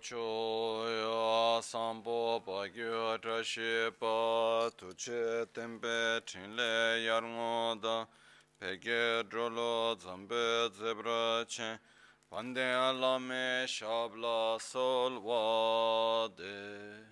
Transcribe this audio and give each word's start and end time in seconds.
cho 0.00 0.84
ya 0.86 1.60
sambo 1.62 2.40
pa 2.40 2.66
gyo 2.68 3.18
tra 3.18 3.42
she 3.42 3.90
pa 3.98 4.70
tu 4.76 4.92
che 4.94 5.46
tempe 5.52 6.20
chin 6.24 6.56
le 6.56 7.02
yar 7.04 7.22
ngo 7.22 7.80
da. 7.80 8.06
Pe 8.58 8.78
ge 8.78 9.22
dro 9.28 9.48
lo 9.48 9.96
zambe 9.96 10.70
zebra 10.72 11.44
chen. 11.46 11.78
Pande 12.30 12.62
ala 12.62 13.18
me 13.18 13.66
shab 13.66 14.14
la 14.16 14.58
sol 14.58 15.18
wa 15.20 16.28
de. 16.28 17.04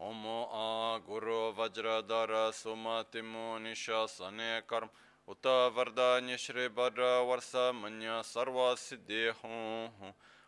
Omo 0.00 0.48
a 0.52 1.00
guru 1.00 1.52
vajra 1.52 2.06
dara 2.06 2.52
suma 2.52 3.04
timu 3.10 3.58
nisha 3.58 4.08
sane 4.08 4.62
karma 4.66 4.90
varda 5.74 6.20
nishri 6.20 6.68
badra 6.68 7.24
varsa 7.26 7.72
manya 7.74 8.22
sarva 8.22 8.76
siddhi 8.76 9.30
सिद्धि 9.30 9.30
हूँ 9.42 10.12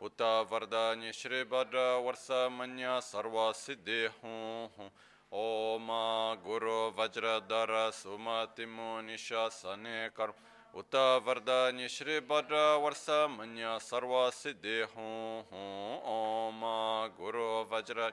उत 0.00 0.22
वरदान्य 0.50 1.12
श्री 1.12 1.42
भद्र 1.44 1.78
वर्ष 2.04 2.26
मन्य 2.52 2.98
सर्व 3.02 3.36
सिद्धि 3.54 4.04
हूँ 4.16 4.90
ओम 5.32 5.88
गुरु 6.44 6.74
वज्रधर 6.98 7.70
सुमतिमो 7.92 8.90
निशासने 9.02 9.96
कर्म 10.16 10.42
उत 10.74 10.94
वरदान्य 11.26 11.88
श्री 11.88 12.18
भद्र 12.28 12.60
वर्ष 12.82 13.06
मन्य 13.30 13.78
सर्व 13.82 14.12
सिद्धि 14.32 14.80
हूँ 14.94 15.40
ओम 16.10 16.60
गुरु 17.18 17.48
वज्र 17.72 18.10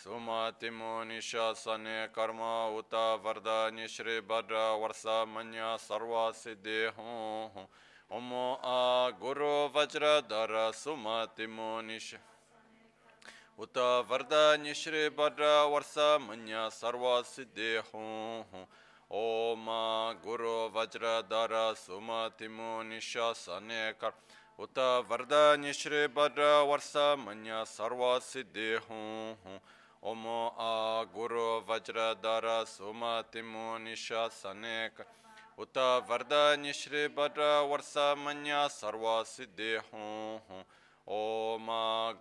सुमतिमो 0.00 0.92
निशासने 1.04 2.06
कर्म 2.14 2.40
उत 2.78 2.94
वरदान्य 3.24 3.86
श्री 3.88 4.20
भद्र 4.28 4.64
वर्ष 4.78 5.04
मन्य 5.28 5.76
सर्व 5.80 6.14
सिद्धि 6.34 6.80
हूँ 6.98 7.66
ओमो 8.11 8.45
आ 8.65 9.09
गुरु 9.19 9.53
वज्र 9.75 10.09
धर 10.29 10.53
सुमतिमो 10.73 11.69
निश 11.83 12.13
उत 13.59 13.77
वरदान्य 14.09 14.73
श्री 14.75 15.01
भद्र 15.17 15.49
वर्ष 15.71 15.93
मन्य 16.21 16.69
सर्व 16.71 17.05
सिद्धि 17.25 17.71
हूँ 17.85 18.45
हूँ 18.51 18.65
ओम 19.11 19.65
गुरु 20.23 20.53
वज्र 20.75 21.09
धर 21.29 21.53
सुमतिमो 21.77 22.71
निशासने 22.83 23.81
कर 24.01 24.11
उत 24.59 24.79
वरदान्य 25.09 25.73
श्री 25.73 26.05
भद्र 26.15 26.51
वर्ष 26.67 26.95
मन्य 27.19 27.63
सर्व 27.67 28.03
सिद्धि 28.23 28.71
हूँ 28.89 29.37
हूँ 29.43 29.59
ओमो 30.03 30.39
आ 30.59 31.03
गुरु 31.13 31.49
वज्र 31.69 32.13
धर 32.21 32.47
सुमतिमो 32.67 33.77
निशासने 33.79 34.77
कर 34.97 35.05
उत 35.58 35.78
वरदान्य 36.10 36.72
श्री 36.72 37.06
वर्ष 37.06 37.38
वर्षमन्य 37.70 38.66
सर्व 38.70 39.04
सिद्धि 39.24 39.74
हूँ 39.86 40.64
ओम 41.06 41.66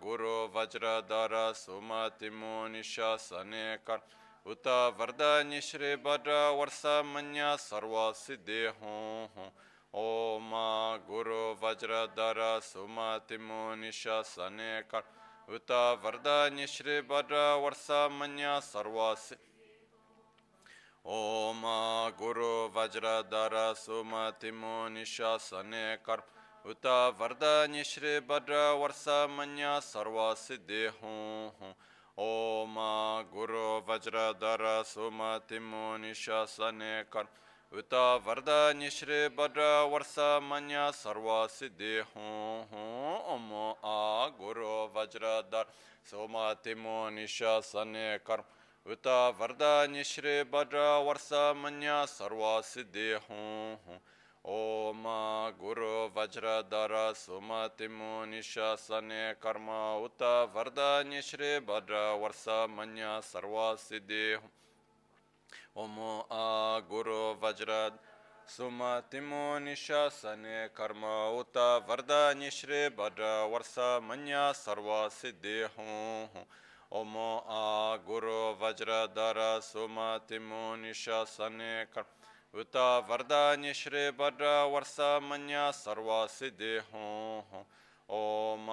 गुरु 0.04 0.38
सुमति 0.56 1.56
सुमतिमो 1.56 2.82
सने 3.18 3.66
कर। 3.88 4.00
उत 4.46 4.68
वरदान्य 5.00 5.62
श्री 5.62 5.94
वर्ष 5.96 6.28
वर्षमन्य 6.60 7.56
सर्व 7.60 7.96
सिद्धि 8.16 8.64
हूँ 8.80 9.52
ओम 9.94 10.52
गुरु 11.08 11.44
सुमति 11.64 12.60
सुमतिमो 12.64 13.64
सने 14.26 14.82
कर। 14.82 15.04
उत 15.56 15.72
वरदान्य 16.06 16.68
श्री 16.68 17.00
वर्ष 17.10 17.34
वर्षमन्य 17.64 18.60
सर्व 18.64 18.98
सिद्धि 19.16 19.47
ओम 21.07 21.63
गुरु 22.19 22.51
वज्रधर 22.75 23.55
सुमतिमो 23.77 24.77
निशासने 24.89 25.85
कर 26.07 26.21
उत 26.65 26.87
वरदान्य 27.19 27.83
श्री 27.85 28.19
भद्र 28.23 28.59
वर्ष 28.81 29.05
मन्य 29.31 29.79
सर्व 29.83 30.19
सिद्धि 30.39 30.85
हूँ 30.95 31.51
हूँ 31.53 31.75
ओम 32.19 32.75
गुरु 33.33 33.67
वज्रधर 33.89 34.63
सुमतिमो 34.87 35.97
निशासने 35.99 36.93
कर 37.13 37.27
उत 37.73 37.95
वरदान्य 38.27 38.91
श्री 38.91 39.19
भद्र 39.37 39.67
वर्ष 39.93 40.15
मन्य 40.45 40.91
सर्व 40.95 41.29
सिद्धि 41.51 41.99
हूँ 42.09 42.67
हूँ 42.71 43.15
ओम 43.35 43.53
आ 43.85 44.27
गुरु 44.39 44.73
वज्रधर 44.97 45.73
सुमतिमो 46.07 46.99
निशासने 47.11 48.07
कर 48.27 48.45
Uta 48.90 49.34
Varda 49.38 49.86
Nishri 49.86 50.46
Bhadra 50.46 51.04
Varsa 51.04 51.54
Manya 51.54 52.06
Sarva 52.08 52.64
Siddhi 52.64 53.20
Hum 53.28 54.00
Om 54.46 55.04
Guru 55.60 56.10
Vajra 56.16 56.64
Dara 56.70 57.12
Sumati 57.14 57.90
Munisha 57.90 58.80
Sane 58.80 59.36
Karma 59.42 60.00
Uta 60.02 60.48
Varda 60.56 61.04
Nishri 61.04 61.60
Bhadra 61.60 62.18
Varsa 62.18 62.70
Manya 62.70 63.20
Sarva 63.22 63.76
Siddhi 63.76 64.38
Hum 65.76 66.00
Om 66.00 66.82
Guru 66.90 67.36
Vajra 67.42 67.92
Sumati 68.48 69.20
Munisha 69.20 70.10
Sane 70.10 70.70
Karma 70.74 71.36
Uta 71.38 71.84
Varda 71.86 72.34
Nishri 72.34 72.90
Bhadra 72.90 73.52
Varsa 73.52 74.02
Manya 74.02 74.54
Sarva 74.56 75.10
Siddhi 75.10 75.68
Hum 75.76 76.30
ओम 76.93 77.15
आ 77.51 77.97
गुरु 78.07 78.41
वज्रधर 78.61 79.39
सुमतिमो 79.63 80.65
निशासने 80.77 81.73
कर 81.93 82.05
उत 82.55 82.77
वरदान्य 83.09 83.73
श्री 83.75 84.11
भद्र 84.19 84.51
वर्ष 84.73 84.97
मन्य 85.25 85.71
सर्व 85.75 86.11
सिद्धि 86.31 86.75
हूँ 86.89 87.43
हूँ 87.45 87.65
ओम 88.09 88.67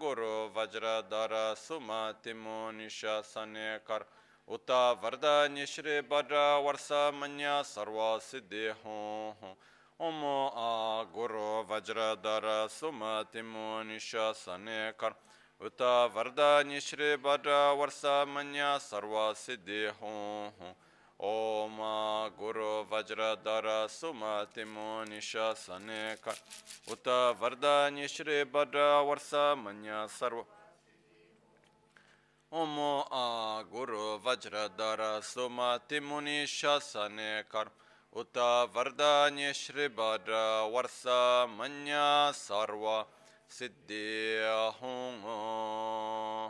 गुरु 0.00 0.32
वज्रधर 0.56 1.34
सुमतिमो 1.58 2.60
निशासने 2.72 3.68
कर 3.86 4.04
उत 4.48 4.70
वरदान्य 5.02 5.66
श्री 5.68 6.00
भद्र 6.10 6.44
वर्ष 6.64 6.90
मन्य 7.14 7.62
सर्व 7.66 7.98
सिद्धि 8.22 8.66
हूँ 8.84 9.32
हूँ 9.42 9.56
ओम 10.00 10.24
आ 10.24 11.02
गुरु 11.14 11.46
वज्रधर 11.68 12.46
सुमतिमो 12.70 13.68
निशासने 13.84 14.80
कर 15.00 15.14
उत 15.62 15.82
वरदान्य 16.14 16.80
श्री 16.80 17.14
भद्र 17.18 17.54
वर्ष 17.78 18.04
मन्य 18.28 18.76
सर्व 18.80 19.14
सिद्धि 19.36 19.84
हूँ 20.00 20.52
हूँ 20.58 20.74
ओम 21.20 21.78
गुरु 22.38 22.70
वज्रधर 22.90 23.66
सुमतिमो 23.90 24.88
निशासने 25.04 26.02
कर 26.22 26.36
उत 26.92 27.08
वरदान्य 27.40 28.08
श्री 28.08 28.42
भद्र 28.54 28.84
वर्ष 29.02 29.32
मन्य 29.58 30.06
सर्व 30.10 30.44
ओम 32.52 32.78
आ 33.12 33.24
गुरु 33.72 34.04
वज्रधर 34.24 35.02
सुमतिमो 35.24 36.20
निशासने 36.20 37.30
कर 37.50 37.70
उत 38.12 38.38
वरदान्य 38.74 39.52
श्री 39.54 39.88
भद्र 39.98 40.38
वर्ष 40.72 41.02
siddhi 43.53 44.41
hong 44.79 45.25
uh, 45.29 46.49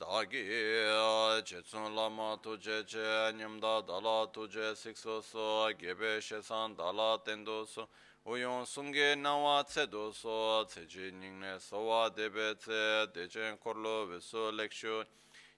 dāgī 0.00 0.44
uh, 0.48 1.42
chitsun 1.44 1.92
lāma 1.92 2.28
tujē 2.40 2.78
chē 2.88 3.08
nyamdā 3.36 3.74
dālā 3.90 4.14
tujē 4.32 4.70
sikso 4.82 5.20
so 5.20 5.68
gebe 5.82 6.14
shēsān 6.24 6.72
dālā 6.78 7.10
tendo 7.26 7.66
so 7.66 7.84
uyōng 8.24 8.64
sungē 8.64 9.12
nāwā 9.20 9.60
tsē 9.68 9.84
do 9.92 10.08
so 10.22 10.64
tsē 10.72 10.86
jī 10.88 11.12
nyingne 11.12 11.52
sōwā 11.68 12.00
debe 12.16 12.54
tsē 12.64 13.12
dēchēn 13.12 13.60
korlo 13.60 14.06
viso 14.14 14.48
lekshū 14.56 15.02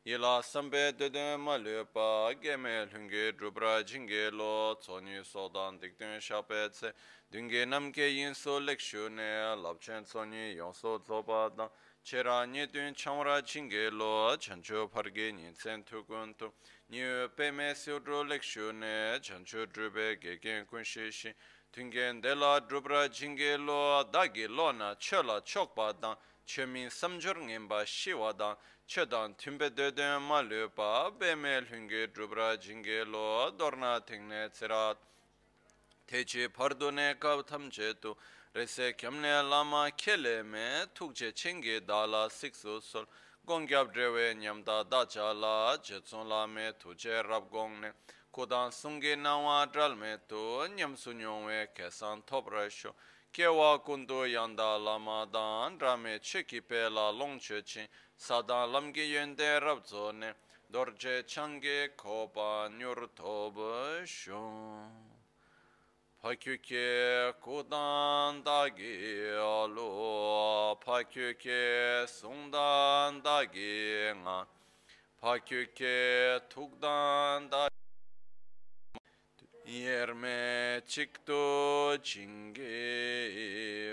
Yila 0.04 0.42
sampe 0.42 0.98
dede 0.98 1.36
ma 1.36 1.56
lepa 1.56 2.34
geme 2.42 2.88
lunge 2.92 3.32
drupra 3.38 3.84
jinge 3.84 4.32
lo 4.32 4.74
tsonyi 4.74 5.22
sodan 5.24 5.78
dikdun 5.78 6.20
shape 6.20 6.70
tse. 6.72 6.92
Dunge 7.30 7.64
namke 7.64 8.10
yinso 8.10 8.58
lekshu 8.58 9.08
ne 9.08 9.54
labchen 9.54 10.02
tsonyi 10.04 10.56
yonso 10.56 10.98
tsoba 10.98 11.56
dan. 11.56 11.68
Chera 12.02 12.44
nye 12.46 12.66
dun 12.66 12.92
chamra 12.94 13.40
jinge 13.42 13.92
lo 13.92 14.36
chancho 14.38 14.88
parge 14.88 15.30
nyinsen 15.32 15.84
tukun 15.84 16.34
tu 16.36 16.52
nye 16.90 17.28
pe 17.36 17.52
me 17.52 17.72
siodro 17.72 18.24
lekshu 18.24 18.72
ne 18.74 19.20
chancho 19.20 19.66
drupe 19.66 20.18
gegen 20.20 20.66
kunshi 20.66 21.12
shi 21.12 21.32
tungen 21.72 22.20
dela 22.20 22.60
drupra 22.60 23.08
jinge 23.08 23.56
lo 23.56 24.02
dagi 24.02 24.48
lo 24.48 24.72
na 24.72 24.96
chola 24.96 25.40
chokpa 25.42 25.92
dan. 26.00 26.16
Chemin 26.44 26.90
samjor 26.90 27.36
ngenpa 27.36 27.86
shiwa 27.86 28.36
dan. 28.36 28.56
chedan 28.86 29.34
timbe 29.36 29.70
dede 29.70 30.18
ma 30.18 30.40
lupa 30.40 31.10
bemel 31.18 31.64
hunge 31.66 32.06
drubra 32.12 32.56
jinge 32.60 33.04
lo 33.04 33.50
dorna 33.50 34.00
tingne 34.00 34.48
tsirat. 34.50 34.96
Techi 36.06 36.48
pardone 36.48 37.14
kav 37.18 37.42
tamche 37.44 37.94
tu 38.00 38.14
rese 38.54 38.92
kyamne 38.96 39.48
lama 39.48 39.90
kele 39.96 40.42
me 40.42 40.86
tukche 40.94 41.34
chenge 41.34 41.80
dala 41.86 42.28
siksu 42.28 42.82
sol. 42.82 43.06
Gongyab 43.46 43.92
drewe 43.92 44.34
nyamda 44.34 44.84
dacha 44.88 45.32
la 45.32 45.76
chetson 45.82 46.28
la 46.28 46.46
me 46.46 46.72
tuche 46.78 47.22
rab 47.26 47.50
gongne 47.50 47.92
kodan 48.32 48.70
sungi 48.70 49.16
nawa 49.16 49.66
dral 49.72 49.96
me 49.96 50.16
tu 50.28 50.68
nyam 50.76 50.94
sunyongwe 50.96 51.66
kesan 51.74 52.22
topra 52.24 52.70
sho. 52.70 52.94
Kewa 53.32 53.78
kundu 53.82 54.26
yanda 54.30 54.78
lama 54.78 55.26
dan 55.32 55.78
rame 55.78 56.20
chekipe 56.20 56.90
la 56.92 57.10
longche 57.10 57.64
ching 57.64 57.88
sada 58.22 58.72
lamge 58.72 59.02
yönde 59.02 59.60
rabzone 59.60 60.34
dorje 60.72 61.26
çange 61.26 61.96
koba 61.96 62.68
nyur 62.68 63.08
tobu 63.16 64.06
şu. 64.06 64.40
Pakyuke 66.22 67.32
kudan 67.40 68.44
dagi 68.44 69.32
alu 69.40 70.78
pakyuke 70.84 72.06
sundan 72.08 73.24
dagi 73.24 74.14
nga. 74.22 74.46
Pakyuke 75.20 76.40
tukdan 76.50 77.50
dagi. 77.50 77.74
Yerme 79.66 80.80
çıktı 80.86 81.42
çinge 82.02 82.72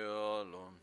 alun 0.07 0.78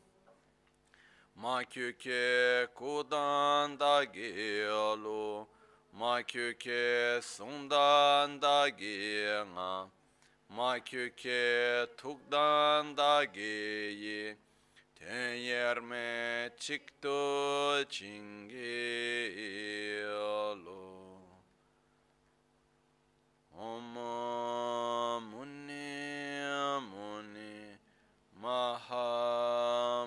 Ma 1.36 1.56
Makyuke 1.60 2.66
kudan 2.74 3.78
da 3.78 4.04
gelu, 4.04 5.46
makyuke 5.92 7.20
sundan 7.22 8.40
da 8.40 8.68
gena, 8.68 9.90
makyuke 10.48 11.86
tukdan 11.98 12.96
da 12.96 13.24
geyi, 13.24 14.36
ten 14.94 15.34
yerme 15.34 16.50
çıktı 16.58 17.84
çingelu. 17.90 19.26
Om 23.58 23.84
muni 25.20 26.40
muni 26.80 27.78
maha. 28.40 30.06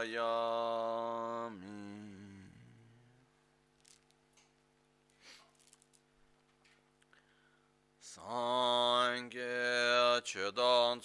Niryatayami 0.00 1.90
Sangye 8.00 10.20
Chedan 10.24 11.00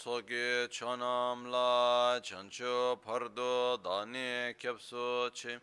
Chanam 0.69 1.51
La 1.51 2.19
Chancho 2.21 2.97
Pardo 3.01 3.77
Dani 3.77 4.53
Kyapso 4.57 5.29
Che 5.33 5.59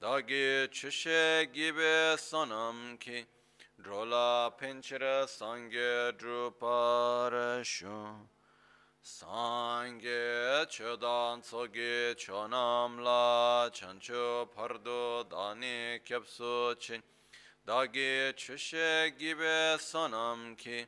Dagi 0.00 0.68
Chishe 0.70 1.46
Gibe 1.52 2.16
Sanam 2.16 2.98
Ki 2.98 3.24
Drola 3.80 4.52
Pinchira 4.58 5.26
Sangye 5.26 6.12
Druparashu 6.18 8.33
Sangye 9.04 10.66
Chedan 10.66 11.42
Tsoge 11.42 12.14
Chonam 12.16 13.04
La 13.04 13.68
Chancho 13.70 14.48
Pardo 14.54 15.24
Dani 15.24 16.00
Kyapso 16.02 16.74
Chin. 16.78 17.02
Dagi 17.68 18.32
Chishe 18.34 19.12
Gibe 19.18 19.76
Sanam 19.78 20.56
Ki 20.56 20.86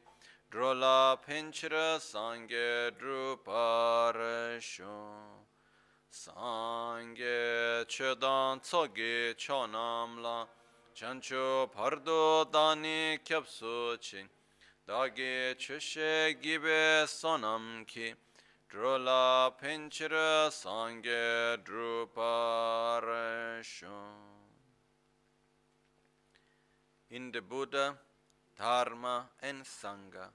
Drola 0.50 1.18
Pinchira 1.28 1.98
Sangye 2.00 2.90
Druparashu 2.98 4.84
Sangye 6.10 7.84
Chedan 7.86 8.60
Tsoge 8.62 9.34
Chonam 9.36 10.22
La 10.22 10.46
chancho 10.96 11.68
pardo 11.76 12.46
dani 12.50 13.18
kyapsu 13.22 14.00
chin 14.00 14.26
dagi 14.88 15.54
chushe 15.58 16.34
gibe 16.40 17.06
sonam 17.08 17.84
ki 17.88 18.14
drola 18.70 19.50
pinchira 19.60 20.48
sangye 20.48 21.56
druparasho 21.64 22.76
In 27.10 27.32
the 27.32 27.40
Buddha, 27.40 27.98
Dharma 28.56 29.30
and 29.42 29.64
Sangha, 29.64 30.30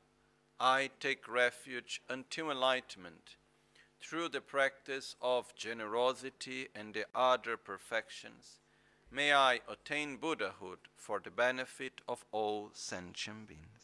I 0.60 0.90
take 1.00 1.28
refuge 1.30 2.02
until 2.10 2.52
enlightenment 2.52 3.38
through 4.02 4.30
the 4.30 4.42
practice 4.42 5.16
of 5.22 5.56
generosity 5.56 6.68
and 6.76 6.94
the 6.94 7.06
other 7.16 7.56
perfections 7.56 8.60
may 9.12 9.34
I 9.34 9.60
attain 9.70 10.18
Buddhahood 10.18 10.80
for 10.96 11.20
the 11.20 11.32
benefit 11.32 12.02
of 12.08 12.26
all 12.32 12.70
sentient 12.74 13.48
beings. 13.48 13.81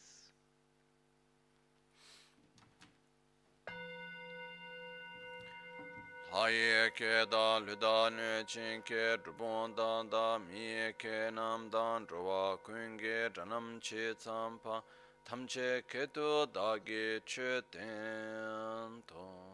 Haye 6.30 6.90
ke 6.90 7.24
da 7.30 7.58
luda 7.58 8.10
ne 8.10 8.44
chin 8.44 8.82
ke 8.82 9.16
drupon 9.24 9.74
dan 9.74 10.10
da 10.10 10.36
mi 10.36 10.92
ke 10.98 11.32
nam 11.32 11.70
dan 11.70 12.04
druwa 12.06 12.58
kun 12.62 12.98
ge 12.98 13.30
dranam 13.32 13.80
che 13.80 14.14
tsam 14.14 14.60
tam 15.24 15.46
che 15.46 15.82
ke 15.88 16.06
tu 16.12 16.44
da 16.52 16.76
ge 16.84 17.22
che 17.24 17.62
ten 17.72 19.02
tong. 19.06 19.47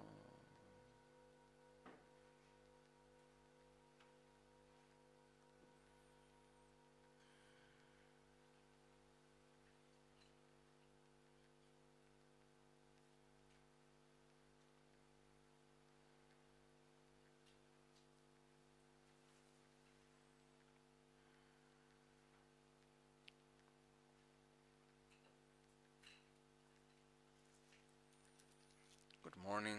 Morning. 29.45 29.77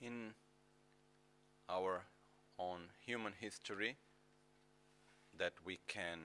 In 0.00 0.32
our 1.68 2.02
own 2.58 2.88
human 3.04 3.34
history 3.38 3.96
that 5.38 5.52
we 5.64 5.78
can 5.86 6.18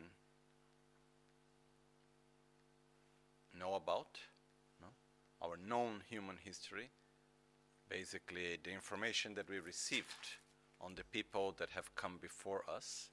know 3.54 3.76
about? 3.76 4.20
Our 5.42 5.58
known 5.58 6.04
human 6.10 6.38
history, 6.44 6.90
basically 7.90 8.58
the 8.64 8.72
information 8.72 9.36
that 9.36 9.50
we 9.50 9.60
received 9.60 10.38
on 10.82 10.96
the 10.96 11.04
people 11.04 11.56
that 11.58 11.70
have 11.72 11.96
come 11.96 12.18
before 12.22 12.64
us. 12.70 13.10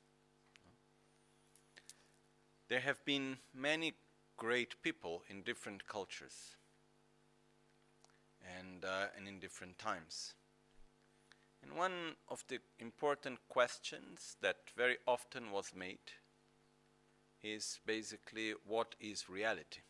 There 2.68 2.80
have 2.80 3.04
been 3.04 3.38
many 3.54 3.94
great 4.36 4.82
people 4.82 5.22
in 5.28 5.42
different 5.42 5.86
cultures 5.86 6.56
and, 8.58 8.84
uh, 8.84 9.06
and 9.16 9.28
in 9.28 9.38
different 9.38 9.78
times. 9.78 10.34
And 11.62 11.78
one 11.78 12.16
of 12.28 12.44
the 12.48 12.58
important 12.78 13.38
questions 13.48 14.36
that 14.42 14.56
very 14.76 14.98
often 15.06 15.50
was 15.50 15.72
made 15.74 16.12
is 17.42 17.78
basically 17.86 18.54
what 18.66 18.94
is 19.00 19.28
reality? 19.28 19.80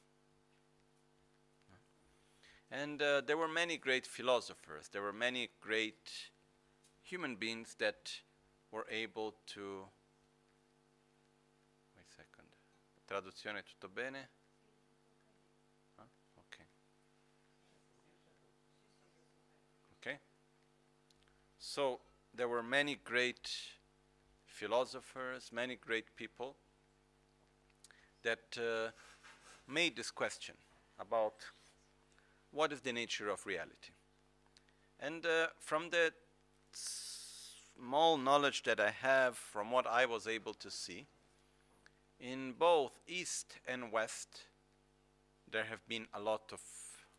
And 2.75 3.01
uh, 3.01 3.21
there 3.21 3.37
were 3.37 3.47
many 3.47 3.77
great 3.77 4.05
philosophers, 4.05 4.89
there 4.89 5.01
were 5.01 5.13
many 5.13 5.49
great 5.61 6.11
human 7.03 7.37
beings 7.37 7.77
that 7.79 8.11
were 8.73 8.85
able 8.91 9.37
to. 9.55 9.85
Wait 11.95 12.05
a 12.05 12.15
second. 12.17 12.49
Traduzione 13.07 13.63
tutto 13.63 13.89
bene? 13.95 14.29
Okay. 16.37 16.65
Okay. 20.01 20.19
So 21.61 22.01
there 22.35 22.49
were 22.49 22.65
many 22.65 22.97
great 22.97 23.49
philosophers, 24.47 25.53
many 25.53 25.77
great 25.77 26.17
people 26.17 26.57
that 28.23 28.59
uh, 28.59 28.91
made 29.69 29.95
this 29.95 30.11
question 30.11 30.57
about 30.99 31.35
what 32.55 32.73
is 32.73 32.81
the 32.81 32.93
nature 32.93 33.29
of 33.29 33.45
reality. 33.47 33.93
And 35.01 35.27
uh, 35.27 35.49
from 35.59 35.91
the 35.91 36.13
small 36.73 38.17
knowledge 38.17 38.63
that 38.63 38.79
I 38.79 38.91
have, 38.91 39.37
from 39.37 39.71
what 39.73 39.87
I 39.87 40.07
was 40.07 40.29
able 40.29 40.55
to 40.55 40.71
see, 40.71 41.07
in 42.21 42.53
both 42.53 42.93
East 43.09 43.59
and 43.67 43.91
West, 43.91 44.43
there 45.51 45.65
have 45.65 45.87
been 45.89 46.07
a 46.15 46.21
lot 46.21 46.53
of 46.53 46.61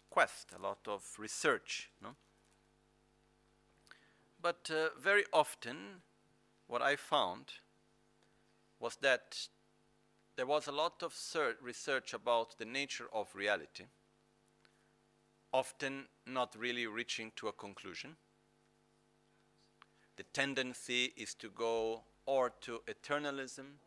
quest, 0.10 0.54
a 0.58 0.62
lot 0.62 0.80
of 0.88 1.04
research. 1.20 1.90
No? 2.02 2.16
But 4.42 4.72
uh, 4.74 4.98
very 5.00 5.26
often, 5.34 6.02
what 6.68 6.82
I 6.82 6.96
found 6.96 7.52
was 8.80 8.96
that 9.02 9.48
there 10.38 10.46
was 10.46 10.68
a 10.68 10.72
lot 10.72 11.04
of 11.04 11.14
research 11.62 12.14
about 12.14 12.58
the 12.58 12.66
nature 12.66 13.08
of 13.14 13.36
reality 13.36 13.86
often 15.56 16.04
not 16.28 16.54
really 16.60 16.86
reaching 16.86 17.32
to 17.38 17.48
a 17.48 17.54
conclusion. 17.54 18.18
The 20.18 20.24
tendency 20.34 21.14
is 21.16 21.34
to 21.36 21.50
go 21.50 22.04
or 22.26 22.52
to 22.62 22.82
eternalism, 22.88 23.78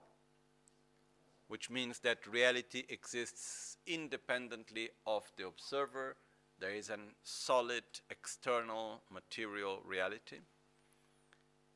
which 1.49 1.69
means 1.69 1.99
that 1.99 2.27
reality 2.27 2.85
exists 2.89 3.77
independently 3.87 4.89
of 5.07 5.31
the 5.37 5.47
observer. 5.47 6.17
There 6.59 6.71
is 6.71 6.89
a 6.89 6.97
solid 7.23 7.85
external 8.09 9.03
material 9.13 9.83
reality. 9.85 10.39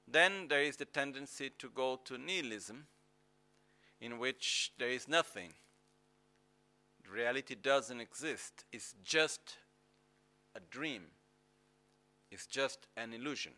Then 0.08 0.48
there 0.48 0.62
is 0.62 0.78
the 0.78 0.86
tendency 0.86 1.50
to 1.58 1.68
go 1.68 2.00
to 2.06 2.16
nihilism, 2.16 2.86
in 4.00 4.18
which 4.18 4.72
there 4.78 4.88
is 4.88 5.06
nothing. 5.06 5.52
Reality 7.10 7.54
doesn't 7.54 8.00
exist. 8.00 8.64
It's 8.72 8.94
just 9.04 9.58
a 10.54 10.60
dream 10.70 11.02
is 12.30 12.46
just 12.46 12.86
an 12.96 13.12
illusion. 13.12 13.52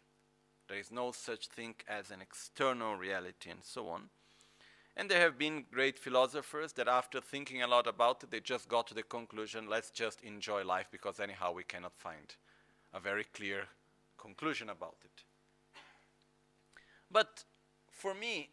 There 0.68 0.78
is 0.78 0.90
no 0.90 1.12
such 1.12 1.48
thing 1.48 1.74
as 1.88 2.10
an 2.10 2.22
external 2.22 2.96
reality 2.96 3.50
and 3.50 3.62
so 3.62 3.88
on. 3.88 4.08
And 4.96 5.10
there 5.10 5.20
have 5.20 5.38
been 5.38 5.64
great 5.72 5.98
philosophers 5.98 6.72
that 6.74 6.88
after 6.88 7.20
thinking 7.20 7.62
a 7.62 7.66
lot 7.66 7.86
about 7.86 8.22
it, 8.22 8.30
they 8.30 8.40
just 8.40 8.68
got 8.68 8.86
to 8.88 8.94
the 8.94 9.02
conclusion, 9.02 9.68
let's 9.68 9.90
just 9.90 10.20
enjoy 10.22 10.64
life 10.64 10.86
because 10.90 11.18
anyhow 11.18 11.52
we 11.52 11.64
cannot 11.64 11.96
find 11.96 12.36
a 12.92 13.00
very 13.00 13.24
clear 13.24 13.64
conclusion 14.16 14.70
about 14.70 14.96
it. 15.04 15.24
But 17.10 17.44
for 17.90 18.14
me, 18.14 18.50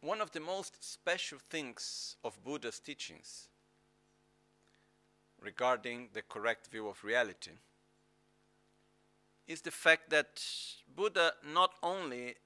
one 0.00 0.20
of 0.20 0.30
the 0.30 0.40
most 0.40 0.82
special 0.82 1.38
things 1.50 2.16
of 2.24 2.42
Buddha's 2.42 2.78
teachings 2.78 3.48
regarding 5.42 6.08
the 6.12 6.22
correct 6.22 6.68
view 6.68 6.88
of 6.88 7.02
reality 7.04 7.52
is 9.50 9.62
the 9.62 9.70
fact 9.72 10.10
that 10.10 10.40
Buddha 10.94 11.32
not 11.44 11.72
only 11.82 12.36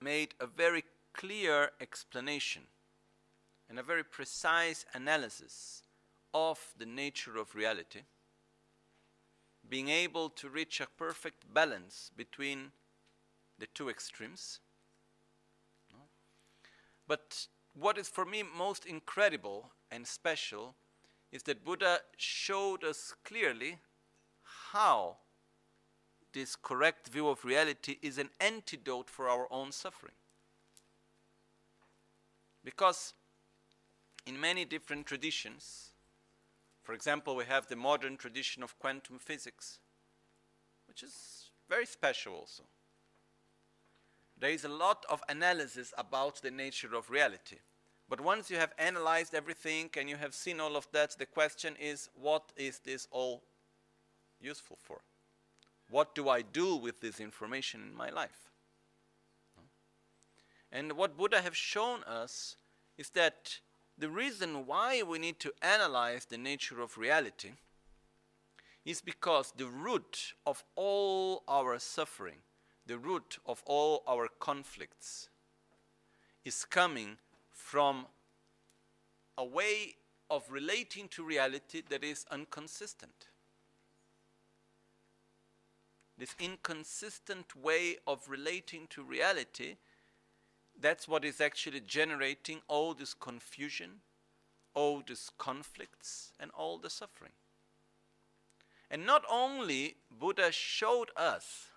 made 0.00 0.32
a 0.38 0.46
very 0.46 0.84
clear 1.12 1.72
explanation 1.80 2.62
and 3.68 3.80
a 3.80 3.82
very 3.82 4.04
precise 4.04 4.86
analysis 4.94 5.82
of 6.32 6.60
the 6.78 6.86
nature 6.86 7.36
of 7.36 7.56
reality, 7.56 8.02
being 9.68 9.88
able 9.88 10.30
to 10.30 10.48
reach 10.48 10.80
a 10.80 10.86
perfect 10.96 11.52
balance 11.52 12.12
between 12.16 12.70
the 13.58 13.66
two 13.74 13.88
extremes. 13.88 14.60
But 17.08 17.48
what 17.74 17.98
is 17.98 18.08
for 18.08 18.24
me 18.24 18.44
most 18.44 18.86
incredible 18.86 19.72
and 19.90 20.06
special 20.06 20.76
is 21.32 21.42
that 21.42 21.64
Buddha 21.64 21.98
showed 22.16 22.84
us 22.84 23.14
clearly 23.24 23.78
how 24.70 25.16
this 26.32 26.56
correct 26.56 27.08
view 27.08 27.28
of 27.28 27.44
reality 27.44 27.98
is 28.02 28.18
an 28.18 28.30
antidote 28.40 29.10
for 29.10 29.28
our 29.28 29.46
own 29.50 29.72
suffering. 29.72 30.14
Because 32.64 33.14
in 34.26 34.40
many 34.40 34.64
different 34.64 35.06
traditions, 35.06 35.90
for 36.82 36.94
example, 36.94 37.36
we 37.36 37.44
have 37.44 37.66
the 37.66 37.76
modern 37.76 38.16
tradition 38.16 38.62
of 38.62 38.78
quantum 38.78 39.18
physics, 39.18 39.78
which 40.86 41.02
is 41.02 41.50
very 41.68 41.86
special 41.86 42.34
also. 42.34 42.64
There 44.38 44.50
is 44.50 44.64
a 44.64 44.68
lot 44.68 45.04
of 45.08 45.22
analysis 45.28 45.92
about 45.96 46.42
the 46.42 46.50
nature 46.50 46.94
of 46.94 47.10
reality. 47.10 47.58
But 48.08 48.20
once 48.20 48.50
you 48.50 48.56
have 48.56 48.74
analyzed 48.78 49.34
everything 49.34 49.90
and 49.96 50.08
you 50.08 50.16
have 50.16 50.34
seen 50.34 50.60
all 50.60 50.76
of 50.76 50.88
that, 50.92 51.16
the 51.18 51.26
question 51.26 51.76
is 51.80 52.10
what 52.14 52.52
is 52.56 52.80
this 52.80 53.06
all 53.10 53.42
useful 54.40 54.78
for? 54.82 55.00
What 55.92 56.14
do 56.14 56.30
I 56.30 56.40
do 56.40 56.74
with 56.74 57.02
this 57.02 57.20
information 57.20 57.82
in 57.82 57.94
my 57.94 58.08
life? 58.08 58.50
And 60.72 60.94
what 60.94 61.18
Buddha 61.18 61.42
have 61.42 61.54
shown 61.54 62.02
us 62.04 62.56
is 62.96 63.10
that 63.10 63.60
the 63.98 64.08
reason 64.08 64.64
why 64.64 65.02
we 65.02 65.18
need 65.18 65.38
to 65.40 65.52
analyze 65.60 66.24
the 66.24 66.38
nature 66.38 66.80
of 66.80 66.96
reality 66.96 67.50
is 68.86 69.02
because 69.02 69.52
the 69.54 69.66
root 69.66 70.32
of 70.46 70.64
all 70.76 71.42
our 71.46 71.78
suffering, 71.78 72.38
the 72.86 72.96
root 72.96 73.36
of 73.44 73.62
all 73.66 74.02
our 74.08 74.28
conflicts, 74.40 75.28
is 76.42 76.64
coming 76.64 77.18
from 77.50 78.06
a 79.36 79.44
way 79.44 79.96
of 80.30 80.50
relating 80.50 81.06
to 81.08 81.22
reality 81.22 81.82
that 81.90 82.02
is 82.02 82.24
inconsistent 82.32 83.26
this 86.18 86.34
inconsistent 86.38 87.56
way 87.56 87.96
of 88.06 88.28
relating 88.28 88.86
to 88.90 89.02
reality, 89.02 89.76
that's 90.80 91.08
what 91.08 91.24
is 91.24 91.40
actually 91.40 91.80
generating 91.80 92.60
all 92.68 92.94
this 92.94 93.14
confusion, 93.14 94.00
all 94.74 95.02
these 95.06 95.30
conflicts, 95.38 96.32
and 96.38 96.50
all 96.52 96.78
the 96.78 96.90
suffering. 96.90 97.32
And 98.90 99.06
not 99.06 99.24
only 99.30 99.96
Buddha 100.10 100.52
showed 100.52 101.10
us 101.16 101.68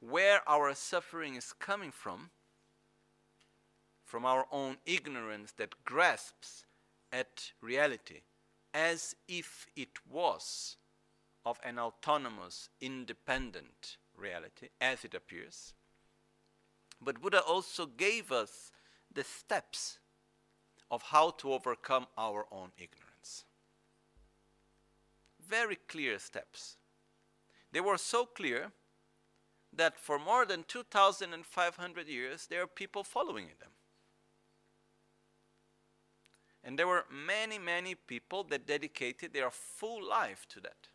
where 0.00 0.46
our 0.48 0.74
suffering 0.74 1.36
is 1.36 1.52
coming 1.52 1.90
from, 1.90 2.30
from 4.04 4.26
our 4.26 4.46
own 4.52 4.76
ignorance 4.84 5.52
that 5.52 5.84
grasps 5.84 6.66
at 7.12 7.52
reality 7.62 8.20
as 8.74 9.14
if 9.28 9.66
it 9.76 9.98
was 10.10 10.76
of 11.44 11.58
an 11.64 11.78
autonomous, 11.78 12.68
independent 12.80 13.96
reality, 14.16 14.68
as 14.80 15.04
it 15.04 15.14
appears. 15.14 15.74
But 17.00 17.20
Buddha 17.20 17.40
also 17.40 17.86
gave 17.86 18.30
us 18.30 18.70
the 19.12 19.24
steps 19.24 19.98
of 20.90 21.02
how 21.02 21.30
to 21.30 21.52
overcome 21.52 22.06
our 22.16 22.46
own 22.52 22.70
ignorance. 22.76 23.44
Very 25.48 25.76
clear 25.76 26.18
steps. 26.18 26.76
They 27.72 27.80
were 27.80 27.98
so 27.98 28.26
clear 28.26 28.70
that 29.72 29.98
for 29.98 30.18
more 30.18 30.44
than 30.44 30.64
2,500 30.68 32.08
years 32.08 32.46
there 32.46 32.62
are 32.62 32.66
people 32.66 33.02
following 33.02 33.46
them. 33.58 33.70
And 36.62 36.78
there 36.78 36.86
were 36.86 37.06
many, 37.10 37.58
many 37.58 37.94
people 37.94 38.44
that 38.44 38.66
dedicated 38.66 39.32
their 39.32 39.50
full 39.50 40.06
life 40.06 40.46
to 40.50 40.60
that. 40.60 40.88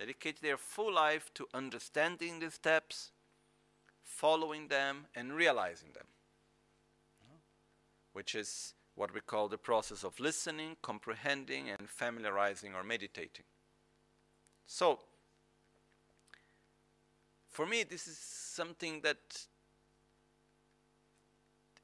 Dedicated 0.00 0.40
their 0.40 0.56
full 0.56 0.94
life 0.94 1.30
to 1.34 1.46
understanding 1.52 2.40
the 2.40 2.50
steps, 2.50 3.10
following 4.02 4.68
them, 4.68 5.04
and 5.14 5.34
realizing 5.34 5.90
them. 5.92 6.06
Which 8.14 8.34
is 8.34 8.72
what 8.94 9.12
we 9.12 9.20
call 9.20 9.48
the 9.48 9.58
process 9.58 10.02
of 10.02 10.18
listening, 10.18 10.76
comprehending, 10.80 11.68
and 11.68 11.86
familiarizing 11.86 12.74
or 12.74 12.82
meditating. 12.82 13.44
So, 14.66 15.00
for 17.50 17.66
me, 17.66 17.82
this 17.82 18.08
is 18.08 18.16
something 18.16 19.02
that 19.02 19.44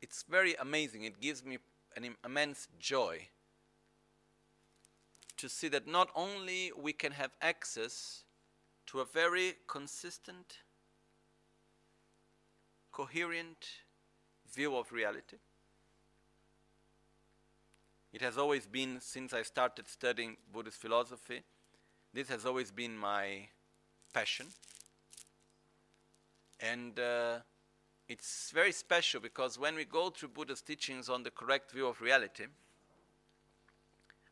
it's 0.00 0.23
very 0.23 0.54
amazing. 0.54 1.04
It 1.04 1.20
gives 1.20 1.44
me 1.44 1.58
an 1.94 2.16
immense 2.25 2.68
joy 2.80 3.28
to 5.37 5.49
see 5.49 5.69
that 5.69 5.87
not 5.87 6.09
only 6.14 6.73
we 6.76 6.93
can 6.93 7.12
have 7.12 7.31
access 7.43 8.25
to 8.87 9.00
a 9.00 9.05
very 9.05 9.55
consistent, 9.66 10.59
coherent 12.93 13.66
view 14.52 14.76
of 14.76 14.93
reality. 14.93 15.37
It 18.12 18.23
has 18.23 18.38
always 18.38 18.66
been, 18.66 19.00
since 19.00 19.35
I 19.35 19.43
started 19.43 19.88
studying 19.88 20.37
Buddhist 20.52 20.81
philosophy, 20.81 21.43
this 22.14 22.28
has 22.31 22.47
always 22.47 22.71
been 22.71 22.97
my 22.97 23.49
passion. 24.14 24.47
And 26.59 26.99
uh, 26.99 27.40
it's 28.09 28.50
very 28.55 28.73
special 28.73 29.21
because 29.21 29.59
when 29.59 29.75
we 29.75 29.85
go 29.85 30.09
through 30.09 30.31
Buddha's 30.31 30.62
teachings 30.62 31.11
on 31.11 31.25
the 31.25 31.31
correct 31.31 31.73
view 31.73 31.87
of 31.87 32.00
reality, 32.00 32.47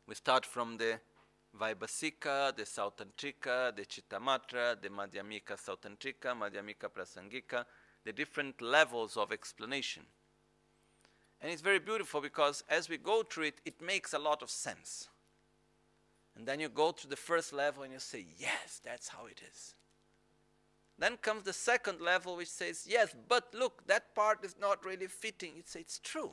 we 0.07 0.15
start 0.15 0.45
from 0.45 0.77
the 0.77 0.99
Vaibhasika, 1.59 2.55
the 2.55 2.63
Sautrantika, 2.63 3.75
the 3.75 3.85
Chittamatra, 3.85 4.81
the 4.81 4.89
Madhyamika 4.89 5.57
Sautrantika, 5.57 6.35
Madhyamika 6.35 6.89
Prasangika, 6.89 7.65
the 8.03 8.13
different 8.13 8.61
levels 8.61 9.17
of 9.17 9.31
explanation. 9.31 10.03
And 11.41 11.51
it's 11.51 11.61
very 11.61 11.79
beautiful 11.79 12.21
because 12.21 12.63
as 12.69 12.89
we 12.89 12.97
go 12.97 13.23
through 13.23 13.45
it, 13.45 13.61
it 13.65 13.81
makes 13.81 14.13
a 14.13 14.19
lot 14.19 14.41
of 14.41 14.49
sense. 14.49 15.09
And 16.35 16.45
then 16.45 16.59
you 16.59 16.69
go 16.69 16.91
to 16.91 17.07
the 17.07 17.15
first 17.15 17.53
level 17.53 17.83
and 17.83 17.93
you 17.93 17.99
say, 17.99 18.25
yes, 18.37 18.81
that's 18.83 19.07
how 19.07 19.25
it 19.25 19.41
is. 19.49 19.75
Then 20.97 21.17
comes 21.17 21.43
the 21.43 21.53
second 21.53 21.99
level, 21.99 22.37
which 22.37 22.49
says, 22.49 22.85
yes, 22.87 23.15
but 23.27 23.53
look, 23.53 23.85
that 23.87 24.15
part 24.15 24.43
is 24.45 24.55
not 24.59 24.85
really 24.85 25.07
fitting. 25.07 25.53
It's, 25.57 25.75
it's 25.75 25.99
true. 25.99 26.31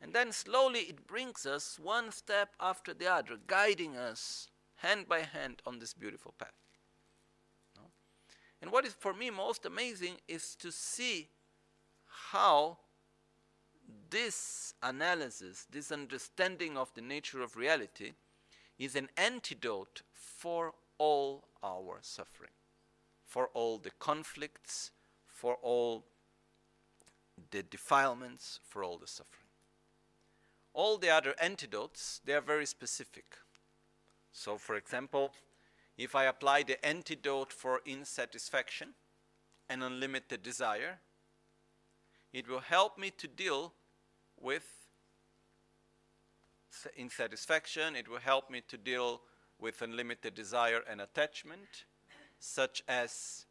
And 0.00 0.12
then 0.12 0.32
slowly 0.32 0.80
it 0.80 1.06
brings 1.06 1.44
us 1.44 1.78
one 1.78 2.12
step 2.12 2.50
after 2.60 2.94
the 2.94 3.10
other, 3.12 3.36
guiding 3.46 3.96
us 3.96 4.48
hand 4.76 5.08
by 5.08 5.20
hand 5.20 5.60
on 5.66 5.78
this 5.78 5.92
beautiful 5.92 6.34
path. 6.38 6.52
And 8.60 8.72
what 8.72 8.84
is 8.84 8.92
for 8.92 9.14
me 9.14 9.30
most 9.30 9.64
amazing 9.64 10.16
is 10.26 10.56
to 10.56 10.72
see 10.72 11.28
how 12.30 12.78
this 14.10 14.74
analysis, 14.82 15.66
this 15.70 15.92
understanding 15.92 16.76
of 16.76 16.92
the 16.94 17.00
nature 17.00 17.40
of 17.40 17.56
reality, 17.56 18.12
is 18.78 18.96
an 18.96 19.08
antidote 19.16 20.02
for 20.12 20.74
all 20.98 21.44
our 21.62 21.98
suffering 22.02 22.50
for 23.28 23.48
all 23.48 23.78
the 23.78 23.90
conflicts, 23.98 24.90
for 25.28 25.56
all 25.56 26.06
the 27.50 27.62
defilements, 27.62 28.58
for 28.66 28.82
all 28.82 28.96
the 28.96 29.06
suffering. 29.06 29.47
All 30.78 30.96
the 30.96 31.10
other 31.10 31.34
antidotes, 31.42 32.20
they 32.24 32.34
are 32.34 32.40
very 32.40 32.64
specific. 32.64 33.36
So, 34.30 34.56
for 34.58 34.76
example, 34.76 35.32
if 35.96 36.14
I 36.14 36.26
apply 36.26 36.62
the 36.62 36.78
antidote 36.86 37.52
for 37.52 37.80
insatisfaction 37.84 38.94
and 39.68 39.82
unlimited 39.82 40.40
desire, 40.40 41.00
it 42.32 42.46
will 42.46 42.60
help 42.60 42.96
me 42.96 43.10
to 43.10 43.26
deal 43.26 43.72
with 44.40 44.62
insatisfaction, 46.96 47.96
it 47.96 48.06
will 48.06 48.20
help 48.20 48.48
me 48.48 48.62
to 48.68 48.76
deal 48.78 49.22
with 49.58 49.82
unlimited 49.82 50.36
desire 50.36 50.84
and 50.88 51.00
attachment, 51.00 51.86
such 52.38 52.84
as 52.86 53.46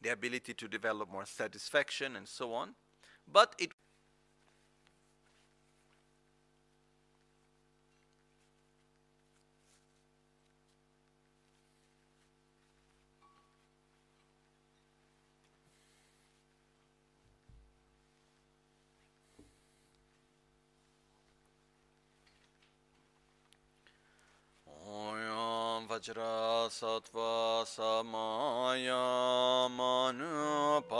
the 0.00 0.08
ability 0.08 0.54
to 0.54 0.66
develop 0.66 1.12
more 1.12 1.26
satisfaction 1.26 2.16
and 2.16 2.26
so 2.26 2.54
on. 2.54 2.74
But 3.30 3.54
it 3.58 3.72
vajra 26.02 26.66
sattva 26.68 27.64
samaya 27.64 29.68
manupalaya 29.70 30.90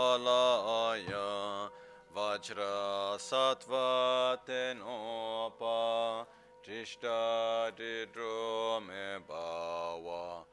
vajra 2.15 3.19
sattva 3.19 4.38
tenopa 4.47 6.25
trishta 6.62 7.73
didro 7.77 8.81
me 8.87 9.19
bhava 9.29 10.45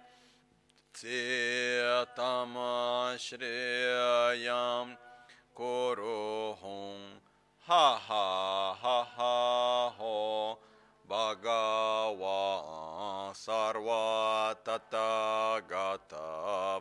ho 13.32 13.34
Sarva 13.34 14.56
Tathagata 14.64 16.26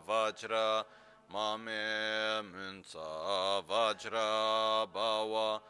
Vajra 0.05 0.83
Mame 1.31 2.43
Munsa 2.43 3.63
Vajra 3.67 4.87
Bhava 4.93 5.61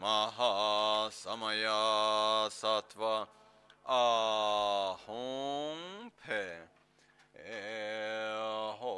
Maha 0.00 1.10
Samaya 1.10 2.48
Sattva 2.50 3.26
Ahom 3.88 5.78
Pe 6.24 6.44
Eho 7.36 8.94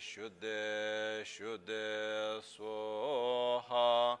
Shuddhe 0.00 1.24
Shuddhe 1.24 2.40
Swaha 2.42 4.18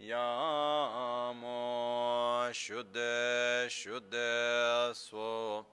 Yamo 0.00 1.67
Shuddhe 2.58 3.70
Shuddhe 3.70 4.92
Svo 4.92 5.64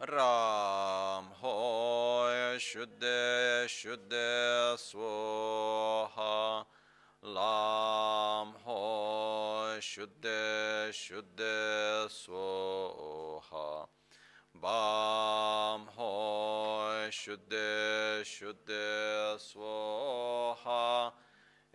Ram 0.00 1.24
Hoy 1.42 2.56
Shuddhe 2.56 3.68
Shuddhe 3.68 4.76
Swaha 4.78 6.64
Lam 7.22 8.54
Hoy 8.64 9.78
Shuddhe 9.78 10.90
Shuddhe 10.90 12.08
Swaha 12.08 13.86
Bam 14.54 15.82
Hoy 15.98 17.10
Shuddhe 17.10 18.24
Shuddhe 18.24 19.36
Swaha 19.36 21.12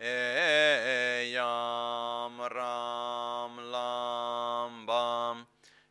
Eyam 0.00 1.42
Ram 2.40 2.61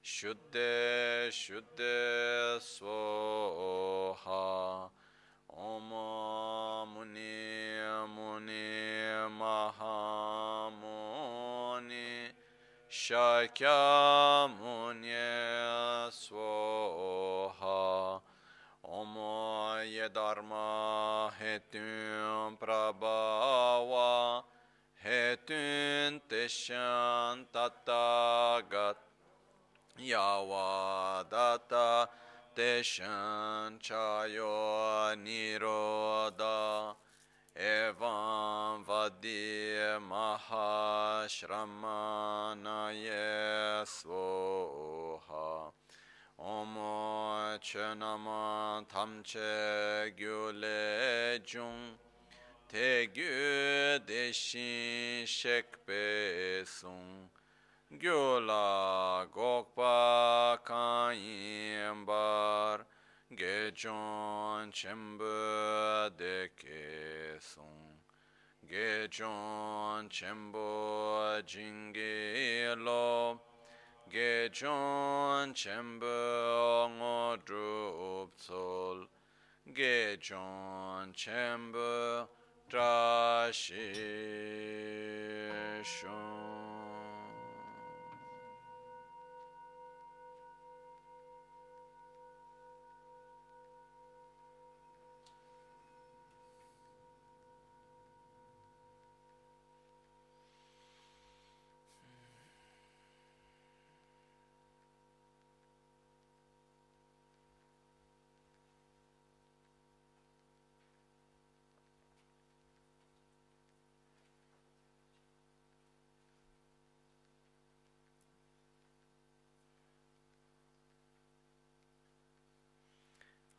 Shuddhe 0.04 1.30
Shuddhe 1.30 2.58
Swaha 2.60 4.10
Om 5.48 5.90
Muni 6.92 7.78
Muni 8.16 8.66
Mahamuni 9.40 10.42
Shakyamuni 12.90 13.62
Swaha 16.10 17.80
Om 18.84 19.16
Yedharma 19.86 21.32
Hetun 21.40 22.58
Prabhava 22.58 24.44
Hetun 25.06 26.22
Tishan 26.28 27.46
Tatagat 30.02 31.30
Yavadata 31.30 32.08
Teshan 32.56 33.80
Chayo 33.80 35.16
Niroda 35.16 36.96
Evam 37.58 38.84
Vadi 38.86 39.78
Mahashramana 40.10 41.46
Svoha 43.86 45.72
Om 46.40 46.76
Chenama 47.62 48.84
Tamche 48.88 50.12
Gyule 50.18 51.40
Jung. 51.46 51.98
Te 52.68 53.08
Gyu 53.14 54.00
Deshin 54.06 55.26
Shekpe 55.26 56.66
Sung 56.66 57.30
Gyula 58.00 59.28
Gokpa 59.30 60.58
Kayimbar 60.66 62.06
Gejon 63.36 64.72
Chembu 64.72 66.10
Deke 66.18 67.38
Sung 67.42 68.00
Gejon 68.66 70.08
Chembu 70.08 71.44
Jingelo 71.44 73.40
Gejon 74.10 75.54
Chembu 75.54 76.88
Ngodrup 76.98 78.32
Sol 78.38 79.06
Gejon 79.76 81.12
Chembu 81.14 82.26
Trashi 82.72 83.92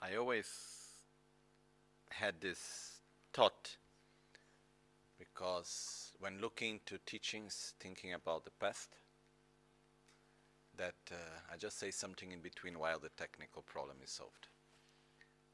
I 0.03 0.17
always 0.17 0.49
had 2.11 2.41
this 2.41 2.99
thought 3.33 3.77
because 5.17 6.11
when 6.19 6.41
looking 6.41 6.81
to 6.87 6.99
teachings, 7.07 7.75
thinking 7.79 8.13
about 8.13 8.45
the 8.45 8.51
past, 8.59 8.97
that 10.77 10.97
uh, 11.13 11.15
I 11.53 11.57
just 11.57 11.79
say 11.79 11.93
something 11.93 12.33
in 12.33 12.41
between 12.41 12.81
while 12.81 12.99
the 12.99 13.11
technical 13.11 13.63
problem 13.63 13.99
is 14.03 14.11
solved. 14.11 14.49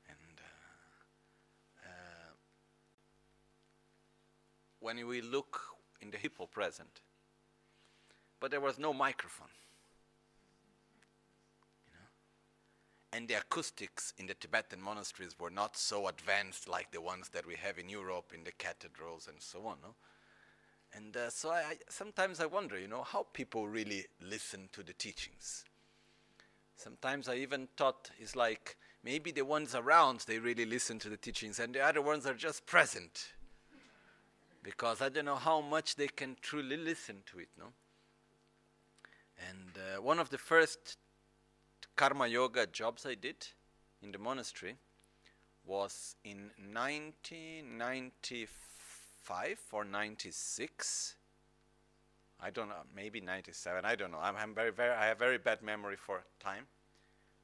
And 0.08 0.40
uh, 0.40 1.88
uh, 1.90 2.32
when 4.80 5.06
we 5.06 5.20
look 5.20 5.60
in 6.00 6.10
the 6.10 6.16
hippo 6.16 6.46
present, 6.46 7.02
but 8.40 8.50
there 8.50 8.62
was 8.62 8.78
no 8.78 8.94
microphone. 8.94 9.48
And 13.12 13.28
the 13.28 13.34
acoustics 13.34 14.12
in 14.18 14.26
the 14.26 14.34
Tibetan 14.34 14.80
monasteries 14.80 15.38
were 15.38 15.50
not 15.50 15.76
so 15.76 16.08
advanced 16.08 16.68
like 16.68 16.90
the 16.90 17.00
ones 17.00 17.30
that 17.30 17.46
we 17.46 17.54
have 17.56 17.78
in 17.78 17.88
Europe 17.88 18.32
in 18.34 18.44
the 18.44 18.52
cathedrals 18.52 19.28
and 19.28 19.40
so 19.40 19.66
on. 19.66 19.78
No? 19.82 19.94
And 20.94 21.16
uh, 21.16 21.30
so 21.30 21.50
I, 21.50 21.58
I, 21.58 21.76
sometimes 21.88 22.40
I 22.40 22.46
wonder, 22.46 22.78
you 22.78 22.88
know, 22.88 23.02
how 23.02 23.26
people 23.32 23.68
really 23.68 24.06
listen 24.20 24.68
to 24.72 24.82
the 24.82 24.92
teachings. 24.92 25.64
Sometimes 26.76 27.28
I 27.28 27.36
even 27.36 27.68
thought 27.76 28.10
it's 28.18 28.36
like 28.36 28.76
maybe 29.02 29.30
the 29.30 29.44
ones 29.44 29.74
around 29.74 30.24
they 30.26 30.38
really 30.38 30.64
listen 30.64 30.98
to 31.00 31.08
the 31.08 31.16
teachings, 31.16 31.58
and 31.58 31.74
the 31.74 31.80
other 31.80 32.02
ones 32.02 32.26
are 32.26 32.34
just 32.34 32.66
present. 32.66 33.32
Because 34.62 35.02
I 35.02 35.08
don't 35.08 35.24
know 35.24 35.36
how 35.36 35.60
much 35.60 35.96
they 35.96 36.08
can 36.08 36.36
truly 36.40 36.76
listen 36.76 37.22
to 37.32 37.38
it, 37.38 37.48
no? 37.58 37.66
And 39.48 39.76
uh, 39.76 40.02
one 40.02 40.18
of 40.18 40.30
the 40.30 40.38
first 40.38 40.98
karma 41.98 42.26
yoga 42.28 42.66
jobs 42.68 43.04
I 43.04 43.16
did 43.16 43.48
in 44.00 44.12
the 44.12 44.18
monastery 44.18 44.76
was 45.66 46.14
in 46.22 46.52
1995 46.72 49.58
or 49.72 49.84
96. 49.84 51.16
I 52.40 52.50
don't 52.50 52.68
know, 52.68 52.84
maybe 52.94 53.20
97. 53.20 53.84
I 53.84 53.96
don't 53.96 54.12
know. 54.12 54.20
I'm, 54.22 54.36
I'm 54.36 54.54
very, 54.54 54.70
very, 54.70 54.94
I 54.94 55.06
have 55.06 55.18
very 55.18 55.38
bad 55.38 55.60
memory 55.60 55.96
for 55.96 56.22
time. 56.38 56.68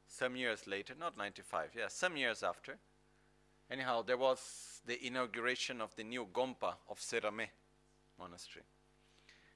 Some 0.07 0.37
years 0.37 0.69
later, 0.69 0.95
not 0.97 1.19
95, 1.19 1.71
yeah, 1.77 1.89
some 1.89 2.17
years 2.17 2.45
after. 2.45 2.79
Anyhow, 3.69 4.03
there 4.03 4.19
was 4.19 4.83
the 4.87 5.05
inauguration 5.05 5.81
of 5.81 5.97
the 5.97 6.05
new 6.05 6.29
Gompa 6.33 6.75
of 6.89 7.01
Sera 7.01 7.33
Me 7.33 7.47
monastery. 8.21 8.63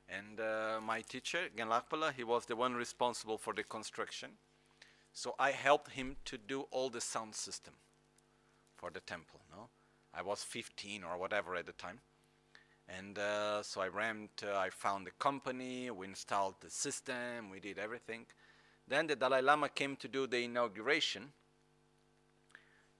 And 0.09 0.41
uh, 0.41 0.81
my 0.85 1.03
teacher, 1.03 1.51
Genlakpala, 1.57 2.15
he 2.15 2.25
was 2.25 2.47
the 2.47 2.57
one 2.57 2.75
responsible 2.75 3.39
for 3.39 3.55
the 3.55 3.63
construction. 3.63 4.31
So 5.19 5.35
I 5.37 5.51
helped 5.51 5.91
him 5.91 6.15
to 6.27 6.39
do 6.39 6.69
all 6.71 6.91
the 6.91 7.01
sound 7.01 7.35
system 7.35 7.75
for 8.77 8.89
the 8.89 9.01
temple. 9.01 9.41
No, 9.51 9.69
I 10.15 10.23
was 10.23 10.45
15 10.45 11.03
or 11.03 11.19
whatever 11.19 11.57
at 11.57 11.67
the 11.67 11.73
time, 11.73 11.99
and 12.89 13.19
uh, 13.19 13.65
so 13.65 13.81
I 13.81 13.89
ran. 13.89 14.29
To, 14.37 14.55
I 14.55 14.71
found 14.71 15.09
the 15.09 15.11
company. 15.19 15.91
We 15.91 16.07
installed 16.07 16.55
the 16.61 16.71
system. 16.71 17.51
We 17.51 17.59
did 17.59 17.81
everything. 17.81 18.27
Then 18.87 19.09
the 19.09 19.17
Dalai 19.17 19.43
Lama 19.43 19.69
came 19.71 19.97
to 19.97 20.07
do 20.07 20.29
the 20.29 20.45
inauguration, 20.45 21.33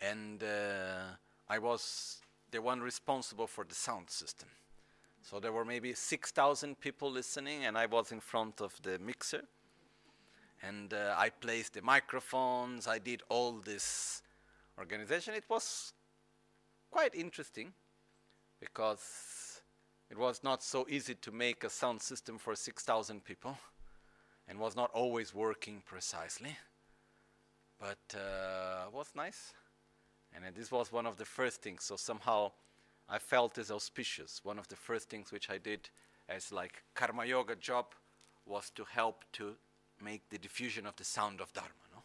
and 0.01 0.43
uh, 0.43 1.15
I 1.49 1.61
was 1.61 2.17
the 2.51 2.61
one 2.61 2.81
responsible 2.81 3.47
for 3.47 3.63
the 3.63 3.77
sound 3.77 4.11
system. 4.11 4.49
So 5.23 5.39
there 5.39 5.53
were 5.53 5.65
maybe 5.65 5.95
6,000 5.95 6.81
people 6.81 7.13
listening, 7.13 7.65
and 7.65 7.79
I 7.79 7.87
was 7.87 8.11
in 8.11 8.19
front 8.19 8.61
of 8.61 8.75
the 8.83 8.99
mixer 8.99 9.45
and 10.63 10.93
uh, 10.93 11.15
I 11.17 11.31
placed 11.31 11.75
the 11.75 11.83
microphones. 11.83 12.87
I 12.87 12.99
did 12.99 13.23
all 13.29 13.53
this 13.53 14.23
organization. 14.79 15.35
It 15.35 15.45
was 15.49 15.93
quite 16.91 17.15
interesting 17.15 17.73
because 18.61 19.61
it 20.11 20.19
was 20.19 20.43
not 20.43 20.63
so 20.63 20.87
easy 20.89 21.15
to 21.15 21.33
make 21.33 21.65
a 21.65 21.71
sound 21.71 22.03
system 22.03 22.39
for 22.39 22.55
6,000 22.55 23.25
people 23.25 23.59
and 24.49 24.59
was 24.59 24.75
not 24.75 24.91
always 24.93 25.35
working 25.35 25.83
precisely. 25.85 26.57
But 27.79 28.17
uh, 28.17 28.91
was 28.93 29.13
nice. 29.15 29.53
And 30.35 30.45
uh, 30.45 30.49
this 30.55 30.73
was 30.73 30.91
one 30.91 31.07
of 31.07 31.17
the 31.17 31.25
first 31.25 31.63
things. 31.63 31.85
So 31.85 31.97
somehow 31.97 32.53
I 33.09 33.19
felt 33.19 33.59
as 33.59 33.71
auspicious. 33.71 34.41
One 34.43 34.59
of 34.59 34.69
the 34.69 34.77
first 34.77 35.09
things 35.09 35.31
which 35.31 35.51
I 35.51 35.59
did 35.59 35.89
as 36.29 36.51
like 36.53 36.83
karma 36.95 37.25
yoga 37.25 37.55
job 37.57 37.95
was 38.45 38.71
to 38.71 38.85
help 38.85 39.25
to 39.35 39.55
make 40.03 40.29
the 40.31 40.39
diffusion 40.39 40.87
of 40.87 40.97
the 40.97 41.05
sound 41.05 41.41
of 41.41 41.53
Dharma. 41.53 41.71
No? 41.93 42.03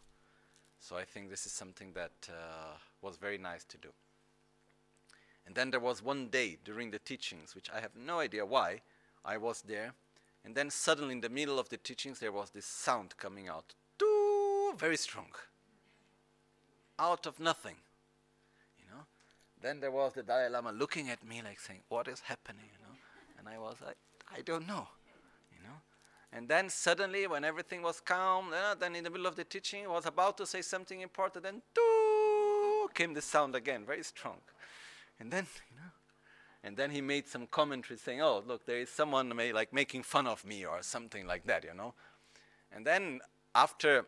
So 0.80 0.98
I 0.98 1.04
think 1.06 1.30
this 1.30 1.46
is 1.46 1.52
something 1.52 1.94
that 1.94 2.30
uh, 2.30 2.78
was 3.02 3.18
very 3.18 3.38
nice 3.38 3.64
to 3.66 3.78
do. 3.78 3.90
And 5.46 5.56
then 5.56 5.72
there 5.72 5.80
was 5.80 6.02
one 6.02 6.28
day 6.28 6.58
during 6.64 6.92
the 6.92 7.00
teachings, 7.00 7.56
which 7.56 7.70
I 7.70 7.82
have 7.82 7.96
no 7.96 8.20
idea 8.20 8.46
why, 8.46 8.82
I 9.26 9.38
was 9.38 9.62
there, 9.62 9.94
and 10.46 10.56
then 10.56 10.70
suddenly 10.70 11.14
in 11.14 11.22
the 11.22 11.30
middle 11.30 11.60
of 11.60 11.70
the 11.70 11.78
teachings 11.78 12.20
there 12.20 12.32
was 12.32 12.52
this 12.52 12.66
sound 12.66 13.16
coming 13.18 13.48
out, 13.48 13.74
too 13.98 14.74
very 14.78 14.98
strong. 14.98 15.28
out 17.00 17.26
of 17.26 17.40
nothing. 17.40 17.76
You 18.78 18.86
know? 18.92 19.04
Then 19.62 19.80
there 19.80 19.92
was 19.92 20.14
the 20.14 20.24
Dalai 20.24 20.50
Lama 20.50 20.72
looking 20.72 21.10
at 21.10 21.26
me 21.28 21.42
like 21.42 21.60
saying, 21.60 21.82
What 21.90 22.08
is 22.08 22.22
happening? 22.22 22.70
You 22.72 22.86
know? 22.86 22.96
And 23.40 23.48
I 23.50 23.58
was 23.58 23.78
like, 23.86 23.98
I 24.36 24.42
don't 24.42 24.68
know. 24.68 24.88
You 26.34 26.36
know? 26.36 26.40
And 26.40 26.50
then 26.50 26.70
suddenly 26.70 27.28
when 27.28 27.44
everything 27.44 27.82
was 27.82 28.02
calm, 28.02 28.52
then 28.80 28.96
in 28.96 29.04
the 29.04 29.10
middle 29.10 29.28
of 29.28 29.36
the 29.36 29.44
teaching 29.44 29.90
was 29.90 30.06
about 30.06 30.38
to 30.38 30.46
say 30.46 30.62
something 30.62 31.02
important, 31.02 31.44
then 31.44 31.62
doo 31.74 32.90
came 32.94 33.14
the 33.14 33.22
sound 33.22 33.56
again, 33.56 33.86
very 33.86 34.04
strong. 34.04 34.38
And 35.20 35.32
then, 35.32 35.48
you 35.70 35.78
know, 35.78 35.92
and 36.64 36.78
then 36.78 36.92
he 36.92 37.02
made 37.02 37.28
some 37.28 37.48
commentary 37.48 37.98
saying, 37.98 38.22
"Oh, 38.22 38.44
look, 38.46 38.66
there 38.66 38.80
is 38.80 38.90
someone 38.90 39.36
may, 39.36 39.52
like 39.52 39.74
making 39.74 40.04
fun 40.04 40.28
of 40.28 40.46
me 40.46 40.66
or 40.66 40.82
something 40.82 41.28
like 41.28 41.46
that," 41.46 41.64
you 41.64 41.74
know. 41.74 41.94
And 42.72 42.86
then 42.86 43.22
after, 43.54 44.06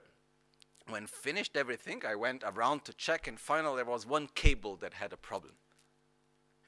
when 0.87 1.07
finished 1.07 1.57
everything, 1.57 2.05
I 2.05 2.15
went 2.15 2.43
around 2.43 2.85
to 2.85 2.93
check, 2.93 3.27
and 3.27 3.39
finally 3.39 3.77
there 3.77 3.85
was 3.85 4.05
one 4.05 4.27
cable 4.27 4.77
that 4.77 4.93
had 4.93 5.13
a 5.13 5.17
problem, 5.17 5.53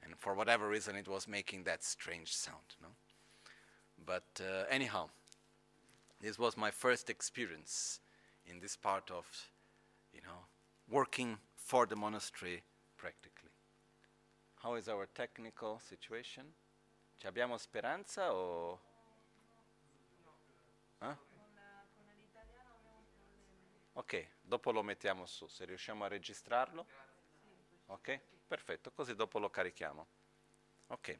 and 0.03 0.17
for 0.17 0.33
whatever 0.33 0.67
reason 0.67 0.95
it 0.95 1.07
was 1.07 1.27
making 1.27 1.63
that 1.63 1.83
strange 1.83 2.35
sound, 2.35 2.75
no. 2.81 2.89
But 4.05 4.41
uh, 4.41 4.65
anyhow, 4.69 5.09
this 6.19 6.37
was 6.37 6.57
my 6.57 6.71
first 6.71 7.09
experience 7.09 7.99
in 8.45 8.59
this 8.59 8.75
part 8.75 9.11
of, 9.11 9.25
you 10.13 10.21
know, 10.21 10.45
working 10.89 11.37
for 11.55 11.85
the 11.85 11.95
monastery 11.95 12.63
practically. 12.97 13.51
How 14.55 14.75
is 14.75 14.87
our 14.87 15.07
technical 15.13 15.79
situation? 15.79 16.45
Ci 17.19 17.27
abbiamo 17.27 17.57
speranza 17.57 18.33
o... 18.33 18.79
Ok, 23.93 24.27
dopo 24.41 24.71
lo 24.71 24.83
mettiamo 24.83 25.25
su, 25.25 25.47
se 25.47 25.65
riusciamo 25.65 26.05
a 26.05 26.07
registrarlo. 26.07 26.85
Ok, 27.87 28.19
perfetto, 28.47 28.91
così 28.91 29.15
dopo 29.15 29.39
lo 29.39 29.49
carichiamo. 29.49 30.07
Ok. 30.87 31.19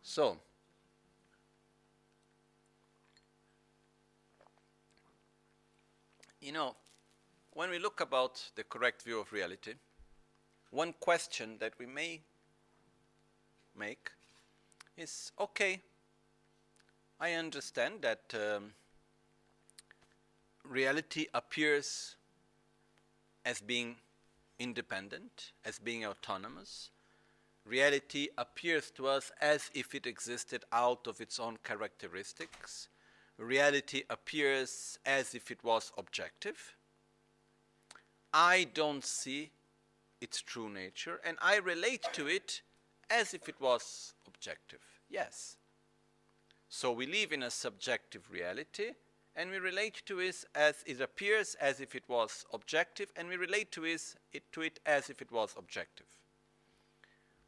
So, 0.00 0.38
you 6.44 6.52
know, 6.52 6.76
when 7.54 7.70
we 7.70 7.78
look 7.78 8.02
about 8.02 8.50
the 8.54 8.64
correct 8.64 9.02
view 9.02 9.18
of 9.18 9.32
reality, 9.32 9.74
one 10.70 10.92
question 11.00 11.56
that 11.58 11.72
we 11.78 11.86
may 11.86 12.20
make 13.78 14.10
is 14.98 15.32
okay, 15.40 15.80
I 17.18 17.32
understand 17.32 18.02
that 18.02 18.34
um, 18.34 18.72
reality 20.68 21.26
appears 21.32 22.16
as 23.46 23.62
being 23.62 23.96
independent, 24.58 25.52
as 25.64 25.78
being 25.78 26.04
autonomous. 26.04 26.90
Reality 27.64 28.28
appears 28.36 28.90
to 28.90 29.06
us 29.06 29.32
as 29.40 29.70
if 29.72 29.94
it 29.94 30.06
existed 30.06 30.64
out 30.70 31.06
of 31.06 31.22
its 31.22 31.40
own 31.40 31.56
characteristics. 31.64 32.88
Reality 33.38 34.04
appears 34.08 34.98
as 35.04 35.34
if 35.34 35.50
it 35.50 35.62
was 35.64 35.92
objective. 35.98 36.76
I 38.32 38.68
don't 38.72 39.04
see 39.04 39.50
its 40.20 40.40
true 40.40 40.68
nature, 40.68 41.20
and 41.24 41.36
I 41.42 41.56
relate 41.56 42.06
to 42.12 42.26
it 42.26 42.62
as 43.10 43.34
if 43.34 43.48
it 43.48 43.60
was 43.60 44.14
objective. 44.26 44.80
Yes. 45.10 45.56
So 46.68 46.90
we 46.92 47.06
live 47.06 47.32
in 47.32 47.42
a 47.42 47.50
subjective 47.50 48.30
reality, 48.30 48.92
and 49.36 49.50
we 49.50 49.58
relate 49.58 50.02
to 50.06 50.20
it 50.20 50.44
as 50.54 50.82
it 50.86 51.00
appears 51.00 51.56
as 51.60 51.80
if 51.80 51.94
it 51.94 52.04
was 52.08 52.44
objective, 52.52 53.12
and 53.16 53.28
we 53.28 53.36
relate 53.36 53.72
to 53.72 53.84
it, 53.84 54.14
to 54.52 54.62
it 54.62 54.80
as 54.86 55.10
if 55.10 55.20
it 55.20 55.30
was 55.30 55.54
objective. 55.56 56.06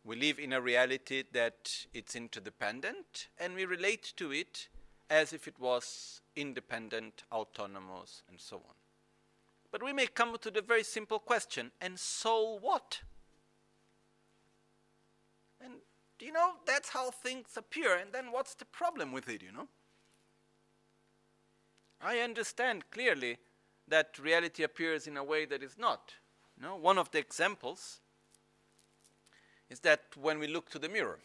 We 0.04 0.16
live 0.16 0.38
in 0.38 0.52
a 0.52 0.60
reality 0.60 1.24
that 1.32 1.86
it's 1.92 2.14
interdependent, 2.14 3.28
and 3.38 3.54
we 3.54 3.64
relate 3.64 4.12
to 4.16 4.32
it 4.32 4.68
as 5.08 5.32
if 5.32 5.46
it 5.46 5.58
was 5.58 6.20
independent, 6.34 7.24
autonomous, 7.32 8.22
and 8.28 8.40
so 8.40 8.56
on. 8.56 8.74
But 9.70 9.82
we 9.82 9.92
may 9.92 10.06
come 10.06 10.36
to 10.40 10.50
the 10.50 10.62
very 10.62 10.82
simple 10.82 11.18
question 11.18 11.70
and 11.80 11.98
so 11.98 12.58
what? 12.60 13.00
And 15.60 15.74
do 16.18 16.26
you 16.26 16.32
know, 16.32 16.52
that's 16.66 16.90
how 16.90 17.10
things 17.10 17.56
appear, 17.56 17.96
and 17.96 18.12
then 18.12 18.32
what's 18.32 18.54
the 18.54 18.64
problem 18.64 19.12
with 19.12 19.28
it, 19.28 19.42
you 19.42 19.52
know? 19.52 19.68
I 22.00 22.20
understand 22.20 22.90
clearly 22.90 23.38
that 23.88 24.18
reality 24.18 24.62
appears 24.62 25.06
in 25.06 25.16
a 25.16 25.24
way 25.24 25.44
that 25.46 25.62
is 25.62 25.76
not. 25.78 26.14
You 26.56 26.62
know, 26.62 26.76
one 26.76 26.98
of 26.98 27.10
the 27.10 27.18
examples 27.18 28.00
is 29.68 29.80
that 29.80 30.02
when 30.18 30.38
we 30.38 30.46
look 30.46 30.70
to 30.70 30.78
the 30.78 30.88
mirror, 30.88 31.18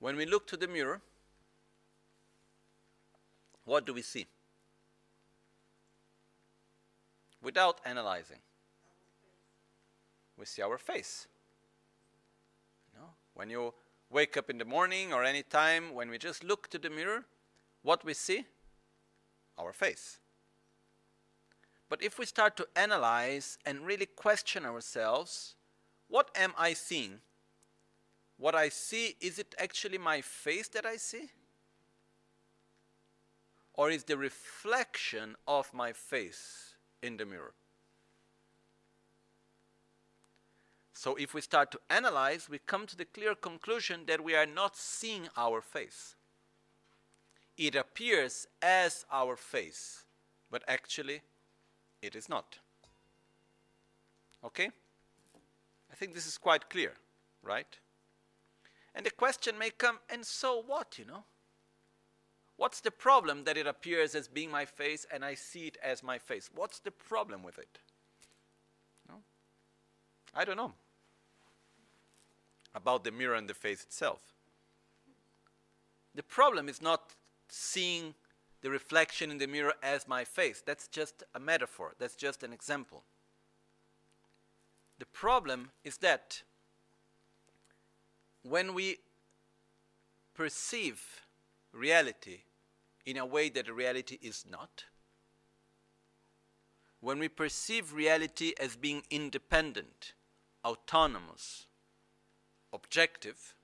when 0.00 0.16
we 0.16 0.26
look 0.26 0.46
to 0.48 0.56
the 0.56 0.66
mirror, 0.66 1.00
what 3.64 3.86
do 3.86 3.94
we 3.94 4.02
see? 4.02 4.26
without 7.42 7.80
analyzing. 7.84 8.38
We 10.38 10.46
see 10.46 10.62
our 10.62 10.78
face. 10.78 11.26
You 12.92 13.00
know, 13.00 13.08
when 13.34 13.50
you 13.50 13.74
wake 14.10 14.36
up 14.36 14.50
in 14.50 14.58
the 14.58 14.64
morning 14.64 15.12
or 15.12 15.24
any 15.24 15.42
time, 15.42 15.94
when 15.94 16.10
we 16.10 16.18
just 16.18 16.44
look 16.44 16.68
to 16.70 16.78
the 16.78 16.90
mirror, 16.90 17.24
what 17.82 18.04
we 18.04 18.14
see? 18.14 18.46
Our 19.58 19.72
face. 19.72 20.18
But 21.88 22.02
if 22.02 22.18
we 22.18 22.26
start 22.26 22.56
to 22.56 22.68
analyze 22.76 23.58
and 23.66 23.86
really 23.86 24.06
question 24.06 24.64
ourselves, 24.64 25.56
what 26.08 26.30
am 26.36 26.52
I 26.56 26.72
seeing? 26.72 27.20
What 28.40 28.54
I 28.54 28.70
see, 28.70 29.16
is 29.20 29.38
it 29.38 29.54
actually 29.58 29.98
my 29.98 30.22
face 30.22 30.68
that 30.68 30.86
I 30.86 30.96
see? 30.96 31.28
Or 33.74 33.90
is 33.90 34.04
the 34.04 34.16
reflection 34.16 35.36
of 35.46 35.72
my 35.74 35.92
face 35.92 36.70
in 37.02 37.18
the 37.18 37.26
mirror. 37.26 37.52
So 40.92 41.16
if 41.16 41.32
we 41.34 41.40
start 41.40 41.70
to 41.72 41.80
analyze, 41.88 42.48
we 42.48 42.58
come 42.66 42.86
to 42.86 42.96
the 42.96 43.04
clear 43.04 43.34
conclusion 43.34 44.00
that 44.06 44.22
we 44.22 44.34
are 44.34 44.46
not 44.46 44.76
seeing 44.76 45.28
our 45.36 45.60
face. 45.60 46.14
It 47.56 47.74
appears 47.74 48.46
as 48.62 49.04
our 49.10 49.36
face, 49.36 50.04
but 50.50 50.62
actually 50.66 51.20
it 52.02 52.16
is 52.16 52.28
not. 52.28 52.58
Okay? 54.44 54.70
I 55.90 55.94
think 55.94 56.14
this 56.14 56.26
is 56.26 56.38
quite 56.38 56.70
clear, 56.70 56.94
right? 57.42 57.78
And 58.94 59.06
the 59.06 59.10
question 59.10 59.56
may 59.58 59.70
come, 59.70 59.98
and 60.08 60.24
so 60.24 60.62
what, 60.66 60.98
you 60.98 61.04
know? 61.04 61.24
What's 62.56 62.80
the 62.80 62.90
problem 62.90 63.44
that 63.44 63.56
it 63.56 63.66
appears 63.66 64.14
as 64.14 64.28
being 64.28 64.50
my 64.50 64.66
face 64.66 65.06
and 65.10 65.24
I 65.24 65.34
see 65.34 65.68
it 65.68 65.78
as 65.82 66.02
my 66.02 66.18
face? 66.18 66.50
What's 66.54 66.78
the 66.78 66.90
problem 66.90 67.42
with 67.42 67.58
it? 67.58 67.78
No? 69.08 69.14
I 70.34 70.44
don't 70.44 70.58
know. 70.58 70.74
About 72.74 73.02
the 73.02 73.12
mirror 73.12 73.34
and 73.34 73.48
the 73.48 73.54
face 73.54 73.82
itself. 73.82 74.20
The 76.14 76.22
problem 76.22 76.68
is 76.68 76.82
not 76.82 77.14
seeing 77.48 78.14
the 78.60 78.70
reflection 78.70 79.30
in 79.30 79.38
the 79.38 79.46
mirror 79.46 79.74
as 79.82 80.06
my 80.06 80.24
face. 80.24 80.62
That's 80.64 80.86
just 80.86 81.22
a 81.34 81.40
metaphor, 81.40 81.94
that's 81.98 82.14
just 82.14 82.42
an 82.42 82.52
example. 82.52 83.04
The 84.98 85.06
problem 85.06 85.70
is 85.82 85.96
that 85.98 86.42
when 88.42 88.74
we 88.74 88.98
perceive 90.34 91.22
reality 91.72 92.40
in 93.04 93.16
a 93.16 93.26
way 93.26 93.48
that 93.48 93.72
reality 93.72 94.18
is 94.22 94.44
not. 94.50 94.84
When 97.00 97.18
we 97.18 97.28
perceive 97.28 97.92
reality 97.92 98.52
as 98.60 98.76
being 98.76 99.02
independent, 99.10 100.12
autonomous, 100.64 101.66
objective, 102.72 103.54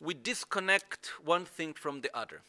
we 0.00 0.14
disconnect 0.14 1.12
one 1.24 1.44
thing 1.44 1.74
from 1.74 2.00
the 2.00 2.16
other. 2.16 2.42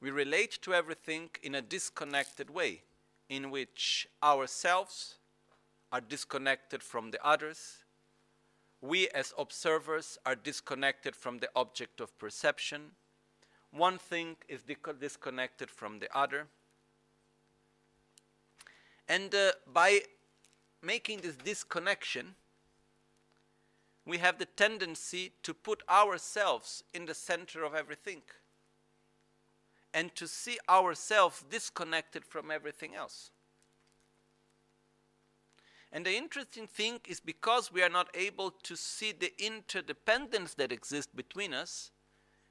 We 0.00 0.10
relate 0.10 0.58
to 0.62 0.72
everything 0.72 1.30
in 1.42 1.56
a 1.56 1.62
disconnected 1.62 2.50
way, 2.50 2.82
in 3.28 3.50
which 3.50 4.08
ourselves 4.22 5.16
are 5.90 6.00
disconnected 6.00 6.82
from 6.82 7.10
the 7.10 7.24
others, 7.26 7.78
we 8.80 9.08
as 9.08 9.34
observers 9.38 10.18
are 10.24 10.34
disconnected 10.34 11.16
from 11.16 11.38
the 11.38 11.48
object 11.56 12.00
of 12.00 12.16
perception. 12.18 12.92
One 13.70 13.98
thing 13.98 14.36
is 14.48 14.62
disconnected 15.00 15.70
from 15.70 15.98
the 15.98 16.08
other. 16.16 16.46
And 19.08 19.34
uh, 19.34 19.52
by 19.72 20.02
making 20.82 21.20
this 21.20 21.36
disconnection, 21.36 22.34
we 24.04 24.18
have 24.18 24.38
the 24.38 24.46
tendency 24.46 25.32
to 25.42 25.52
put 25.52 25.82
ourselves 25.88 26.84
in 26.94 27.06
the 27.06 27.14
center 27.14 27.64
of 27.64 27.74
everything. 27.74 28.22
and 29.94 30.14
to 30.14 30.28
see 30.28 30.58
ourselves 30.68 31.44
disconnected 31.50 32.24
from 32.24 32.50
everything 32.50 32.94
else. 32.94 33.30
And 35.92 36.04
the 36.04 36.16
interesting 36.16 36.66
thing 36.66 37.00
is 37.06 37.20
because 37.20 37.72
we 37.72 37.82
are 37.82 37.88
not 37.88 38.08
able 38.14 38.50
to 38.62 38.76
see 38.76 39.12
the 39.12 39.32
interdependence 39.38 40.54
that 40.54 40.70
exists 40.70 41.10
between 41.14 41.54
us, 41.54 41.90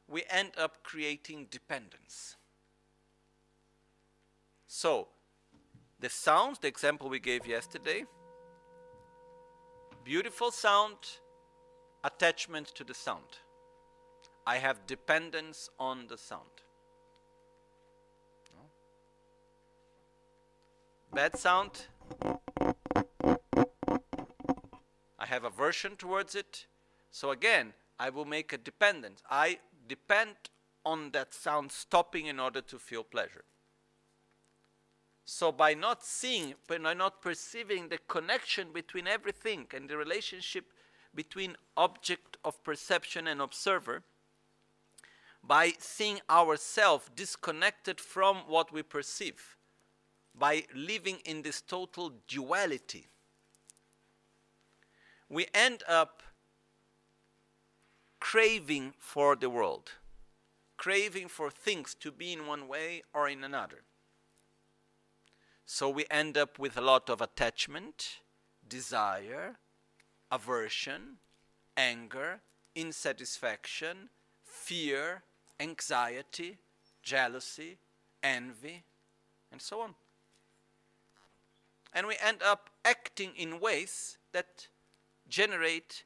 we 0.07 0.23
end 0.29 0.51
up 0.57 0.83
creating 0.83 1.47
dependence. 1.51 2.35
So, 4.67 5.09
the 5.99 6.09
sounds, 6.09 6.59
the 6.59 6.67
example 6.67 7.09
we 7.09 7.19
gave 7.19 7.45
yesterday, 7.45 8.05
beautiful 10.03 10.51
sound, 10.51 10.97
attachment 12.03 12.67
to 12.75 12.83
the 12.83 12.93
sound. 12.93 13.39
I 14.45 14.57
have 14.57 14.87
dependence 14.87 15.69
on 15.79 16.07
the 16.07 16.17
sound. 16.17 16.49
Bad 21.13 21.37
sound, 21.37 21.87
have 25.27 25.43
aversion 25.43 25.95
towards 25.95 26.35
it. 26.35 26.65
So 27.11 27.31
again, 27.31 27.73
I 27.99 28.09
will 28.09 28.25
make 28.25 28.53
a 28.53 28.57
dependence. 28.57 29.21
I 29.29 29.59
depend 29.87 30.35
on 30.85 31.11
that 31.11 31.33
sound 31.33 31.71
stopping 31.71 32.27
in 32.27 32.39
order 32.39 32.61
to 32.61 32.79
feel 32.79 33.03
pleasure. 33.03 33.43
So 35.25 35.51
by 35.51 35.73
not 35.73 36.03
seeing, 36.03 36.55
by 36.67 36.93
not 36.93 37.21
perceiving 37.21 37.89
the 37.89 37.97
connection 38.07 38.71
between 38.73 39.07
everything 39.07 39.67
and 39.75 39.89
the 39.89 39.97
relationship 39.97 40.65
between 41.13 41.57
object 41.75 42.37
of 42.45 42.63
perception 42.63 43.27
and 43.27 43.41
observer, 43.41 44.03
by 45.43 45.73
seeing 45.79 46.21
ourselves 46.29 47.09
disconnected 47.15 47.99
from 47.99 48.37
what 48.47 48.71
we 48.71 48.83
perceive, 48.83 49.57
by 50.33 50.63
living 50.73 51.19
in 51.25 51.41
this 51.41 51.61
total 51.61 52.13
duality, 52.27 53.07
we 55.29 55.47
end 55.53 55.83
up 55.87 56.23
craving 58.19 58.93
for 58.97 59.35
the 59.35 59.49
world, 59.49 59.91
craving 60.77 61.27
for 61.27 61.49
things 61.49 61.95
to 61.95 62.11
be 62.11 62.33
in 62.33 62.47
one 62.47 62.67
way 62.67 63.03
or 63.13 63.27
in 63.27 63.43
another. 63.43 63.83
So 65.65 65.89
we 65.89 66.05
end 66.09 66.37
up 66.37 66.57
with 66.57 66.77
a 66.77 66.81
lot 66.81 67.09
of 67.09 67.21
attachment, 67.21 68.19
desire, 68.67 69.57
aversion, 70.31 71.17
anger, 71.75 72.39
insatisfaction, 72.75 74.09
fear, 74.43 75.23
anxiety, 75.59 76.57
jealousy, 77.03 77.77
envy, 78.23 78.83
and 79.51 79.61
so 79.61 79.81
on. 79.81 79.95
And 81.93 82.07
we 82.07 82.15
end 82.21 82.41
up 82.43 82.69
acting 82.85 83.31
in 83.35 83.59
ways 83.59 84.17
that 84.31 84.67
generate 85.29 86.03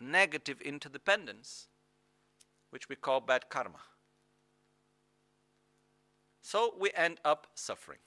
negative 0.00 0.60
interdependence, 0.60 1.68
which 2.70 2.88
we 2.88 2.96
call 2.96 3.20
bad 3.20 3.48
karma. 3.48 3.80
So 6.40 6.74
we 6.78 6.90
end 6.94 7.18
up 7.24 7.48
suffering. 7.54 7.98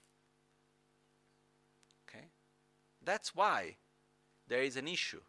Okay? 2.08 2.26
That's 3.04 3.36
why 3.36 3.76
there 4.48 4.64
is 4.64 4.78
an 4.78 4.88
issue 4.88 5.22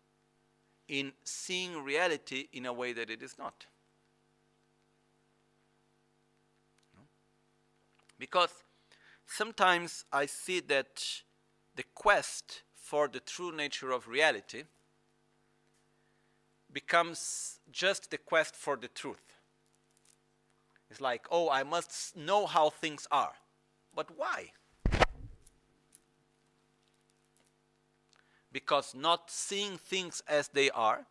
in 0.89 1.13
seeing 1.25 1.83
reality 1.83 2.49
in 2.53 2.67
a 2.67 2.73
way 2.73 2.93
that 2.93 3.11
it 3.11 3.23
is 3.23 3.39
not. 3.39 3.67
Because 8.19 8.51
sometimes 9.27 10.05
I 10.13 10.27
see 10.27 10.61
that 10.61 11.05
the 11.75 11.85
quest 11.95 12.63
for 12.75 13.09
the 13.09 13.21
true 13.21 13.51
nature 13.51 13.91
of 13.91 14.07
reality 14.07 14.65
becomes 16.73 17.61
just 17.71 18.11
the 18.11 18.19
quest 18.19 18.55
for 18.57 18.77
the 18.77 18.89
truth. 18.89 19.23
It's 20.91 21.01
like, 21.01 21.27
oh, 21.31 21.49
I 21.49 21.63
must 21.63 22.17
know 22.17 22.47
how 22.47 22.71
things 22.71 23.07
are. 23.11 23.35
But 23.95 24.17
why? 24.17 24.53
because 28.53 28.95
not 28.95 29.31
seeing 29.31 29.79
things 29.79 30.23
as 30.29 30.49
they 30.49 30.71
are 30.71 31.07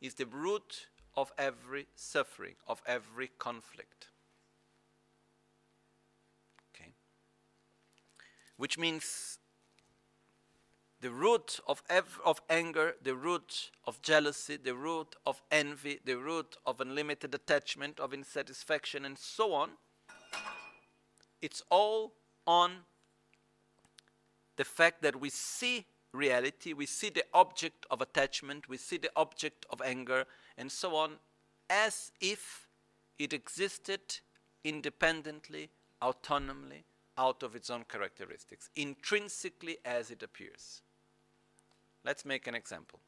is 0.00 0.14
the 0.14 0.26
root 0.26 0.88
of 1.16 1.32
every 1.38 1.86
suffering, 1.94 2.54
of 2.66 2.82
every 2.86 3.30
conflict. 3.38 4.08
Okay? 6.74 6.92
Which 8.56 8.78
means 8.78 9.38
the 11.02 11.10
root 11.10 11.58
of, 11.66 11.82
of 12.24 12.40
anger, 12.48 12.94
the 13.02 13.16
root 13.16 13.72
of 13.86 14.00
jealousy, 14.02 14.56
the 14.56 14.74
root 14.74 15.16
of 15.26 15.42
envy, 15.50 15.98
the 16.04 16.16
root 16.16 16.56
of 16.64 16.80
unlimited 16.80 17.34
attachment, 17.34 17.98
of 17.98 18.14
insatisfaction, 18.14 19.04
and 19.04 19.18
so 19.18 19.52
on, 19.52 19.70
it's 21.42 21.60
all 21.70 22.12
on 22.46 22.70
the 24.56 24.64
fact 24.64 25.02
that 25.02 25.20
we 25.20 25.28
see 25.28 25.84
reality, 26.12 26.72
we 26.72 26.86
see 26.86 27.10
the 27.10 27.24
object 27.34 27.84
of 27.90 28.00
attachment, 28.00 28.68
we 28.68 28.76
see 28.76 28.96
the 28.96 29.10
object 29.16 29.66
of 29.70 29.82
anger, 29.82 30.24
and 30.56 30.70
so 30.70 30.94
on, 30.94 31.14
as 31.68 32.12
if 32.20 32.68
it 33.18 33.32
existed 33.32 34.20
independently, 34.62 35.68
autonomously, 36.00 36.84
out 37.18 37.42
of 37.42 37.56
its 37.56 37.70
own 37.70 37.84
characteristics, 37.88 38.70
intrinsically 38.76 39.78
as 39.84 40.12
it 40.12 40.22
appears. 40.22 40.82
Let's 42.04 42.24
make 42.24 42.46
an 42.46 42.54
example. 42.54 42.98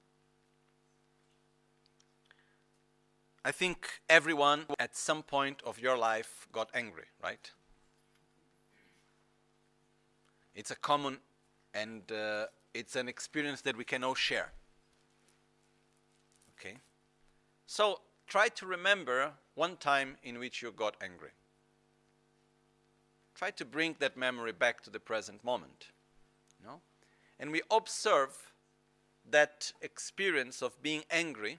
I 3.45 3.53
think 3.53 4.01
everyone 4.09 4.67
at 4.79 4.97
some 4.97 5.23
point 5.23 5.61
of 5.67 5.79
your 5.79 5.99
life 5.99 6.49
got 6.51 6.71
angry, 6.73 7.05
right? 7.23 7.51
It's 10.55 10.71
a 10.71 10.77
common 10.77 11.19
and 11.75 12.11
uh, 12.11 12.47
it's 12.73 12.97
an 12.97 13.09
experience 13.09 13.61
that 13.63 13.77
we 13.77 13.85
can 13.85 14.03
all 14.03 14.15
share. 14.15 14.53
Okay? 16.59 16.79
So 17.67 18.01
try 18.27 18.49
to 18.49 18.67
remember 18.67 19.33
one 19.55 19.77
time 19.77 20.17
in 20.23 20.39
which 20.39 20.63
you 20.63 20.71
got 20.71 20.97
angry. 21.03 21.31
Try 23.35 23.51
to 23.51 23.65
bring 23.65 23.97
that 23.99 24.17
memory 24.17 24.53
back 24.53 24.81
to 24.85 24.91
the 24.91 25.01
present 25.01 25.45
moment. 25.45 25.89
Know? 26.65 26.81
And 27.39 27.51
we 27.51 27.61
observe 27.71 28.54
that 29.31 29.73
experience 29.81 30.63
of 30.63 30.83
being 30.83 31.03
angry 31.11 31.59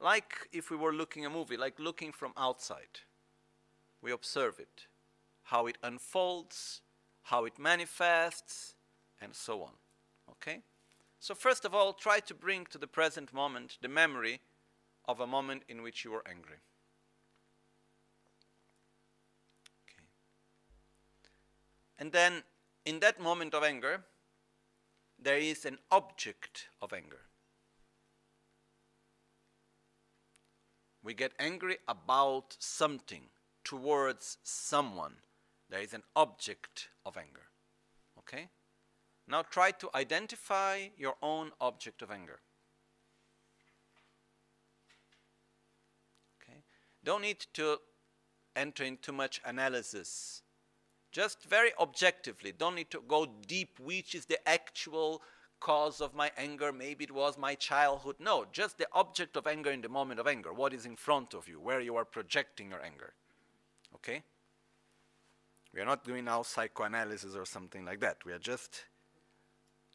like 0.00 0.48
if 0.52 0.70
we 0.70 0.76
were 0.76 0.92
looking 0.92 1.26
a 1.26 1.30
movie, 1.30 1.56
like 1.56 1.78
looking 1.78 2.12
from 2.12 2.32
outside. 2.36 3.00
We 4.00 4.12
observe 4.12 4.60
it, 4.60 4.86
how 5.44 5.66
it 5.66 5.76
unfolds, 5.82 6.82
how 7.22 7.44
it 7.44 7.58
manifests, 7.58 8.74
and 9.20 9.34
so 9.34 9.62
on. 9.62 9.72
Okay? 10.30 10.60
So, 11.20 11.34
first 11.34 11.64
of 11.64 11.74
all, 11.74 11.92
try 11.92 12.20
to 12.20 12.34
bring 12.34 12.64
to 12.66 12.78
the 12.78 12.86
present 12.86 13.32
moment 13.32 13.78
the 13.82 13.88
memory 13.88 14.40
of 15.06 15.18
a 15.18 15.26
moment 15.26 15.62
in 15.68 15.82
which 15.82 16.04
you 16.04 16.12
were 16.12 16.22
angry. 16.28 16.58
Okay. 19.88 20.04
And 21.98 22.12
then, 22.12 22.44
in 22.84 23.00
that 23.00 23.20
moment 23.20 23.52
of 23.52 23.64
anger, 23.64 24.04
there 25.18 25.38
is 25.38 25.64
an 25.64 25.78
object 25.90 26.68
of 26.80 26.92
anger. 26.92 27.20
We 31.02 31.14
get 31.14 31.32
angry 31.38 31.78
about 31.86 32.56
something, 32.58 33.22
towards 33.64 34.38
someone 34.42 35.16
there 35.68 35.80
is 35.80 35.92
an 35.92 36.02
object 36.16 36.88
of 37.04 37.16
anger. 37.16 37.48
Okay? 38.18 38.48
Now 39.26 39.42
try 39.42 39.72
to 39.72 39.90
identify 39.94 40.88
your 40.96 41.16
own 41.22 41.52
object 41.60 42.00
of 42.00 42.10
anger. 42.10 42.40
Okay? 46.42 46.62
Don't 47.04 47.22
need 47.22 47.44
to 47.54 47.78
enter 48.56 48.84
into 48.84 49.02
too 49.02 49.12
much 49.12 49.40
analysis. 49.44 50.42
Just 51.18 51.42
very 51.42 51.72
objectively. 51.80 52.52
Don't 52.56 52.76
need 52.76 52.92
to 52.92 53.02
go 53.08 53.26
deep, 53.48 53.80
which 53.80 54.14
is 54.14 54.26
the 54.26 54.38
actual 54.48 55.20
cause 55.58 56.00
of 56.00 56.14
my 56.14 56.30
anger. 56.36 56.72
Maybe 56.72 57.02
it 57.02 57.10
was 57.10 57.36
my 57.36 57.56
childhood. 57.56 58.14
No, 58.20 58.46
just 58.52 58.78
the 58.78 58.86
object 58.92 59.36
of 59.36 59.48
anger 59.48 59.72
in 59.72 59.80
the 59.80 59.88
moment 59.88 60.20
of 60.20 60.28
anger. 60.28 60.52
What 60.52 60.72
is 60.72 60.86
in 60.86 60.94
front 60.94 61.34
of 61.34 61.48
you, 61.48 61.58
where 61.58 61.80
you 61.80 61.96
are 61.96 62.04
projecting 62.04 62.70
your 62.70 62.80
anger. 62.80 63.14
Okay? 63.96 64.22
We 65.74 65.80
are 65.80 65.84
not 65.84 66.04
doing 66.04 66.24
now 66.24 66.42
psychoanalysis 66.44 67.34
or 67.34 67.44
something 67.44 67.84
like 67.84 67.98
that. 67.98 68.18
We 68.24 68.30
are 68.32 68.38
just 68.38 68.84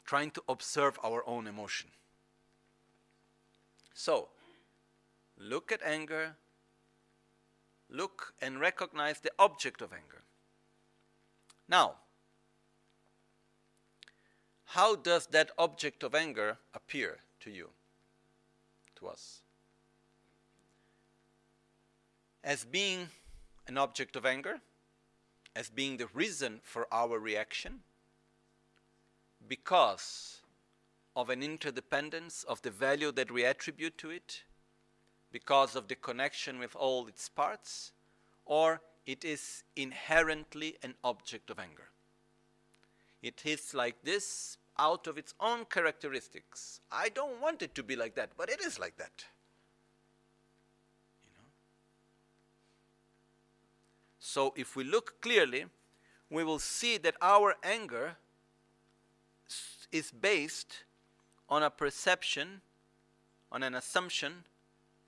trying 0.04 0.32
to 0.32 0.44
observe 0.50 1.00
our 1.06 1.24
own 1.26 1.48
emotion. 1.48 1.90
So, 3.94 4.28
look 5.40 5.72
at 5.72 5.82
anger, 5.84 6.36
look 7.90 8.34
and 8.42 8.60
recognize 8.60 9.22
the 9.22 9.32
object 9.40 9.82
of 9.82 9.94
anger. 9.94 10.23
Now, 11.74 11.96
how 14.66 14.96
does 14.96 15.26
that 15.32 15.50
object 15.58 16.04
of 16.04 16.14
anger 16.14 16.60
appear 16.72 17.18
to 17.40 17.50
you, 17.50 17.72
to 18.98 19.08
us? 19.08 19.42
As 22.44 22.64
being 22.64 23.08
an 23.68 23.80
object 23.80 24.16
of 24.16 24.24
anger, 24.24 24.62
as 25.56 25.72
being 25.72 25.98
the 25.98 26.10
reason 26.14 26.60
for 26.62 26.86
our 26.92 27.18
reaction, 27.18 27.80
because 29.48 30.42
of 31.16 31.32
an 31.32 31.42
interdependence 31.42 32.44
of 32.44 32.62
the 32.62 32.70
value 32.70 33.12
that 33.14 33.32
we 33.32 33.46
attribute 33.46 33.98
to 33.98 34.12
it, 34.12 34.44
because 35.32 35.76
of 35.76 35.88
the 35.88 35.96
connection 35.96 36.60
with 36.60 36.76
all 36.76 37.08
its 37.08 37.30
parts, 37.30 37.94
or 38.46 38.80
it 39.06 39.26
is 39.26 39.64
inherently 39.76 40.78
an 40.82 40.96
object 41.04 41.50
of 41.50 41.60
anger. 41.60 41.90
It 43.22 43.42
is 43.46 43.74
like 43.74 44.04
this 44.04 44.58
out 44.78 45.08
of 45.08 45.18
its 45.18 45.34
own 45.40 45.66
characteristics. 45.66 46.82
I 46.92 47.10
don't 47.10 47.42
want 47.42 47.62
it 47.62 47.76
to 47.76 47.84
be 47.84 47.96
like 47.96 48.16
that, 48.16 48.32
but 48.38 48.50
it 48.50 48.62
is 48.62 48.80
like 48.80 48.98
that. 48.98 49.26
You 51.24 51.32
know? 51.38 51.46
So 54.20 54.54
if 54.56 54.76
we 54.76 54.84
look 54.84 55.22
clearly, 55.22 55.66
we 56.30 56.44
will 56.44 56.60
see 56.60 56.98
that 56.98 57.16
our 57.22 57.56
anger 57.64 58.18
is 59.92 60.12
based 60.12 60.84
on 61.48 61.62
a 61.62 61.70
perception, 61.70 62.62
on 63.52 63.62
an 63.62 63.76
assumption 63.76 64.44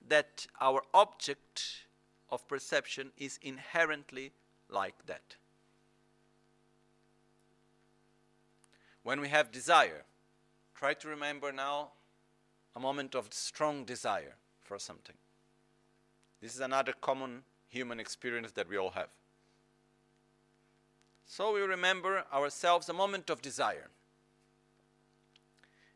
that 0.08 0.46
our 0.60 0.82
object 0.94 1.85
of 2.30 2.46
perception 2.48 3.12
is 3.16 3.38
inherently 3.42 4.32
like 4.68 5.06
that. 5.06 5.36
When 9.02 9.20
we 9.20 9.28
have 9.28 9.52
desire, 9.52 10.02
try 10.74 10.94
to 10.94 11.08
remember 11.08 11.52
now 11.52 11.90
a 12.74 12.80
moment 12.80 13.14
of 13.14 13.32
strong 13.32 13.84
desire 13.84 14.34
for 14.62 14.78
something. 14.78 15.14
This 16.40 16.54
is 16.54 16.60
another 16.60 16.92
common 17.00 17.42
human 17.68 18.00
experience 18.00 18.52
that 18.52 18.68
we 18.68 18.76
all 18.76 18.90
have. 18.90 19.08
So 21.24 21.52
we 21.52 21.60
remember 21.60 22.24
ourselves 22.32 22.88
a 22.88 22.92
moment 22.92 23.30
of 23.30 23.42
desire. 23.42 23.88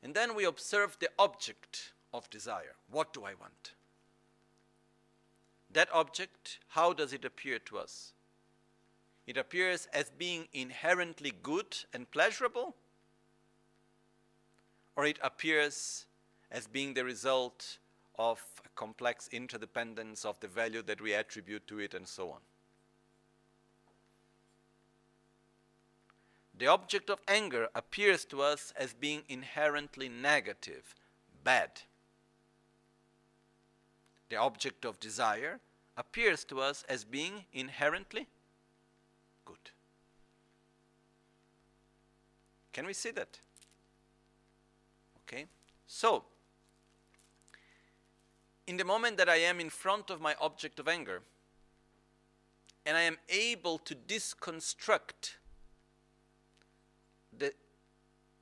And 0.02 0.14
then 0.14 0.34
we 0.34 0.44
observe 0.44 0.96
the 0.98 1.10
object 1.18 1.92
of 2.12 2.28
desire. 2.30 2.74
What 2.90 3.12
do 3.12 3.24
I 3.24 3.34
want? 3.34 3.72
That 5.72 5.88
object, 5.92 6.58
how 6.68 6.92
does 6.92 7.12
it 7.12 7.24
appear 7.24 7.58
to 7.60 7.78
us? 7.78 8.12
It 9.26 9.36
appears 9.36 9.86
as 9.92 10.10
being 10.10 10.48
inherently 10.52 11.32
good 11.42 11.76
and 11.92 12.10
pleasurable, 12.10 12.74
or 14.96 15.06
it 15.06 15.18
appears 15.22 16.06
as 16.50 16.66
being 16.66 16.94
the 16.94 17.04
result 17.04 17.78
of 18.18 18.42
a 18.64 18.68
complex 18.74 19.28
interdependence 19.32 20.24
of 20.24 20.40
the 20.40 20.48
value 20.48 20.82
that 20.82 21.00
we 21.00 21.14
attribute 21.14 21.66
to 21.68 21.78
it 21.78 21.94
and 21.94 22.06
so 22.06 22.30
on. 22.30 22.40
The 26.58 26.66
object 26.66 27.08
of 27.08 27.20
anger 27.26 27.68
appears 27.74 28.24
to 28.26 28.42
us 28.42 28.74
as 28.76 28.92
being 28.92 29.22
inherently 29.28 30.08
negative, 30.08 30.94
bad 31.42 31.82
the 34.30 34.36
object 34.36 34.84
of 34.84 34.98
desire, 34.98 35.60
appears 35.96 36.44
to 36.44 36.60
us 36.60 36.84
as 36.88 37.04
being 37.04 37.44
inherently 37.52 38.26
good. 39.44 39.70
Can 42.72 42.86
we 42.86 42.94
see 42.94 43.10
that? 43.10 43.40
Okay? 45.22 45.46
So, 45.86 46.24
in 48.66 48.76
the 48.76 48.84
moment 48.84 49.18
that 49.18 49.28
I 49.28 49.36
am 49.36 49.60
in 49.60 49.68
front 49.68 50.10
of 50.10 50.20
my 50.20 50.34
object 50.40 50.78
of 50.78 50.88
anger, 50.88 51.22
and 52.86 52.96
I 52.96 53.02
am 53.02 53.18
able 53.28 53.78
to 53.78 53.94
disconstruct 53.94 55.38
the, 57.36 57.52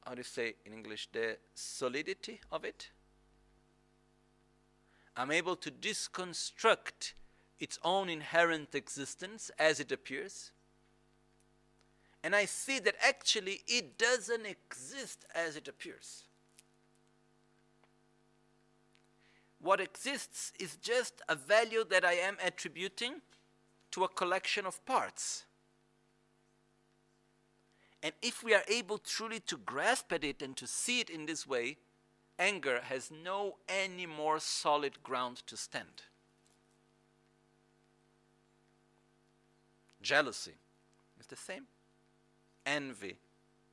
how 0.05 0.13
do 0.13 0.19
you 0.19 0.25
say 0.25 0.55
in 0.65 0.73
English, 0.73 1.09
the 1.13 1.39
solidity 1.55 2.41
of 2.53 2.65
it, 2.65 2.91
I'm 5.19 5.33
able 5.33 5.57
to 5.57 5.71
disconstruct 5.73 7.15
its 7.59 7.77
own 7.83 8.09
inherent 8.09 8.73
existence 8.77 9.51
as 9.59 9.81
it 9.81 9.91
appears. 9.91 10.53
And 12.23 12.37
I 12.37 12.45
see 12.45 12.79
that 12.79 12.95
actually 13.05 13.63
it 13.67 13.99
doesn't 13.99 14.47
exist 14.47 15.25
as 15.35 15.57
it 15.57 15.67
appears. 15.67 16.23
What 19.61 19.81
exists 19.81 20.53
is 20.61 20.77
just 20.77 21.21
a 21.29 21.35
value 21.35 21.85
that 21.91 22.05
I 22.05 22.13
am 22.13 22.37
attributing 22.45 23.15
to 23.91 24.05
a 24.05 24.09
collection 24.09 24.67
of 24.67 24.85
parts. 24.87 25.47
And 28.05 28.13
if 28.23 28.45
we 28.45 28.55
are 28.55 28.63
able 28.69 28.99
truly 28.99 29.41
to 29.41 29.57
grasp 29.57 30.13
at 30.13 30.23
it 30.23 30.43
and 30.43 30.57
to 30.57 30.69
see 30.69 31.01
it 31.01 31.11
in 31.11 31.27
this 31.27 31.45
way, 31.45 31.79
anger 32.39 32.81
has 32.85 33.11
no 33.11 33.57
any 33.69 34.07
more 34.07 34.39
solid 34.39 35.03
ground 35.03 35.43
to 35.47 35.57
stand. 35.57 36.03
Jealousy 40.01 40.55
is 41.19 41.27
the 41.27 41.37
same. 41.37 41.67
Envy 42.65 43.17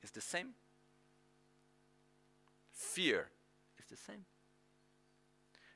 is 0.02 0.10
the 0.10 0.20
same. 0.20 0.50
Fear 2.72 3.28
is 3.78 3.86
the 3.86 3.96
same. 3.96 4.24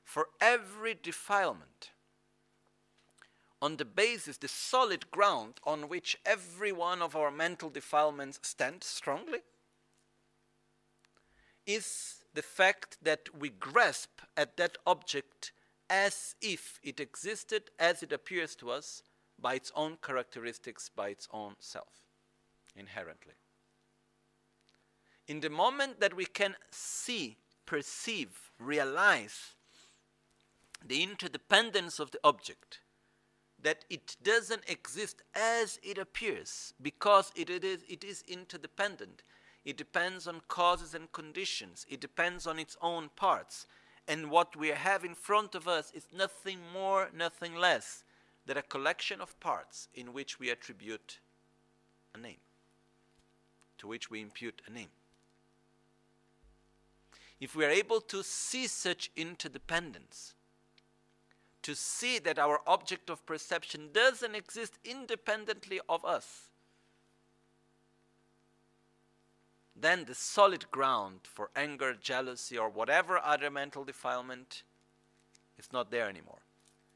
For 0.05 0.26
every 0.41 0.99
defilement, 1.01 1.91
on 3.62 3.76
the 3.76 3.84
basis, 3.84 4.38
the 4.38 4.49
solid 4.49 5.11
ground 5.11 5.61
on 5.64 5.88
which 5.88 6.18
every 6.24 6.72
one 6.72 7.03
of 7.03 7.14
our 7.14 7.30
mental 7.30 7.68
defilements 7.68 8.41
stand 8.43 8.82
strongly, 8.82 9.41
is 11.66 12.20
the 12.35 12.43
fact 12.43 12.99
that 13.03 13.28
we 13.39 13.49
grasp 13.49 14.20
at 14.37 14.57
that 14.57 14.76
object 14.87 15.53
as 15.89 16.37
if 16.41 16.78
it 16.83 17.01
existed 17.01 17.70
as 17.78 18.03
it 18.03 18.12
appears 18.12 18.55
to 18.57 18.70
us 18.70 19.03
by 19.39 19.55
its 19.55 19.72
own 19.74 19.97
characteristics, 20.03 20.89
by 20.89 21.09
its 21.09 21.26
own 21.33 21.55
self, 21.59 22.05
inherently. 22.76 23.35
In 25.26 25.41
the 25.41 25.51
moment 25.51 26.01
that 26.01 26.14
we 26.14 26.24
can 26.24 26.55
see, 26.70 27.39
perceive, 27.66 28.51
realize 28.59 29.55
the 30.85 31.03
interdependence 31.03 31.99
of 31.99 32.11
the 32.11 32.20
object, 32.24 32.81
that 33.62 33.85
it 33.91 34.16
doesn't 34.22 34.68
exist 34.68 35.22
as 35.35 35.78
it 35.83 35.99
appears 35.99 36.72
because 36.81 37.31
it, 37.35 37.51
it, 37.51 37.64
is, 37.64 37.83
it 37.89 38.05
is 38.05 38.24
interdependent, 38.26 39.22
it 39.65 39.77
depends 39.77 40.27
on 40.27 40.41
causes 40.49 40.95
and 40.95 41.13
conditions. 41.13 41.85
It 41.89 42.01
depends 42.01 42.47
on 42.47 42.59
its 42.59 42.77
own 42.81 43.11
parts. 43.15 43.67
And 44.09 44.31
what 44.31 44.57
we 44.57 44.69
have 44.69 45.05
in 45.05 45.15
front 45.15 45.55
of 45.55 45.69
us 45.69 45.93
is 45.95 46.07
nothing 46.17 46.59
more, 46.73 47.11
nothing 47.15 47.55
less 47.55 48.03
than 48.47 48.57
a 48.57 48.63
collection 48.63 49.21
of 49.21 49.39
parts 49.39 49.89
in 49.95 50.13
which 50.13 50.41
we 50.41 50.51
attribute 50.51 51.19
a 52.15 52.19
name, 52.19 52.41
to 53.79 53.87
which 53.87 54.11
we 54.11 54.21
impute 54.21 54.63
a 54.67 54.73
name. 54.73 54.89
If 57.39 57.55
we 57.55 57.65
are 57.65 57.71
able 57.71 58.01
to 58.03 58.23
see 58.23 58.67
such 58.67 59.11
interdependence, 59.17 60.35
to 61.63 61.75
see 61.75 62.19
that 62.19 62.39
our 62.39 62.61
object 62.67 63.11
of 63.11 63.25
perception 63.27 63.91
doesn't 63.93 64.35
exist 64.35 64.79
independently 64.85 65.81
of 65.89 66.05
us, 66.05 66.50
then 69.83 70.05
the 70.05 70.14
solid 70.14 70.70
ground 70.70 71.20
for 71.24 71.51
anger, 71.55 71.95
jealousy, 71.95 72.59
or 72.59 72.68
whatever 72.68 73.18
other 73.18 73.51
mental 73.51 73.85
defilement 73.85 74.62
is 75.59 75.72
not 75.72 75.91
there 75.91 76.09
anymore. 76.09 76.41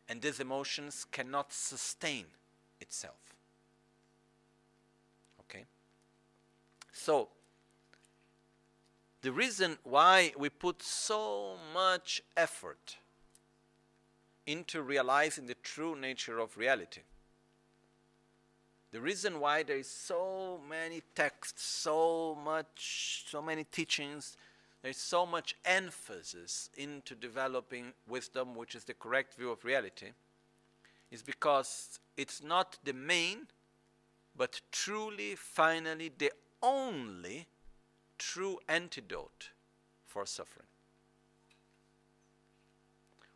And 0.08 0.20
these 0.20 0.40
emotions 0.40 1.06
cannot 1.10 1.52
sustain 1.52 2.26
itself. 2.80 3.36
Okay? 5.40 5.64
So, 6.92 7.28
the 9.22 9.32
reason 9.32 9.78
why 9.84 10.32
we 10.36 10.50
put 10.50 10.82
so 10.82 11.56
much 11.72 12.22
effort 12.36 12.98
into 14.46 14.82
realizing 14.82 15.46
the 15.46 15.54
true 15.54 15.96
nature 15.98 16.38
of 16.38 16.58
reality 16.58 17.00
the 18.94 19.00
reason 19.00 19.40
why 19.40 19.64
there 19.64 19.78
is 19.78 19.90
so 19.90 20.60
many 20.68 21.02
texts, 21.16 21.64
so 21.64 22.38
much, 22.44 23.24
so 23.26 23.42
many 23.42 23.64
teachings, 23.64 24.36
there's 24.82 24.98
so 24.98 25.26
much 25.26 25.56
emphasis 25.64 26.70
into 26.76 27.16
developing 27.16 27.92
wisdom, 28.08 28.54
which 28.54 28.76
is 28.76 28.84
the 28.84 28.94
correct 28.94 29.34
view 29.34 29.50
of 29.50 29.64
reality, 29.64 30.12
is 31.10 31.24
because 31.24 31.98
it's 32.16 32.40
not 32.40 32.78
the 32.84 32.92
main, 32.92 33.48
but 34.36 34.60
truly, 34.70 35.34
finally, 35.34 36.12
the 36.16 36.30
only 36.62 37.48
true 38.16 38.60
antidote 38.68 39.50
for 40.06 40.24
suffering. 40.24 40.68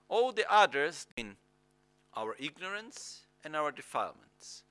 All 0.09 0.31
the 0.31 0.49
others 0.49 1.09
in 1.17 1.35
our 2.17 2.37
ignorance 2.39 3.23
and 3.43 3.57
our 3.57 3.73
defilements. 3.73 4.63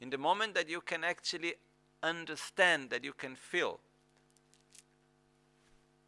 In 0.00 0.10
the 0.10 0.18
moment 0.18 0.54
that 0.54 0.68
you 0.68 0.80
can 0.80 1.04
actually 1.04 1.54
understand, 2.02 2.90
that 2.90 3.04
you 3.04 3.12
can 3.12 3.34
feel 3.34 3.80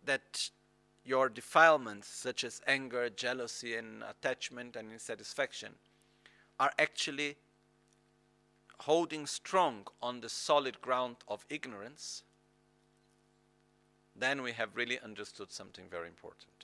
that 0.05 0.51
your 1.05 1.29
defilements, 1.29 2.09
such 2.09 2.45
as 2.45 2.61
anger, 2.67 3.11
jealousy, 3.11 3.75
and 3.75 4.03
attachment 4.03 4.77
and 4.77 4.93
insatisfaction, 4.93 5.75
are 6.59 6.73
actually 6.79 7.37
holding 8.81 9.27
strong 9.27 9.87
on 10.03 10.21
the 10.21 10.29
solid 10.29 10.81
ground 10.81 11.17
of 11.29 11.45
ignorance, 11.51 12.23
then 14.17 14.43
we 14.43 14.53
have 14.53 14.77
really 14.77 14.99
understood 15.01 15.53
something 15.53 15.85
very 15.91 16.09
important. 16.09 16.60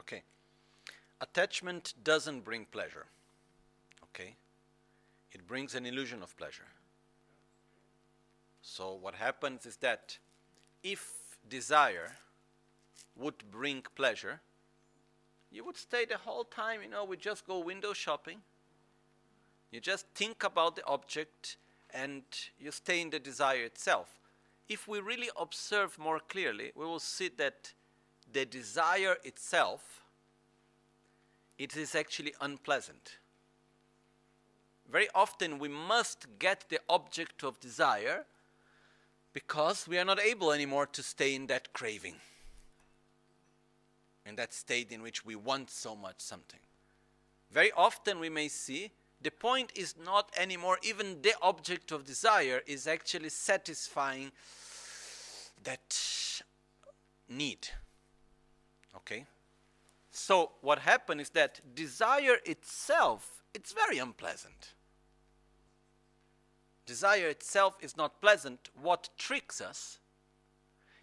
Okay. 0.00 0.22
Attachment 1.20 1.94
doesn't 2.02 2.40
bring 2.44 2.64
pleasure. 2.64 3.06
Okay? 4.04 4.34
It 5.32 5.46
brings 5.46 5.74
an 5.74 5.84
illusion 5.86 6.22
of 6.22 6.36
pleasure. 6.36 6.68
So, 8.62 8.94
what 8.94 9.14
happens 9.14 9.66
is 9.66 9.76
that 9.76 10.18
if 10.82 11.12
desire 11.48 12.12
would 13.16 13.50
bring 13.50 13.82
pleasure, 13.94 14.40
you 15.50 15.64
would 15.64 15.76
stay 15.76 16.04
the 16.04 16.16
whole 16.16 16.44
time, 16.44 16.80
you 16.82 16.88
know, 16.88 17.04
we 17.04 17.16
just 17.16 17.46
go 17.46 17.58
window 17.58 17.92
shopping. 17.92 18.38
You 19.70 19.80
just 19.80 20.06
think 20.14 20.44
about 20.44 20.76
the 20.76 20.86
object 20.86 21.56
and 21.92 22.22
you 22.58 22.70
stay 22.70 23.00
in 23.00 23.10
the 23.10 23.18
desire 23.18 23.64
itself. 23.64 24.08
If 24.68 24.86
we 24.88 25.00
really 25.00 25.28
observe 25.38 25.98
more 25.98 26.20
clearly, 26.20 26.72
we 26.74 26.84
will 26.84 27.00
see 27.00 27.28
that 27.36 27.72
the 28.32 28.44
desire 28.44 29.16
itself 29.24 30.02
it 31.58 31.76
is 31.76 31.94
actually 31.94 32.32
unpleasant. 32.40 33.18
Very 34.90 35.08
often 35.14 35.58
we 35.58 35.68
must 35.68 36.26
get 36.38 36.64
the 36.70 36.80
object 36.88 37.44
of 37.44 37.60
desire 37.60 38.24
because 39.34 39.86
we 39.86 39.98
are 39.98 40.04
not 40.04 40.18
able 40.18 40.52
anymore 40.52 40.86
to 40.86 41.02
stay 41.02 41.34
in 41.34 41.46
that 41.48 41.72
craving 41.72 42.16
in 44.26 44.36
that 44.36 44.54
state 44.54 44.90
in 44.90 45.02
which 45.02 45.24
we 45.24 45.34
want 45.34 45.70
so 45.70 45.94
much 45.94 46.20
something. 46.20 46.60
Very 47.50 47.72
often 47.72 48.20
we 48.20 48.28
may 48.28 48.48
see 48.48 48.90
the 49.22 49.30
point 49.30 49.70
is 49.74 49.94
not 50.02 50.30
anymore 50.38 50.78
even 50.82 51.20
the 51.20 51.34
object 51.42 51.92
of 51.92 52.06
desire 52.06 52.62
is 52.66 52.86
actually 52.86 53.28
satisfying 53.28 54.32
that 55.62 56.42
need 57.28 57.68
Okay? 58.96 59.26
So 60.10 60.52
what 60.60 60.80
happened 60.80 61.20
is 61.20 61.30
that 61.30 61.60
desire 61.74 62.36
itself 62.44 63.40
it's 63.54 63.72
very 63.72 63.98
unpleasant. 63.98 64.74
Desire 66.86 67.28
itself 67.28 67.76
is 67.80 67.96
not 67.96 68.20
pleasant. 68.20 68.70
What 68.80 69.08
tricks 69.16 69.60
us 69.60 69.98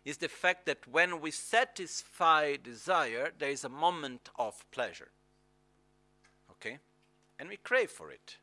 is 0.06 0.18
the 0.18 0.30
fact 0.30 0.66
that 0.66 0.88
when 0.90 1.20
we 1.20 1.32
satisfy 1.32 2.56
desire, 2.56 3.32
there 3.38 3.50
is 3.50 3.64
a 3.64 3.70
moment 3.70 4.30
of 4.38 4.70
pleasure. 4.72 5.10
Okay? 6.52 6.80
And 7.40 7.50
we 7.50 7.58
crave 7.58 7.92
for 7.92 8.12
it. 8.12 8.38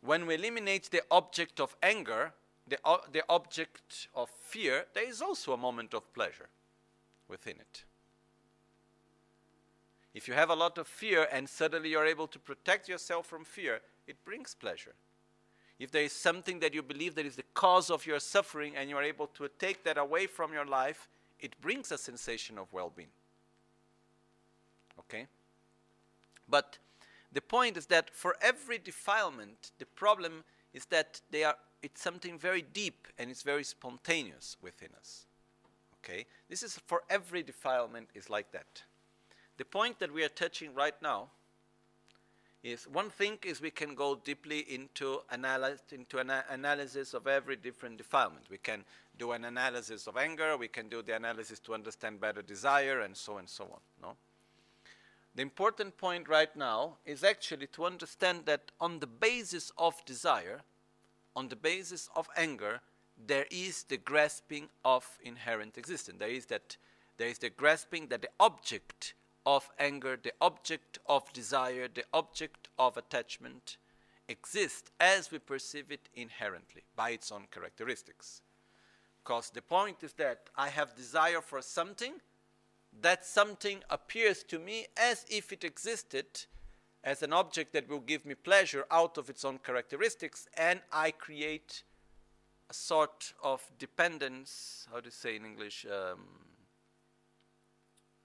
When 0.00 0.26
we 0.26 0.34
eliminate 0.34 0.90
the 0.90 1.02
object 1.10 1.58
of 1.58 1.76
anger, 1.82 2.32
the, 2.66 2.78
the 3.10 3.24
object 3.28 4.08
of 4.14 4.28
fear, 4.30 4.84
there 4.94 5.08
is 5.08 5.20
also 5.20 5.52
a 5.52 5.56
moment 5.56 5.94
of 5.94 6.12
pleasure 6.12 6.48
within 7.28 7.56
it. 7.56 7.84
If 10.18 10.26
you 10.26 10.34
have 10.34 10.50
a 10.50 10.56
lot 10.56 10.78
of 10.78 10.88
fear 10.88 11.28
and 11.30 11.48
suddenly 11.48 11.90
you're 11.90 12.04
able 12.04 12.26
to 12.26 12.40
protect 12.40 12.88
yourself 12.88 13.24
from 13.26 13.44
fear, 13.44 13.78
it 14.08 14.16
brings 14.24 14.52
pleasure. 14.52 14.96
If 15.78 15.92
there 15.92 16.02
is 16.02 16.12
something 16.12 16.58
that 16.58 16.74
you 16.74 16.82
believe 16.82 17.14
that 17.14 17.24
is 17.24 17.36
the 17.36 17.44
cause 17.54 17.88
of 17.88 18.04
your 18.04 18.18
suffering 18.18 18.74
and 18.74 18.90
you 18.90 18.96
are 18.96 19.02
able 19.04 19.28
to 19.28 19.48
take 19.60 19.84
that 19.84 19.96
away 19.96 20.26
from 20.26 20.52
your 20.52 20.66
life, 20.66 21.06
it 21.38 21.54
brings 21.60 21.92
a 21.92 21.98
sensation 21.98 22.58
of 22.58 22.72
well 22.72 22.92
being. 22.96 23.12
Okay? 24.98 25.28
But 26.48 26.78
the 27.32 27.40
point 27.40 27.76
is 27.76 27.86
that 27.86 28.10
for 28.10 28.34
every 28.42 28.78
defilement, 28.78 29.70
the 29.78 29.86
problem 29.86 30.42
is 30.74 30.86
that 30.86 31.20
they 31.30 31.44
are 31.44 31.54
it's 31.80 32.02
something 32.02 32.40
very 32.40 32.62
deep 32.62 33.06
and 33.20 33.30
it's 33.30 33.42
very 33.42 33.62
spontaneous 33.62 34.56
within 34.60 34.88
us. 34.98 35.26
Okay? 36.02 36.26
This 36.50 36.64
is 36.64 36.76
for 36.88 37.02
every 37.08 37.44
defilement 37.44 38.08
is 38.16 38.28
like 38.28 38.50
that. 38.50 38.82
The 39.58 39.64
point 39.64 39.98
that 39.98 40.12
we 40.12 40.24
are 40.24 40.28
touching 40.28 40.72
right 40.72 40.94
now 41.02 41.28
is 42.62 42.88
one 42.88 43.10
thing 43.10 43.38
is 43.44 43.60
we 43.60 43.70
can 43.70 43.94
go 43.94 44.16
deeply 44.16 44.60
into 44.60 45.20
into 45.90 46.18
an 46.18 46.32
analysis 46.48 47.12
of 47.12 47.26
every 47.26 47.56
different 47.56 47.98
defilement. 47.98 48.46
We 48.50 48.58
can 48.58 48.84
do 49.18 49.32
an 49.32 49.44
analysis 49.44 50.06
of 50.06 50.16
anger, 50.16 50.56
we 50.56 50.68
can 50.68 50.88
do 50.88 51.02
the 51.02 51.14
analysis 51.16 51.58
to 51.60 51.74
understand 51.74 52.20
better 52.20 52.40
desire 52.40 53.00
and 53.00 53.16
so 53.16 53.38
and 53.38 53.48
so 53.48 53.64
on. 53.64 53.80
No? 54.00 54.16
The 55.34 55.42
important 55.42 55.96
point 55.96 56.28
right 56.28 56.54
now 56.56 56.98
is 57.04 57.22
actually 57.22 57.66
to 57.68 57.84
understand 57.84 58.46
that 58.46 58.72
on 58.80 59.00
the 59.00 59.06
basis 59.06 59.72
of 59.76 60.04
desire, 60.04 60.60
on 61.34 61.48
the 61.48 61.56
basis 61.56 62.08
of 62.16 62.28
anger, 62.36 62.80
there 63.26 63.46
is 63.50 63.84
the 63.84 63.96
grasping 63.96 64.68
of 64.84 65.18
inherent 65.22 65.78
existence. 65.78 66.18
There 66.18 66.28
is 66.28 66.46
that 66.46 66.76
there 67.16 67.28
is 67.28 67.38
the 67.38 67.50
grasping 67.50 68.06
that 68.08 68.22
the 68.22 68.30
object 68.38 69.14
of 69.48 69.70
anger, 69.78 70.18
the 70.22 70.34
object 70.42 70.98
of 71.06 71.32
desire, 71.32 71.88
the 71.88 72.04
object 72.12 72.68
of 72.78 72.98
attachment 72.98 73.78
exists 74.28 74.90
as 75.00 75.30
we 75.32 75.38
perceive 75.38 75.90
it 75.90 76.10
inherently 76.14 76.82
by 76.94 77.08
its 77.08 77.32
own 77.32 77.44
characteristics. 77.50 78.42
Because 79.24 79.48
the 79.48 79.62
point 79.62 80.02
is 80.02 80.12
that 80.14 80.50
I 80.54 80.68
have 80.68 80.94
desire 80.94 81.40
for 81.40 81.62
something, 81.62 82.20
that 83.00 83.24
something 83.24 83.78
appears 83.88 84.42
to 84.44 84.58
me 84.58 84.84
as 84.98 85.24
if 85.30 85.50
it 85.50 85.64
existed 85.64 86.26
as 87.02 87.22
an 87.22 87.32
object 87.32 87.72
that 87.72 87.88
will 87.88 88.00
give 88.00 88.26
me 88.26 88.34
pleasure 88.34 88.84
out 88.90 89.16
of 89.16 89.30
its 89.30 89.46
own 89.46 89.60
characteristics, 89.64 90.46
and 90.58 90.80
I 90.92 91.10
create 91.10 91.84
a 92.68 92.74
sort 92.74 93.32
of 93.42 93.62
dependence, 93.78 94.86
how 94.92 95.00
do 95.00 95.06
you 95.06 95.10
say 95.10 95.36
in 95.36 95.46
English? 95.46 95.86
Um, 95.86 96.20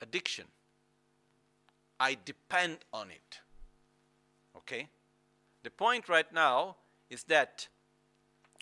addiction. 0.01 0.47
I 1.99 2.17
depend 2.25 2.79
on 2.91 3.09
it. 3.11 3.39
Okay? 4.57 4.87
The 5.63 5.69
point 5.69 6.09
right 6.09 6.31
now 6.33 6.75
is 7.09 7.23
that 7.25 7.67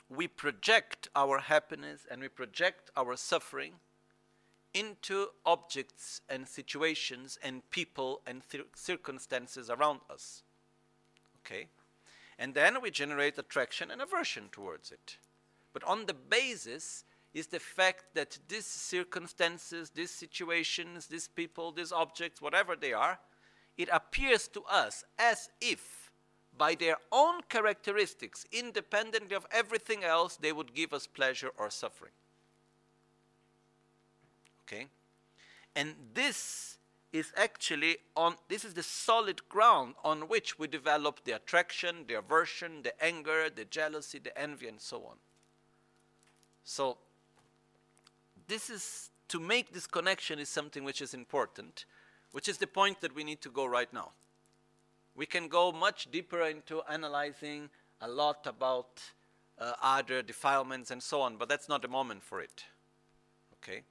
we 0.10 0.28
project 0.28 1.08
our 1.16 1.40
happiness 1.40 2.06
and 2.10 2.22
we 2.22 2.28
project 2.28 2.92
our 2.96 3.16
suffering 3.16 3.74
into 4.74 5.28
objects 5.46 6.22
and 6.30 6.48
situations 6.48 7.38
and 7.44 7.70
people 7.72 8.22
and 8.26 8.42
cir- 8.50 8.66
circumstances 8.76 9.70
around 9.70 10.02
us. 10.10 10.44
Okay? 11.40 11.68
And 12.38 12.54
then 12.54 12.82
we 12.82 12.92
generate 12.92 13.38
attraction 13.38 13.92
and 13.92 14.02
aversion 14.02 14.50
towards 14.52 14.92
it. 14.92 15.18
But 15.74 15.84
on 15.84 16.06
the 16.06 16.14
basis, 16.14 17.04
is 17.34 17.48
the 17.48 17.60
fact 17.60 18.04
that 18.14 18.38
these 18.48 18.66
circumstances, 18.66 19.90
these 19.92 20.12
situations, 20.12 21.08
these 21.08 21.28
people, 21.28 21.72
these 21.72 21.92
objects, 21.92 22.42
whatever 22.42 22.76
they 22.76 22.94
are, 22.94 23.20
it 23.78 23.90
appears 23.92 24.48
to 24.50 24.64
us 24.64 25.04
as 25.18 25.50
if, 25.62 26.12
by 26.58 26.76
their 26.76 26.98
own 27.12 27.42
characteristics, 27.48 28.46
independently 28.52 29.36
of 29.36 29.46
everything 29.52 30.04
else, 30.04 30.36
they 30.36 30.52
would 30.52 30.74
give 30.74 30.92
us 30.94 31.08
pleasure 31.08 31.52
or 31.58 31.70
suffering. 31.70 32.12
Okay? 34.68 34.88
And 35.76 35.96
this 36.14 36.78
is 37.14 37.34
actually 37.36 37.98
on 38.16 38.36
this 38.48 38.64
is 38.64 38.74
the 38.74 38.84
solid 38.84 39.48
ground 39.50 39.96
on 40.04 40.22
which 40.30 40.58
we 40.58 40.68
develop 40.68 41.24
the 41.26 41.34
attraction, 41.34 42.06
the 42.08 42.14
aversion, 42.16 42.84
the 42.84 43.04
anger, 43.04 43.50
the 43.50 43.66
jealousy, 43.66 44.20
the 44.20 44.38
envy, 44.40 44.68
and 44.68 44.80
so 44.80 44.98
on. 45.04 45.18
So 46.64 46.98
this 48.52 48.70
is 48.70 49.10
to 49.30 49.39
make 49.39 49.72
this 49.72 49.88
connection 49.88 50.38
is 50.38 50.49
something 50.49 50.84
which 50.84 51.02
is 51.02 51.14
important, 51.14 51.86
which 52.34 52.49
is 52.49 52.58
the 52.58 52.68
point 52.68 52.99
that 52.99 53.16
we 53.16 53.24
need 53.24 53.39
to 53.39 53.49
go 53.49 53.66
right 53.66 53.91
now. 53.93 54.10
We 55.16 55.26
can 55.26 55.47
go 55.47 55.72
much 55.72 56.12
deeper 56.12 56.41
into 56.41 56.82
analyzing 56.89 57.70
a 58.02 58.10
lot 58.10 58.45
about 58.45 59.02
uh, 59.58 59.72
other 59.82 60.22
defilements 60.22 60.91
and 60.91 61.02
so 61.02 61.22
on, 61.22 61.38
but 61.38 61.47
that's 61.47 61.70
not 61.70 61.82
the 61.82 61.88
moment 61.88 62.24
for 62.24 62.41
it. 62.41 62.66
Okay? 63.56 63.84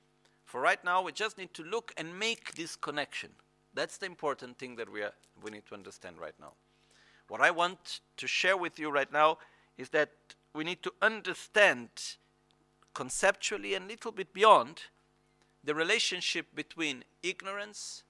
For 0.44 0.60
right 0.60 0.84
now, 0.84 1.00
we 1.00 1.12
just 1.12 1.38
need 1.38 1.54
to 1.54 1.62
look 1.62 1.94
and 1.96 2.18
make 2.18 2.54
this 2.54 2.76
connection. 2.76 3.30
That's 3.72 3.96
the 3.96 4.04
important 4.04 4.58
thing 4.58 4.76
that 4.76 4.92
we, 4.92 5.00
are, 5.00 5.14
we 5.42 5.50
need 5.50 5.64
to 5.68 5.74
understand 5.74 6.16
right 6.20 6.38
now. 6.38 6.52
What 7.28 7.40
I 7.40 7.50
want 7.50 8.00
to 8.18 8.26
share 8.26 8.58
with 8.58 8.78
you 8.78 8.90
right 8.90 9.10
now 9.10 9.38
is 9.78 9.88
that 9.90 10.10
we 10.52 10.64
need 10.64 10.82
to 10.82 10.92
understand 11.00 11.88
conceptually 12.94 13.74
and 13.74 13.84
a 13.84 13.88
little 13.88 14.12
bit 14.12 14.32
beyond 14.32 14.82
the 15.62 15.74
relationship 15.74 16.46
between 16.54 17.04
ignorance 17.22 18.02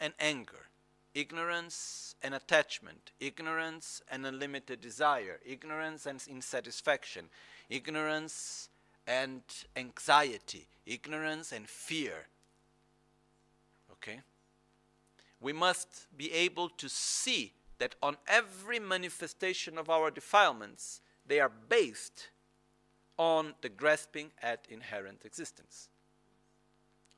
and 0.00 0.12
anger, 0.20 0.68
ignorance 1.14 2.14
and 2.22 2.34
attachment, 2.34 3.12
ignorance 3.20 4.02
and 4.10 4.26
unlimited 4.26 4.80
desire, 4.80 5.40
ignorance 5.44 6.06
and 6.06 6.20
insatisfaction, 6.28 7.24
ignorance 7.68 8.68
and 9.06 9.42
anxiety, 9.76 10.66
ignorance 10.86 11.52
and 11.52 11.68
fear. 11.68 12.26
Okay? 13.92 14.20
We 15.40 15.52
must 15.52 16.06
be 16.16 16.32
able 16.32 16.68
to 16.70 16.88
see 16.88 17.52
that 17.78 17.94
on 18.02 18.16
every 18.26 18.78
manifestation 18.78 19.76
of 19.78 19.90
our 19.90 20.10
defilements, 20.10 21.00
they 21.26 21.40
are 21.40 21.50
based 21.68 22.28
on 23.18 23.54
the 23.60 23.68
grasping 23.68 24.30
at 24.42 24.66
inherent 24.68 25.22
existence. 25.24 25.88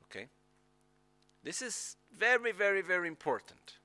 Okay? 0.05 0.27
This 1.43 1.61
is 1.61 1.95
very, 2.17 2.51
very, 2.51 2.81
very 2.81 3.07
important. 3.07 3.77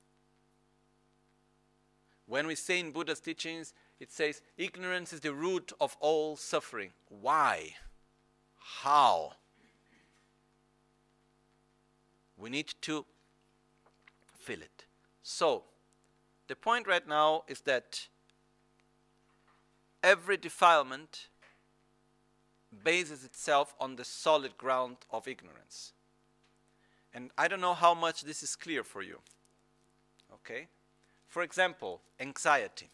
When 2.26 2.46
we 2.46 2.54
say 2.54 2.80
in 2.80 2.92
Buddha's 2.92 3.20
teachings, 3.20 3.74
it 4.00 4.10
says, 4.10 4.40
ignorance 4.56 5.12
is 5.12 5.20
the 5.20 5.34
root 5.34 5.72
of 5.80 5.96
all 6.00 6.36
suffering. 6.36 6.90
Why? 7.08 7.74
How? 8.58 9.34
We 12.36 12.50
need 12.50 12.74
to 12.82 13.04
feel 14.34 14.60
it. 14.60 14.86
So, 15.22 15.64
the 16.48 16.56
point 16.56 16.88
right 16.88 17.06
now 17.06 17.44
is 17.46 17.60
that 17.60 18.08
every 20.02 20.36
defilement 20.36 21.28
bases 22.84 23.24
itself 23.24 23.74
on 23.80 23.96
the 23.96 24.04
solid 24.04 24.56
ground 24.56 24.96
of 25.10 25.28
ignorance. 25.28 25.92
And 27.14 27.30
I 27.36 27.48
don't 27.48 27.60
know 27.60 27.74
how 27.74 27.94
much 27.94 28.22
this 28.22 28.42
is 28.42 28.56
clear 28.56 28.82
for 28.82 29.02
you. 29.02 29.18
Okay? 30.32 30.68
For 31.28 31.42
example, 31.42 32.00
anxiety. 32.18 32.90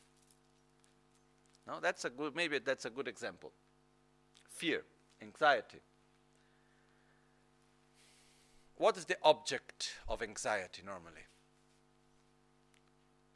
No, 1.66 1.81
that's 1.81 2.05
a 2.05 2.11
good 2.11 2.35
maybe 2.35 2.59
that's 2.59 2.85
a 2.85 2.91
good 2.91 3.07
example. 3.07 3.53
Fear, 4.49 4.83
anxiety. 5.22 5.81
What 8.76 8.97
is 8.97 9.05
the 9.05 9.18
object 9.22 9.97
of 10.09 10.22
anxiety 10.22 10.83
normally? 10.85 11.26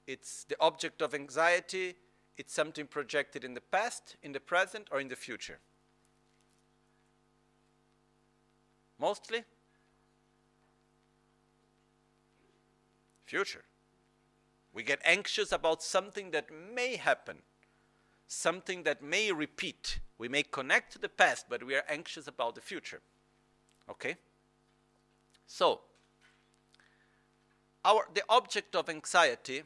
It's 0.07 0.45
the 0.45 0.57
object 0.61 1.03
of 1.03 1.15
anxiety, 1.15 1.95
it's 2.37 2.55
something 2.55 2.87
projected 2.87 3.45
in 3.45 3.55
the 3.55 3.61
past, 3.61 4.17
in 4.23 4.33
the 4.33 4.41
present, 4.41 4.89
or 4.91 5.01
in 5.01 5.09
the 5.09 5.17
future. 5.17 5.59
Mostly? 9.03 9.43
Future. 13.25 13.65
We 14.73 14.85
get 14.85 15.01
anxious 15.05 15.51
about 15.51 15.83
something 15.83 16.31
that 16.31 16.51
may 16.53 16.95
happen, 16.95 17.39
something 18.29 18.85
that 18.85 19.03
may 19.03 19.33
repeat. 19.33 19.99
We 20.19 20.29
may 20.29 20.45
connect 20.45 20.93
to 20.93 21.01
the 21.01 21.09
past, 21.09 21.47
but 21.49 21.65
we 21.65 21.75
are 21.75 21.83
anxious 21.89 22.29
about 22.29 22.55
the 22.55 22.61
future. 22.61 23.01
Okay? 23.91 24.15
So, 25.49 25.81
our, 27.85 28.07
the 28.15 28.23
object 28.29 28.77
of 28.77 28.89
anxiety 28.89 29.65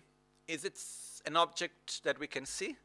is 0.48 0.64
it 0.64 0.80
an 1.26 1.36
object 1.36 2.02
that 2.04 2.18
we 2.18 2.26
can 2.26 2.46
see? 2.46 2.76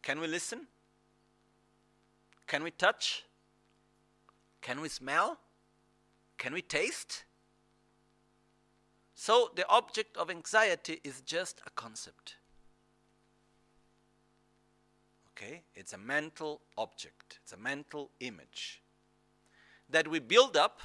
Can 0.00 0.20
we 0.20 0.28
listen? 0.28 0.68
Can 2.46 2.62
we 2.62 2.70
touch? 2.70 3.24
Can 4.60 4.80
we 4.80 4.88
smell? 4.88 5.38
Can 6.38 6.52
we 6.52 6.62
taste? 6.62 7.24
So 9.14 9.50
the 9.54 9.68
object 9.68 10.16
of 10.16 10.30
anxiety 10.30 11.00
is 11.04 11.20
just 11.20 11.60
a 11.66 11.70
concept. 11.70 12.36
Okay? 15.32 15.62
It's 15.74 15.92
a 15.92 15.98
mental 15.98 16.60
object, 16.76 17.38
it's 17.42 17.52
a 17.52 17.56
mental 17.56 18.10
image 18.20 18.82
that 19.88 20.08
we 20.08 20.20
build 20.20 20.56
up 20.56 20.80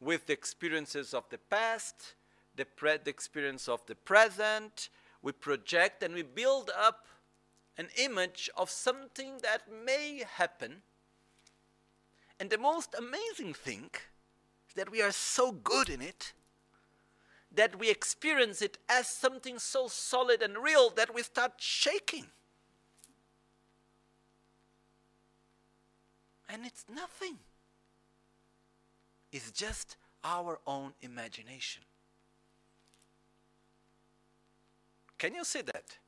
with 0.00 0.26
the 0.26 0.32
experiences 0.32 1.12
of 1.12 1.28
the 1.30 1.38
past, 1.38 2.14
the, 2.54 2.66
the 2.82 3.10
experience 3.10 3.68
of 3.68 3.84
the 3.86 3.94
present. 3.94 4.90
We 5.22 5.32
project 5.32 6.02
and 6.02 6.14
we 6.14 6.22
build 6.22 6.70
up 6.78 7.06
an 7.78 7.88
image 7.96 8.50
of 8.56 8.70
something 8.70 9.38
that 9.42 9.62
may 9.84 10.22
happen 10.36 10.82
and 12.40 12.50
the 12.50 12.58
most 12.58 12.94
amazing 12.98 13.54
thing 13.54 13.90
is 14.68 14.74
that 14.74 14.90
we 14.90 15.00
are 15.02 15.12
so 15.12 15.52
good 15.52 15.88
in 15.88 16.02
it 16.02 16.32
that 17.54 17.78
we 17.78 17.90
experience 17.90 18.60
it 18.62 18.78
as 18.88 19.06
something 19.06 19.58
so 19.58 19.86
solid 19.86 20.42
and 20.42 20.58
real 20.58 20.90
that 20.90 21.14
we 21.14 21.22
start 21.22 21.52
shaking. 21.58 22.26
And 26.48 26.66
it's 26.66 26.84
nothing, 26.92 27.38
it's 29.32 29.50
just 29.50 29.96
our 30.22 30.58
own 30.66 30.92
imagination. 31.00 31.82
Can 35.18 35.34
you 35.34 35.44
see 35.44 35.62
that? 35.62 35.98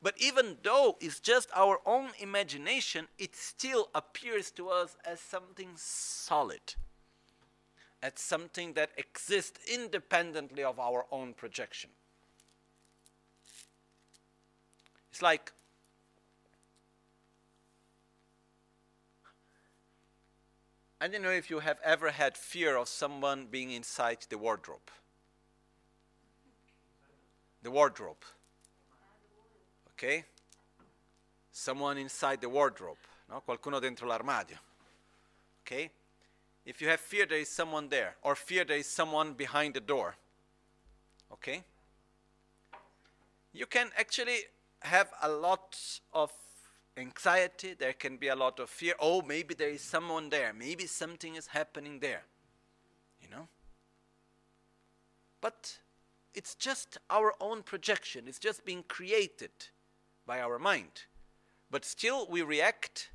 But 0.00 0.14
even 0.18 0.58
though 0.62 0.96
it's 1.00 1.18
just 1.18 1.48
our 1.54 1.80
own 1.84 2.10
imagination, 2.20 3.08
it 3.18 3.34
still 3.34 3.88
appears 3.94 4.50
to 4.52 4.68
us 4.68 4.96
as 5.04 5.20
something 5.20 5.70
solid, 5.74 6.74
as 8.02 8.12
something 8.16 8.74
that 8.74 8.90
exists 8.96 9.58
independently 9.68 10.62
of 10.62 10.78
our 10.78 11.06
own 11.10 11.34
projection. 11.34 11.90
It's 15.10 15.20
like 15.20 15.52
I 21.00 21.06
don't 21.06 21.22
know 21.22 21.30
if 21.30 21.48
you 21.48 21.60
have 21.60 21.78
ever 21.84 22.10
had 22.10 22.36
fear 22.36 22.76
of 22.76 22.88
someone 22.88 23.46
being 23.46 23.70
inside 23.70 24.18
the 24.28 24.38
wardrobe. 24.38 24.90
The 27.62 27.70
wardrobe 27.70 28.24
ok? 29.98 30.24
Someone 31.50 31.98
inside 31.98 32.40
the 32.40 32.48
wardrobe, 32.48 32.98
no? 33.28 33.42
qualcuno 33.46 33.80
dentro 33.80 34.06
l'armadio. 34.06 34.58
Okay? 35.62 35.90
If 36.64 36.80
you 36.80 36.88
have 36.88 37.00
fear, 37.00 37.26
there 37.26 37.38
is 37.38 37.48
someone 37.48 37.88
there, 37.88 38.14
or 38.22 38.34
fear, 38.34 38.64
there 38.64 38.76
is 38.76 38.86
someone 38.86 39.32
behind 39.32 39.74
the 39.74 39.80
door. 39.80 40.14
Okay? 41.32 41.64
You 43.52 43.66
can 43.66 43.90
actually 43.98 44.38
have 44.80 45.08
a 45.22 45.28
lot 45.28 45.76
of 46.12 46.30
anxiety, 46.96 47.74
there 47.74 47.92
can 47.92 48.16
be 48.16 48.28
a 48.28 48.36
lot 48.36 48.60
of 48.60 48.70
fear. 48.70 48.94
Oh, 49.00 49.22
maybe 49.22 49.54
there 49.54 49.70
is 49.70 49.80
someone 49.80 50.28
there, 50.28 50.52
maybe 50.52 50.86
something 50.86 51.34
is 51.34 51.48
happening 51.48 52.00
there. 52.00 52.22
You 53.22 53.30
know? 53.30 53.48
But 55.40 55.78
it's 56.34 56.54
just 56.54 56.98
our 57.10 57.34
own 57.40 57.62
projection, 57.62 58.28
it's 58.28 58.38
just 58.38 58.64
being 58.64 58.84
created 58.86 59.50
by 60.28 60.40
our 60.40 60.58
mind. 60.58 61.06
But 61.70 61.84
still, 61.84 62.26
we 62.28 62.42
react 62.42 63.10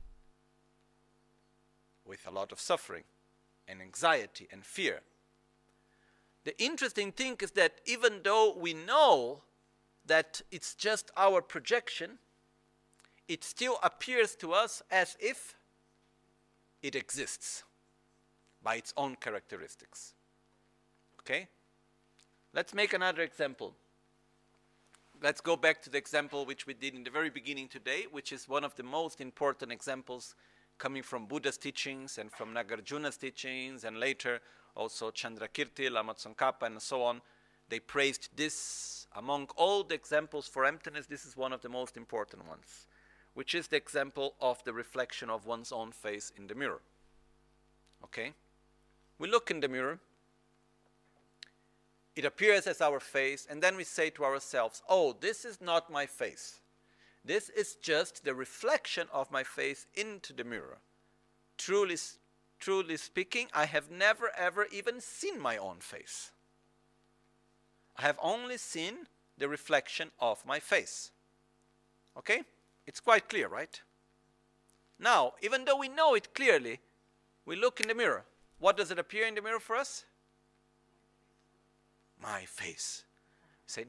with 2.06 2.28
a 2.28 2.32
lot 2.32 2.52
of 2.52 2.60
suffering 2.60 3.04
and 3.68 3.82
anxiety 3.82 4.48
and 4.52 4.66
fear. 4.66 5.02
The 6.44 6.62
interesting 6.62 7.12
thing 7.14 7.38
is 7.40 7.52
that 7.52 7.76
even 7.86 8.22
though 8.24 8.54
we 8.58 8.74
know 8.74 9.44
that 10.08 10.42
it's 10.52 10.74
just 10.74 11.12
our 11.16 11.42
projection, 11.42 12.18
it 13.30 13.44
still 13.44 13.78
appears 13.84 14.36
to 14.38 14.52
us 14.52 14.82
as 14.92 15.16
if 15.20 15.56
it 16.82 16.96
exists 16.96 17.64
by 18.62 18.76
its 18.76 18.94
own 18.98 19.16
characteristics. 19.16 20.14
Okay? 21.20 21.48
Let's 22.54 22.74
make 22.74 22.92
another 22.92 23.22
example. 23.22 23.76
Let's 25.24 25.40
go 25.40 25.56
back 25.56 25.82
to 25.84 25.90
the 25.90 25.98
example 25.98 26.46
which 26.46 26.68
we 26.68 26.74
did 26.74 26.96
in 26.96 27.06
the 27.06 27.10
very 27.10 27.30
beginning 27.30 27.70
today, 27.70 28.08
which 28.12 28.34
is 28.34 28.50
one 28.50 28.66
of 28.66 28.76
the 28.76 28.84
most 28.84 29.22
important 29.22 29.72
examples 29.72 30.36
coming 30.78 31.02
from 31.02 31.28
Buddha's 31.28 31.58
teachings 31.58 32.18
and 32.18 32.30
from 32.30 32.54
Nagarjuna's 32.54 33.16
teachings, 33.16 33.86
and 33.86 34.02
later 34.02 34.42
also 34.76 35.12
Chandrakirti, 35.12 35.90
Lama 35.90 36.16
Tsongkhapa, 36.16 36.64
and 36.64 36.82
so 36.82 37.04
on. 37.04 37.22
They 37.70 37.80
praised 37.80 38.36
this. 38.36 39.08
Among 39.16 39.48
all 39.56 39.86
the 39.86 39.96
examples 39.96 40.50
for 40.50 40.66
emptiness, 40.66 41.06
this 41.06 41.24
is 41.24 41.38
one 41.38 41.54
of 41.54 41.62
the 41.62 41.70
most 41.70 41.96
important 41.96 42.46
ones, 42.46 42.88
which 43.34 43.56
is 43.56 43.70
the 43.70 43.78
example 43.78 44.34
of 44.42 44.62
the 44.66 44.74
reflection 44.74 45.30
of 45.30 45.46
one's 45.46 45.72
own 45.72 45.94
face 45.94 46.34
in 46.36 46.48
the 46.48 46.56
mirror. 46.56 46.82
Okay? 48.04 48.34
We 49.20 49.30
look 49.30 49.52
in 49.52 49.62
the 49.62 49.70
mirror, 49.70 50.00
it 52.16 52.26
appears 52.26 52.68
as 52.68 52.80
our 52.82 53.00
face, 53.00 53.48
and 53.50 53.62
then 53.62 53.76
we 53.76 53.84
say 53.84 54.10
to 54.12 54.24
ourselves, 54.24 54.82
Oh, 54.88 55.16
this 55.20 55.46
is 55.46 55.60
not 55.60 55.92
my 55.92 56.06
face. 56.06 56.60
This 57.26 57.50
is 57.50 57.76
just 57.76 58.24
the 58.24 58.36
reflection 58.36 59.08
of 59.12 59.32
my 59.32 59.44
face 59.44 59.88
into 59.96 60.34
the 60.34 60.44
mirror. 60.44 60.78
Truly, 61.58 61.98
truly 62.60 62.98
speaking, 62.98 63.48
I 63.54 63.66
have 63.66 63.90
never 63.90 64.32
ever 64.38 64.68
even 64.72 65.00
seen 65.00 65.40
my 65.40 65.58
own 65.58 65.78
face. 65.80 66.32
I 67.98 68.04
have 68.04 68.20
only 68.22 68.58
seen 68.58 69.08
the 69.38 69.48
reflection 69.48 70.12
of 70.20 70.46
my 70.46 70.60
face. 70.60 71.12
Okay? 72.18 72.42
It's 72.86 73.00
quite 73.00 73.30
clear, 73.30 73.48
right? 73.48 73.82
Now, 75.00 75.34
even 75.42 75.66
though 75.66 75.78
we 75.78 75.88
know 75.88 76.14
it 76.16 76.34
clearly, 76.34 76.80
we 77.46 77.56
look 77.56 77.80
in 77.80 77.88
the 77.88 77.96
mirror. 77.96 78.26
What 78.60 78.78
does 78.78 78.92
it 78.92 79.00
appear 79.00 79.26
in 79.26 79.36
the 79.36 79.42
mirror 79.42 79.60
for 79.60 79.76
us? 79.76 80.06
My 82.24 82.46
face. 82.46 83.04
Say, 83.68 83.86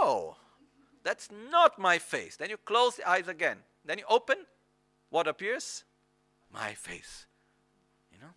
No, 0.00 0.36
that's 1.04 1.28
not 1.50 1.78
my 1.78 1.98
face. 1.98 2.36
Then 2.36 2.50
you 2.50 2.56
close 2.56 2.96
the 2.96 3.08
eyes 3.08 3.28
again. 3.28 3.58
Then 3.84 3.98
you 3.98 4.04
open. 4.08 4.38
What 5.10 5.28
appears? 5.28 5.84
My 6.52 6.74
face. 6.74 7.26
You 8.12 8.18
know? 8.20 8.34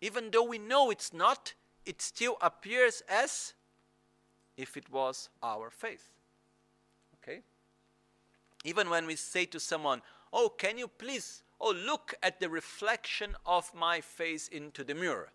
Even 0.00 0.30
though 0.30 0.42
we 0.42 0.58
know 0.58 0.90
it's 0.90 1.12
not, 1.12 1.54
it 1.86 2.02
still 2.02 2.36
appears 2.40 3.02
as 3.08 3.54
if 4.56 4.76
it 4.76 4.90
was 4.90 5.30
our 5.42 5.70
face. 5.70 6.10
Okay? 7.22 7.40
Even 8.64 8.90
when 8.90 9.06
we 9.06 9.16
say 9.16 9.46
to 9.46 9.60
someone, 9.60 10.02
Oh, 10.32 10.48
can 10.48 10.78
you 10.78 10.86
please, 10.86 11.42
oh, 11.60 11.72
look 11.72 12.14
at 12.22 12.40
the 12.40 12.48
reflection 12.48 13.34
of 13.46 13.72
my 13.74 14.00
face 14.00 14.48
into 14.48 14.84
the 14.84 14.94
mirror. 14.94 15.30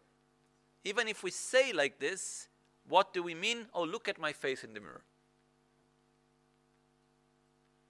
Even 0.86 1.08
if 1.08 1.24
we 1.24 1.32
say 1.32 1.74
like 1.74 2.00
this, 2.00 2.48
what 2.88 3.14
do 3.14 3.24
we 3.24 3.34
mean? 3.34 3.66
Oh, 3.74 3.84
look 3.84 4.08
at 4.08 4.20
my 4.20 4.32
face 4.32 4.64
in 4.64 4.74
the 4.74 4.80
mirror. 4.80 5.02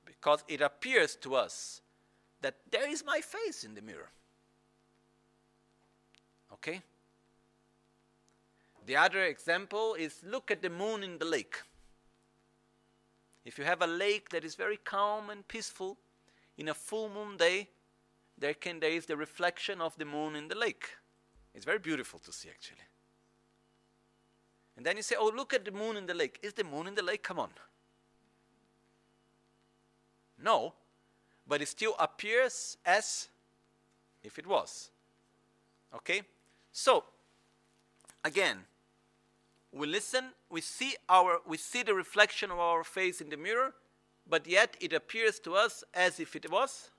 Because 0.06 0.44
it 0.48 0.62
appears 0.62 1.18
to 1.18 1.36
us 1.36 1.82
that 2.42 2.56
there 2.72 2.90
is 2.90 3.04
my 3.06 3.20
face 3.20 3.66
in 3.66 3.76
the 3.76 3.82
mirror. 3.82 4.10
Okay? 6.54 6.82
The 8.86 8.96
other 8.96 9.24
example 9.24 9.96
is 9.96 10.22
look 10.24 10.50
at 10.50 10.62
the 10.62 10.70
moon 10.70 11.04
in 11.04 11.18
the 11.18 11.26
lake. 11.26 11.58
If 13.44 13.58
you 13.58 13.66
have 13.66 13.82
a 13.82 13.88
lake 13.88 14.30
that 14.30 14.46
is 14.46 14.56
very 14.56 14.78
calm 14.78 15.30
and 15.30 15.46
peaceful, 15.48 15.98
in 16.58 16.70
a 16.70 16.74
full 16.74 17.10
moon 17.10 17.36
day, 17.36 17.68
there, 18.38 18.54
can, 18.54 18.80
there 18.80 18.92
is 18.92 19.06
the 19.06 19.18
reflection 19.18 19.82
of 19.82 19.98
the 19.98 20.06
moon 20.06 20.36
in 20.36 20.48
the 20.48 20.56
lake. 20.56 20.90
It's 21.56 21.66
very 21.66 21.80
beautiful 21.80 22.20
to 22.20 22.32
see, 22.32 22.50
actually. 22.50 22.84
And 24.78 24.86
then 24.86 24.98
you 24.98 25.04
say, 25.04 25.16
Oh, 25.18 25.32
look 25.34 25.54
at 25.54 25.64
the 25.64 25.72
moon 25.72 25.96
in 25.96 26.06
the 26.06 26.14
lake. 26.14 26.38
Is 26.44 26.54
the 26.54 26.66
moon 26.66 26.88
in 26.88 26.96
the 26.96 27.02
lake? 27.02 27.24
Come 27.24 27.40
on. 27.40 27.50
No, 30.44 30.74
but 31.48 31.62
it 31.62 31.70
still 31.70 31.96
appears 31.98 32.78
as 32.86 33.30
if 34.22 34.38
it 34.38 34.46
was. 34.46 34.92
Okay? 35.96 36.24
So, 36.74 37.06
again, 38.26 38.58
we 39.72 39.88
listen, 39.88 40.26
we 40.50 40.60
see 40.60 40.96
our 41.08 41.40
we 41.48 41.58
see 41.58 41.84
the 41.84 41.94
reflection 41.94 42.52
of 42.52 42.60
our 42.60 42.84
face 42.84 43.22
in 43.22 43.30
the 43.30 43.38
mirror, 43.38 43.74
but 44.30 44.46
yet 44.46 44.76
it 44.82 44.92
appears 44.92 45.40
to 45.42 45.56
us 45.56 45.86
as 45.94 46.20
if 46.20 46.36
it 46.36 46.52
was 46.52 46.90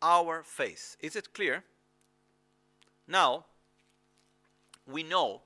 our 0.00 0.42
face. 0.44 0.96
Is 1.00 1.16
it 1.16 1.32
clear? 1.34 1.64
Now, 3.06 3.44
we 4.86 5.02
know 5.02 5.42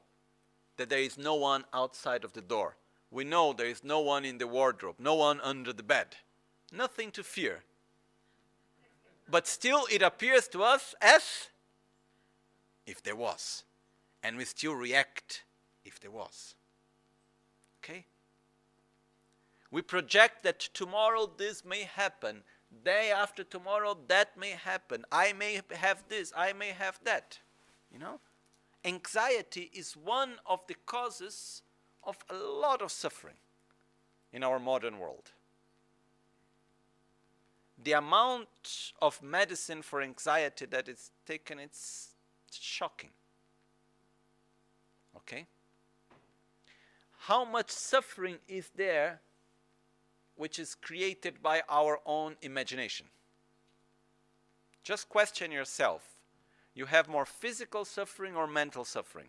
that 0.76 0.88
there 0.88 1.00
is 1.00 1.18
no 1.18 1.34
one 1.34 1.64
outside 1.72 2.24
of 2.24 2.32
the 2.32 2.40
door. 2.40 2.76
We 3.10 3.24
know 3.24 3.52
there 3.52 3.66
is 3.66 3.82
no 3.82 4.00
one 4.00 4.24
in 4.24 4.38
the 4.38 4.46
wardrobe, 4.46 4.96
no 4.98 5.14
one 5.14 5.40
under 5.40 5.72
the 5.72 5.82
bed. 5.82 6.16
Nothing 6.72 7.10
to 7.12 7.24
fear. 7.24 7.64
But 9.30 9.46
still, 9.46 9.86
it 9.90 10.02
appears 10.02 10.48
to 10.48 10.62
us 10.62 10.94
as 11.00 11.48
if 12.86 13.02
there 13.02 13.16
was. 13.16 13.64
And 14.22 14.36
we 14.36 14.44
still 14.44 14.74
react 14.74 15.44
if 15.84 16.00
there 16.00 16.10
was. 16.10 16.54
Okay? 17.82 18.04
We 19.70 19.82
project 19.82 20.42
that 20.44 20.60
tomorrow 20.60 21.30
this 21.36 21.64
may 21.64 21.82
happen, 21.82 22.42
day 22.84 23.10
after 23.10 23.44
tomorrow 23.44 23.96
that 24.08 24.36
may 24.38 24.50
happen. 24.50 25.04
I 25.12 25.32
may 25.32 25.60
have 25.72 26.04
this, 26.08 26.32
I 26.36 26.52
may 26.52 26.68
have 26.70 26.98
that. 27.04 27.38
You 27.92 27.98
know? 27.98 28.20
Anxiety 28.84 29.70
is 29.72 29.96
one 29.96 30.34
of 30.46 30.60
the 30.66 30.76
causes 30.86 31.62
of 32.04 32.16
a 32.30 32.34
lot 32.34 32.82
of 32.82 32.92
suffering 32.92 33.34
in 34.32 34.42
our 34.42 34.58
modern 34.58 34.98
world. 34.98 35.32
The 37.82 37.92
amount 37.92 38.92
of 39.00 39.22
medicine 39.22 39.82
for 39.82 40.02
anxiety 40.02 40.66
that 40.66 40.88
is 40.88 41.10
taken, 41.26 41.58
it's 41.58 42.08
shocking. 42.50 43.10
Okay? 45.16 45.46
How 47.18 47.44
much 47.44 47.70
suffering 47.70 48.38
is 48.48 48.70
there 48.74 49.20
which 50.36 50.58
is 50.58 50.74
created 50.74 51.42
by 51.42 51.62
our 51.68 52.00
own 52.06 52.36
imagination? 52.42 53.06
Just 54.82 55.08
question 55.08 55.52
yourself. 55.52 56.17
You 56.78 56.86
have 56.86 57.08
more 57.08 57.26
physical 57.26 57.84
suffering 57.84 58.36
or 58.36 58.46
mental 58.46 58.84
suffering? 58.84 59.26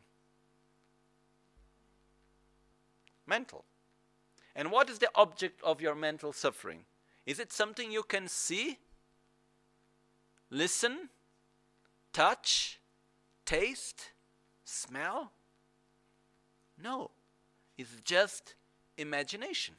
Mental. 3.26 3.66
And 4.56 4.72
what 4.72 4.88
is 4.88 5.00
the 5.00 5.10
object 5.16 5.60
of 5.64 5.82
your 5.82 5.95
mental 5.95 6.32
suffering? 6.32 6.82
Is 7.26 7.39
it 7.39 7.52
something 7.52 7.91
you 7.91 8.04
can 8.04 8.28
see, 8.28 8.78
listen, 10.52 11.10
touch, 12.14 12.80
taste, 13.47 14.12
smell? 14.64 15.32
No, 16.78 17.10
it's 17.80 18.00
just 18.04 18.54
imagination. 18.95 19.74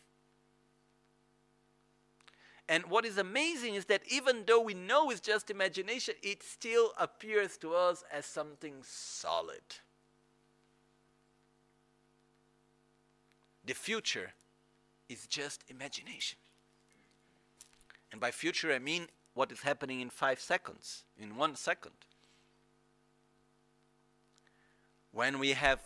And 2.70 2.86
what 2.86 3.04
is 3.04 3.18
amazing 3.18 3.74
is 3.74 3.86
that 3.86 4.02
even 4.08 4.44
though 4.46 4.60
we 4.60 4.74
know 4.74 5.10
it's 5.10 5.20
just 5.20 5.50
imagination, 5.50 6.14
it 6.22 6.40
still 6.40 6.92
appears 6.96 7.56
to 7.58 7.74
us 7.74 8.04
as 8.12 8.24
something 8.24 8.74
solid. 8.84 9.60
The 13.64 13.74
future 13.74 14.34
is 15.08 15.26
just 15.26 15.64
imagination. 15.66 16.38
And 18.12 18.20
by 18.20 18.30
future, 18.30 18.72
I 18.72 18.78
mean 18.78 19.08
what 19.34 19.50
is 19.50 19.62
happening 19.62 20.00
in 20.00 20.08
five 20.08 20.38
seconds, 20.38 21.02
in 21.18 21.34
one 21.34 21.56
second. 21.56 21.94
When 25.10 25.40
we 25.40 25.50
have 25.50 25.80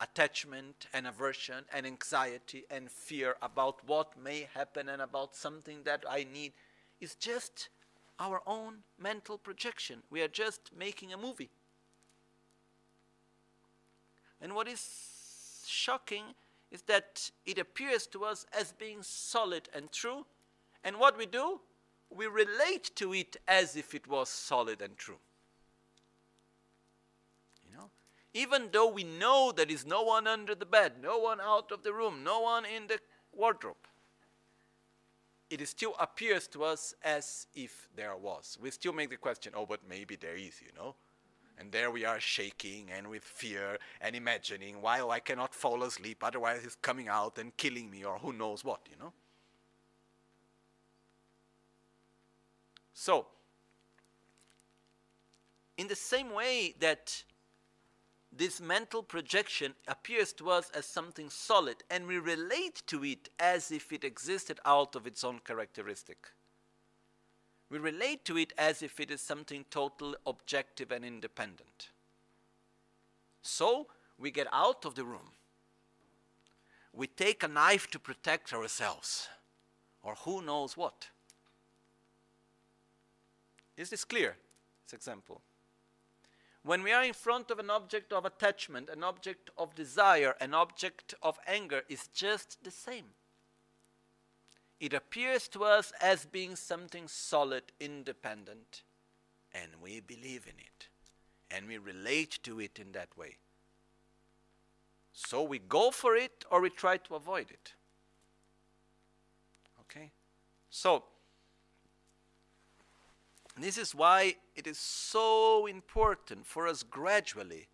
attachment 0.00 0.86
and 0.92 1.06
aversion 1.06 1.64
and 1.72 1.86
anxiety 1.86 2.64
and 2.70 2.90
fear 2.90 3.36
about 3.42 3.80
what 3.86 4.18
may 4.22 4.48
happen 4.54 4.88
and 4.88 5.00
about 5.00 5.34
something 5.34 5.82
that 5.84 6.04
I 6.08 6.26
need, 6.32 6.52
is 7.00 7.14
just 7.14 7.68
our 8.18 8.42
own 8.46 8.78
mental 8.98 9.38
projection. 9.38 10.02
We 10.10 10.22
are 10.22 10.28
just 10.28 10.70
making 10.76 11.12
a 11.12 11.16
movie. 11.16 11.50
And 14.40 14.54
what 14.54 14.68
is 14.68 15.62
shocking 15.66 16.24
is 16.70 16.82
that 16.82 17.30
it 17.46 17.58
appears 17.58 18.06
to 18.08 18.24
us 18.24 18.46
as 18.58 18.72
being 18.72 19.02
solid 19.02 19.68
and 19.74 19.90
true, 19.92 20.26
And 20.84 20.98
what 21.00 21.16
we 21.16 21.24
do? 21.24 21.60
We 22.10 22.26
relate 22.26 22.90
to 22.96 23.14
it 23.14 23.38
as 23.48 23.74
if 23.74 23.94
it 23.94 24.06
was 24.06 24.28
solid 24.28 24.82
and 24.82 24.96
true. 24.98 25.18
You 27.66 27.76
know? 27.78 27.90
Even 28.34 28.68
though 28.72 28.88
we 28.88 29.04
know 29.04 29.52
there 29.52 29.70
is 29.70 29.86
no 29.86 30.02
one 30.02 30.26
under 30.26 30.56
the 30.56 30.66
bed, 30.66 30.94
no 31.00 31.18
one 31.18 31.40
out 31.40 31.70
of 31.70 31.84
the 31.84 31.92
room, 31.92 32.24
no 32.24 32.40
one 32.40 32.64
in 32.64 32.88
the 32.88 32.98
wardrobe, 33.32 33.76
it 35.48 35.66
still 35.68 35.94
appears 36.00 36.48
to 36.48 36.64
us 36.64 36.94
as 37.04 37.46
if 37.54 37.88
there 37.94 38.16
was. 38.16 38.58
We 38.60 38.72
still 38.72 38.92
make 38.92 39.10
the 39.10 39.16
question, 39.16 39.52
oh, 39.54 39.66
but 39.66 39.80
maybe 39.88 40.16
there 40.16 40.34
is, 40.34 40.60
you 40.60 40.72
know? 40.76 40.96
And 41.56 41.70
there 41.70 41.92
we 41.92 42.04
are 42.04 42.18
shaking 42.18 42.90
and 42.90 43.06
with 43.06 43.22
fear 43.22 43.78
and 44.00 44.16
imagining, 44.16 44.82
while 44.82 45.12
I 45.12 45.20
cannot 45.20 45.54
fall 45.54 45.84
asleep, 45.84 46.24
otherwise 46.24 46.64
he's 46.64 46.74
coming 46.74 47.06
out 47.06 47.38
and 47.38 47.56
killing 47.56 47.88
me 47.88 48.04
or 48.04 48.18
who 48.18 48.32
knows 48.32 48.64
what, 48.64 48.80
you 48.90 48.96
know? 48.98 49.12
So, 52.94 53.26
in 55.76 55.86
the 55.86 55.94
same 55.94 56.32
way 56.32 56.74
that 56.80 57.22
this 58.36 58.60
mental 58.60 59.02
projection 59.02 59.74
appears 59.86 60.32
to 60.34 60.50
us 60.50 60.70
as 60.70 60.86
something 60.86 61.30
solid 61.30 61.76
and 61.90 62.06
we 62.06 62.18
relate 62.18 62.82
to 62.86 63.04
it 63.04 63.28
as 63.38 63.70
if 63.70 63.92
it 63.92 64.04
existed 64.04 64.58
out 64.64 64.96
of 64.96 65.06
its 65.06 65.22
own 65.22 65.40
characteristic. 65.44 66.28
We 67.70 67.78
relate 67.78 68.24
to 68.26 68.36
it 68.36 68.52
as 68.58 68.82
if 68.82 69.00
it 69.00 69.10
is 69.10 69.20
something 69.20 69.64
total, 69.70 70.16
objective, 70.26 70.92
and 70.92 71.04
independent. 71.04 71.90
So 73.42 73.88
we 74.18 74.30
get 74.30 74.46
out 74.52 74.84
of 74.84 74.94
the 74.94 75.04
room. 75.04 75.32
We 76.92 77.06
take 77.08 77.42
a 77.42 77.48
knife 77.48 77.90
to 77.90 77.98
protect 77.98 78.52
ourselves, 78.52 79.28
or 80.02 80.14
who 80.24 80.40
knows 80.42 80.76
what. 80.76 81.08
Is 83.76 83.90
this 83.90 84.04
clear? 84.04 84.36
This 84.86 84.92
example. 84.92 85.40
When 86.64 86.82
we 86.82 86.92
are 86.92 87.04
in 87.04 87.12
front 87.12 87.50
of 87.50 87.58
an 87.58 87.68
object 87.68 88.10
of 88.10 88.24
attachment, 88.24 88.88
an 88.88 89.04
object 89.04 89.50
of 89.58 89.74
desire, 89.74 90.34
an 90.40 90.54
object 90.54 91.14
of 91.22 91.38
anger, 91.46 91.82
is 91.90 92.08
just 92.08 92.64
the 92.64 92.70
same. 92.70 93.04
It 94.80 94.94
appears 94.94 95.46
to 95.48 95.64
us 95.64 95.92
as 96.00 96.24
being 96.24 96.56
something 96.56 97.06
solid, 97.06 97.64
independent, 97.78 98.82
and 99.52 99.72
we 99.82 100.00
believe 100.00 100.46
in 100.46 100.58
it, 100.58 100.88
and 101.50 101.68
we 101.68 101.76
relate 101.76 102.38
to 102.44 102.60
it 102.60 102.78
in 102.78 102.92
that 102.92 103.16
way. 103.16 103.36
So 105.12 105.42
we 105.42 105.58
go 105.58 105.90
for 105.90 106.16
it 106.16 106.46
or 106.50 106.62
we 106.62 106.70
try 106.70 106.96
to 106.96 107.14
avoid 107.14 107.50
it. 107.50 107.74
Okay? 109.82 110.12
So, 110.70 111.04
this 113.62 113.78
is 113.78 113.94
why 113.94 114.36
it 114.56 114.66
is 114.66 114.78
so 114.78 115.66
important 115.66 116.46
for 116.46 116.66
us 116.66 116.82
gradually 116.82 117.68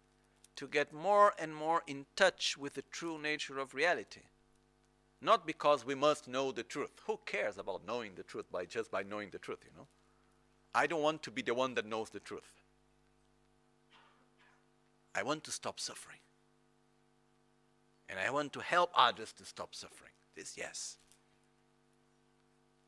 to 0.57 0.67
get 0.69 0.93
more 0.93 1.33
and 1.39 1.55
more 1.55 1.83
in 1.87 2.05
touch 2.17 2.59
with 2.59 2.75
the 2.75 2.83
true 2.83 3.19
nature 3.19 3.59
of 3.59 3.73
reality. 3.73 4.21
Not 5.23 5.47
because 5.47 5.87
we 5.87 5.95
must 5.95 6.29
know 6.29 6.53
the 6.53 6.63
truth. 6.63 6.93
Who 7.07 7.19
cares 7.25 7.57
about 7.57 7.87
knowing 7.87 8.13
the 8.15 8.23
truth 8.23 8.51
by 8.51 8.67
just 8.67 8.91
by 8.91 9.03
knowing 9.03 9.31
the 9.31 9.39
truth, 9.39 9.61
you 9.65 9.71
know? 9.77 9.87
I 10.75 10.87
don't 10.87 11.03
want 11.03 11.23
to 11.25 11.31
be 11.31 11.43
the 11.43 11.55
one 11.55 11.75
that 11.75 11.87
knows 11.87 12.11
the 12.11 12.21
truth. 12.21 12.61
I 15.15 15.23
want 15.23 15.45
to 15.45 15.51
stop 15.51 15.81
suffering. 15.81 16.19
And 18.09 18.19
I 18.19 18.31
want 18.31 18.53
to 18.55 18.61
help 18.61 18.91
others 18.95 19.33
to 19.35 19.45
stop 19.45 19.75
suffering. 19.75 20.13
This, 20.35 20.57
yes. 20.57 20.97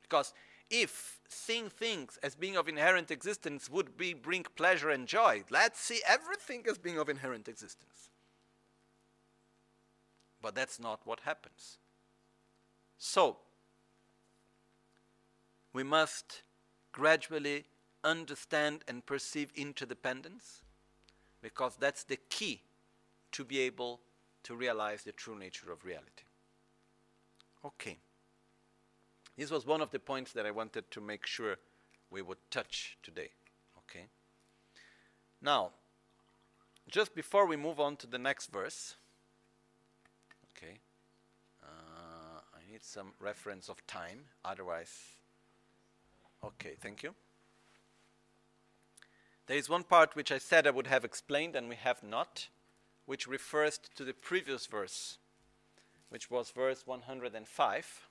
Because 0.03 0.33
if 0.73 1.21
seeing 1.29 1.69
things 1.69 2.19
as 2.23 2.35
being 2.35 2.57
of 2.57 2.67
inherent 2.67 3.11
existence 3.11 3.69
would 3.69 3.97
be 3.99 4.15
bring 4.15 4.45
pleasure 4.57 4.89
and 4.89 5.07
joy, 5.07 5.45
let's 5.51 5.79
see 5.79 6.01
everything 6.09 6.65
as 6.69 6.79
being 6.79 6.99
of 6.99 7.11
inherent 7.11 7.47
existence. 7.47 8.09
But 10.41 10.55
that's 10.55 10.81
not 10.81 11.01
what 11.05 11.21
happens. 11.21 11.77
So, 12.97 13.37
we 15.75 15.83
must 15.83 16.43
gradually 16.91 17.67
understand 18.03 18.83
and 18.89 19.05
perceive 19.05 19.53
interdependence 19.55 20.63
because 21.43 21.77
that's 21.79 22.05
the 22.05 22.19
key 22.31 22.63
to 23.33 23.45
be 23.45 23.61
able 23.61 24.01
to 24.45 24.57
realize 24.57 25.03
the 25.03 25.13
true 25.13 25.39
nature 25.39 25.71
of 25.71 25.85
reality. 25.85 26.25
Okay. 27.65 27.99
This 29.37 29.51
was 29.51 29.67
one 29.67 29.81
of 29.81 29.91
the 29.91 29.99
points 29.99 30.33
that 30.33 30.47
I 30.47 30.51
wanted 30.51 30.91
to 30.91 31.01
make 31.01 31.27
sure 31.27 31.57
we 32.11 32.23
would 32.23 32.39
touch 32.51 32.99
today. 33.03 33.31
Okay. 33.79 34.07
Now, 35.41 35.71
just 36.89 37.15
before 37.15 37.47
we 37.47 37.57
move 37.57 37.81
on 37.81 37.97
to 37.97 38.07
the 38.07 38.19
next 38.19 38.53
verse, 38.53 38.97
okay, 40.57 40.79
uh, 41.63 42.41
I 42.55 42.71
need 42.71 42.85
some 42.85 43.13
reference 43.19 43.69
of 43.69 43.85
time, 43.87 44.21
otherwise, 44.45 45.17
okay, 46.45 46.75
thank 46.81 47.03
you. 47.03 47.15
There 49.47 49.57
is 49.57 49.69
one 49.69 49.85
part 49.85 50.15
which 50.15 50.31
I 50.31 50.39
said 50.39 50.67
I 50.67 50.71
would 50.71 50.87
have 50.87 51.05
explained 51.05 51.57
and 51.57 51.69
we 51.69 51.77
have 51.77 52.03
not, 52.03 52.49
which 53.07 53.27
refers 53.27 53.79
to 53.97 54.05
the 54.05 54.13
previous 54.13 54.67
verse, 54.67 55.19
which 56.11 56.31
was 56.31 56.51
verse 56.51 56.87
105. 56.87 58.09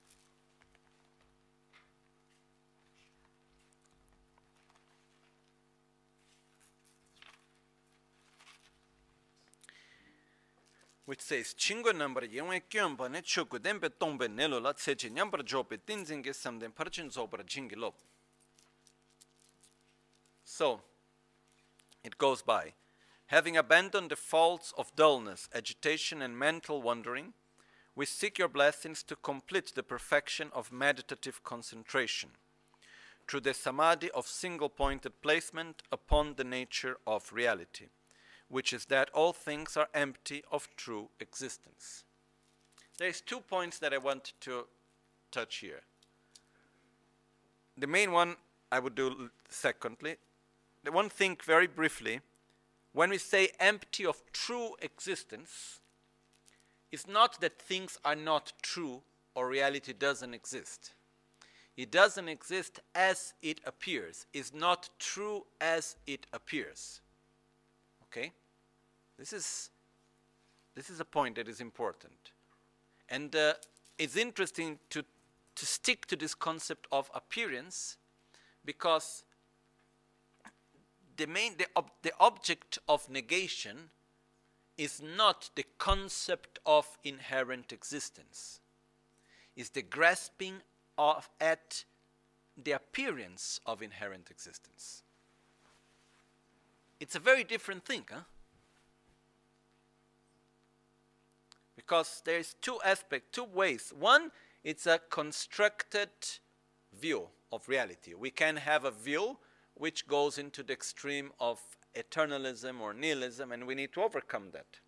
Which 11.04 11.20
says 11.20 11.54
chingo 11.54 11.92
number 11.92 12.22
yengwe 12.22 12.60
kyomba 12.68 13.10
ne 13.10 13.22
choku 13.22 13.58
dempe 13.58 13.88
tongpe 13.98 14.28
nelo 14.28 14.60
la 14.60 14.72
tseche 14.72 15.10
nyambar 15.10 15.44
jope 15.44 15.76
tinzinge 15.86 16.32
samden 16.32 16.72
parchin 16.72 17.10
zobra 17.10 17.44
jingi 17.44 17.76
lop. 17.76 17.94
So, 20.44 20.82
it 22.04 22.18
goes 22.18 22.42
by. 22.42 22.74
Having 23.26 23.56
abandoned 23.56 24.10
the 24.10 24.16
faults 24.16 24.74
of 24.76 24.94
dullness, 24.94 25.48
agitation, 25.54 26.20
and 26.20 26.38
mental 26.38 26.82
wandering, 26.82 27.32
we 27.94 28.04
seek 28.04 28.38
your 28.38 28.48
blessings 28.48 29.02
to 29.04 29.16
complete 29.16 29.72
the 29.74 29.82
perfection 29.82 30.50
of 30.52 30.72
meditative 30.72 31.42
concentration 31.42 32.30
through 33.26 33.40
the 33.40 33.54
samadhi 33.54 34.10
of 34.10 34.26
single 34.26 34.68
pointed 34.68 35.22
placement 35.22 35.82
upon 35.90 36.34
the 36.34 36.44
nature 36.44 36.96
of 37.06 37.32
reality 37.32 37.88
which 38.52 38.74
is 38.74 38.84
that 38.84 39.08
all 39.14 39.32
things 39.32 39.78
are 39.78 39.88
empty 39.94 40.44
of 40.52 40.68
true 40.76 41.08
existence. 41.20 42.04
There's 42.98 43.22
two 43.22 43.40
points 43.40 43.78
that 43.78 43.94
I 43.94 43.98
want 43.98 44.34
to 44.40 44.66
touch 45.30 45.56
here. 45.56 45.80
The 47.78 47.86
main 47.86 48.12
one 48.12 48.36
I 48.70 48.78
would 48.78 48.94
do 48.94 49.30
secondly. 49.48 50.16
The 50.84 50.92
one 50.92 51.08
thing 51.08 51.38
very 51.42 51.66
briefly, 51.66 52.20
when 52.92 53.08
we 53.08 53.16
say 53.16 53.48
empty 53.58 54.04
of 54.04 54.20
true 54.34 54.76
existence, 54.82 55.80
it's 56.90 57.08
not 57.08 57.40
that 57.40 57.58
things 57.58 57.98
are 58.04 58.14
not 58.14 58.52
true 58.60 59.00
or 59.34 59.48
reality 59.48 59.94
doesn't 59.94 60.34
exist. 60.34 60.92
It 61.78 61.90
doesn't 61.90 62.28
exist 62.28 62.80
as 62.94 63.32
it 63.40 63.62
appears. 63.64 64.26
It's 64.34 64.52
not 64.52 64.90
true 64.98 65.46
as 65.58 65.96
it 66.06 66.26
appears. 66.34 67.00
Okay? 68.04 68.32
This 69.18 69.32
is, 69.32 69.70
this 70.74 70.90
is 70.90 71.00
a 71.00 71.04
point 71.04 71.36
that 71.36 71.48
is 71.48 71.60
important. 71.60 72.32
And 73.08 73.34
uh, 73.36 73.54
it's 73.98 74.16
interesting 74.16 74.78
to, 74.90 75.04
to 75.54 75.66
stick 75.66 76.06
to 76.06 76.16
this 76.16 76.34
concept 76.34 76.86
of 76.90 77.10
appearance 77.14 77.96
because 78.64 79.24
the, 81.16 81.26
main, 81.26 81.56
the, 81.58 81.66
ob, 81.76 81.90
the 82.02 82.12
object 82.18 82.78
of 82.88 83.08
negation 83.10 83.90
is 84.78 85.02
not 85.02 85.50
the 85.54 85.64
concept 85.78 86.58
of 86.64 86.98
inherent 87.04 87.72
existence, 87.72 88.60
is 89.54 89.70
the 89.70 89.82
grasping 89.82 90.62
of 90.96 91.28
at 91.40 91.84
the 92.62 92.72
appearance 92.72 93.60
of 93.66 93.82
inherent 93.82 94.30
existence. 94.30 95.02
It's 97.00 97.14
a 97.14 97.20
very 97.20 97.44
different 97.44 97.84
thing, 97.84 98.04
huh? 98.10 98.20
Because 101.92 102.22
there's 102.24 102.54
two 102.62 102.78
aspects, 102.86 103.28
two 103.32 103.44
ways. 103.44 103.92
One, 103.94 104.30
it's 104.64 104.86
a 104.86 104.98
constructed 105.10 106.08
view 106.98 107.28
of 107.52 107.68
reality. 107.68 108.14
We 108.14 108.30
can 108.30 108.56
have 108.56 108.86
a 108.86 108.90
view 108.90 109.36
which 109.74 110.06
goes 110.06 110.38
into 110.38 110.62
the 110.62 110.72
extreme 110.72 111.32
of 111.38 111.60
eternalism 111.94 112.80
or 112.80 112.94
nihilism, 112.94 113.52
and 113.52 113.66
we 113.66 113.74
need 113.74 113.92
to 113.92 114.00
overcome 114.00 114.52
that. 114.54 114.80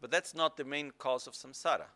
But 0.00 0.10
that's 0.10 0.34
not 0.34 0.56
the 0.56 0.64
main 0.64 0.92
cause 0.96 1.26
of 1.26 1.34
samsara. 1.34 1.88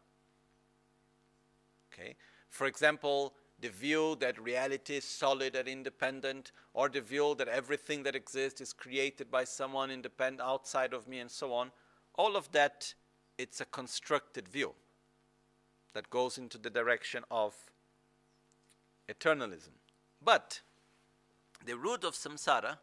Okay? 1.95 2.17
For 2.51 2.67
example, 2.67 3.33
the 3.59 3.71
view 3.71 4.19
that 4.21 4.39
reality 4.39 4.97
is 4.97 5.05
solid 5.05 5.57
and 5.57 5.67
independent, 5.67 6.53
or 6.75 6.91
the 6.91 7.01
view 7.01 7.35
that 7.39 7.49
everything 7.49 8.03
that 8.03 8.15
exists 8.15 8.61
is 8.61 8.75
created 8.75 9.31
by 9.31 9.45
someone 9.45 9.91
independent 9.91 10.47
outside 10.47 10.93
of 10.93 11.09
me, 11.09 11.21
and 11.21 11.31
so 11.31 11.55
on. 11.55 11.71
All 12.15 12.37
of 12.37 12.53
that, 12.53 12.95
it's 13.39 13.61
a 13.61 13.65
constructed 13.65 14.49
view 14.49 14.75
that 15.95 16.11
goes 16.11 16.39
into 16.39 16.59
the 16.59 16.71
direction 16.71 17.25
of 17.31 17.55
eternalism. 19.09 19.73
But 20.25 20.61
the 21.65 21.77
root 21.77 22.05
of 22.05 22.15
samsara, 22.15 22.79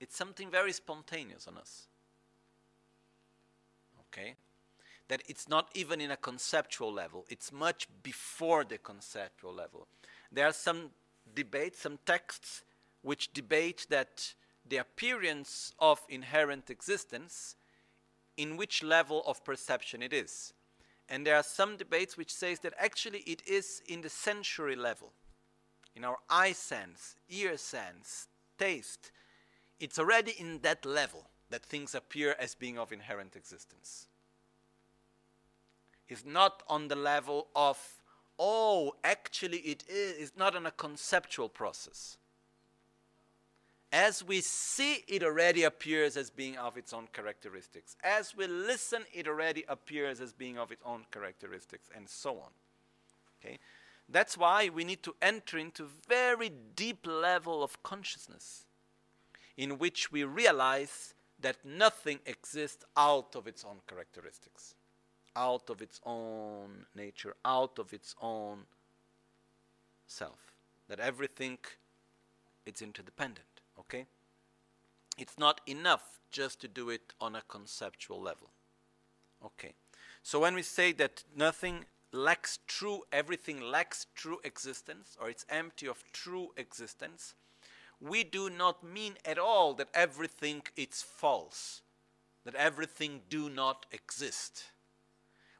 it's 0.00 0.16
something 0.16 0.50
very 0.50 0.72
spontaneous 0.72 1.46
on 1.46 1.58
us. 1.58 1.88
Okay? 4.08 4.34
That 5.08 5.22
it's 5.26 5.48
not 5.48 5.70
even 5.74 6.00
in 6.00 6.10
a 6.10 6.16
conceptual 6.16 6.92
level, 6.92 7.24
it's 7.28 7.52
much 7.52 7.88
before 8.02 8.64
the 8.64 8.78
conceptual 8.78 9.52
level. 9.52 9.86
There 10.30 10.46
are 10.46 10.52
some 10.52 10.90
debates, 11.34 11.80
some 11.80 11.98
texts 12.04 12.62
which 13.02 13.32
debate 13.32 13.86
that 13.90 14.34
the 14.68 14.76
appearance 14.76 15.72
of 15.78 16.00
inherent 16.08 16.68
existence, 16.68 17.56
in 18.38 18.56
which 18.56 18.82
level 18.82 19.22
of 19.26 19.44
perception 19.44 20.00
it 20.00 20.14
is. 20.14 20.54
And 21.10 21.26
there 21.26 21.36
are 21.36 21.42
some 21.42 21.76
debates 21.76 22.16
which 22.16 22.32
says 22.32 22.60
that 22.60 22.72
actually 22.78 23.20
it 23.20 23.42
is 23.46 23.82
in 23.86 24.00
the 24.00 24.08
sensory 24.08 24.76
level, 24.76 25.12
in 25.94 26.04
our 26.04 26.16
eye 26.30 26.52
sense, 26.52 27.16
ear 27.28 27.58
sense, 27.58 28.28
taste. 28.58 29.10
It's 29.80 29.98
already 29.98 30.32
in 30.38 30.60
that 30.62 30.86
level 30.86 31.26
that 31.50 31.64
things 31.64 31.94
appear 31.94 32.36
as 32.38 32.54
being 32.54 32.78
of 32.78 32.92
inherent 32.92 33.34
existence. 33.36 34.06
It's 36.08 36.24
not 36.24 36.62
on 36.68 36.88
the 36.88 36.96
level 36.96 37.48
of, 37.56 37.78
oh, 38.38 38.94
actually 39.02 39.58
it 39.58 39.84
is, 39.88 40.16
it's 40.18 40.36
not 40.36 40.54
on 40.54 40.66
a 40.66 40.70
conceptual 40.70 41.48
process. 41.48 42.18
As 43.92 44.22
we 44.22 44.42
see, 44.42 45.04
it 45.08 45.22
already 45.22 45.62
appears 45.62 46.16
as 46.16 46.28
being 46.28 46.58
of 46.58 46.76
its 46.76 46.92
own 46.92 47.08
characteristics. 47.12 47.96
As 48.04 48.36
we 48.36 48.46
listen, 48.46 49.04
it 49.14 49.26
already 49.26 49.64
appears 49.66 50.20
as 50.20 50.32
being 50.32 50.58
of 50.58 50.70
its 50.70 50.82
own 50.84 51.06
characteristics, 51.10 51.88
and 51.94 52.08
so 52.08 52.38
on. 52.38 52.50
Okay? 53.40 53.58
That's 54.08 54.36
why 54.36 54.68
we 54.68 54.84
need 54.84 55.02
to 55.04 55.14
enter 55.22 55.58
into 55.58 55.86
very 56.06 56.50
deep 56.76 57.06
level 57.06 57.62
of 57.62 57.82
consciousness 57.82 58.66
in 59.56 59.78
which 59.78 60.12
we 60.12 60.24
realize 60.24 61.14
that 61.40 61.64
nothing 61.64 62.20
exists 62.26 62.84
out 62.96 63.36
of 63.36 63.46
its 63.46 63.64
own 63.64 63.78
characteristics, 63.86 64.74
out 65.36 65.70
of 65.70 65.80
its 65.80 66.00
own 66.04 66.86
nature, 66.94 67.34
out 67.44 67.78
of 67.78 67.92
its 67.92 68.14
own 68.20 68.64
self. 70.06 70.52
That 70.88 71.00
everything 71.00 71.58
is 72.66 72.82
interdependent. 72.82 73.57
Okay? 73.78 74.06
It's 75.16 75.38
not 75.38 75.60
enough 75.66 76.20
just 76.30 76.60
to 76.60 76.68
do 76.68 76.90
it 76.90 77.12
on 77.20 77.34
a 77.34 77.42
conceptual 77.48 78.20
level. 78.20 78.50
Okay. 79.44 79.72
So 80.22 80.40
when 80.40 80.54
we 80.54 80.62
say 80.62 80.92
that 80.92 81.24
nothing 81.36 81.84
lacks 82.12 82.58
true, 82.66 83.02
everything 83.12 83.60
lacks 83.60 84.06
true 84.14 84.38
existence, 84.44 85.16
or 85.20 85.28
it's 85.28 85.46
empty 85.48 85.86
of 85.86 86.04
true 86.12 86.50
existence, 86.56 87.34
we 88.00 88.24
do 88.24 88.48
not 88.48 88.84
mean 88.84 89.14
at 89.24 89.38
all 89.38 89.74
that 89.74 89.88
everything 89.94 90.62
is 90.76 91.02
false, 91.02 91.82
that 92.44 92.54
everything 92.54 93.22
do 93.28 93.48
not 93.48 93.86
exist. 93.90 94.64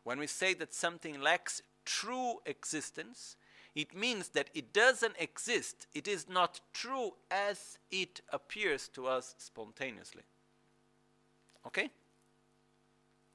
When 0.05 0.19
we 0.19 0.27
say 0.27 0.55
that 0.55 0.73
something 0.73 1.21
lacks 1.21 1.63
true 1.85 2.37
existence, 2.47 3.37
it 3.79 3.95
means 3.95 4.31
that 4.31 4.51
it 4.55 4.73
doesn't 4.73 5.15
exist. 5.21 5.87
It 5.95 6.09
is 6.09 6.29
not 6.29 6.61
true 6.73 7.13
as 7.31 7.79
it 7.93 8.21
appears 8.33 8.89
to 8.89 9.07
us 9.07 9.37
spontaneously. 9.39 10.25
Okay? 11.65 11.89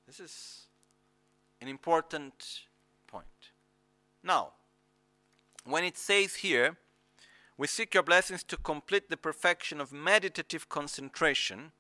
This 0.06 0.20
is 0.20 0.68
an 1.62 1.70
important 1.70 2.64
point. 3.08 3.52
Now, 4.22 4.50
when 5.64 5.86
it 5.86 5.98
says 5.98 6.36
here, 6.36 6.76
we 7.58 7.68
seek 7.68 7.94
your 7.94 8.04
blessings 8.04 8.44
to 8.44 8.58
complete 8.58 9.10
the 9.10 9.16
perfection 9.16 9.80
of 9.80 9.94
meditative 9.94 10.68
concentration 10.68 11.72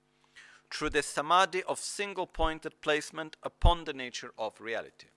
through 0.71 0.91
the 0.91 1.03
samadhi 1.03 1.63
of 1.63 1.79
single 1.79 2.27
pointed 2.27 2.79
placement 2.79 3.35
upon 3.43 3.83
the 3.83 3.93
nature 3.93 4.31
of 4.37 4.61
reality. 4.61 5.07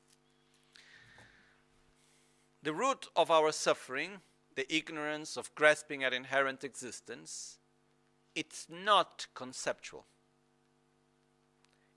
The 2.66 2.74
root 2.74 3.06
of 3.14 3.30
our 3.30 3.52
suffering, 3.52 4.22
the 4.56 4.66
ignorance 4.74 5.36
of 5.36 5.54
grasping 5.54 6.02
at 6.02 6.12
inherent 6.12 6.64
existence, 6.64 7.58
it's 8.34 8.66
not 8.68 9.28
conceptual. 9.36 10.04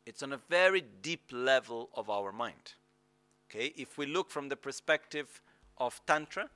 It's 0.06 0.22
on 0.22 0.32
a 0.32 0.38
very 0.38 0.84
deep 1.02 1.32
level 1.32 1.90
of 1.96 2.08
our 2.08 2.32
mind. 2.32 2.74
Okay, 3.50 3.74
if 3.78 3.98
we 3.98 4.06
look 4.06 4.30
from 4.30 4.50
the 4.50 4.56
perspective 4.56 5.42
of 5.80 6.00
Tantra, 6.06 6.52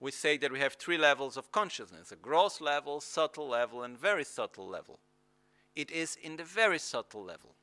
we 0.00 0.10
say 0.10 0.38
that 0.38 0.50
we 0.50 0.60
have 0.60 0.72
three 0.72 0.96
levels 0.96 1.36
of 1.36 1.52
consciousness 1.52 2.12
a 2.12 2.16
gross 2.16 2.62
level, 2.62 3.02
subtle 3.02 3.46
level, 3.46 3.82
and 3.82 3.98
very 3.98 4.24
subtle 4.24 4.66
level. 4.66 5.00
It 5.76 5.90
is 5.90 6.16
in 6.16 6.38
the 6.38 6.44
very 6.44 6.78
subtle 6.78 7.24
level. 7.24 7.56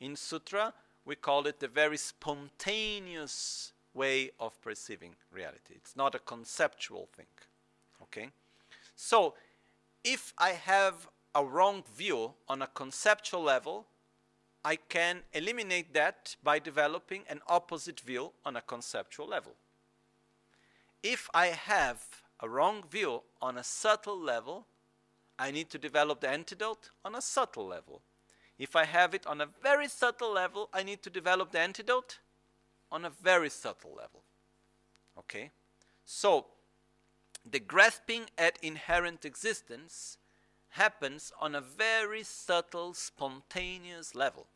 In 0.00 0.16
Sutra, 0.16 0.72
we 1.04 1.16
call 1.16 1.46
it 1.46 1.60
the 1.60 1.68
very 1.68 1.98
spontaneous 1.98 3.74
way 3.94 4.30
of 4.38 4.60
perceiving 4.60 5.14
reality. 5.32 5.74
It's 5.74 5.96
not 5.96 6.14
a 6.14 6.18
conceptual 6.18 7.08
thing. 7.16 7.26
Okay? 8.02 8.30
So, 8.96 9.34
if 10.04 10.32
I 10.38 10.50
have 10.50 11.08
a 11.34 11.44
wrong 11.44 11.84
view 11.96 12.32
on 12.48 12.62
a 12.62 12.66
conceptual 12.66 13.42
level, 13.42 13.86
I 14.64 14.76
can 14.76 15.20
eliminate 15.32 15.94
that 15.94 16.36
by 16.42 16.58
developing 16.58 17.22
an 17.28 17.40
opposite 17.46 18.00
view 18.00 18.32
on 18.44 18.56
a 18.56 18.60
conceptual 18.60 19.28
level. 19.28 19.52
If 21.02 21.28
I 21.32 21.46
have 21.46 22.02
a 22.40 22.48
wrong 22.48 22.82
view 22.90 23.22
on 23.40 23.56
a 23.56 23.64
subtle 23.64 24.18
level, 24.18 24.66
I 25.38 25.50
need 25.50 25.70
to 25.70 25.78
develop 25.78 26.20
the 26.20 26.28
antidote 26.28 26.90
on 27.04 27.14
a 27.14 27.22
subtle 27.22 27.66
level. 27.66 28.02
If 28.58 28.74
I 28.74 28.84
have 28.84 29.14
it 29.14 29.26
on 29.26 29.40
a 29.40 29.48
very 29.62 29.88
subtle 29.88 30.32
level, 30.32 30.68
I 30.72 30.82
need 30.82 31.02
to 31.02 31.10
develop 31.10 31.52
the 31.52 31.60
antidote 31.60 32.18
on 32.90 33.04
a 33.04 33.10
very 33.10 33.50
subtle 33.50 33.94
level. 33.96 34.22
Okay? 35.18 35.50
So, 36.04 36.46
the 37.48 37.60
grasping 37.60 38.26
at 38.36 38.58
inherent 38.62 39.24
existence 39.24 40.18
happens 40.70 41.32
on 41.40 41.54
a 41.54 41.60
very 41.60 42.22
subtle, 42.22 42.94
spontaneous 42.94 44.14
level. 44.14 44.46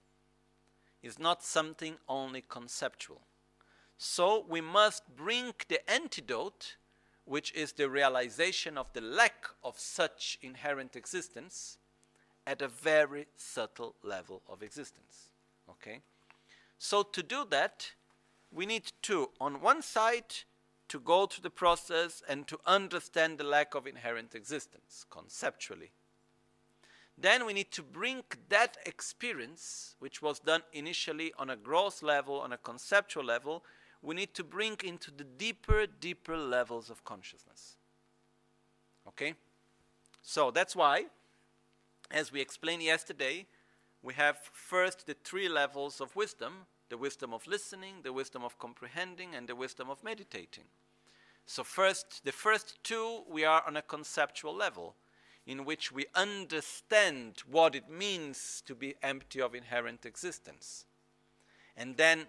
It's 1.03 1.19
not 1.19 1.43
something 1.43 1.97
only 2.09 2.45
conceptual. 2.49 3.23
So, 3.99 4.45
we 4.49 4.61
must 4.61 5.17
bring 5.17 5.53
the 5.69 5.89
antidote, 5.91 6.77
which 7.25 7.53
is 7.55 7.73
the 7.73 7.89
realization 7.89 8.77
of 8.77 8.93
the 8.93 9.01
lack 9.01 9.47
of 9.63 9.79
such 9.79 10.39
inherent 10.43 10.97
existence, 10.97 11.79
at 12.47 12.61
a 12.61 12.69
very 12.69 13.27
subtle 13.37 13.95
level 14.03 14.43
of 14.49 14.63
existence. 14.63 15.31
Okay? 15.71 16.01
So, 16.79 17.03
to 17.03 17.23
do 17.23 17.47
that, 17.51 17.93
we 18.53 18.67
need 18.67 18.93
to, 19.03 19.31
on 19.41 19.61
one 19.61 19.83
side, 19.83 20.35
to 20.89 21.01
go 21.01 21.27
through 21.27 21.43
the 21.43 21.51
process 21.51 22.23
and 22.29 22.47
to 22.47 22.59
understand 22.67 23.39
the 23.39 23.45
lack 23.45 23.75
of 23.75 23.87
inherent 23.87 24.35
existence 24.35 25.07
conceptually. 25.11 25.91
Then 27.17 27.47
we 27.47 27.53
need 27.53 27.71
to 27.73 27.83
bring 27.83 28.23
that 28.49 28.77
experience, 28.85 29.97
which 30.01 30.21
was 30.21 30.39
done 30.39 30.63
initially 30.73 31.33
on 31.39 31.51
a 31.51 31.57
gross 31.57 32.03
level, 32.03 32.41
on 32.41 32.53
a 32.53 32.59
conceptual 32.59 33.25
level, 33.25 33.65
we 34.03 34.15
need 34.15 34.35
to 34.35 34.43
bring 34.43 34.77
into 34.85 35.11
the 35.11 35.25
deeper, 35.25 35.87
deeper 35.87 36.37
levels 36.37 36.91
of 36.91 37.05
consciousness. 37.05 37.77
Okay? 39.07 39.35
So 40.23 40.51
that's 40.51 40.75
why, 40.75 41.07
as 42.11 42.33
we 42.33 42.41
explained 42.41 42.83
yesterday, 42.83 43.47
we 44.03 44.15
have 44.15 44.39
first 44.53 45.07
the 45.07 45.15
three 45.15 45.49
levels 45.49 46.01
of 46.01 46.17
wisdom 46.17 46.67
the 46.93 46.99
wisdom 46.99 47.33
of 47.33 47.47
listening, 47.47 47.95
the 48.03 48.13
wisdom 48.13 48.45
of 48.45 48.59
comprehending, 48.59 49.35
and 49.35 49.49
the 49.49 49.57
wisdom 49.57 49.89
of 49.89 50.05
meditating. 50.05 50.65
So, 51.47 51.65
first, 51.65 52.23
the 52.23 52.33
first 52.33 52.85
two, 52.85 53.23
we 53.27 53.47
are 53.47 53.63
on 53.67 53.79
a 53.79 53.83
conceptual 53.83 54.55
level 54.55 54.95
in 55.47 55.65
which 55.65 55.91
we 55.91 56.05
understand 56.15 57.45
what 57.51 57.75
it 57.75 57.89
means 57.89 58.63
to 58.67 58.75
be 58.75 58.95
empty 59.03 59.41
of 59.41 59.55
inherent 59.55 60.05
existence. 60.05 60.85
And 61.79 61.97
then 61.97 62.27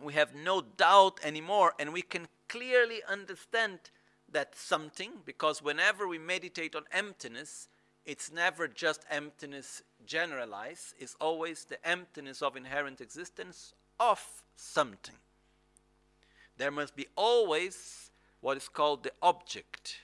we 0.00 0.12
have 0.12 0.36
no 0.36 0.60
doubt 0.60 1.18
anymore, 1.24 1.74
and 1.80 1.92
we 1.92 2.02
can 2.02 2.28
clearly 2.48 3.00
understand 3.08 3.90
that 4.30 4.54
something, 4.54 5.10
because 5.24 5.60
whenever 5.60 6.06
we 6.06 6.20
meditate 6.20 6.76
on 6.76 6.84
emptiness, 6.92 7.66
it's 8.06 8.30
never 8.30 8.68
just 8.68 9.04
emptiness 9.10 9.82
generalized, 10.08 10.94
is 10.98 11.14
always 11.20 11.64
the 11.64 11.86
emptiness 11.86 12.42
of 12.42 12.56
inherent 12.56 13.00
existence 13.00 13.74
of 14.00 14.20
something. 14.56 15.14
there 16.56 16.72
must 16.72 16.96
be 16.96 17.06
always 17.14 18.10
what 18.40 18.56
is 18.56 18.68
called 18.68 19.04
the 19.04 19.12
object 19.22 19.98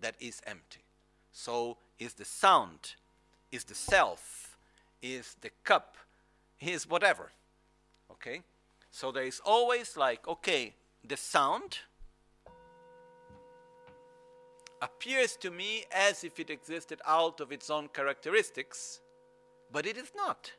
that 0.00 0.14
is 0.20 0.40
empty. 0.46 0.84
So, 1.32 1.78
is 1.98 2.14
the 2.14 2.24
sound, 2.24 2.94
is 3.50 3.64
the 3.64 3.74
self, 3.74 4.56
is 5.02 5.36
the 5.40 5.50
cup, 5.64 5.96
is 6.60 6.88
whatever. 6.88 7.32
Okay? 8.10 8.42
So, 8.92 9.10
there 9.10 9.24
is 9.24 9.40
always 9.44 9.96
like, 9.96 10.28
okay, 10.28 10.74
the 11.02 11.16
sound 11.16 11.78
appears 14.80 15.36
to 15.36 15.50
me 15.50 15.84
as 15.90 16.22
if 16.22 16.38
it 16.38 16.50
existed 16.50 17.00
out 17.04 17.40
of 17.40 17.50
its 17.50 17.68
own 17.68 17.88
characteristics, 17.88 19.00
but 19.74 19.86
it 19.86 19.96
is 19.96 20.12
not. 20.16 20.52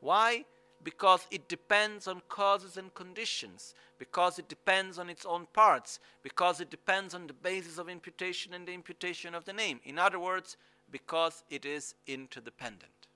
Why? 0.00 0.44
Because 0.82 1.24
it 1.30 1.48
depends 1.48 2.08
on 2.08 2.20
causes 2.28 2.76
and 2.76 2.92
conditions, 2.94 3.74
because 3.96 4.40
it 4.40 4.48
depends 4.48 4.98
on 4.98 5.08
its 5.08 5.24
own 5.24 5.46
parts, 5.52 6.00
because 6.24 6.60
it 6.60 6.68
depends 6.68 7.14
on 7.14 7.28
the 7.28 7.32
basis 7.32 7.78
of 7.78 7.88
imputation 7.88 8.52
and 8.52 8.66
the 8.66 8.74
imputation 8.74 9.36
of 9.36 9.44
the 9.44 9.52
name. 9.52 9.80
In 9.84 10.00
other 10.00 10.18
words, 10.18 10.56
because 10.90 11.44
it 11.48 11.64
is 11.64 11.94
interdependent. 12.08 13.06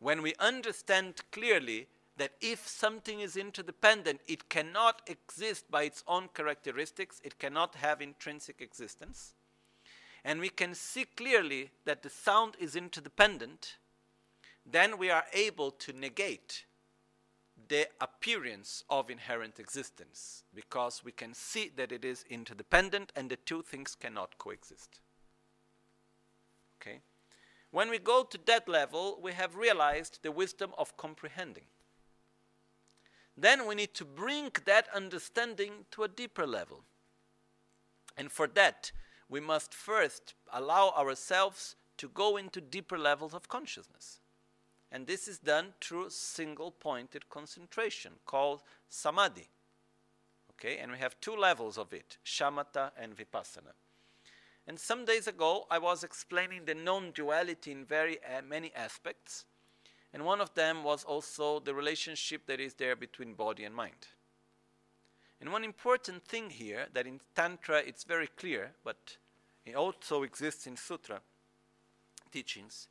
When 0.00 0.20
we 0.20 0.34
understand 0.38 1.22
clearly 1.32 1.86
that 2.18 2.32
if 2.42 2.68
something 2.68 3.20
is 3.20 3.38
interdependent, 3.38 4.20
it 4.28 4.50
cannot 4.50 5.00
exist 5.06 5.70
by 5.70 5.84
its 5.84 6.04
own 6.06 6.28
characteristics, 6.34 7.22
it 7.24 7.38
cannot 7.38 7.74
have 7.76 8.02
intrinsic 8.02 8.60
existence. 8.60 9.32
And 10.28 10.40
we 10.40 10.50
can 10.50 10.74
see 10.74 11.06
clearly 11.06 11.70
that 11.86 12.02
the 12.02 12.10
sound 12.10 12.54
is 12.60 12.76
interdependent, 12.76 13.78
then 14.70 14.98
we 14.98 15.08
are 15.08 15.24
able 15.32 15.70
to 15.70 15.92
negate 15.94 16.66
the 17.68 17.88
appearance 17.98 18.84
of 18.90 19.08
inherent 19.08 19.58
existence 19.58 20.44
because 20.54 21.02
we 21.02 21.12
can 21.12 21.32
see 21.32 21.70
that 21.76 21.92
it 21.92 22.04
is 22.04 22.26
interdependent 22.28 23.10
and 23.16 23.30
the 23.30 23.36
two 23.36 23.62
things 23.62 23.94
cannot 23.94 24.36
coexist. 24.36 25.00
Okay? 26.76 27.00
When 27.70 27.88
we 27.88 27.98
go 27.98 28.22
to 28.22 28.38
that 28.44 28.68
level, 28.68 29.18
we 29.22 29.32
have 29.32 29.56
realized 29.56 30.18
the 30.20 30.30
wisdom 30.30 30.72
of 30.76 30.94
comprehending. 30.98 31.68
Then 33.34 33.66
we 33.66 33.74
need 33.76 33.94
to 33.94 34.04
bring 34.04 34.50
that 34.66 34.88
understanding 34.94 35.86
to 35.92 36.02
a 36.02 36.08
deeper 36.08 36.46
level. 36.46 36.82
And 38.14 38.30
for 38.30 38.46
that, 38.48 38.92
we 39.28 39.40
must 39.40 39.74
first 39.74 40.34
allow 40.52 40.90
ourselves 40.90 41.76
to 41.98 42.08
go 42.08 42.36
into 42.36 42.60
deeper 42.60 42.98
levels 42.98 43.34
of 43.34 43.48
consciousness. 43.48 44.20
And 44.90 45.06
this 45.06 45.28
is 45.28 45.38
done 45.38 45.74
through 45.80 46.10
single 46.10 46.70
pointed 46.70 47.28
concentration 47.28 48.12
called 48.24 48.62
samadhi. 48.88 49.48
Okay, 50.52 50.78
and 50.78 50.90
we 50.90 50.98
have 50.98 51.20
two 51.20 51.36
levels 51.36 51.78
of 51.78 51.92
it 51.92 52.18
shamatha 52.24 52.90
and 52.98 53.16
vipassana. 53.16 53.74
And 54.66 54.78
some 54.78 55.04
days 55.04 55.26
ago, 55.26 55.66
I 55.70 55.78
was 55.78 56.04
explaining 56.04 56.64
the 56.64 56.74
non 56.74 57.12
duality 57.12 57.72
in 57.72 57.84
very 57.84 58.18
uh, 58.22 58.42
many 58.42 58.72
aspects. 58.74 59.44
And 60.12 60.24
one 60.24 60.40
of 60.40 60.54
them 60.54 60.84
was 60.84 61.04
also 61.04 61.60
the 61.60 61.74
relationship 61.74 62.46
that 62.46 62.60
is 62.60 62.74
there 62.74 62.96
between 62.96 63.34
body 63.34 63.64
and 63.64 63.74
mind. 63.74 64.08
And 65.40 65.52
one 65.52 65.64
important 65.64 66.24
thing 66.24 66.50
here 66.50 66.86
that 66.92 67.06
in 67.06 67.20
Tantra 67.34 67.78
it's 67.78 68.04
very 68.04 68.26
clear, 68.26 68.72
but 68.84 69.16
it 69.64 69.76
also 69.76 70.22
exists 70.22 70.66
in 70.66 70.76
Sutra 70.76 71.20
teachings, 72.32 72.88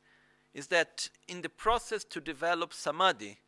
is 0.54 0.68
that 0.68 1.08
in 1.28 1.42
the 1.42 1.48
process 1.48 2.04
to 2.04 2.20
develop 2.20 2.72
samadhi, 2.72 3.38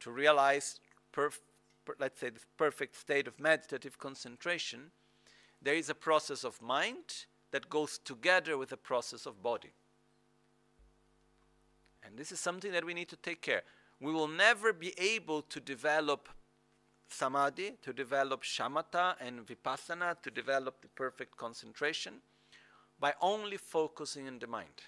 to 0.00 0.10
realize, 0.10 0.80
perf- 1.12 1.40
per, 1.84 1.94
let's 1.98 2.20
say, 2.20 2.30
the 2.30 2.40
perfect 2.58 2.96
state 2.96 3.26
of 3.28 3.38
meditative 3.38 3.98
concentration, 3.98 4.90
there 5.62 5.74
is 5.74 5.88
a 5.88 5.94
process 5.94 6.44
of 6.44 6.60
mind 6.60 7.26
that 7.52 7.70
goes 7.70 7.98
together 7.98 8.58
with 8.58 8.72
a 8.72 8.76
process 8.76 9.26
of 9.26 9.42
body. 9.42 9.72
And 12.04 12.18
this 12.18 12.32
is 12.32 12.40
something 12.40 12.72
that 12.72 12.84
we 12.84 12.92
need 12.92 13.08
to 13.08 13.16
take 13.16 13.40
care. 13.40 13.62
We 14.00 14.12
will 14.12 14.28
never 14.28 14.72
be 14.72 14.92
able 14.98 15.42
to 15.42 15.60
develop 15.60 16.28
samadhi, 17.08 17.76
to 17.82 17.92
develop 17.92 18.42
shamatha 18.42 19.14
and 19.20 19.46
vipassana, 19.46 20.20
to 20.22 20.30
develop 20.30 20.80
the 20.80 20.88
perfect 20.88 21.36
concentration 21.36 22.14
by 22.98 23.14
only 23.20 23.56
focusing 23.56 24.26
in 24.26 24.38
the 24.38 24.46
mind. 24.46 24.82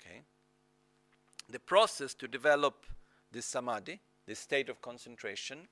Okay? 0.00 0.22
The 1.48 1.58
process 1.58 2.14
to 2.14 2.28
develop 2.28 2.86
this 3.32 3.46
samadhi, 3.46 4.00
this 4.26 4.38
state 4.38 4.68
of 4.68 4.80
concentration, 4.80 5.68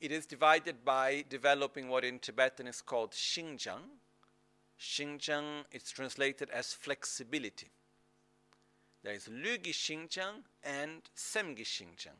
it 0.00 0.12
is 0.12 0.26
divided 0.26 0.84
by 0.84 1.24
developing 1.28 1.88
what 1.88 2.04
in 2.04 2.18
Tibetan 2.18 2.66
is 2.66 2.82
called 2.82 3.12
Shinjang. 3.12 3.80
Shinjang 4.78 5.64
is 5.72 5.90
translated 5.90 6.50
as 6.50 6.74
flexibility. 6.74 7.70
There 9.02 9.14
is 9.14 9.28
Lügi 9.28 9.72
Shinjang 9.72 10.42
and 10.64 11.02
Semgi 11.16 11.64
Shinjang, 11.64 12.18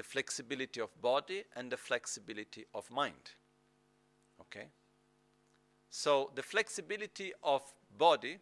the 0.00 0.04
flexibility 0.04 0.80
of 0.80 0.88
body 1.02 1.44
and 1.54 1.70
the 1.70 1.76
flexibility 1.76 2.64
of 2.74 2.90
mind. 2.90 3.32
Okay? 4.40 4.68
So, 5.90 6.30
the 6.34 6.42
flexibility 6.42 7.34
of 7.42 7.60
body, 7.98 8.38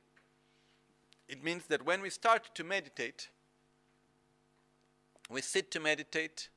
it 1.28 1.42
means 1.42 1.64
that 1.66 1.84
when 1.84 2.00
we 2.00 2.10
start 2.10 2.54
to 2.54 2.62
meditate, 2.62 3.30
we 5.28 5.40
sit 5.40 5.72
to 5.72 5.80
meditate, 5.80 6.48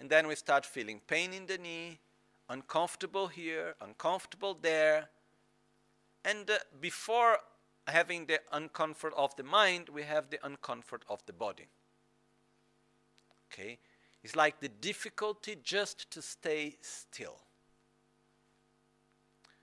and 0.00 0.10
then 0.10 0.26
we 0.26 0.34
start 0.34 0.66
feeling 0.66 1.00
pain 1.06 1.32
in 1.32 1.46
the 1.46 1.58
knee, 1.58 2.00
uncomfortable 2.48 3.28
here, 3.28 3.76
uncomfortable 3.80 4.58
there. 4.60 5.08
And 6.24 6.50
uh, 6.50 6.58
before 6.80 7.38
having 7.86 8.26
the 8.26 8.40
uncomfort 8.52 9.12
of 9.16 9.36
the 9.36 9.44
mind, 9.44 9.88
we 9.88 10.02
have 10.02 10.30
the 10.30 10.38
uncomfort 10.38 11.02
of 11.08 11.24
the 11.26 11.32
body. 11.32 11.68
Okay? 13.54 13.78
It's 14.22 14.36
like 14.36 14.60
the 14.60 14.68
difficulty 14.68 15.56
just 15.62 16.10
to 16.10 16.22
stay 16.22 16.76
still. 16.80 17.36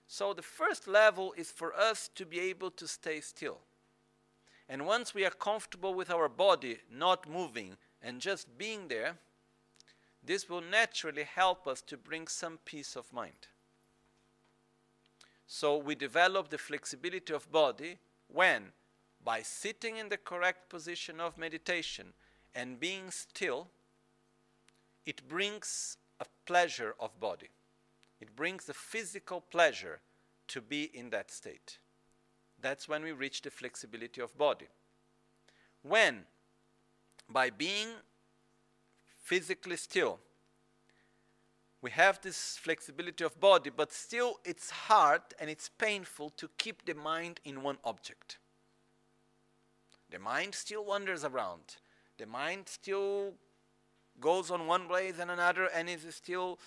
So 0.06 0.34
the 0.34 0.42
first 0.42 0.86
level 0.86 1.34
is 1.36 1.50
for 1.50 1.74
us 1.74 2.08
to 2.14 2.24
be 2.24 2.38
able 2.40 2.70
to 2.72 2.86
stay 2.86 3.20
still. 3.20 3.58
And 4.68 4.86
once 4.86 5.14
we 5.14 5.24
are 5.24 5.30
comfortable 5.30 5.94
with 5.94 6.10
our 6.10 6.28
body 6.28 6.78
not 6.90 7.28
moving 7.28 7.76
and 8.00 8.20
just 8.20 8.56
being 8.56 8.88
there, 8.88 9.16
this 10.24 10.48
will 10.48 10.60
naturally 10.60 11.24
help 11.24 11.66
us 11.66 11.82
to 11.82 11.96
bring 11.96 12.28
some 12.28 12.58
peace 12.64 12.94
of 12.94 13.12
mind. 13.12 13.48
So 15.46 15.76
we 15.76 15.94
develop 15.94 16.48
the 16.48 16.58
flexibility 16.58 17.34
of 17.34 17.50
body 17.50 17.98
when? 18.28 18.72
By 19.24 19.42
sitting 19.42 19.96
in 19.96 20.08
the 20.08 20.16
correct 20.16 20.68
position 20.68 21.20
of 21.20 21.36
meditation 21.36 22.12
and 22.54 22.80
being 22.80 23.10
still, 23.10 23.68
it 25.06 25.28
brings 25.28 25.96
a 26.20 26.26
pleasure 26.46 26.94
of 27.00 27.18
body. 27.18 27.48
It 28.20 28.36
brings 28.36 28.68
a 28.68 28.74
physical 28.74 29.40
pleasure 29.40 30.00
to 30.48 30.60
be 30.60 30.90
in 30.94 31.10
that 31.10 31.30
state. 31.30 31.78
That's 32.60 32.88
when 32.88 33.02
we 33.02 33.12
reach 33.12 33.42
the 33.42 33.50
flexibility 33.50 34.20
of 34.20 34.36
body. 34.38 34.68
When, 35.82 36.20
by 37.28 37.50
being 37.50 37.88
physically 39.18 39.76
still, 39.76 40.20
we 41.80 41.90
have 41.90 42.20
this 42.20 42.56
flexibility 42.58 43.24
of 43.24 43.40
body, 43.40 43.70
but 43.76 43.92
still 43.92 44.38
it's 44.44 44.70
hard 44.70 45.22
and 45.40 45.50
it's 45.50 45.68
painful 45.68 46.30
to 46.30 46.48
keep 46.56 46.84
the 46.84 46.94
mind 46.94 47.40
in 47.44 47.62
one 47.64 47.78
object. 47.84 48.38
The 50.10 50.20
mind 50.20 50.54
still 50.54 50.84
wanders 50.84 51.24
around. 51.24 51.76
The 52.18 52.26
mind 52.26 52.68
still 52.68 53.32
goes 54.22 54.50
on 54.50 54.66
one 54.66 54.86
place 54.88 55.18
and 55.20 55.30
another 55.30 55.66
and 55.66 55.90
is 55.90 56.06
still 56.14 56.58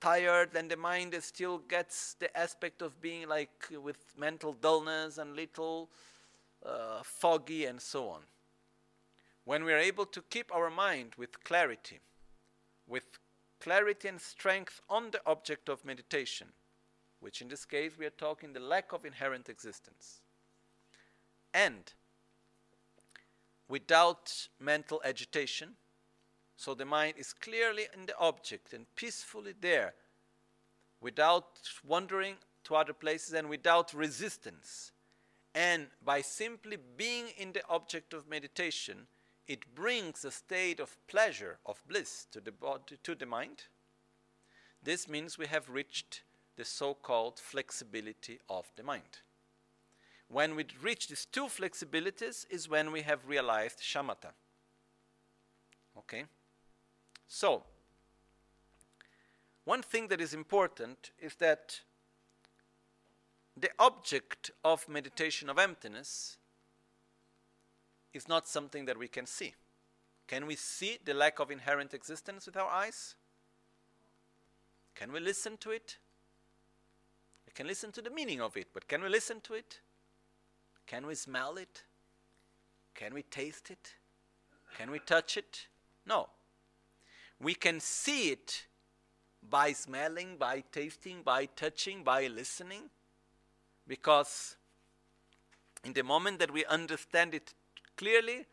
tired 0.00 0.50
and 0.54 0.70
the 0.70 0.76
mind 0.76 1.16
still 1.20 1.58
gets 1.58 2.14
the 2.20 2.36
aspect 2.36 2.82
of 2.82 3.00
being 3.00 3.26
like 3.26 3.66
with 3.82 4.12
mental 4.16 4.52
dullness 4.52 5.18
and 5.18 5.34
little 5.34 5.88
uh, 6.64 7.02
foggy 7.02 7.64
and 7.64 7.80
so 7.80 8.08
on. 8.08 8.20
When 9.44 9.64
we 9.64 9.72
are 9.72 9.78
able 9.78 10.06
to 10.06 10.22
keep 10.30 10.54
our 10.54 10.70
mind 10.70 11.14
with 11.16 11.42
clarity, 11.42 12.00
with 12.86 13.18
clarity 13.60 14.08
and 14.08 14.20
strength 14.20 14.80
on 14.88 15.10
the 15.10 15.20
object 15.26 15.68
of 15.68 15.84
meditation, 15.84 16.48
which 17.20 17.40
in 17.40 17.48
this 17.48 17.64
case 17.64 17.92
we 17.98 18.06
are 18.06 18.10
talking 18.10 18.52
the 18.52 18.60
lack 18.60 18.92
of 18.92 19.04
inherent 19.04 19.48
existence. 19.48 20.20
And 21.52 21.92
without 23.68 24.48
mental 24.60 25.00
agitation, 25.04 25.76
so 26.56 26.74
the 26.74 26.84
mind 26.84 27.14
is 27.16 27.32
clearly 27.32 27.86
in 27.94 28.06
the 28.06 28.16
object 28.18 28.72
and 28.72 28.86
peacefully 28.94 29.54
there, 29.60 29.94
without 31.00 31.58
wandering 31.86 32.36
to 32.64 32.74
other 32.74 32.92
places 32.92 33.34
and 33.34 33.48
without 33.48 33.92
resistance. 33.92 34.92
And 35.54 35.88
by 36.04 36.20
simply 36.22 36.78
being 36.96 37.26
in 37.36 37.52
the 37.52 37.62
object 37.68 38.14
of 38.14 38.28
meditation, 38.28 39.06
it 39.46 39.74
brings 39.74 40.24
a 40.24 40.30
state 40.30 40.80
of 40.80 40.96
pleasure, 41.06 41.58
of 41.66 41.82
bliss 41.86 42.26
to 42.32 42.40
the 42.40 42.52
body, 42.52 42.96
to 43.02 43.14
the 43.14 43.26
mind, 43.26 43.64
this 44.84 45.08
means 45.08 45.38
we 45.38 45.46
have 45.46 45.70
reached 45.70 46.22
the 46.56 46.64
so 46.64 46.92
called 46.94 47.40
flexibility 47.40 48.38
of 48.48 48.70
the 48.76 48.82
mind. 48.82 49.22
When 50.28 50.54
we 50.54 50.66
reach 50.82 51.08
these 51.08 51.24
two 51.24 51.46
flexibilities, 51.46 52.46
is 52.50 52.68
when 52.68 52.92
we 52.92 53.02
have 53.02 53.26
realized 53.26 53.80
shamatha. 53.80 54.32
Okay? 55.96 56.24
So, 57.26 57.64
one 59.64 59.82
thing 59.82 60.08
that 60.08 60.20
is 60.20 60.34
important 60.34 61.10
is 61.18 61.34
that 61.36 61.80
the 63.56 63.70
object 63.78 64.50
of 64.64 64.88
meditation 64.88 65.48
of 65.48 65.58
emptiness 65.58 66.36
is 68.12 68.28
not 68.28 68.46
something 68.46 68.84
that 68.84 68.98
we 68.98 69.08
can 69.08 69.26
see. 69.26 69.54
Can 70.26 70.46
we 70.46 70.56
see 70.56 70.98
the 71.04 71.14
lack 71.14 71.38
of 71.38 71.50
inherent 71.50 71.94
existence 71.94 72.46
with 72.46 72.56
our 72.56 72.68
eyes? 72.68 73.14
Can 74.94 75.12
we 75.12 75.20
listen 75.20 75.56
to 75.58 75.70
it? 75.70 75.98
We 77.46 77.52
can 77.52 77.66
listen 77.66 77.92
to 77.92 78.02
the 78.02 78.10
meaning 78.10 78.40
of 78.40 78.56
it, 78.56 78.68
but 78.72 78.88
can 78.88 79.02
we 79.02 79.08
listen 79.08 79.40
to 79.42 79.54
it? 79.54 79.80
Can 80.86 81.06
we 81.06 81.14
smell 81.14 81.56
it? 81.56 81.84
Can 82.94 83.12
we 83.14 83.22
taste 83.22 83.70
it? 83.70 83.94
Can 84.76 84.90
we 84.90 84.98
touch 84.98 85.36
it? 85.36 85.66
No. 86.06 86.28
We 87.40 87.54
can 87.54 87.80
see 87.80 88.30
it 88.30 88.66
by 89.48 89.72
smelling, 89.72 90.36
by 90.38 90.64
tasting, 90.72 91.22
by 91.22 91.46
touching, 91.46 92.02
by 92.02 92.26
listening, 92.28 92.90
because 93.86 94.56
in 95.84 95.92
the 95.92 96.02
moment 96.02 96.38
that 96.38 96.50
we 96.50 96.64
understand 96.64 97.34
it 97.34 97.52
clearly, 97.96 98.46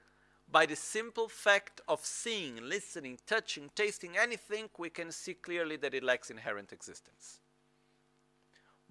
by 0.52 0.66
the 0.66 0.76
simple 0.76 1.30
fact 1.30 1.80
of 1.88 2.03
seeing, 2.03 2.58
listening, 2.62 3.18
touching, 3.26 3.70
tasting 3.74 4.18
anything, 4.18 4.70
we 4.78 4.90
can 4.90 5.12
see 5.12 5.34
clearly 5.34 5.78
that 5.78 5.94
it 5.94 6.03
lacks 6.03 6.30
inherent 6.30 6.74
existence. 6.74 7.40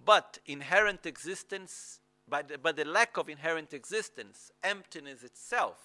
But 0.03 0.39
inherent 0.47 1.05
existence, 1.05 2.01
by 2.27 2.43
the, 2.43 2.57
but 2.57 2.77
the 2.77 2.87
lack 2.87 3.19
of 3.19 3.29
inherent 3.29 3.75
existence, 3.75 4.51
emptiness 4.65 5.23
itself, 5.23 5.77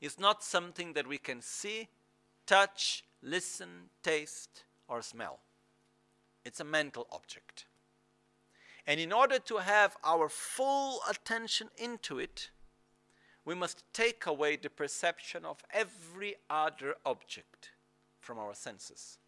is 0.00 0.20
not 0.20 0.44
something 0.44 0.92
that 0.92 1.08
we 1.08 1.18
can 1.18 1.40
see, 1.42 1.88
touch, 2.46 3.02
listen, 3.22 3.90
taste, 4.02 4.64
or 4.88 5.02
smell. 5.02 5.40
It's 6.44 6.60
a 6.60 6.64
mental 6.64 7.06
object. 7.12 7.66
And 8.86 8.98
in 8.98 9.12
order 9.12 9.38
to 9.38 9.58
have 9.58 9.96
our 10.02 10.28
full 10.28 11.00
attention 11.08 11.68
into 11.76 12.18
it, 12.18 12.50
we 13.44 13.54
must 13.54 13.84
take 13.92 14.26
away 14.26 14.56
the 14.56 14.70
perception 14.70 15.44
of 15.44 15.58
every 15.72 16.36
other 16.50 16.96
object 17.04 17.70
from 18.20 18.38
our 18.38 18.54
senses. 18.54 19.18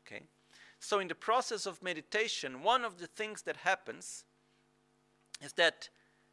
Okay? 0.00 0.24
So, 0.80 1.00
in 1.00 1.08
the 1.08 1.14
process 1.14 1.66
of 1.66 1.82
meditation, 1.82 2.62
one 2.62 2.84
of 2.84 2.98
the 2.98 3.08
things 3.08 3.42
that 3.42 3.58
happens 3.58 4.24
is 5.42 5.52
that 5.54 5.88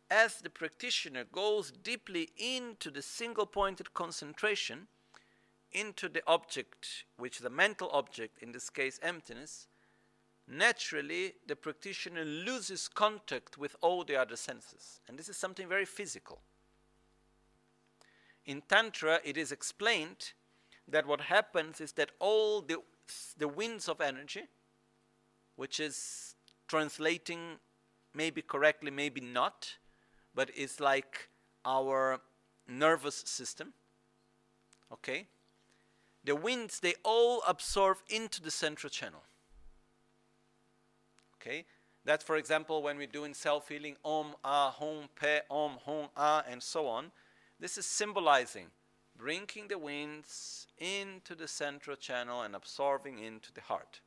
as 0.10 0.38
the 0.38 0.50
practitioner 0.50 1.24
goes 1.24 1.72
deeply 1.72 2.30
into 2.38 2.92
the 2.92 3.02
single 3.02 3.48
pointed 3.48 3.94
concentration, 3.94 4.88
into 5.76 6.08
the 6.08 6.24
object, 6.26 7.04
which 7.18 7.42
a 7.42 7.50
mental 7.50 7.90
object, 7.92 8.42
in 8.42 8.54
this 8.54 8.70
case 8.70 9.00
emptiness, 9.04 9.68
naturally 10.48 11.34
the 11.48 11.56
practitioner 11.56 12.24
loses 12.24 12.88
contact 12.88 13.58
with 13.58 13.76
all 13.82 14.04
the 14.04 14.16
other 14.16 14.38
senses. 14.38 15.02
And 15.08 15.20
this 15.20 15.28
is 15.28 15.38
something 15.38 15.68
very 15.68 15.86
physical. 15.86 16.40
In 18.46 18.62
Tantra, 18.70 19.20
it 19.24 19.38
is 19.38 19.52
explained 19.52 20.34
that 20.88 21.06
what 21.06 21.22
happens 21.22 21.82
is 21.82 21.94
that 21.94 22.12
all 22.20 22.62
the, 22.62 22.78
the 23.38 23.48
winds 23.48 23.90
of 23.90 24.00
energy, 24.00 24.44
which 25.56 25.80
is 25.80 26.36
translating 26.68 27.58
maybe 28.14 28.42
correctly, 28.42 28.92
maybe 28.92 29.20
not, 29.20 29.78
but 30.34 30.50
it's 30.56 30.80
like 30.80 31.30
our 31.66 32.20
nervous 32.68 33.24
system, 33.26 33.74
okay? 34.92 35.28
The 36.26 36.36
winds, 36.36 36.80
they 36.80 36.96
all 37.04 37.44
absorb 37.48 37.98
into 38.10 38.42
the 38.42 38.52
central 38.52 38.90
channel. 38.90 39.24
Okay? 41.40 41.66
That's, 42.04 42.24
for 42.24 42.36
example, 42.36 42.82
when 42.84 42.98
we're 42.98 43.08
doing 43.08 43.34
self 43.34 43.70
healing, 43.70 43.96
Om, 44.04 44.36
Ah, 44.44 44.72
Hum, 44.78 45.10
Pe, 45.16 45.42
Om, 45.50 45.78
Hum, 45.86 46.08
Ah, 46.18 46.44
and 46.50 46.62
so 46.62 46.88
on. 46.88 47.12
This 47.60 47.78
is 47.78 47.86
symbolizing 47.86 48.68
bringing 49.18 49.68
the 49.70 49.78
winds 49.78 50.68
into 50.78 51.36
the 51.36 51.48
central 51.48 51.96
channel 51.96 52.42
and 52.42 52.56
absorbing 52.56 53.20
into 53.20 53.54
the 53.54 53.62
heart. 53.62 54.02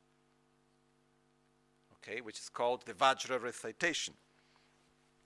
Okay, 1.95 2.21
which 2.21 2.39
is 2.39 2.49
called 2.49 2.85
the 2.85 2.93
Vajra 2.93 3.41
recitation. 3.41 4.13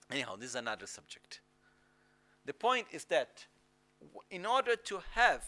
Anyhow, 0.09 0.35
this 0.35 0.49
is 0.49 0.55
another 0.55 0.87
subject. 0.87 1.41
The 2.45 2.53
point 2.53 2.87
is 2.91 3.05
that 3.05 3.45
in 4.29 4.45
order 4.45 4.75
to 4.75 5.01
have 5.11 5.43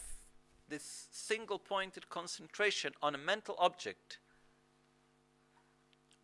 this 0.67 1.07
single 1.11 1.59
pointed 1.59 2.09
concentration 2.09 2.93
on 3.01 3.15
a 3.15 3.19
mental 3.19 3.55
object, 3.59 4.19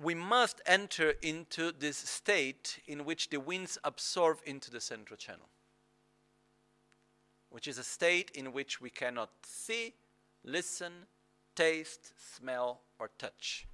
we 0.01 0.15
must 0.15 0.61
enter 0.65 1.13
into 1.21 1.71
this 1.71 1.97
state 1.97 2.79
in 2.87 3.05
which 3.05 3.29
the 3.29 3.39
winds 3.39 3.77
absorb 3.83 4.39
into 4.45 4.71
the 4.71 4.81
central 4.81 5.17
channel, 5.17 5.49
which 7.49 7.67
is 7.67 7.77
a 7.77 7.83
state 7.83 8.31
in 8.33 8.51
which 8.51 8.81
we 8.81 8.89
cannot 8.89 9.29
see, 9.43 9.93
listen, 10.43 10.91
taste, 11.55 12.13
smell, 12.35 12.81
or 12.97 13.11
touch, 13.19 13.67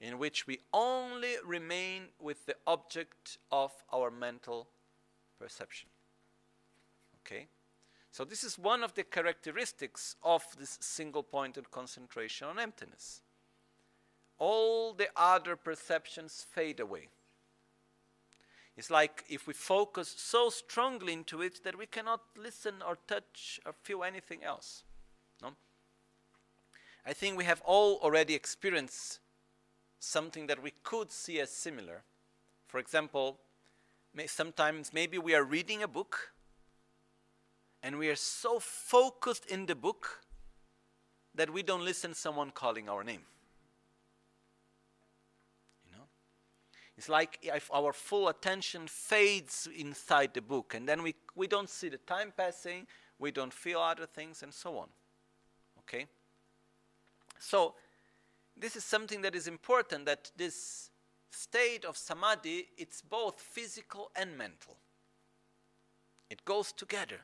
in 0.00 0.18
which 0.18 0.46
we 0.46 0.58
only 0.72 1.34
remain 1.44 2.04
with 2.18 2.46
the 2.46 2.56
object 2.66 3.38
of 3.52 3.70
our 3.92 4.10
mental 4.10 4.66
perception. 5.38 5.88
Okay? 7.24 7.46
So, 8.12 8.24
this 8.24 8.42
is 8.42 8.58
one 8.58 8.82
of 8.82 8.94
the 8.94 9.04
characteristics 9.04 10.16
of 10.22 10.42
this 10.58 10.78
single 10.80 11.22
pointed 11.22 11.70
concentration 11.70 12.48
on 12.48 12.58
emptiness 12.58 13.22
all 14.40 14.94
the 14.94 15.08
other 15.14 15.54
perceptions 15.54 16.44
fade 16.50 16.80
away. 16.80 17.08
It's 18.76 18.90
like 18.90 19.24
if 19.28 19.46
we 19.46 19.52
focus 19.52 20.12
so 20.16 20.48
strongly 20.48 21.12
into 21.12 21.42
it 21.42 21.62
that 21.64 21.78
we 21.78 21.86
cannot 21.86 22.22
listen 22.36 22.76
or 22.86 22.96
touch 23.06 23.60
or 23.66 23.74
feel 23.82 24.02
anything 24.02 24.42
else. 24.42 24.82
No? 25.42 25.50
I 27.06 27.12
think 27.12 27.36
we 27.36 27.44
have 27.44 27.60
all 27.64 27.98
already 28.02 28.34
experienced 28.34 29.20
something 29.98 30.46
that 30.46 30.62
we 30.62 30.72
could 30.82 31.12
see 31.12 31.38
as 31.40 31.50
similar. 31.50 32.02
For 32.66 32.78
example, 32.78 33.38
may 34.14 34.26
sometimes 34.26 34.92
maybe 34.94 35.18
we 35.18 35.34
are 35.34 35.44
reading 35.44 35.82
a 35.82 35.88
book 35.88 36.32
and 37.82 37.98
we 37.98 38.08
are 38.08 38.16
so 38.16 38.58
focused 38.58 39.46
in 39.46 39.66
the 39.66 39.74
book 39.74 40.22
that 41.34 41.50
we 41.50 41.62
don't 41.62 41.84
listen 41.84 42.14
someone 42.14 42.50
calling 42.50 42.88
our 42.88 43.04
name. 43.04 43.22
You 45.86 45.96
know? 45.96 46.04
It's 46.96 47.08
like 47.08 47.38
if 47.42 47.70
our 47.72 47.92
full 47.92 48.28
attention 48.28 48.86
fades 48.86 49.68
inside 49.76 50.34
the 50.34 50.42
book 50.42 50.74
and 50.74 50.88
then 50.88 51.02
we, 51.02 51.14
we 51.34 51.46
don't 51.46 51.70
see 51.70 51.88
the 51.88 51.98
time 51.98 52.32
passing, 52.36 52.86
we 53.18 53.30
don't 53.30 53.52
feel 53.52 53.80
other 53.80 54.06
things, 54.06 54.42
and 54.42 54.52
so 54.52 54.78
on. 54.78 54.88
Okay? 55.80 56.06
So, 57.38 57.74
this 58.56 58.76
is 58.76 58.84
something 58.84 59.22
that 59.22 59.34
is 59.34 59.46
important 59.46 60.06
that 60.06 60.30
this 60.36 60.90
state 61.30 61.84
of 61.84 61.96
samadhi 61.96 62.68
it's 62.76 63.00
both 63.00 63.40
physical 63.40 64.10
and 64.16 64.36
mental 64.36 64.76
it 66.28 66.44
goes 66.44 66.72
together 66.72 67.20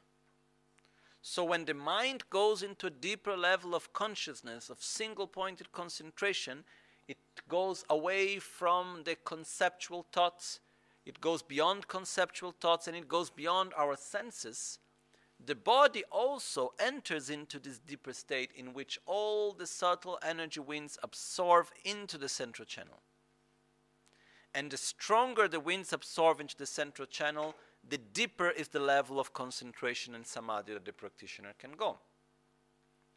so 1.29 1.43
when 1.43 1.65
the 1.65 1.75
mind 1.75 2.23
goes 2.31 2.63
into 2.63 2.87
a 2.87 2.91
deeper 2.91 3.37
level 3.37 3.75
of 3.75 3.93
consciousness 3.93 4.71
of 4.71 4.81
single 4.81 5.27
pointed 5.27 5.73
concentration 5.73 6.63
it 7.09 7.19
goes 7.49 7.85
away 7.91 8.39
from 8.39 9.03
the 9.05 9.17
conceptual 9.25 10.07
thoughts, 10.13 10.61
it 11.05 11.21
goes 11.21 11.43
beyond 11.43 11.89
conceptual 11.89 12.53
thoughts, 12.53 12.89
and 12.89 12.97
it 12.97 13.09
goes 13.09 13.31
beyond 13.31 13.73
our 13.77 13.97
senses. 13.97 14.79
The 15.45 15.55
body 15.55 16.03
also 16.11 16.73
enters 16.79 17.29
into 17.29 17.59
this 17.59 17.79
deeper 17.79 18.13
state 18.13 18.51
in 18.57 18.73
which 18.73 18.99
all 19.05 19.53
the 19.53 19.67
subtle 19.67 20.19
energy 20.23 20.61
winds 20.61 20.99
absorb 21.03 21.67
into 21.85 22.19
the 22.19 22.29
central 22.29 22.67
channel. 22.67 23.01
And 24.55 24.71
the 24.71 24.79
stronger 24.79 25.47
the 25.47 25.61
winds 25.61 25.93
absorb 25.93 26.41
into 26.41 26.57
the 26.57 26.67
central 26.67 27.07
channel, 27.07 27.55
the 27.89 27.99
deeper 27.99 28.51
is 28.51 28.69
the 28.69 28.81
level 28.81 29.21
of 29.21 29.33
concentration 29.33 30.15
and 30.15 30.27
samadhi 30.27 30.75
that 30.75 30.85
the 30.85 30.93
practitioner 30.93 31.55
can 31.59 31.73
go. 31.73 31.99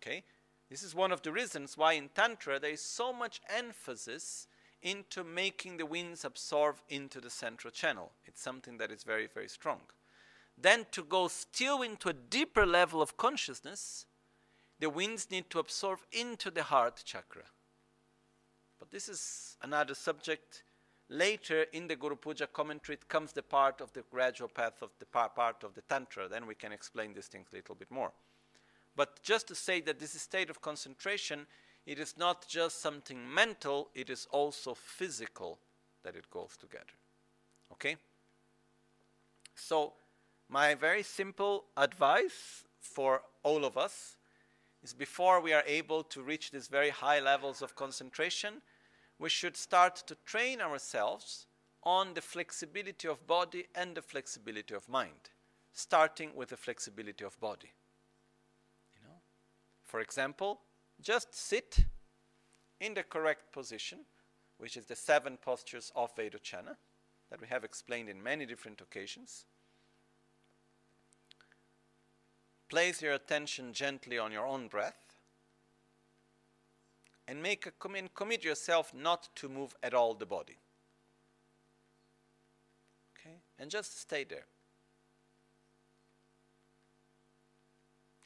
Okay? 0.01 0.23
This 0.69 0.83
is 0.83 0.93
one 0.93 1.11
of 1.11 1.21
the 1.23 1.31
reasons 1.31 1.77
why 1.77 1.93
in 1.93 2.09
Tantra 2.09 2.59
there 2.59 2.71
is 2.71 2.81
so 2.81 3.11
much 3.11 3.41
emphasis 3.49 4.47
into 4.81 5.23
making 5.23 5.77
the 5.77 5.85
winds 5.85 6.23
absorb 6.23 6.77
into 6.87 7.19
the 7.19 7.29
central 7.29 7.71
channel. 7.71 8.11
It's 8.25 8.41
something 8.41 8.77
that 8.77 8.91
is 8.91 9.03
very, 9.03 9.27
very 9.27 9.49
strong. 9.49 9.81
then 10.61 10.85
to 10.91 11.03
go 11.03 11.27
still 11.27 11.81
into 11.81 12.09
a 12.09 12.13
deeper 12.13 12.65
level 12.65 13.01
of 13.01 13.15
consciousness, 13.17 14.05
the 14.79 14.89
winds 14.89 15.31
need 15.31 15.49
to 15.49 15.59
absorb 15.59 15.99
into 16.11 16.51
the 16.51 16.63
heart 16.63 17.01
chakra. 17.05 17.43
But 18.77 18.91
this 18.91 19.09
is 19.09 19.57
another 19.61 19.95
subject. 19.95 20.63
Later 21.09 21.65
in 21.73 21.87
the 21.87 21.95
Guru 21.95 22.15
Puja 22.15 22.47
commentary, 22.47 22.95
it 22.95 23.09
comes 23.09 23.33
the 23.33 23.41
part 23.41 23.81
of 23.81 23.91
the 23.93 24.03
gradual 24.11 24.47
path 24.47 24.81
of 24.81 24.91
the 24.99 25.05
par- 25.05 25.29
part 25.29 25.63
of 25.63 25.73
the 25.73 25.81
Tantra. 25.81 26.27
Then 26.27 26.45
we 26.45 26.53
can 26.53 26.71
explain 26.71 27.13
these 27.13 27.27
things 27.27 27.47
a 27.51 27.55
little 27.55 27.75
bit 27.75 27.89
more. 27.89 28.11
But 28.95 29.21
just 29.23 29.47
to 29.47 29.55
say 29.55 29.81
that 29.81 29.99
this 29.99 30.11
state 30.21 30.49
of 30.49 30.61
concentration, 30.61 31.47
it 31.85 31.99
is 31.99 32.15
not 32.17 32.47
just 32.47 32.81
something 32.81 33.33
mental, 33.33 33.89
it 33.95 34.09
is 34.09 34.27
also 34.31 34.75
physical 34.75 35.57
that 36.03 36.15
it 36.15 36.29
goes 36.29 36.55
together. 36.57 36.85
Okay? 37.71 37.95
So, 39.55 39.93
my 40.47 40.75
very 40.75 41.03
simple 41.03 41.65
advice 41.75 42.65
for 42.79 43.21
all 43.43 43.65
of 43.65 43.77
us 43.77 44.17
is 44.83 44.93
before 44.93 45.41
we 45.41 45.53
are 45.53 45.63
able 45.65 46.03
to 46.03 46.21
reach 46.21 46.51
these 46.51 46.67
very 46.67 46.89
high 46.89 47.19
levels 47.19 47.61
of 47.61 47.75
concentration, 47.75 48.61
we 49.19 49.29
should 49.29 49.57
start 49.57 49.97
to 50.07 50.15
train 50.25 50.61
ourselves 50.61 51.45
on 51.83 52.13
the 52.13 52.21
flexibility 52.21 53.07
of 53.07 53.27
body 53.27 53.65
and 53.75 53.95
the 53.95 54.01
flexibility 54.01 54.73
of 54.73 54.87
mind, 54.87 55.29
starting 55.73 56.31
with 56.35 56.49
the 56.49 56.57
flexibility 56.57 57.25
of 57.25 57.39
body. 57.39 57.71
You 58.95 59.01
know? 59.07 59.15
For 59.83 59.99
example, 59.99 60.61
just 61.01 61.35
sit 61.35 61.85
in 62.79 62.93
the 62.93 63.03
correct 63.03 63.51
position, 63.51 63.99
which 64.57 64.77
is 64.77 64.85
the 64.85 64.95
seven 64.95 65.37
postures 65.37 65.91
of 65.95 66.15
Vairochana 66.15 66.77
that 67.29 67.41
we 67.41 67.47
have 67.47 67.63
explained 67.63 68.09
in 68.09 68.23
many 68.23 68.45
different 68.45 68.81
occasions. 68.81 69.45
Place 72.69 73.01
your 73.01 73.13
attention 73.13 73.73
gently 73.73 74.17
on 74.17 74.31
your 74.31 74.45
own 74.45 74.67
breath 74.67 75.08
and 77.29 77.43
make 77.43 77.67
a 77.67 77.71
commit, 77.71 78.11
commit 78.15 78.43
yourself 78.43 78.91
not 78.91 79.29
to 79.35 79.47
move 79.47 79.75
at 79.83 79.93
all 79.93 80.15
the 80.15 80.25
body. 80.25 80.57
Okay? 83.13 83.35
And 83.59 83.69
just 83.69 84.01
stay 84.01 84.23
there. 84.23 84.45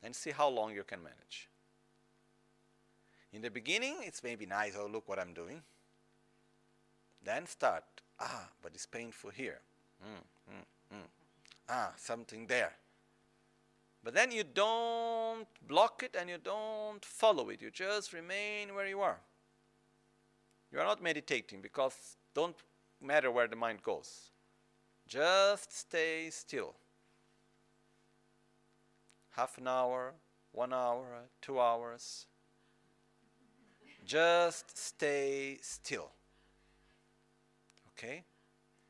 And 0.02 0.16
see 0.16 0.32
how 0.32 0.48
long 0.48 0.74
you 0.74 0.84
can 0.84 1.04
manage. 1.04 1.50
In 3.34 3.42
the 3.42 3.52
beginning, 3.52 3.98
it's 4.04 4.24
maybe 4.24 4.46
nice, 4.46 4.74
oh, 4.80 4.88
look 4.88 5.10
what 5.10 5.20
I'm 5.20 5.34
doing. 5.34 5.62
Then 7.26 7.46
start, 7.46 7.84
ah, 8.22 8.48
but 8.62 8.72
it's 8.74 8.86
painful 8.86 9.32
here. 9.32 9.60
Mm, 10.02 10.54
mm, 10.54 10.96
mm. 10.98 11.08
Ah, 11.68 11.92
something 11.98 12.48
there. 12.48 12.74
But 14.04 14.14
then 14.14 14.32
you 14.32 14.44
don't 14.44 15.48
block 15.66 16.04
it 16.04 16.16
and 16.20 16.30
you 16.30 16.38
don't 16.44 17.04
follow 17.04 17.50
it. 17.50 17.62
You 17.62 17.72
just 17.72 18.12
remain 18.12 18.76
where 18.76 18.88
you 18.88 19.00
are. 19.00 19.20
You 20.72 20.80
are 20.80 20.86
not 20.86 21.02
meditating 21.02 21.62
because 21.62 22.18
don't 22.34 22.56
matter 23.02 23.32
where 23.32 23.48
the 23.48 23.56
mind 23.56 23.82
goes. 23.82 24.32
Just 25.08 25.78
stay 25.78 26.30
still. 26.32 26.74
Half 29.32 29.58
an 29.58 29.68
hour, 29.68 30.14
one 30.52 30.74
hour, 30.74 31.06
two 31.42 31.60
hours. 31.60 32.28
Just 34.06 34.78
stay 34.78 35.60
still. 35.62 36.12
Okay? 37.90 38.24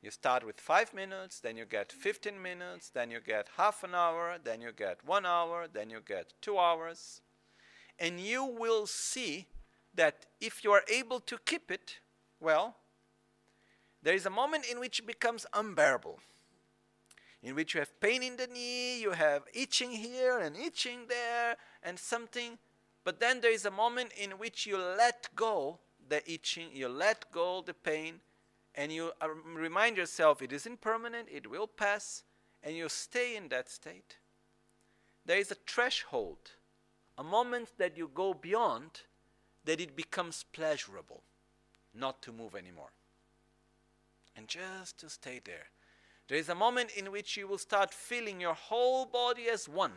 You 0.04 0.12
start 0.12 0.46
with 0.46 0.60
five 0.60 0.94
minutes, 0.94 1.40
then 1.40 1.56
you 1.56 1.64
get 1.64 1.90
15 1.90 2.42
minutes, 2.42 2.90
then 2.90 3.10
you 3.10 3.22
get 3.26 3.48
half 3.56 3.86
an 3.86 3.96
hour, 3.96 4.36
then 4.44 4.60
you 4.60 4.74
get 4.74 4.98
one 5.06 5.26
hour, 5.26 5.66
then 5.72 5.90
you 5.90 6.02
get 6.06 6.34
two 6.42 6.60
hours. 6.60 7.22
And 7.98 8.20
you 8.20 8.44
will 8.44 8.86
see 8.86 9.48
that 9.96 10.26
if 10.42 10.62
you 10.62 10.74
are 10.74 10.84
able 10.92 11.22
to 11.22 11.38
keep 11.46 11.72
it, 11.72 12.00
well, 12.42 12.76
there 14.02 14.14
is 14.14 14.26
a 14.26 14.30
moment 14.30 14.66
in 14.70 14.78
which 14.82 15.00
it 15.00 15.08
becomes 15.08 15.46
unbearable. 15.54 16.20
In 17.42 17.56
which 17.56 17.74
you 17.74 17.80
have 17.80 17.98
pain 18.02 18.24
in 18.24 18.36
the 18.36 18.48
knee, 18.48 19.00
you 19.00 19.12
have 19.12 19.44
itching 19.54 19.92
here 19.92 20.38
and 20.38 20.58
itching 20.58 21.08
there, 21.08 21.56
and 21.82 21.98
something. 21.98 22.58
But 23.06 23.22
then 23.22 23.40
there 23.40 23.54
is 23.54 23.64
a 23.66 23.72
moment 23.72 24.12
in 24.22 24.32
which 24.32 24.66
you 24.66 24.78
let 24.78 25.30
go 25.34 25.80
the 26.10 26.30
itching, 26.30 26.72
you 26.74 26.90
let 26.90 27.32
go 27.32 27.64
the 27.66 27.74
pain, 27.74 28.20
and 28.76 28.92
you 28.92 29.12
uh, 29.22 29.30
remind 29.56 29.98
yourself 29.98 30.42
it 30.42 30.54
is 30.54 30.66
impermanent, 30.66 31.28
it 31.32 31.50
will 31.50 31.68
pass, 31.68 32.24
and 32.64 32.76
you 32.76 32.90
stay 32.90 33.36
in 33.36 33.50
that 33.50 33.70
state, 33.70 34.18
there 35.26 35.38
is 35.38 35.52
a 35.52 35.58
threshold, 35.68 36.52
a 37.18 37.24
moment 37.24 37.70
that 37.78 37.98
you 37.98 38.10
go 38.14 38.34
beyond 38.34 39.02
that 39.66 39.80
it 39.80 39.96
becomes 39.96 40.44
pleasurable 40.52 41.24
not 41.94 42.22
to 42.24 42.32
move 42.32 42.56
anymore. 42.56 42.92
And 44.36 44.48
just 44.48 44.98
to 45.00 45.10
stay 45.10 45.40
there. 45.46 45.68
There 46.28 46.38
is 46.38 46.50
a 46.50 46.56
moment 46.56 46.92
in 46.98 47.12
which 47.12 47.38
you 47.38 47.48
will 47.48 47.60
start 47.60 47.94
feeling 47.94 48.42
your 48.42 48.56
whole 48.56 49.06
body 49.06 49.48
as 49.50 49.70
one. 49.70 49.92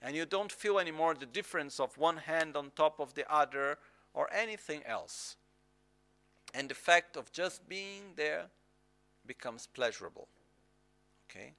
And 0.00 0.16
you 0.16 0.24
don't 0.24 0.50
feel 0.50 0.78
anymore 0.78 1.14
the 1.14 1.26
difference 1.26 1.78
of 1.78 1.98
one 1.98 2.16
hand 2.16 2.56
on 2.56 2.70
top 2.74 3.00
of 3.00 3.14
the 3.14 3.30
other 3.30 3.78
or 4.14 4.28
anything 4.32 4.82
else 4.86 5.36
and 6.54 6.68
the 6.68 6.74
fact 6.74 7.16
of 7.16 7.32
just 7.32 7.68
being 7.68 8.14
there 8.16 8.46
becomes 9.26 9.66
pleasurable. 9.66 10.28
Okay? 11.30 11.52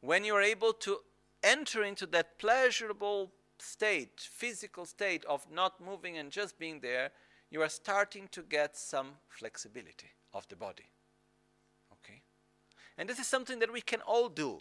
When 0.00 0.24
you're 0.24 0.42
able 0.42 0.72
to 0.74 0.98
enter 1.42 1.82
into 1.82 2.06
that 2.06 2.38
pleasurable 2.38 3.32
state, 3.58 4.20
physical 4.20 4.86
state 4.86 5.24
of 5.24 5.46
not 5.50 5.80
moving 5.84 6.18
and 6.18 6.30
just 6.30 6.58
being 6.58 6.80
there, 6.80 7.10
you 7.50 7.62
are 7.62 7.68
starting 7.68 8.28
to 8.32 8.42
get 8.42 8.76
some 8.76 9.12
flexibility 9.28 10.10
of 10.32 10.46
the 10.48 10.56
body. 10.56 10.90
Okay? 11.92 12.22
And 12.96 13.08
this 13.08 13.18
is 13.18 13.26
something 13.26 13.58
that 13.58 13.72
we 13.72 13.80
can 13.80 14.00
all 14.02 14.28
do. 14.28 14.60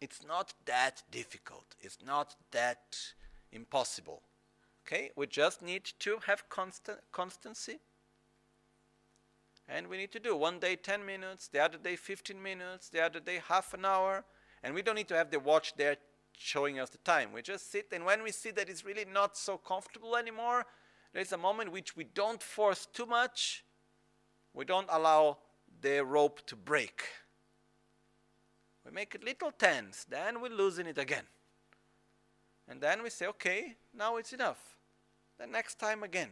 It's 0.00 0.24
not 0.26 0.54
that 0.64 1.02
difficult. 1.10 1.76
It's 1.80 1.98
not 2.04 2.34
that 2.50 2.96
impossible. 3.52 4.22
Okay? 4.86 5.10
We 5.16 5.26
just 5.26 5.62
need 5.62 5.84
to 6.00 6.18
have 6.26 6.48
constant 6.48 6.98
constancy 7.12 7.78
and 9.68 9.88
we 9.88 9.96
need 9.96 10.12
to 10.12 10.20
do 10.20 10.36
one 10.36 10.58
day 10.58 10.76
10 10.76 11.04
minutes, 11.04 11.48
the 11.48 11.60
other 11.60 11.78
day 11.78 11.96
15 11.96 12.40
minutes, 12.42 12.88
the 12.88 13.00
other 13.00 13.20
day 13.20 13.40
half 13.48 13.74
an 13.74 13.84
hour. 13.84 14.24
And 14.62 14.74
we 14.74 14.82
don't 14.82 14.96
need 14.96 15.08
to 15.08 15.16
have 15.16 15.30
the 15.30 15.40
watch 15.40 15.74
there 15.76 15.96
showing 16.36 16.78
us 16.78 16.90
the 16.90 16.98
time. 16.98 17.32
We 17.32 17.42
just 17.42 17.70
sit, 17.70 17.86
and 17.92 18.04
when 18.04 18.22
we 18.22 18.32
see 18.32 18.50
that 18.52 18.68
it's 18.68 18.84
really 18.84 19.04
not 19.04 19.36
so 19.36 19.56
comfortable 19.56 20.16
anymore, 20.16 20.66
there's 21.12 21.32
a 21.32 21.38
moment 21.38 21.72
which 21.72 21.96
we 21.96 22.04
don't 22.04 22.42
force 22.42 22.86
too 22.92 23.06
much. 23.06 23.64
We 24.54 24.64
don't 24.64 24.88
allow 24.90 25.38
the 25.80 26.04
rope 26.04 26.46
to 26.46 26.56
break. 26.56 27.02
We 28.84 28.92
make 28.92 29.14
it 29.14 29.24
little 29.24 29.52
tense, 29.52 30.04
then 30.08 30.40
we 30.40 30.48
loosen 30.48 30.86
it 30.86 30.98
again. 30.98 31.24
And 32.68 32.80
then 32.80 33.02
we 33.02 33.10
say, 33.10 33.26
okay, 33.26 33.76
now 33.94 34.16
it's 34.16 34.32
enough. 34.32 34.76
The 35.38 35.46
next 35.46 35.78
time 35.78 36.02
again. 36.02 36.30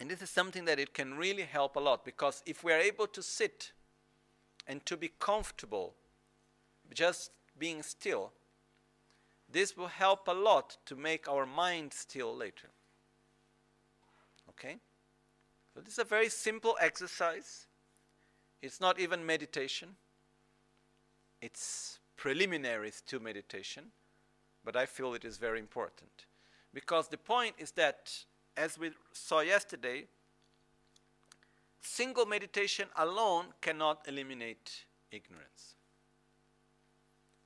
And 0.00 0.10
this 0.10 0.22
is 0.22 0.30
something 0.30 0.64
that 0.66 0.78
it 0.78 0.94
can 0.94 1.14
really 1.14 1.42
help 1.42 1.76
a 1.76 1.80
lot 1.80 2.04
because 2.04 2.42
if 2.46 2.62
we 2.62 2.72
are 2.72 2.78
able 2.78 3.06
to 3.08 3.22
sit 3.22 3.72
and 4.66 4.84
to 4.86 4.96
be 4.96 5.10
comfortable 5.18 5.94
just 6.94 7.32
being 7.58 7.82
still, 7.82 8.32
this 9.50 9.76
will 9.76 9.88
help 9.88 10.28
a 10.28 10.32
lot 10.32 10.76
to 10.86 10.94
make 10.94 11.28
our 11.28 11.46
mind 11.46 11.92
still 11.92 12.34
later. 12.34 12.68
Okay? 14.50 14.76
So, 15.74 15.80
this 15.80 15.94
is 15.94 15.98
a 15.98 16.04
very 16.04 16.28
simple 16.28 16.76
exercise. 16.80 17.66
It's 18.62 18.80
not 18.80 18.98
even 19.00 19.24
meditation, 19.24 19.96
it's 21.40 22.00
preliminaries 22.16 23.02
to 23.06 23.20
meditation, 23.20 23.84
but 24.64 24.76
I 24.76 24.86
feel 24.86 25.14
it 25.14 25.24
is 25.24 25.36
very 25.36 25.60
important. 25.60 26.26
Because 26.74 27.08
the 27.08 27.16
point 27.16 27.54
is 27.58 27.70
that 27.72 28.24
as 28.58 28.78
we 28.78 28.90
saw 29.12 29.40
yesterday, 29.40 30.04
single 31.80 32.26
meditation 32.26 32.88
alone 32.96 33.46
cannot 33.60 34.06
eliminate 34.08 34.84
ignorance. 35.12 35.76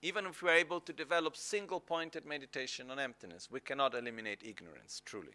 Even 0.00 0.26
if 0.26 0.42
we 0.42 0.50
are 0.50 0.54
able 0.54 0.80
to 0.80 0.92
develop 0.92 1.36
single 1.36 1.78
pointed 1.78 2.26
meditation 2.26 2.90
on 2.90 2.98
emptiness, 2.98 3.48
we 3.50 3.60
cannot 3.60 3.94
eliminate 3.94 4.42
ignorance, 4.42 5.02
truly. 5.04 5.34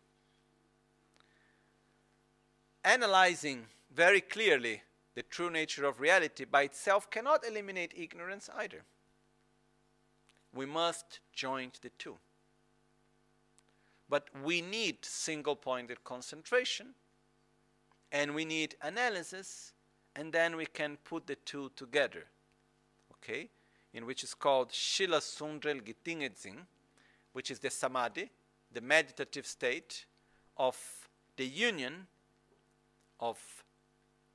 Analyzing 2.84 3.66
very 3.96 4.20
clearly 4.20 4.82
the 5.16 5.24
true 5.24 5.50
nature 5.50 5.86
of 5.86 6.02
reality 6.02 6.44
by 6.44 6.64
itself 6.64 7.10
cannot 7.10 7.48
eliminate 7.48 7.94
ignorance 7.96 8.50
either. 8.58 8.84
We 10.54 10.66
must 10.66 11.20
join 11.34 11.72
the 11.82 11.90
two. 11.98 12.18
But 14.10 14.30
we 14.44 14.62
need 14.62 15.04
single 15.04 15.56
pointed 15.56 16.04
concentration, 16.04 16.96
and 18.12 18.34
we 18.34 18.46
need 18.46 18.76
analysis, 18.82 19.74
and 20.16 20.32
then 20.32 20.56
we 20.56 20.66
can 20.66 20.98
put 21.04 21.28
the 21.28 21.36
two 21.36 21.72
together. 21.76 22.26
Okay? 23.14 23.50
In 23.94 24.06
which 24.06 24.24
is 24.24 24.34
called 24.34 24.72
Shila 24.72 25.20
Sundrel 25.20 25.82
Gitingedzing, 25.82 26.66
which 27.34 27.52
is 27.52 27.60
the 27.60 27.70
samadhi, 27.70 28.30
the 28.72 28.82
meditative 28.82 29.46
state 29.46 30.06
of 30.58 30.78
the 31.36 31.46
union 31.46 32.08
of 33.20 33.38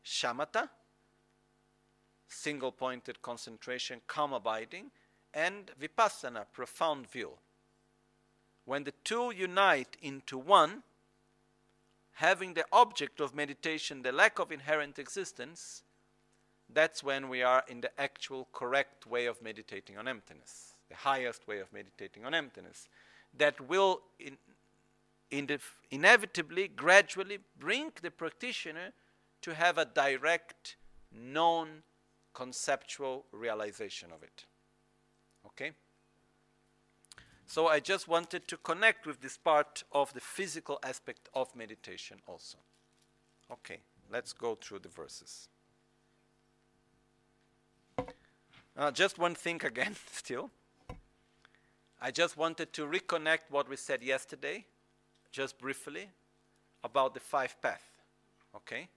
shamatha, 0.05 0.69
single 2.29 2.73
pointed 2.73 3.21
concentration, 3.23 4.01
calm 4.07 4.33
abiding, 4.33 4.91
and 5.35 5.71
vipassana, 5.81 6.45
profound 6.53 7.11
view. 7.11 7.31
When 8.65 8.85
the 8.85 8.95
two 9.05 9.33
unite 9.35 9.97
into 10.01 10.39
one, 10.39 10.83
having 12.13 12.55
the 12.55 12.65
object 12.73 13.21
of 13.21 13.35
meditation 13.35 14.03
the 14.03 14.13
lack 14.13 14.39
of 14.39 14.53
inherent 14.53 14.99
existence, 14.99 15.83
that's 16.69 17.03
when 17.03 17.29
we 17.29 17.43
are 17.43 17.65
in 17.69 17.81
the 17.81 18.01
actual 18.01 18.49
correct 18.53 19.07
way 19.07 19.27
of 19.27 19.43
meditating 19.43 19.99
on 19.99 20.09
emptiness, 20.09 20.75
the 20.89 20.97
highest 20.97 21.47
way 21.47 21.59
of 21.59 21.73
meditating 21.73 22.25
on 22.25 22.35
emptiness, 22.35 22.89
that 23.37 23.61
will 23.61 24.03
in, 24.19 24.37
in 25.31 25.59
inevitably, 25.91 26.69
gradually 26.69 27.39
bring 27.59 27.93
the 28.03 28.11
practitioner 28.11 28.93
to 29.41 29.55
have 29.55 29.79
a 29.79 29.85
direct, 29.85 30.77
non 31.11 31.83
conceptual 32.33 33.25
realization 33.33 34.11
of 34.15 34.23
it. 34.23 34.45
Okay? 35.47 35.73
So 37.53 37.67
I 37.67 37.81
just 37.81 38.09
wanted 38.09 38.49
to 38.49 38.57
connect 38.57 39.07
with 39.07 39.21
this 39.21 39.37
part 39.37 39.85
of 39.93 40.11
the 40.15 40.23
physical 40.23 40.79
aspect 40.83 41.29
of 41.35 41.55
meditation 41.55 42.17
also. 42.27 42.57
Okay, 43.51 43.81
let's 44.11 44.33
go 44.33 44.55
through 44.55 44.79
the 44.79 44.89
verses. 44.89 45.51
Uh, 48.75 48.91
just 48.91 49.19
one 49.19 49.35
thing 49.35 49.61
again, 49.67 49.95
still. 50.11 50.51
I 52.01 52.11
just 52.11 52.39
wanted 52.39 52.73
to 52.73 52.87
reconnect 52.87 53.51
what 53.51 53.69
we 53.69 53.77
said 53.77 54.03
yesterday, 54.03 54.65
just 55.31 55.59
briefly, 55.59 56.09
about 56.83 57.13
the 57.13 57.21
five 57.21 57.61
path. 57.61 57.85
Okay? 58.57 58.89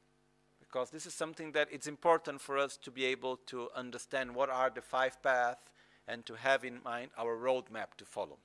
Because 0.62 0.92
this 0.92 1.06
is 1.06 1.14
something 1.14 1.52
that 1.52 1.68
it's 1.74 1.88
important 1.88 2.40
for 2.40 2.58
us 2.58 2.78
to 2.78 2.90
be 2.90 3.04
able 3.04 3.36
to 3.48 3.68
understand 3.76 4.34
what 4.34 4.50
are 4.50 4.70
the 4.70 4.82
five 4.82 5.22
paths 5.22 5.74
and 6.08 6.26
to 6.26 6.36
have 6.36 6.64
in 6.64 6.80
mind 6.86 7.12
our 7.18 7.36
roadmap 7.36 7.96
to 7.98 8.06
follow. 8.06 8.38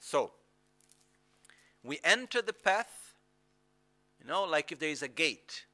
So, 0.00 0.32
we 1.84 2.00
enter 2.02 2.42
the 2.42 2.52
path, 2.52 3.14
you 4.20 4.26
know, 4.26 4.44
like 4.44 4.72
if 4.72 4.78
there 4.78 4.88
is 4.88 5.02
a 5.02 5.08
gate. 5.08 5.66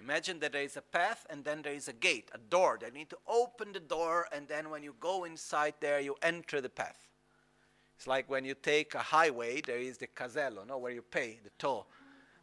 Imagine 0.00 0.40
that 0.40 0.52
there 0.52 0.62
is 0.62 0.76
a 0.76 0.82
path 0.82 1.26
and 1.30 1.44
then 1.44 1.62
there 1.62 1.72
is 1.72 1.88
a 1.88 1.92
gate, 1.92 2.30
a 2.34 2.38
door. 2.38 2.78
They 2.80 2.90
need 2.90 3.10
to 3.10 3.18
open 3.26 3.72
the 3.72 3.80
door, 3.80 4.26
and 4.32 4.46
then 4.48 4.68
when 4.68 4.82
you 4.82 4.94
go 5.00 5.24
inside 5.24 5.74
there, 5.80 6.00
you 6.00 6.16
enter 6.22 6.60
the 6.60 6.68
path. 6.68 7.08
It's 7.96 8.06
like 8.06 8.28
when 8.28 8.44
you 8.44 8.54
take 8.54 8.94
a 8.94 8.98
highway, 8.98 9.62
there 9.62 9.78
is 9.78 9.98
the 9.98 10.06
casello, 10.06 10.66
no, 10.66 10.76
where 10.76 10.92
you 10.92 11.02
pay 11.02 11.38
the 11.42 11.50
toll. 11.58 11.86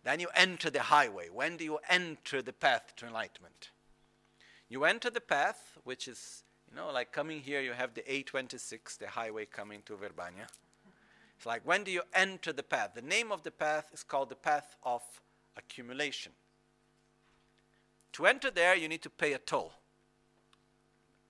Then 0.04 0.20
you 0.20 0.28
enter 0.36 0.70
the 0.70 0.82
highway. 0.82 1.30
When 1.30 1.58
do 1.58 1.64
you 1.64 1.80
enter 1.90 2.42
the 2.42 2.54
path 2.54 2.94
to 2.98 3.06
enlightenment? 3.06 3.70
You 4.68 4.84
enter 4.86 5.12
the 5.12 5.22
path, 5.22 5.78
which 5.84 6.08
is, 6.08 6.44
you 6.70 6.76
know, 6.76 6.92
like 6.92 7.12
coming 7.12 7.40
here, 7.40 7.62
you 7.62 7.74
have 7.74 7.94
the 7.94 8.02
A26, 8.02 8.98
the 8.98 9.08
highway 9.08 9.46
coming 9.46 9.84
to 9.86 9.94
Verbania. 9.94 10.48
It's 11.38 11.46
like 11.46 11.66
when 11.66 11.84
do 11.84 11.92
you 11.92 12.04
enter 12.14 12.54
the 12.54 12.64
path? 12.64 12.92
The 12.96 13.02
name 13.02 13.32
of 13.32 13.44
the 13.44 13.52
path 13.52 13.90
is 13.94 14.04
called 14.04 14.30
the 14.30 14.36
path 14.36 14.76
of 14.84 15.02
accumulation. 15.58 16.32
To 18.14 18.26
enter 18.26 18.52
there, 18.52 18.76
you 18.76 18.88
need 18.88 19.02
to 19.02 19.10
pay 19.10 19.34
a 19.34 19.40
toll, 19.40 19.74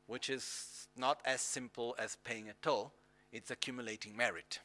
which 0.05 0.30
is 0.30 0.88
not 0.97 1.21
as 1.25 1.41
simple 1.41 1.95
as 1.97 2.17
paying 2.23 2.49
a 2.49 2.53
toll, 2.61 2.91
it's 3.31 3.49
accumulating 3.49 4.15
merit. 4.15 4.59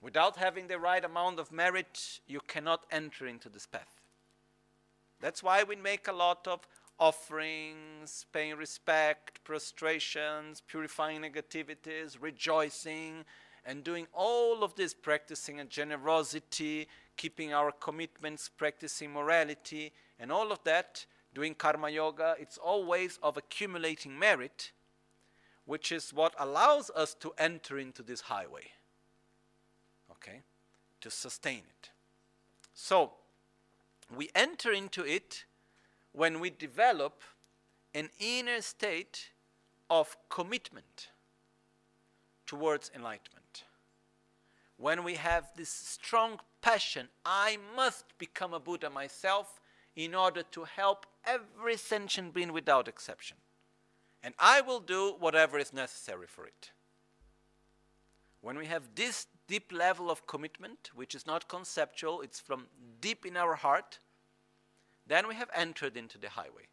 Without 0.00 0.36
having 0.36 0.68
the 0.68 0.78
right 0.78 1.04
amount 1.04 1.38
of 1.38 1.52
merit, 1.52 2.20
you 2.26 2.40
cannot 2.46 2.86
enter 2.90 3.26
into 3.26 3.48
this 3.48 3.66
path. 3.66 4.00
That's 5.20 5.42
why 5.42 5.62
we 5.62 5.76
make 5.76 6.08
a 6.08 6.12
lot 6.12 6.46
of 6.46 6.60
offerings, 6.98 8.24
paying 8.32 8.56
respect, 8.56 9.44
prostrations, 9.44 10.62
purifying 10.66 11.20
negativities, 11.20 12.16
rejoicing, 12.20 13.24
and 13.64 13.84
doing 13.84 14.06
all 14.12 14.62
of 14.62 14.74
this, 14.74 14.94
practicing 14.94 15.60
a 15.60 15.64
generosity, 15.64 16.88
keeping 17.16 17.52
our 17.52 17.72
commitments, 17.72 18.48
practicing 18.48 19.12
morality, 19.12 19.92
and 20.18 20.32
all 20.32 20.52
of 20.52 20.62
that, 20.64 21.04
doing 21.34 21.54
karma 21.54 21.90
yoga, 21.90 22.34
it's 22.38 22.58
all 22.58 22.84
ways 22.84 23.18
of 23.22 23.36
accumulating 23.36 24.18
merit, 24.18 24.72
which 25.66 25.92
is 25.92 26.12
what 26.12 26.34
allows 26.38 26.90
us 26.90 27.14
to 27.14 27.32
enter 27.38 27.78
into 27.78 28.02
this 28.02 28.22
highway. 28.22 28.72
Okay? 30.10 30.40
To 31.02 31.10
sustain 31.10 31.58
it. 31.58 31.90
So, 32.74 33.12
we 34.14 34.30
enter 34.34 34.72
into 34.72 35.04
it 35.04 35.44
when 36.12 36.40
we 36.40 36.50
develop 36.50 37.22
an 37.94 38.08
inner 38.18 38.60
state 38.60 39.30
of 39.88 40.16
commitment 40.28 41.08
towards 42.46 42.90
enlightenment. 42.94 43.39
When 44.80 45.04
we 45.04 45.16
have 45.16 45.50
this 45.56 45.68
strong 45.68 46.40
passion, 46.62 47.08
I 47.22 47.58
must 47.76 48.16
become 48.16 48.54
a 48.54 48.58
Buddha 48.58 48.88
myself 48.88 49.60
in 49.94 50.14
order 50.14 50.42
to 50.52 50.64
help 50.64 51.04
every 51.26 51.76
sentient 51.76 52.32
being 52.32 52.50
without 52.50 52.88
exception. 52.88 53.36
And 54.22 54.32
I 54.38 54.62
will 54.62 54.80
do 54.80 55.16
whatever 55.20 55.58
is 55.58 55.74
necessary 55.74 56.26
for 56.26 56.46
it. 56.46 56.70
When 58.40 58.56
we 58.56 58.66
have 58.66 58.94
this 58.94 59.26
deep 59.46 59.70
level 59.70 60.10
of 60.10 60.26
commitment, 60.26 60.90
which 60.94 61.14
is 61.14 61.26
not 61.26 61.46
conceptual, 61.46 62.22
it's 62.22 62.40
from 62.40 62.68
deep 63.02 63.26
in 63.26 63.36
our 63.36 63.56
heart, 63.56 63.98
then 65.06 65.28
we 65.28 65.34
have 65.34 65.50
entered 65.54 65.94
into 65.94 66.16
the 66.16 66.30
highway. 66.30 66.68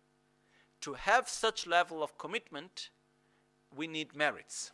To 0.79 0.93
have 0.93 1.27
such 1.27 1.67
level 1.67 2.01
of 2.01 2.17
commitment, 2.17 2.89
we 3.75 3.85
need 3.85 4.15
merits. 4.15 4.71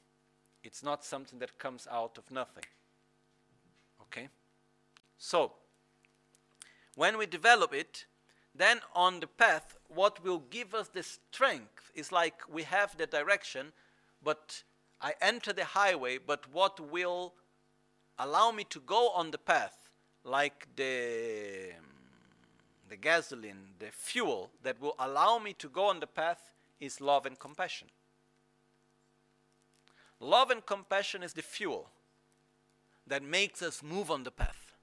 It's 0.64 0.84
not 0.84 1.04
something 1.04 1.40
that 1.40 1.58
comes 1.58 1.88
out 1.90 2.20
of 2.20 2.30
nothing. 2.30 2.66
Okay? 4.14 4.30
So, 5.18 5.54
when 6.96 7.18
we 7.18 7.26
develop 7.26 7.74
it, 7.74 8.06
then 8.54 8.82
on 8.94 9.20
the 9.20 9.28
path, 9.28 9.78
what 9.88 10.24
will 10.24 10.44
give 10.52 10.76
us 10.76 10.88
the 10.90 11.02
strength 11.02 11.92
is 11.96 12.12
like 12.12 12.42
we 12.52 12.64
have 12.64 12.96
the 12.98 13.08
direction, 13.08 13.74
but 14.24 14.64
I 15.02 15.14
enter 15.22 15.52
the 15.54 15.66
highway, 15.66 16.20
but 16.20 16.46
what 16.54 16.80
will 16.80 17.34
allow 18.20 18.52
me 18.52 18.64
to 18.66 18.80
go 18.80 19.10
on 19.10 19.32
the 19.32 19.40
path, 19.40 19.90
like 20.24 20.68
the, 20.76 21.72
the 22.90 22.96
gasoline, 22.96 23.70
the 23.80 23.92
fuel 23.92 24.52
that 24.62 24.80
will 24.80 24.96
allow 25.00 25.40
me 25.40 25.54
to 25.54 25.68
go 25.68 25.86
on 25.86 26.00
the 26.00 26.08
path, 26.08 26.52
is 26.80 27.02
love 27.02 27.26
and 27.26 27.40
compassion. 27.40 27.88
Love 30.20 30.52
and 30.52 30.64
compassion 30.66 31.24
is 31.24 31.34
the 31.34 31.42
fuel 31.42 31.90
that 33.08 33.24
makes 33.24 33.62
us 33.62 33.84
move 33.84 34.10
on 34.10 34.24
the 34.24 34.32
path. 34.32 34.74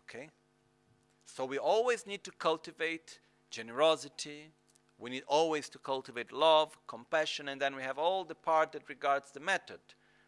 Okay? 0.00 0.30
So 1.24 1.44
we 1.44 1.58
always 1.58 2.06
need 2.06 2.24
to 2.24 2.30
cultivate 2.30 3.18
generosity, 3.50 4.52
we 4.98 5.10
need 5.10 5.24
always 5.26 5.68
to 5.70 5.78
cultivate 5.78 6.32
love, 6.32 6.76
compassion, 6.86 7.48
and 7.48 7.60
then 7.60 7.74
we 7.74 7.82
have 7.82 7.98
all 7.98 8.24
the 8.24 8.34
part 8.34 8.72
that 8.72 8.88
regards 8.88 9.32
the 9.32 9.40
method 9.40 9.80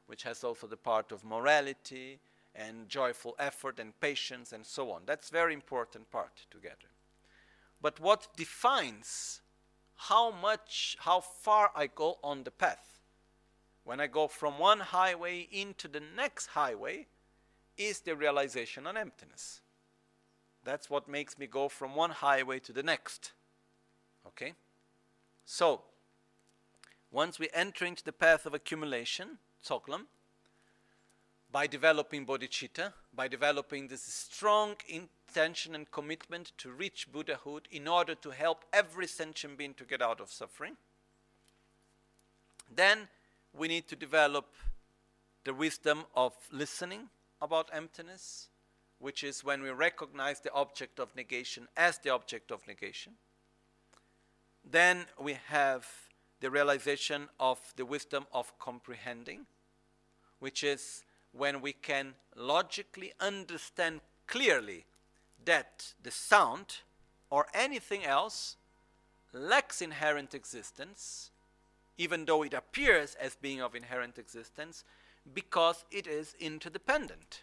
which 0.06 0.22
has 0.22 0.44
also 0.44 0.66
the 0.66 0.76
part 0.76 1.12
of 1.12 1.24
morality 1.24 2.20
and 2.54 2.88
joyful 2.88 3.34
effort 3.38 3.78
and 3.78 3.98
patience 4.00 4.52
and 4.52 4.64
so 4.64 4.90
on. 4.90 5.02
That's 5.04 5.30
very 5.30 5.52
important 5.52 6.10
part 6.10 6.46
together. 6.50 6.90
But 7.82 8.00
what 8.00 8.28
defines 8.36 9.42
how 9.96 10.30
much, 10.30 10.96
how 11.00 11.20
far 11.20 11.70
I 11.74 11.88
go 11.88 12.18
on 12.22 12.44
the 12.44 12.50
path, 12.50 12.95
when 13.86 14.00
I 14.00 14.08
go 14.08 14.26
from 14.26 14.58
one 14.58 14.80
highway 14.80 15.46
into 15.52 15.86
the 15.86 16.02
next 16.16 16.48
highway, 16.48 17.06
is 17.78 18.00
the 18.00 18.16
realization 18.16 18.84
on 18.84 18.96
emptiness. 18.96 19.60
That's 20.64 20.90
what 20.90 21.08
makes 21.08 21.38
me 21.38 21.46
go 21.46 21.68
from 21.68 21.94
one 21.94 22.10
highway 22.10 22.58
to 22.58 22.72
the 22.72 22.82
next. 22.82 23.30
Okay? 24.26 24.54
So, 25.44 25.82
once 27.12 27.38
we 27.38 27.48
enter 27.54 27.84
into 27.84 28.02
the 28.02 28.12
path 28.12 28.44
of 28.44 28.54
accumulation, 28.54 29.38
Tsoklam, 29.64 30.06
by 31.52 31.68
developing 31.68 32.26
bodhicitta, 32.26 32.92
by 33.14 33.28
developing 33.28 33.86
this 33.86 34.02
strong 34.02 34.74
intention 34.88 35.76
and 35.76 35.88
commitment 35.92 36.50
to 36.58 36.72
reach 36.72 37.06
Buddhahood 37.12 37.68
in 37.70 37.86
order 37.86 38.16
to 38.16 38.30
help 38.30 38.64
every 38.72 39.06
sentient 39.06 39.56
being 39.56 39.74
to 39.74 39.84
get 39.84 40.02
out 40.02 40.20
of 40.20 40.32
suffering. 40.32 40.76
Then 42.68 43.06
we 43.56 43.68
need 43.68 43.88
to 43.88 43.96
develop 43.96 44.46
the 45.44 45.54
wisdom 45.54 46.04
of 46.14 46.32
listening 46.52 47.08
about 47.40 47.70
emptiness, 47.72 48.48
which 48.98 49.22
is 49.22 49.44
when 49.44 49.62
we 49.62 49.70
recognize 49.70 50.40
the 50.40 50.52
object 50.52 50.98
of 50.98 51.14
negation 51.16 51.68
as 51.76 51.98
the 51.98 52.10
object 52.10 52.50
of 52.50 52.66
negation. 52.66 53.12
Then 54.68 55.06
we 55.20 55.38
have 55.46 55.86
the 56.40 56.50
realization 56.50 57.28
of 57.38 57.60
the 57.76 57.86
wisdom 57.86 58.26
of 58.32 58.58
comprehending, 58.58 59.46
which 60.38 60.62
is 60.62 61.04
when 61.32 61.60
we 61.60 61.72
can 61.72 62.14
logically 62.34 63.12
understand 63.20 64.00
clearly 64.26 64.84
that 65.44 65.94
the 66.02 66.10
sound 66.10 66.78
or 67.30 67.46
anything 67.54 68.04
else 68.04 68.56
lacks 69.32 69.80
inherent 69.80 70.34
existence, 70.34 71.30
even 71.98 72.24
though 72.24 72.42
it 72.42 72.54
appears 72.54 73.14
as 73.20 73.36
being 73.36 73.60
of 73.60 73.74
inherent 73.74 74.18
existence, 74.18 74.84
because 75.32 75.84
it 75.90 76.06
is 76.06 76.34
interdependent. 76.38 77.42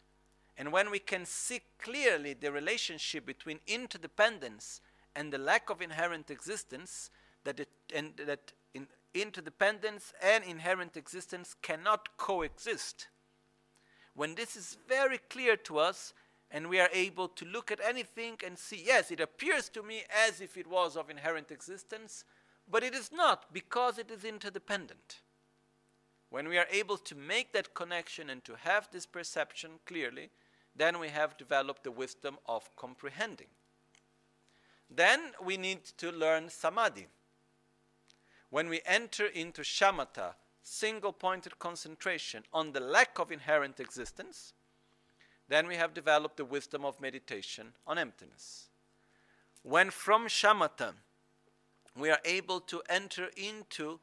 And 0.57 0.71
when 0.71 0.91
we 0.91 0.99
can 0.99 1.25
see 1.25 1.61
clearly 1.80 2.34
the 2.34 2.51
relationship 2.51 3.25
between 3.25 3.59
interdependence 3.67 4.81
and 5.15 5.34
the 5.34 5.38
lack 5.38 5.69
of 5.69 5.81
inherent 5.81 6.30
existence, 6.30 7.09
that, 7.43 7.59
it, 7.59 7.69
and 7.93 8.13
that 8.25 8.53
in 8.73 8.88
interdependence 9.13 10.13
and 10.21 10.43
inherent 10.43 10.97
existence 10.97 11.55
cannot 11.61 12.17
coexist. 12.17 13.07
When 14.15 14.35
this 14.35 14.55
is 14.55 14.77
very 14.88 15.17
clear 15.17 15.55
to 15.57 15.80
us, 15.80 16.13
and 16.51 16.69
we 16.69 16.80
are 16.80 16.89
able 16.93 17.27
to 17.30 17.45
look 17.45 17.71
at 17.71 17.80
anything 17.84 18.38
and 18.45 18.57
see, 18.57 18.84
yes, 18.85 19.09
it 19.09 19.19
appears 19.19 19.69
to 19.69 19.81
me 19.81 20.03
as 20.27 20.39
if 20.39 20.55
it 20.55 20.67
was 20.67 20.95
of 20.95 21.09
inherent 21.09 21.49
existence, 21.49 22.25
but 22.69 22.84
it 22.84 22.94
is 22.94 23.11
not 23.11 23.53
because 23.53 23.98
it 23.98 24.10
is 24.10 24.23
interdependent. 24.23 25.22
When 26.30 26.48
we 26.49 26.57
are 26.57 26.68
able 26.72 26.98
to 26.98 27.15
make 27.15 27.53
that 27.53 27.73
connection 27.76 28.30
and 28.30 28.44
to 28.45 28.56
have 28.56 28.90
this 28.91 29.06
perception 29.06 29.72
clearly, 29.85 30.30
then 30.76 30.99
we 30.99 31.10
have 31.10 31.38
developed 31.38 31.84
the 31.84 31.91
wisdom 31.91 32.38
of 32.48 32.76
comprehending. 32.76 33.48
Then 34.90 35.34
we 35.44 35.57
need 35.57 35.84
to 35.98 36.11
learn 36.11 36.49
samadhi. 36.49 37.07
When 38.49 38.69
we 38.69 38.81
enter 38.85 39.26
into 39.26 39.61
shamatha, 39.61 40.34
single 40.64 41.14
pointed 41.14 41.60
concentration 41.60 42.44
on 42.53 42.72
the 42.72 42.80
lack 42.80 43.19
of 43.19 43.31
inherent 43.31 43.80
existence, 43.80 44.53
then 45.49 45.68
we 45.68 45.76
have 45.76 45.94
developed 45.94 46.38
the 46.38 46.45
wisdom 46.45 46.85
of 46.85 47.02
meditation 47.02 47.73
on 47.85 47.98
emptiness. 47.98 48.69
When 49.61 49.90
from 49.90 50.27
shamatha 50.27 50.94
we 51.97 52.09
are 52.09 52.19
able 52.25 52.59
to 52.59 52.81
enter 52.89 53.29
into 53.37 53.99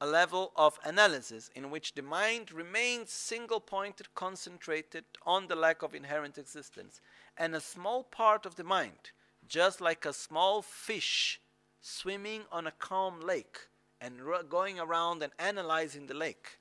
a 0.00 0.06
level 0.06 0.52
of 0.56 0.78
analysis 0.84 1.50
in 1.54 1.70
which 1.70 1.94
the 1.94 2.02
mind 2.02 2.52
remains 2.52 3.10
single 3.10 3.60
pointed, 3.60 4.14
concentrated 4.14 5.04
on 5.24 5.48
the 5.48 5.56
lack 5.56 5.82
of 5.82 5.94
inherent 5.94 6.36
existence, 6.36 7.00
and 7.36 7.54
a 7.54 7.60
small 7.60 8.04
part 8.04 8.44
of 8.44 8.56
the 8.56 8.64
mind, 8.64 9.10
just 9.48 9.80
like 9.80 10.04
a 10.04 10.12
small 10.12 10.60
fish 10.60 11.40
swimming 11.80 12.42
on 12.52 12.66
a 12.66 12.72
calm 12.72 13.20
lake 13.20 13.68
and 14.00 14.20
going 14.48 14.78
around 14.78 15.22
and 15.22 15.32
analyzing 15.38 16.06
the 16.06 16.14
lake. 16.14 16.58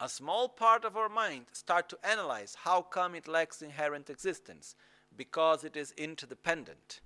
A 0.00 0.08
small 0.08 0.48
part 0.48 0.84
of 0.84 0.96
our 0.96 1.08
mind 1.08 1.46
start 1.52 1.88
to 1.90 1.98
analyze 2.02 2.56
how 2.64 2.82
come 2.82 3.14
it 3.14 3.28
lacks 3.28 3.62
inherent 3.62 4.10
existence 4.10 4.74
because 5.16 5.62
it 5.62 5.76
is 5.76 5.92
interdependent. 5.96 7.00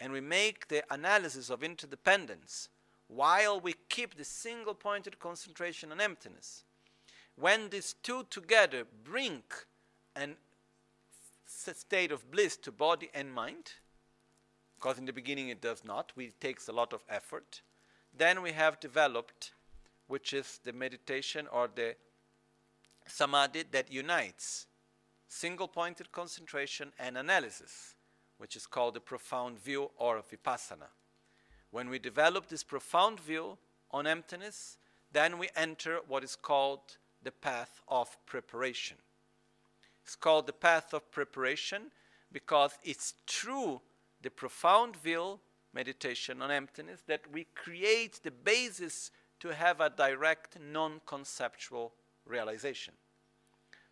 And 0.00 0.12
we 0.12 0.20
make 0.20 0.68
the 0.68 0.84
analysis 0.90 1.50
of 1.50 1.62
interdependence 1.62 2.68
while 3.08 3.60
we 3.60 3.74
keep 3.88 4.16
the 4.16 4.24
single 4.24 4.74
pointed 4.74 5.18
concentration 5.18 5.92
on 5.92 6.00
emptiness. 6.00 6.64
When 7.36 7.70
these 7.70 7.94
two 8.02 8.24
together 8.30 8.84
bring 9.04 9.42
a 10.16 10.28
state 11.46 12.12
of 12.12 12.30
bliss 12.30 12.56
to 12.58 12.72
body 12.72 13.10
and 13.14 13.32
mind, 13.32 13.72
because 14.76 14.98
in 14.98 15.06
the 15.06 15.12
beginning 15.12 15.48
it 15.48 15.60
does 15.60 15.84
not, 15.84 16.12
it 16.16 16.40
takes 16.40 16.68
a 16.68 16.72
lot 16.72 16.92
of 16.92 17.02
effort, 17.08 17.62
then 18.16 18.42
we 18.42 18.52
have 18.52 18.80
developed, 18.80 19.52
which 20.06 20.32
is 20.32 20.60
the 20.64 20.72
meditation 20.72 21.46
or 21.52 21.68
the 21.74 21.94
samadhi 23.06 23.64
that 23.70 23.92
unites 23.92 24.66
single 25.28 25.68
pointed 25.68 26.12
concentration 26.12 26.92
and 26.98 27.18
analysis, 27.18 27.95
which 28.38 28.56
is 28.56 28.66
called 28.66 28.94
the 28.94 29.00
profound 29.00 29.58
view 29.58 29.90
or 29.96 30.22
vipassana. 30.22 30.88
When 31.70 31.88
we 31.88 31.98
develop 31.98 32.48
this 32.48 32.62
profound 32.62 33.20
view 33.20 33.58
on 33.90 34.06
emptiness, 34.06 34.78
then 35.12 35.38
we 35.38 35.48
enter 35.56 36.00
what 36.06 36.24
is 36.24 36.36
called 36.36 36.98
the 37.22 37.32
path 37.32 37.80
of 37.88 38.16
preparation. 38.26 38.96
It's 40.04 40.16
called 40.16 40.46
the 40.46 40.52
path 40.52 40.94
of 40.94 41.10
preparation 41.10 41.90
because 42.32 42.72
it's 42.84 43.14
through 43.26 43.80
the 44.22 44.30
profound 44.30 44.96
view 44.96 45.40
meditation 45.72 46.42
on 46.42 46.50
emptiness 46.50 47.02
that 47.06 47.22
we 47.32 47.46
create 47.54 48.20
the 48.22 48.30
basis 48.30 49.10
to 49.40 49.48
have 49.54 49.80
a 49.80 49.90
direct 49.90 50.58
non 50.60 51.00
conceptual 51.06 51.92
realization. 52.24 52.94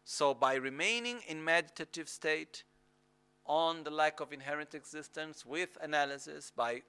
So, 0.05 0.35
by 0.35 0.55
remaining 0.55 1.21
in 1.29 1.45
meditative 1.45 2.09
state 2.09 2.65
on 3.47 3.85
the 3.85 3.91
lack 3.91 4.21
of 4.21 4.33
inherent 4.33 4.75
existence 4.75 5.45
with 5.45 5.77
analysis, 5.83 6.53
by 6.55 6.83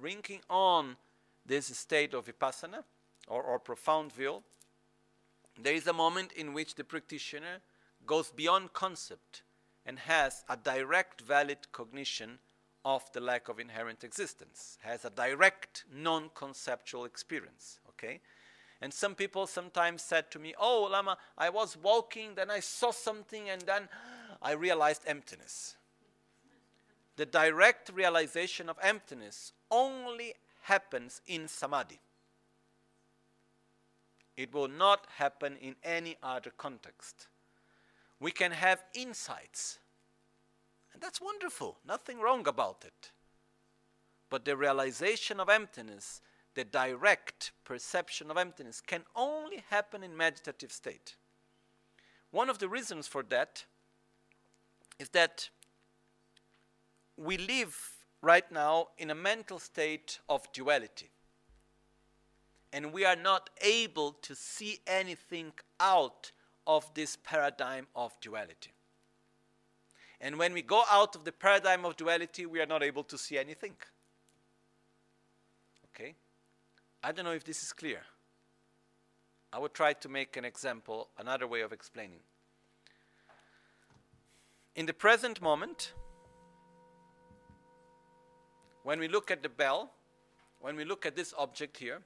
bringing 0.00 0.40
on 0.48 0.96
this 1.46 1.66
state 1.66 2.14
of 2.14 2.26
vipassana 2.26 2.84
or, 3.28 3.42
or 3.42 3.58
profound 3.58 4.12
view, 4.12 4.42
there 5.60 5.74
is 5.74 5.86
a 5.86 5.92
moment 5.92 6.32
in 6.32 6.52
which 6.52 6.74
the 6.74 6.84
practitioner 6.84 7.60
goes 8.06 8.30
beyond 8.30 8.72
concept 8.72 9.42
and 9.86 9.98
has 9.98 10.44
a 10.48 10.56
direct 10.56 11.20
valid 11.20 11.58
cognition 11.72 12.38
of 12.84 13.10
the 13.12 13.20
lack 13.20 13.48
of 13.48 13.58
inherent 13.58 14.04
existence, 14.04 14.78
has 14.82 15.04
a 15.04 15.10
direct 15.10 15.84
non 15.92 16.30
conceptual 16.34 17.04
experience. 17.04 17.80
Okay? 17.90 18.20
And 18.80 18.92
some 18.92 19.14
people 19.14 19.46
sometimes 19.46 20.02
said 20.02 20.30
to 20.32 20.38
me, 20.38 20.54
Oh, 20.58 20.88
Lama, 20.90 21.16
I 21.38 21.48
was 21.48 21.76
walking, 21.76 22.34
then 22.34 22.50
I 22.50 22.60
saw 22.60 22.90
something, 22.90 23.48
and 23.48 23.62
then 23.62 23.88
I 24.44 24.52
realized 24.52 25.02
emptiness. 25.06 25.74
The 27.16 27.24
direct 27.24 27.90
realization 27.94 28.68
of 28.68 28.78
emptiness 28.82 29.52
only 29.70 30.34
happens 30.64 31.22
in 31.26 31.48
samadhi. 31.48 32.00
It 34.36 34.52
will 34.52 34.68
not 34.68 35.06
happen 35.16 35.56
in 35.56 35.76
any 35.82 36.16
other 36.22 36.52
context. 36.56 37.28
We 38.20 38.32
can 38.32 38.50
have 38.52 38.84
insights, 38.92 39.78
and 40.92 41.00
that's 41.00 41.20
wonderful, 41.20 41.78
nothing 41.86 42.20
wrong 42.20 42.46
about 42.46 42.84
it. 42.86 43.12
But 44.28 44.44
the 44.44 44.56
realization 44.56 45.40
of 45.40 45.48
emptiness, 45.48 46.20
the 46.54 46.64
direct 46.64 47.52
perception 47.64 48.30
of 48.30 48.36
emptiness, 48.36 48.80
can 48.80 49.04
only 49.16 49.62
happen 49.70 50.02
in 50.02 50.16
meditative 50.16 50.72
state. 50.72 51.14
One 52.30 52.50
of 52.50 52.58
the 52.58 52.68
reasons 52.68 53.06
for 53.06 53.22
that 53.24 53.64
is 54.98 55.08
that 55.10 55.48
we 57.16 57.36
live 57.36 57.76
right 58.22 58.50
now 58.50 58.88
in 58.98 59.10
a 59.10 59.14
mental 59.14 59.58
state 59.58 60.18
of 60.28 60.50
duality. 60.52 61.10
And 62.72 62.92
we 62.92 63.04
are 63.04 63.16
not 63.16 63.50
able 63.60 64.12
to 64.22 64.34
see 64.34 64.80
anything 64.86 65.52
out 65.78 66.32
of 66.66 66.92
this 66.94 67.16
paradigm 67.16 67.86
of 67.94 68.12
duality. 68.20 68.72
And 70.20 70.38
when 70.38 70.54
we 70.54 70.62
go 70.62 70.82
out 70.90 71.14
of 71.14 71.24
the 71.24 71.32
paradigm 71.32 71.84
of 71.84 71.96
duality, 71.96 72.46
we 72.46 72.60
are 72.60 72.66
not 72.66 72.82
able 72.82 73.04
to 73.04 73.18
see 73.18 73.38
anything. 73.38 73.74
Okay? 75.90 76.14
I 77.02 77.12
don't 77.12 77.26
know 77.26 77.32
if 77.32 77.44
this 77.44 77.62
is 77.62 77.72
clear. 77.72 78.00
I 79.52 79.58
will 79.58 79.68
try 79.68 79.92
to 79.92 80.08
make 80.08 80.36
an 80.36 80.44
example, 80.44 81.10
another 81.18 81.46
way 81.46 81.60
of 81.60 81.72
explaining. 81.72 82.20
In 84.76 84.86
the 84.86 84.92
present 84.92 85.40
moment, 85.40 85.92
when 88.82 88.98
we 88.98 89.06
look 89.06 89.30
at 89.30 89.40
the 89.40 89.48
bell, 89.48 89.92
when 90.60 90.74
we 90.74 90.84
look 90.84 91.06
at 91.06 91.14
this 91.14 91.32
object 91.38 91.76
here, 91.76 92.02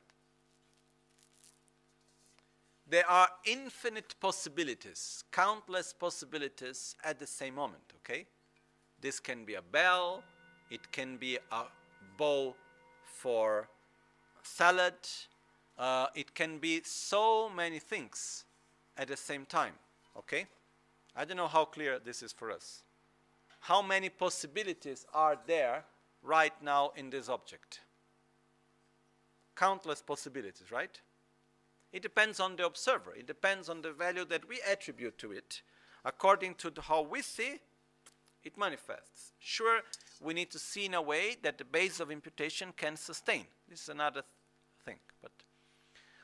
there 2.87 3.09
are 3.09 3.29
infinite 3.47 4.15
possibilities, 4.21 5.25
countless 5.33 5.95
possibilities 5.95 6.95
at 7.05 7.19
the 7.19 7.27
same 7.27 7.55
moment, 7.55 7.85
okay? 7.97 8.27
This 9.01 9.19
can 9.19 9.47
be 9.47 9.55
a 9.55 9.63
bell, 9.63 10.23
it 10.71 10.93
can 10.93 11.17
be 11.17 11.39
a 11.51 11.65
bowl 12.19 12.55
for 13.05 13.69
salad, 14.43 14.95
uh, 15.79 16.09
it 16.15 16.35
can 16.35 16.59
be 16.59 16.83
so 16.85 17.49
many 17.49 17.79
things 17.79 18.45
at 18.97 19.09
the 19.09 19.17
same 19.17 19.47
time, 19.47 19.75
okay? 20.17 20.47
I 21.19 21.25
don't 21.25 21.37
know 21.37 21.49
how 21.49 21.65
clear 21.65 21.99
this 21.99 22.23
is 22.23 22.33
for 22.33 22.53
us. 22.53 22.85
How 23.59 23.83
many 23.83 24.09
possibilities 24.09 25.05
are 25.13 25.37
there 25.49 25.85
right 26.23 26.53
now 26.63 26.93
in 26.95 27.11
this 27.11 27.29
object? 27.29 27.81
Countless 29.57 30.01
possibilities, 30.01 30.71
right? 30.71 31.01
It 31.93 32.03
depends 32.03 32.39
on 32.39 32.55
the 32.55 32.67
observer. 32.67 33.17
It 33.17 33.27
depends 33.27 33.69
on 33.69 33.83
the 33.83 33.91
value 33.91 34.25
that 34.27 34.49
we 34.49 34.61
attribute 34.71 35.19
to 35.19 35.33
it. 35.33 35.63
According 36.05 36.55
to 36.55 36.73
how 36.81 37.03
we 37.03 37.23
see, 37.23 37.59
it 38.45 38.57
manifests. 38.57 39.33
Sure, 39.41 39.81
we 40.21 40.35
need 40.35 40.53
to 40.53 40.59
see 40.61 40.87
in 40.87 40.95
a 40.95 41.03
way 41.03 41.37
that 41.43 41.59
the 41.59 41.65
base 41.65 41.99
of 41.99 42.13
imputation 42.13 42.73
can 42.77 42.95
sustain. 42.95 43.45
this 43.69 43.83
is 43.83 43.89
another 43.89 44.23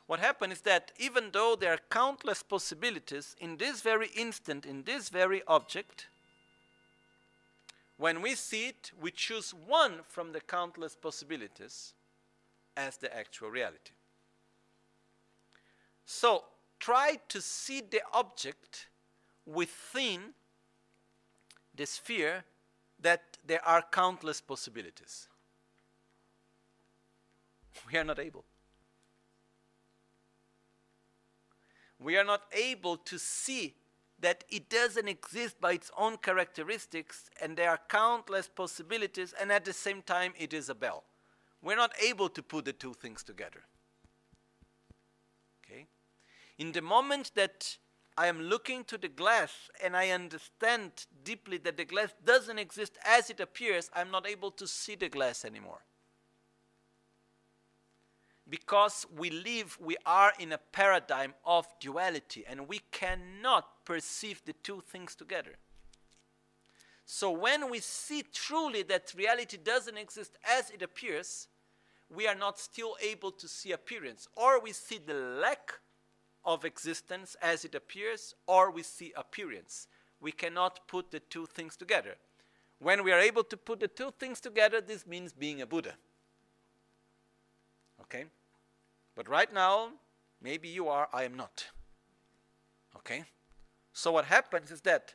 what 0.06 0.20
happened 0.20 0.52
is 0.52 0.60
that 0.62 0.92
even 0.98 1.30
though 1.32 1.56
there 1.58 1.72
are 1.72 1.80
countless 1.90 2.42
possibilities 2.42 3.34
in 3.40 3.56
this 3.56 3.80
very 3.80 4.08
instant, 4.08 4.66
in 4.66 4.82
this 4.82 5.08
very 5.08 5.42
object, 5.48 6.08
when 7.96 8.20
we 8.20 8.34
see 8.34 8.68
it, 8.68 8.90
we 9.00 9.10
choose 9.10 9.54
one 9.54 10.00
from 10.06 10.32
the 10.32 10.40
countless 10.40 10.94
possibilities 10.94 11.94
as 12.76 12.96
the 12.98 13.14
actual 13.16 13.50
reality. 13.50 13.92
So 16.04 16.44
try 16.78 17.18
to 17.28 17.40
see 17.40 17.80
the 17.80 18.02
object 18.12 18.88
within 19.46 20.34
the 21.74 21.86
sphere 21.86 22.44
that 23.00 23.38
there 23.46 23.64
are 23.66 23.82
countless 23.90 24.40
possibilities. 24.40 25.28
We 27.90 27.98
are 27.98 28.04
not 28.04 28.18
able. 28.18 28.44
We 32.04 32.18
are 32.18 32.24
not 32.24 32.42
able 32.52 32.98
to 32.98 33.18
see 33.18 33.76
that 34.20 34.44
it 34.50 34.68
doesn't 34.68 35.08
exist 35.08 35.58
by 35.58 35.72
its 35.72 35.90
own 35.96 36.18
characteristics 36.18 37.30
and 37.40 37.56
there 37.56 37.70
are 37.70 37.80
countless 37.88 38.46
possibilities, 38.46 39.34
and 39.40 39.50
at 39.50 39.64
the 39.64 39.72
same 39.72 40.02
time, 40.02 40.34
it 40.38 40.52
is 40.52 40.68
a 40.68 40.74
bell. 40.74 41.04
We're 41.62 41.76
not 41.76 41.92
able 42.06 42.28
to 42.28 42.42
put 42.42 42.66
the 42.66 42.74
two 42.74 42.92
things 42.92 43.22
together. 43.22 43.62
Okay? 45.64 45.86
In 46.58 46.72
the 46.72 46.82
moment 46.82 47.32
that 47.36 47.78
I 48.18 48.26
am 48.26 48.42
looking 48.42 48.84
to 48.84 48.98
the 48.98 49.08
glass 49.08 49.70
and 49.82 49.96
I 49.96 50.10
understand 50.10 51.06
deeply 51.24 51.56
that 51.58 51.78
the 51.78 51.86
glass 51.86 52.10
doesn't 52.22 52.58
exist 52.58 52.98
as 53.02 53.30
it 53.30 53.40
appears, 53.40 53.90
I'm 53.94 54.10
not 54.10 54.28
able 54.28 54.50
to 54.50 54.66
see 54.66 54.94
the 54.94 55.08
glass 55.08 55.42
anymore. 55.42 55.80
Because 58.48 59.06
we 59.16 59.30
live, 59.30 59.78
we 59.80 59.96
are 60.04 60.32
in 60.38 60.52
a 60.52 60.58
paradigm 60.72 61.34
of 61.44 61.66
duality 61.80 62.44
and 62.48 62.68
we 62.68 62.80
cannot 62.90 63.84
perceive 63.84 64.42
the 64.44 64.52
two 64.52 64.82
things 64.86 65.14
together. 65.14 65.56
So 67.06 67.30
when 67.30 67.70
we 67.70 67.80
see 67.80 68.22
truly 68.32 68.82
that 68.84 69.14
reality 69.16 69.56
doesn't 69.56 69.96
exist 69.96 70.36
as 70.44 70.70
it 70.70 70.82
appears, 70.82 71.48
we 72.14 72.26
are 72.26 72.34
not 72.34 72.58
still 72.58 72.96
able 73.02 73.30
to 73.32 73.48
see 73.48 73.72
appearance, 73.72 74.28
or 74.36 74.60
we 74.60 74.72
see 74.72 74.98
the 74.98 75.14
lack 75.14 75.80
of 76.44 76.64
existence 76.64 77.36
as 77.40 77.64
it 77.64 77.74
appears, 77.74 78.34
or 78.46 78.70
we 78.70 78.82
see 78.82 79.12
appearance. 79.16 79.88
We 80.20 80.32
cannot 80.32 80.86
put 80.86 81.10
the 81.10 81.20
two 81.20 81.46
things 81.46 81.76
together. 81.76 82.16
When 82.78 83.04
we 83.04 83.12
are 83.12 83.20
able 83.20 83.44
to 83.44 83.56
put 83.56 83.80
the 83.80 83.88
two 83.88 84.12
things 84.18 84.40
together, 84.40 84.80
this 84.80 85.06
means 85.06 85.32
being 85.32 85.62
a 85.62 85.66
Buddha. 85.66 85.94
Okay? 88.14 88.24
But 89.16 89.28
right 89.28 89.52
now, 89.52 89.90
maybe 90.40 90.68
you 90.68 90.88
are, 90.88 91.08
I 91.12 91.24
am 91.24 91.34
not. 91.34 91.66
Okay? 92.96 93.24
So 93.92 94.12
what 94.12 94.26
happens 94.26 94.70
is 94.70 94.82
that 94.82 95.14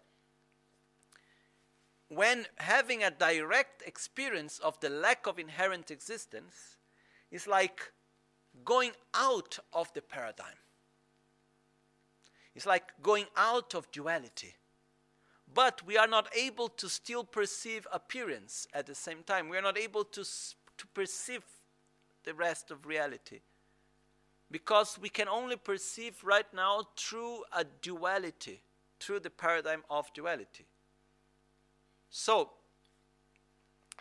when 2.09 2.45
having 2.57 3.03
a 3.03 3.11
direct 3.11 3.83
experience 3.85 4.59
of 4.59 4.79
the 4.79 4.89
lack 4.89 5.27
of 5.27 5.37
inherent 5.37 5.91
existence 5.91 6.77
is 7.31 7.45
like 7.45 7.91
going 8.65 8.91
out 9.13 9.59
of 9.73 9.93
the 9.93 10.01
paradigm. 10.01 10.57
It's 12.55 12.65
like 12.65 12.91
going 13.03 13.25
out 13.37 13.75
of 13.75 13.91
duality. 13.91 14.55
But 15.53 15.85
we 15.85 15.97
are 15.97 16.07
not 16.07 16.27
able 16.35 16.67
to 16.69 16.89
still 16.89 17.23
perceive 17.23 17.87
appearance 17.93 18.67
at 18.73 18.87
the 18.87 18.95
same 18.95 19.23
time. 19.23 19.49
We 19.49 19.57
are 19.57 19.61
not 19.61 19.77
able 19.77 20.03
to, 20.05 20.23
to 20.23 20.87
perceive 20.93 21.43
the 22.23 22.33
rest 22.33 22.71
of 22.71 22.85
reality. 22.85 23.39
Because 24.51 24.97
we 24.99 25.09
can 25.09 25.27
only 25.27 25.55
perceive 25.55 26.23
right 26.23 26.51
now 26.53 26.87
through 26.95 27.43
a 27.55 27.63
duality, 27.81 28.61
through 28.99 29.19
the 29.19 29.29
paradigm 29.29 29.83
of 29.89 30.11
duality. 30.13 30.65
So, 32.09 32.49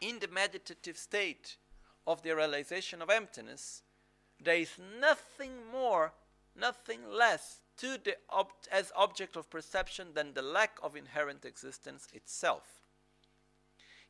in 0.01 0.19
the 0.21 0.29
meditative 0.29 0.97
state 0.97 1.57
of 2.07 2.23
the 2.23 2.35
realization 2.35 3.03
of 3.03 3.11
emptiness, 3.11 3.83
there 4.43 4.57
is 4.57 4.71
nothing 5.01 5.53
more, 5.71 6.13
nothing 6.59 7.01
less 7.11 7.61
to 7.79 7.99
the 8.03 8.17
ob- 8.31 8.53
as 8.73 8.93
object 8.97 9.37
of 9.37 9.51
perception 9.51 10.09
than 10.15 10.35
the 10.35 10.43
lack 10.43 10.79
of 10.83 10.97
inherent 10.97 11.45
existence 11.45 12.09
itself. 12.13 12.81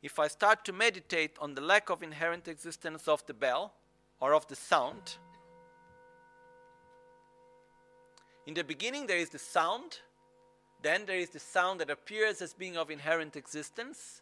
If 0.01 0.17
I 0.17 0.27
start 0.27 0.63
to 0.65 0.73
meditate 0.73 1.35
on 1.41 1.55
the 1.55 1.61
lack 1.61 1.89
of 1.89 2.01
inherent 2.01 2.47
existence 2.47 3.07
of 3.07 3.25
the 3.25 3.33
bell 3.33 3.73
or 4.19 4.33
of 4.33 4.47
the 4.47 4.55
sound, 4.55 5.17
in 8.49 8.53
the 8.55 8.63
beginning 8.63 9.05
there 9.05 9.17
is 9.17 9.29
the 9.29 9.37
sound, 9.37 9.99
then 10.81 11.05
there 11.05 11.19
is 11.19 11.29
the 11.29 11.39
sound 11.39 11.81
that 11.81 11.89
appears 11.89 12.41
as 12.41 12.53
being 12.53 12.77
of 12.77 12.89
inherent 12.89 13.35
existence. 13.35 14.21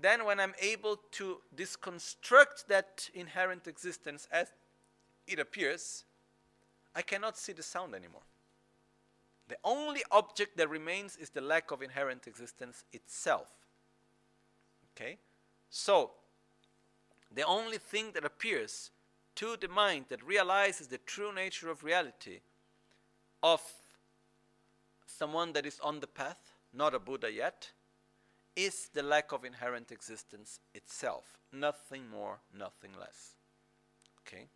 Then, 0.00 0.24
when 0.24 0.40
I'm 0.40 0.54
able 0.60 0.96
to 1.12 1.38
disconstruct 1.54 2.68
that 2.68 3.10
inherent 3.12 3.66
existence 3.66 4.26
as 4.32 4.48
it 5.26 5.38
appears, 5.38 6.04
I 6.94 7.02
cannot 7.02 7.36
see 7.36 7.52
the 7.52 7.62
sound 7.62 7.94
anymore. 7.94 8.22
The 9.48 9.56
only 9.62 10.02
object 10.10 10.56
that 10.56 10.70
remains 10.70 11.16
is 11.16 11.30
the 11.30 11.40
lack 11.40 11.70
of 11.70 11.82
inherent 11.82 12.26
existence 12.26 12.84
itself. 12.92 13.48
Okay? 14.96 15.18
So, 15.68 16.12
the 17.30 17.42
only 17.42 17.78
thing 17.78 18.12
that 18.14 18.24
appears 18.24 18.90
to 19.36 19.56
the 19.60 19.68
mind 19.68 20.06
that 20.08 20.24
realizes 20.24 20.86
the 20.86 20.98
true 20.98 21.34
nature 21.34 21.70
of 21.70 21.84
reality 21.84 22.40
of 23.42 23.60
someone 25.06 25.52
that 25.52 25.66
is 25.66 25.78
on 25.80 26.00
the 26.00 26.06
path, 26.06 26.52
not 26.72 26.94
a 26.94 26.98
Buddha 26.98 27.30
yet, 27.30 27.70
is 28.56 28.88
the 28.94 29.02
lack 29.02 29.32
of 29.32 29.44
inherent 29.44 29.90
existence 29.90 30.60
itself. 30.74 31.38
Nothing 31.52 32.08
more, 32.08 32.38
nothing 32.56 32.90
less. 32.98 33.34
Okay? 34.26 34.46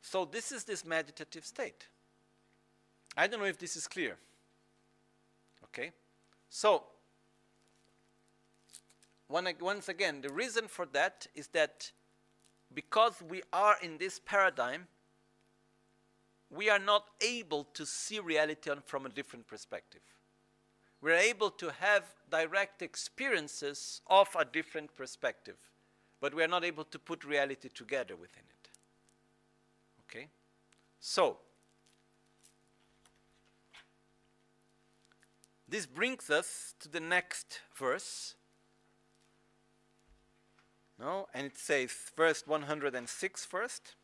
So, 0.00 0.24
this 0.24 0.52
is 0.52 0.64
this 0.64 0.84
meditative 0.84 1.44
state. 1.44 1.88
I 3.16 3.26
don't 3.26 3.40
know 3.40 3.46
if 3.46 3.58
this 3.58 3.76
is 3.76 3.86
clear. 3.86 4.16
Okay? 5.64 5.90
So, 6.48 6.84
once 9.28 9.88
again, 9.88 10.20
the 10.22 10.32
reason 10.32 10.68
for 10.68 10.86
that 10.86 11.26
is 11.34 11.48
that 11.48 11.90
because 12.74 13.22
we 13.28 13.42
are 13.52 13.76
in 13.82 13.98
this 13.98 14.20
paradigm, 14.24 14.86
we 16.50 16.70
are 16.70 16.78
not 16.78 17.04
able 17.20 17.64
to 17.74 17.84
see 17.84 18.20
reality 18.20 18.70
from 18.86 19.06
a 19.06 19.08
different 19.08 19.46
perspective. 19.46 20.00
We're 21.00 21.12
able 21.12 21.50
to 21.50 21.70
have 21.78 22.04
direct 22.30 22.82
experiences 22.82 24.00
of 24.08 24.28
a 24.38 24.44
different 24.44 24.96
perspective, 24.96 25.56
but 26.20 26.34
we 26.34 26.42
are 26.42 26.48
not 26.48 26.64
able 26.64 26.84
to 26.84 26.98
put 26.98 27.24
reality 27.24 27.68
together 27.68 28.16
within 28.16 28.42
it. 28.48 28.68
Okay? 30.04 30.26
So, 30.98 31.36
this 35.68 35.86
brings 35.86 36.30
us 36.30 36.74
to 36.80 36.88
the 36.88 37.00
next 37.00 37.60
verse. 37.76 38.34
No? 40.98 41.28
And 41.32 41.46
it 41.46 41.56
says, 41.56 41.92
verse 42.16 42.44
106 42.46 43.44
first. 43.44 43.94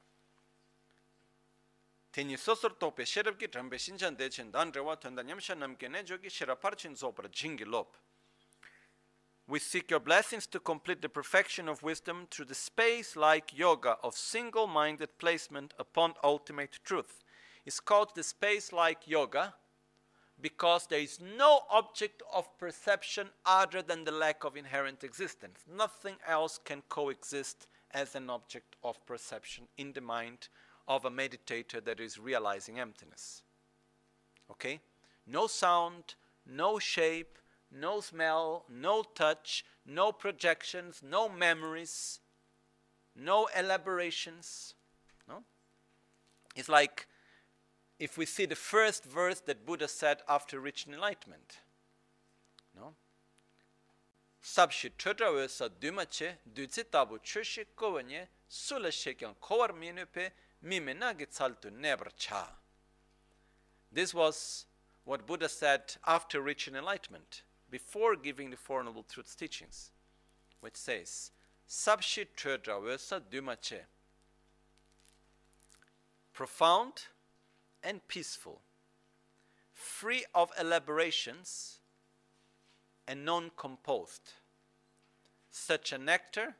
Teni 2.13 2.39
sosor 2.39 2.79
tope 2.79 3.01
sherab 3.01 3.39
ki 3.39 3.49
trambe 3.49 3.75
shinjang 3.75 4.17
dechen 4.17 4.53
dan 4.53 4.71
rewa 4.71 4.95
tanda 5.01 5.25
nyamsha 5.25 5.57
namke 5.57 5.91
ne 5.91 6.03
jogi 6.05 6.31
shiraparchin 6.31 6.97
zopra 6.97 7.29
jingi 7.29 7.67
lop. 7.67 7.97
We 9.49 9.59
seek 9.59 9.91
your 9.91 10.01
blessings 10.01 10.47
to 10.49 10.61
complete 10.61 11.03
the 11.03 11.09
perfection 11.09 11.69
of 11.69 11.83
wisdom 11.83 12.29
through 12.31 12.47
the 12.47 12.55
space 12.55 13.17
like 13.17 13.59
yoga 13.59 13.97
of 14.03 14.15
single 14.15 14.67
minded 14.67 15.19
placement 15.19 15.75
upon 15.79 16.15
ultimate 16.23 16.79
truth. 16.85 17.25
It's 17.67 17.81
called 17.81 18.15
the 18.15 18.23
space 18.23 18.73
like 18.73 19.09
yoga 19.09 19.55
because 20.41 20.87
there 20.87 21.01
is 21.01 21.21
no 21.21 21.61
object 21.71 22.23
of 22.33 22.59
perception 22.59 23.29
other 23.47 23.83
than 23.83 24.05
the 24.05 24.13
lack 24.13 24.45
of 24.45 24.57
inherent 24.57 25.05
existence. 25.05 25.61
Nothing 25.71 26.17
else 26.27 26.59
can 26.65 26.83
coexist 26.89 27.67
as 27.93 28.15
an 28.15 28.29
object 28.29 28.77
of 28.83 29.05
perception 29.07 29.65
in 29.79 29.93
the 29.93 30.01
mind 30.01 30.49
of 30.89 31.05
a 31.05 31.11
meditator 31.11 31.83
that 31.85 32.01
is 32.01 32.19
realizing 32.19 32.79
emptiness. 32.79 33.43
Okay? 34.51 34.81
No 35.27 35.47
sound, 35.47 36.15
no 36.47 36.79
shape, 36.79 37.39
no 37.71 38.01
smell, 38.01 38.65
no 38.69 39.03
touch, 39.03 39.65
no 39.87 40.13
projections, 40.13 41.01
no 41.03 41.29
memories, 41.29 42.21
no 43.17 43.49
elaborations. 43.57 44.75
No? 45.29 45.45
It's 46.57 46.69
like 46.69 47.07
if 47.99 48.19
we 48.19 48.27
see 48.27 48.47
the 48.47 48.57
first 48.57 49.05
verse 49.05 49.41
that 49.41 49.67
Buddha 49.67 49.89
said 49.89 50.23
after 50.29 50.59
reaching 50.61 50.93
enlightenment. 50.93 51.59
No? 52.77 52.95
This 63.93 64.13
was 64.13 64.67
what 65.05 65.27
Buddha 65.27 65.49
said 65.49 65.97
after 66.07 66.41
reaching 66.41 66.75
enlightenment, 66.75 67.43
before 67.71 68.17
giving 68.17 68.51
the 68.51 68.57
Four 68.57 68.83
Noble 68.83 69.05
Truths 69.05 69.35
teachings, 69.35 69.93
which 70.61 70.77
says. 70.77 71.31
Profound 76.33 77.07
and 77.85 78.07
peaceful, 78.09 78.61
free 79.73 80.25
of 80.35 80.51
elaborations 80.59 81.79
and 83.07 83.25
non 83.25 83.51
composed. 83.57 84.33
Such 85.51 85.93
a 85.93 85.99
nectar 85.99 86.57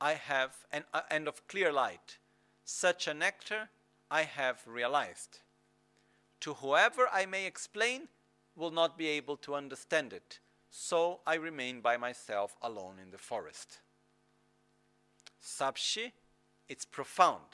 I 0.00 0.14
have, 0.14 0.54
and, 0.72 0.84
uh, 0.94 1.02
and 1.10 1.28
of 1.28 1.46
clear 1.48 1.72
light, 1.72 2.18
such 2.64 3.06
a 3.06 3.14
nectar 3.14 3.68
I 4.10 4.22
have 4.22 4.62
realized. 4.66 5.40
To 6.40 6.54
whoever 6.54 7.08
I 7.12 7.26
may 7.26 7.46
explain, 7.46 8.08
will 8.58 8.70
not 8.72 8.98
be 8.98 9.06
able 9.06 9.36
to 9.36 9.54
understand 9.54 10.12
it, 10.12 10.40
so 10.68 11.20
I 11.26 11.34
remain 11.34 11.80
by 11.80 11.96
myself 11.96 12.56
alone 12.60 12.98
in 13.00 13.10
the 13.10 13.18
forest. 13.18 13.78
Sabshi, 15.42 16.12
it's 16.68 16.84
profound. 16.84 17.44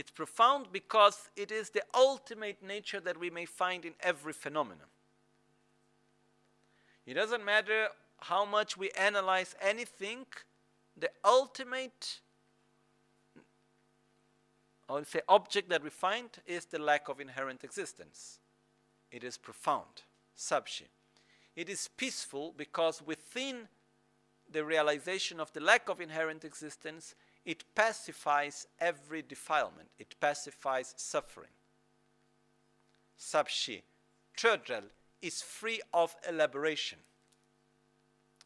It's 0.00 0.10
profound 0.10 0.68
because 0.72 1.28
it 1.36 1.52
is 1.52 1.68
the 1.68 1.82
ultimate 1.94 2.62
nature 2.62 3.00
that 3.00 3.20
we 3.20 3.28
may 3.28 3.44
find 3.44 3.84
in 3.84 3.92
every 4.00 4.32
phenomenon. 4.32 4.86
It 7.04 7.12
doesn't 7.12 7.44
matter 7.44 7.88
how 8.20 8.46
much 8.46 8.78
we 8.78 8.88
analyze 8.98 9.54
anything, 9.60 10.24
the 10.96 11.10
ultimate 11.22 12.20
I 14.88 14.94
would 14.94 15.06
say 15.06 15.20
object 15.28 15.68
that 15.68 15.84
we 15.84 15.90
find 15.90 16.30
is 16.46 16.64
the 16.64 16.78
lack 16.78 17.10
of 17.10 17.20
inherent 17.20 17.62
existence. 17.62 18.38
It 19.12 19.22
is 19.22 19.36
profound, 19.36 20.04
sabshi. 20.34 20.88
It 21.54 21.68
is 21.68 21.90
peaceful 21.94 22.54
because 22.56 23.02
within 23.04 23.68
the 24.50 24.64
realization 24.64 25.40
of 25.40 25.52
the 25.52 25.60
lack 25.60 25.90
of 25.90 26.00
inherent 26.00 26.46
existence, 26.46 27.14
it 27.50 27.64
pacifies 27.74 28.68
every 28.78 29.22
defilement, 29.22 29.88
it 29.98 30.14
pacifies 30.20 30.94
suffering. 30.96 31.50
Sabshi, 33.18 33.82
Trodrel, 34.36 34.84
is 35.20 35.42
free 35.42 35.80
of 35.92 36.14
elaboration. 36.28 37.00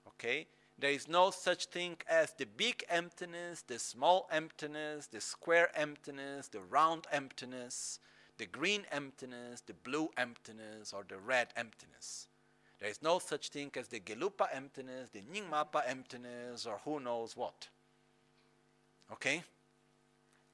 Okay? 0.09 0.47
There 0.79 0.91
is 0.91 1.07
no 1.07 1.31
such 1.31 1.67
thing 1.67 1.99
as 2.09 2.33
the 2.33 2.47
big 2.47 2.83
emptiness, 2.89 3.61
the 3.61 3.79
small 3.79 4.27
emptiness, 4.33 5.07
the 5.07 5.21
square 5.21 5.69
emptiness, 5.75 6.49
the 6.49 6.63
round 6.63 7.07
emptiness, 7.13 8.01
the 8.39 8.47
green 8.47 8.87
emptiness, 8.91 9.61
the 9.61 9.75
blue 9.75 10.09
emptiness, 10.17 10.95
or 10.95 11.05
the 11.07 11.19
red 11.19 11.49
emptiness. 11.57 12.29
There 12.81 12.89
is 12.89 13.03
no 13.03 13.19
such 13.19 13.51
thing 13.51 13.71
as 13.77 13.89
the 13.89 14.01
Gelugpa 14.01 14.49
emptiness, 14.51 15.11
the 15.11 15.21
Nyingmapa 15.21 15.83
emptiness, 15.87 16.65
or 16.65 16.81
who 16.87 17.01
knows 17.01 17.37
what. 17.37 17.69
Okay? 19.13 19.43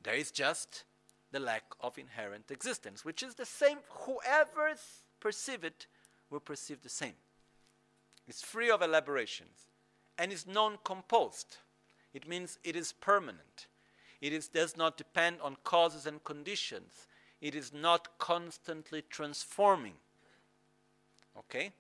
There 0.03 0.15
is 0.15 0.31
just 0.31 0.85
the 1.33 1.41
lack 1.41 1.65
of 1.81 1.99
inherent 1.99 2.51
existence, 2.51 3.05
which 3.05 3.23
is 3.23 3.35
the 3.35 3.47
same. 3.47 3.79
Whoever 4.07 4.75
perceive 5.21 5.65
it 5.65 5.87
will 6.31 6.41
perceive 6.41 6.83
the 6.83 6.89
same. 6.89 7.15
It's 8.27 8.43
free 8.43 8.71
of 8.71 8.83
elaborations 8.83 9.69
and 10.19 10.33
is 10.33 10.47
non 10.47 10.79
composed. 10.85 11.59
It 12.13 12.29
means 12.29 12.59
it 12.65 12.77
is 12.77 12.93
permanent. 12.93 13.67
It 14.21 14.33
is, 14.33 14.49
does 14.49 14.77
not 14.77 14.97
depend 14.97 15.39
on 15.43 15.57
causes 15.65 16.07
and 16.07 16.23
conditions. 16.25 17.07
It 17.41 17.55
is 17.55 17.73
not 17.73 18.19
constantly 18.19 19.03
transforming. 19.09 19.95
Okay? 21.39 21.73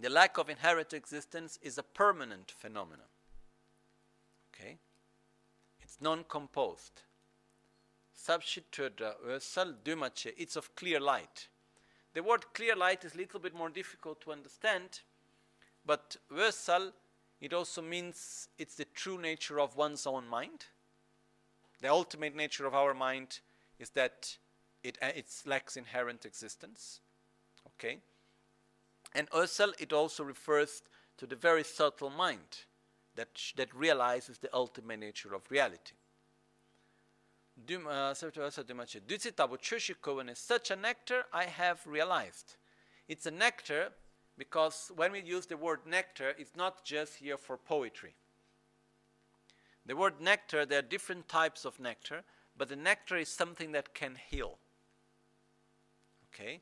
The 0.00 0.10
lack 0.10 0.36
of 0.36 0.48
inherent 0.48 0.92
existence 0.92 1.58
is 1.62 1.78
a 1.78 1.82
permanent 1.82 2.50
phenomenon. 2.50 3.06
Okay? 6.02 6.10
It's 6.10 6.10
non 6.10 6.24
composed. 6.24 7.02
It's 10.36 10.56
of 10.56 10.76
clear 10.76 11.00
light. 11.00 11.48
The 12.14 12.22
word 12.22 12.44
clear 12.52 12.76
light 12.76 13.04
is 13.04 13.14
a 13.14 13.18
little 13.18 13.40
bit 13.40 13.54
more 13.54 13.70
difficult 13.70 14.20
to 14.22 14.32
understand, 14.32 15.00
but 15.86 16.16
it 17.40 17.52
also 17.52 17.82
means 17.82 18.48
it's 18.58 18.74
the 18.74 18.84
true 18.84 19.18
nature 19.18 19.60
of 19.60 19.76
one's 19.76 20.06
own 20.06 20.28
mind. 20.28 20.66
The 21.80 21.88
ultimate 21.88 22.36
nature 22.36 22.66
of 22.66 22.74
our 22.74 22.94
mind 22.94 23.40
is 23.78 23.90
that 23.90 24.36
it, 24.84 24.98
uh, 25.02 25.10
it 25.16 25.26
lacks 25.46 25.76
inherent 25.76 26.24
existence. 26.24 27.00
Okay? 27.66 27.98
And 29.14 29.30
Ösel, 29.30 29.72
it 29.80 29.92
also 29.92 30.22
refers 30.22 30.82
to 31.18 31.26
the 31.26 31.36
very 31.36 31.64
subtle 31.64 32.10
mind 32.10 32.66
that, 33.16 33.28
that 33.56 33.74
realizes 33.74 34.38
the 34.38 34.54
ultimate 34.54 35.00
nature 35.00 35.34
of 35.34 35.50
reality. 35.50 35.94
Uh, 37.68 38.14
such 38.14 38.36
a 40.70 40.76
nectar 40.76 41.24
I 41.32 41.44
have 41.44 41.86
realized. 41.86 42.56
It's 43.08 43.26
a 43.26 43.30
nectar 43.30 43.92
because 44.38 44.90
when 44.96 45.12
we 45.12 45.20
use 45.20 45.46
the 45.46 45.56
word 45.56 45.80
nectar, 45.86 46.34
it's 46.38 46.56
not 46.56 46.84
just 46.84 47.16
here 47.16 47.36
for 47.36 47.56
poetry. 47.56 48.14
The 49.84 49.96
word 49.96 50.20
nectar, 50.20 50.64
there 50.64 50.78
are 50.78 50.82
different 50.82 51.28
types 51.28 51.64
of 51.64 51.78
nectar, 51.78 52.22
but 52.56 52.68
the 52.68 52.76
nectar 52.76 53.16
is 53.16 53.28
something 53.28 53.72
that 53.72 53.94
can 53.94 54.16
heal. 54.30 54.58
Okay? 56.32 56.60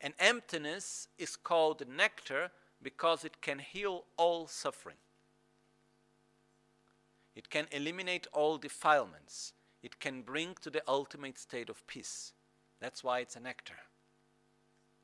And 0.00 0.14
emptiness 0.18 1.08
is 1.18 1.36
called 1.36 1.82
nectar 1.88 2.50
because 2.82 3.24
it 3.24 3.40
can 3.40 3.58
heal 3.58 4.04
all 4.16 4.46
suffering. 4.46 4.96
It 7.40 7.48
can 7.48 7.68
eliminate 7.72 8.26
all 8.34 8.58
defilements. 8.58 9.54
It 9.82 9.98
can 9.98 10.20
bring 10.20 10.56
to 10.60 10.68
the 10.68 10.82
ultimate 10.86 11.38
state 11.38 11.70
of 11.70 11.86
peace. 11.86 12.34
That's 12.82 13.02
why 13.02 13.20
it's 13.20 13.34
a 13.34 13.40
nectar. 13.40 13.78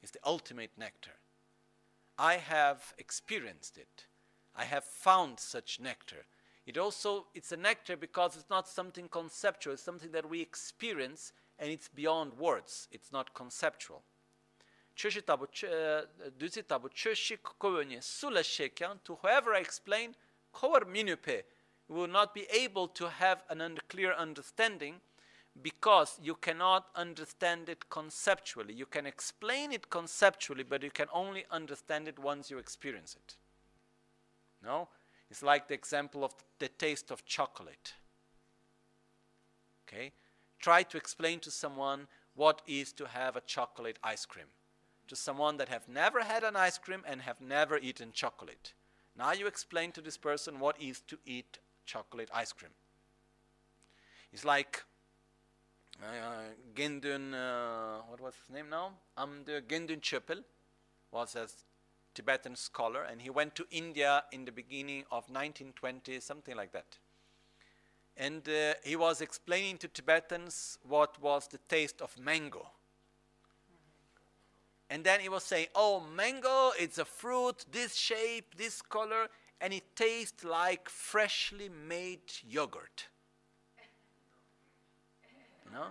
It's 0.03 0.13
the 0.13 0.19
ultimate 0.23 0.73
nectar. 0.77 1.17
I 2.19 2.35
have 2.35 2.93
experienced 2.99 3.79
it. 3.79 4.05
I 4.55 4.65
have 4.65 4.85
found 4.85 5.41
such 5.41 5.81
nectar. 5.81 6.27
It 6.67 6.77
also 6.77 7.29
it's 7.35 7.53
a 7.53 7.57
nectar 7.57 7.97
because 7.97 8.37
it's 8.37 8.51
not 8.51 8.69
something 8.69 9.09
conceptual, 9.09 9.73
it's 9.73 9.83
something 9.83 10.13
that 10.13 10.29
we 10.29 10.43
experience 10.43 11.33
and 11.59 11.71
it's 11.71 11.89
beyond 11.89 12.35
words. 12.35 12.87
It's 12.93 13.13
not 13.13 13.33
conceptual. 13.33 14.03
To 14.95 15.09
whoever 19.23 19.55
I 19.55 19.61
explain, 19.61 20.15
will 21.89 22.09
not 22.09 22.35
be 22.35 22.47
able 22.53 22.89
to 22.89 23.09
have 23.09 23.43
an 23.49 23.61
under 23.61 23.83
clear 23.89 24.13
understanding 24.13 24.97
because 25.63 26.19
you 26.23 26.35
cannot 26.35 26.87
understand 26.95 27.69
it 27.69 27.89
conceptually. 27.89 28.75
You 28.75 28.87
can 28.87 29.07
explain 29.07 29.73
it 29.73 29.89
conceptually, 29.89 30.65
but 30.65 30.83
you 30.83 30.91
can 30.91 31.07
only 31.13 31.47
understand 31.51 32.09
it 32.09 32.19
once 32.19 32.51
you 32.51 32.59
experience 32.59 33.17
it. 33.17 33.37
No? 34.63 34.89
It's 35.31 35.43
like 35.43 35.69
the 35.69 35.75
example 35.75 36.25
of 36.25 36.35
the 36.59 36.69
taste 36.69 37.11
of 37.11 37.25
chocolate. 37.25 37.95
Okay? 39.89 40.13
Try 40.59 40.83
to 40.85 40.97
explain 40.97 41.41
to 41.41 41.51
someone 41.51 42.09
what 42.35 42.63
is 42.67 42.93
to 42.95 43.07
have 43.07 43.37
a 43.37 43.41
chocolate 43.41 43.99
ice 44.03 44.27
cream. 44.27 44.47
To 45.09 45.17
someone 45.17 45.57
that 45.59 45.69
have 45.69 45.89
never 45.89 46.21
had 46.23 46.43
an 46.43 46.57
ice 46.57 46.79
cream 46.79 47.03
and 47.07 47.23
have 47.23 47.41
never 47.41 47.79
eaten 47.79 48.11
chocolate. 48.13 48.75
Now 49.17 49.33
you 49.33 49.47
explain 49.47 49.93
to 49.93 50.01
this 50.01 50.17
person 50.17 50.59
what 50.59 50.81
is 50.81 51.01
to 51.03 51.19
eat 51.25 51.59
chocolate 51.87 52.29
ice 52.35 52.53
cream. 52.53 52.73
It's 54.33 54.45
like 54.45 54.83
uh, 56.03 56.53
Gendun, 56.75 57.33
uh, 57.33 58.03
what 58.09 58.21
was 58.21 58.35
his 58.47 58.55
name 58.55 58.69
now? 58.69 58.91
Amdo 59.17 59.63
Gendun 59.63 60.01
Chöpel 60.01 60.43
was 61.11 61.35
a 61.37 61.49
Tibetan 62.15 62.57
scholar, 62.57 63.03
and 63.03 63.21
he 63.21 63.31
went 63.31 63.55
to 63.55 63.67
India 63.71 64.25
in 64.33 64.45
the 64.45 64.53
beginning 64.53 65.05
of 65.11 65.29
1920, 65.31 66.21
something 66.21 66.57
like 66.57 66.73
that. 66.73 66.99
And 68.17 68.49
uh, 68.49 68.75
he 68.83 68.97
was 68.97 69.21
explaining 69.21 69.79
to 69.79 69.89
Tibetans 69.89 70.79
what 70.87 71.21
was 71.21 71.49
the 71.49 71.59
taste 71.69 72.01
of 72.01 72.19
mango. 72.19 72.67
And 74.89 75.05
then 75.05 75.21
he 75.21 75.29
was 75.29 75.43
saying, 75.43 75.67
Oh, 75.75 76.01
mango, 76.15 76.71
it's 76.79 76.99
a 76.99 77.05
fruit, 77.05 77.67
this 77.71 77.95
shape, 77.95 78.57
this 78.57 78.81
color, 78.81 79.29
and 79.61 79.73
it 79.73 79.97
tastes 79.97 80.45
like 80.45 80.89
freshly 80.89 81.69
made 81.69 82.33
yogurt. 82.47 83.09
Know? 85.73 85.87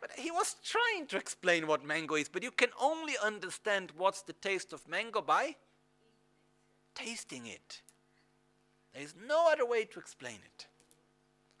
But 0.00 0.10
he 0.16 0.30
was 0.30 0.56
trying 0.64 1.06
to 1.08 1.16
explain 1.16 1.66
what 1.66 1.84
mango 1.84 2.16
is, 2.16 2.28
but 2.28 2.42
you 2.42 2.50
can 2.50 2.70
only 2.80 3.14
understand 3.22 3.92
what's 3.96 4.22
the 4.22 4.32
taste 4.32 4.72
of 4.72 4.88
mango 4.88 5.22
by 5.22 5.56
tasting 6.94 7.46
it. 7.46 7.82
There 8.92 9.02
is 9.02 9.14
no 9.26 9.48
other 9.50 9.64
way 9.64 9.84
to 9.84 9.98
explain 9.98 10.38
it. 10.44 10.66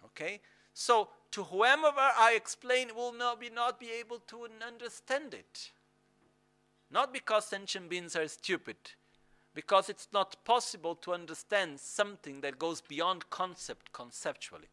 Okay? 0.04 0.40
So, 0.74 1.08
to 1.30 1.44
whomever 1.44 1.96
I 1.96 2.34
explain 2.36 2.94
will 2.94 3.12
not 3.12 3.40
be, 3.40 3.48
not 3.48 3.78
be 3.78 3.90
able 3.90 4.18
to 4.26 4.48
understand 4.66 5.34
it. 5.34 5.70
Not 6.90 7.12
because 7.12 7.46
sentient 7.46 7.88
beings 7.88 8.16
are 8.16 8.28
stupid, 8.28 8.76
because 9.54 9.88
it's 9.88 10.08
not 10.12 10.44
possible 10.44 10.94
to 10.96 11.12
understand 11.12 11.78
something 11.80 12.40
that 12.40 12.58
goes 12.58 12.80
beyond 12.80 13.28
concept 13.30 13.92
conceptually. 13.92 14.68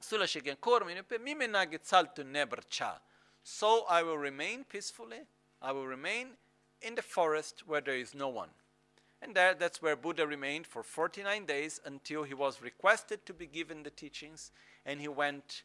So 0.00 0.18
I 3.88 4.02
will 4.02 4.18
remain 4.18 4.64
peacefully, 4.64 5.20
I 5.60 5.72
will 5.72 5.86
remain 5.86 6.28
in 6.82 6.94
the 6.94 7.02
forest 7.02 7.62
where 7.66 7.80
there 7.80 7.96
is 7.96 8.14
no 8.14 8.28
one. 8.28 8.50
And 9.22 9.34
there, 9.34 9.54
that's 9.54 9.80
where 9.80 9.96
Buddha 9.96 10.26
remained 10.26 10.66
for 10.66 10.82
49 10.82 11.46
days 11.46 11.80
until 11.86 12.24
he 12.24 12.34
was 12.34 12.60
requested 12.60 13.24
to 13.24 13.32
be 13.32 13.46
given 13.46 13.82
the 13.82 13.90
teachings, 13.90 14.50
and 14.84 15.00
he 15.00 15.08
went 15.08 15.62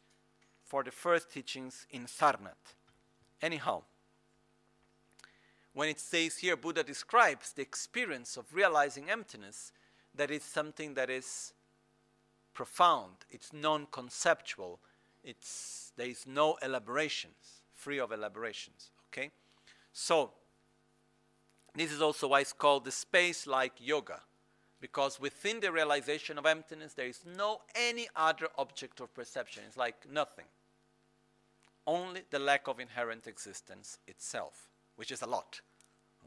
for 0.64 0.82
the 0.82 0.90
first 0.90 1.30
teachings 1.30 1.86
in 1.90 2.06
Sarnath. 2.06 2.74
Anyhow, 3.42 3.82
when 5.80 5.88
it 5.88 5.98
says 5.98 6.36
here 6.36 6.58
Buddha 6.58 6.82
describes 6.82 7.54
the 7.54 7.62
experience 7.62 8.36
of 8.36 8.52
realizing 8.52 9.08
emptiness, 9.08 9.72
that 10.14 10.30
is 10.30 10.42
something 10.42 10.92
that 10.92 11.08
is 11.08 11.54
profound, 12.52 13.14
it's 13.30 13.50
non 13.54 13.86
conceptual, 13.90 14.78
it's, 15.24 15.94
there 15.96 16.08
is 16.08 16.26
no 16.26 16.58
elaborations, 16.62 17.62
free 17.72 17.98
of 17.98 18.12
elaborations. 18.12 18.90
Okay? 19.08 19.30
So, 19.90 20.32
this 21.74 21.90
is 21.90 22.02
also 22.02 22.28
why 22.28 22.40
it's 22.40 22.52
called 22.52 22.84
the 22.84 22.92
space 22.92 23.46
like 23.46 23.72
yoga, 23.78 24.20
because 24.82 25.18
within 25.18 25.60
the 25.60 25.72
realization 25.72 26.36
of 26.36 26.44
emptiness, 26.44 26.92
there 26.92 27.06
is 27.06 27.22
no 27.24 27.62
any 27.74 28.06
other 28.14 28.48
object 28.58 29.00
of 29.00 29.14
perception. 29.14 29.62
It's 29.66 29.78
like 29.78 30.06
nothing. 30.12 30.44
Only 31.86 32.24
the 32.28 32.38
lack 32.38 32.68
of 32.68 32.80
inherent 32.80 33.26
existence 33.26 33.96
itself, 34.06 34.68
which 34.96 35.10
is 35.10 35.22
a 35.22 35.26
lot. 35.26 35.62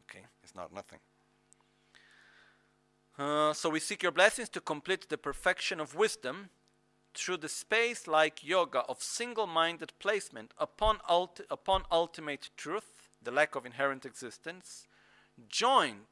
Okay, 0.08 0.24
it's 0.42 0.54
not 0.54 0.72
nothing. 0.72 0.98
Uh, 3.18 3.52
so 3.52 3.70
we 3.70 3.78
seek 3.78 4.02
your 4.02 4.12
blessings 4.12 4.48
to 4.48 4.60
complete 4.60 5.08
the 5.08 5.18
perfection 5.18 5.80
of 5.80 5.94
wisdom 5.94 6.50
through 7.14 7.36
the 7.36 7.48
space 7.48 8.08
like 8.08 8.46
yoga 8.46 8.80
of 8.80 9.02
single 9.02 9.46
minded 9.46 9.92
placement 10.00 10.52
upon, 10.58 10.98
ulti- 11.08 11.46
upon 11.48 11.84
ultimate 11.92 12.50
truth, 12.56 13.08
the 13.22 13.30
lack 13.30 13.54
of 13.54 13.64
inherent 13.64 14.04
existence, 14.04 14.88
joined 15.48 16.06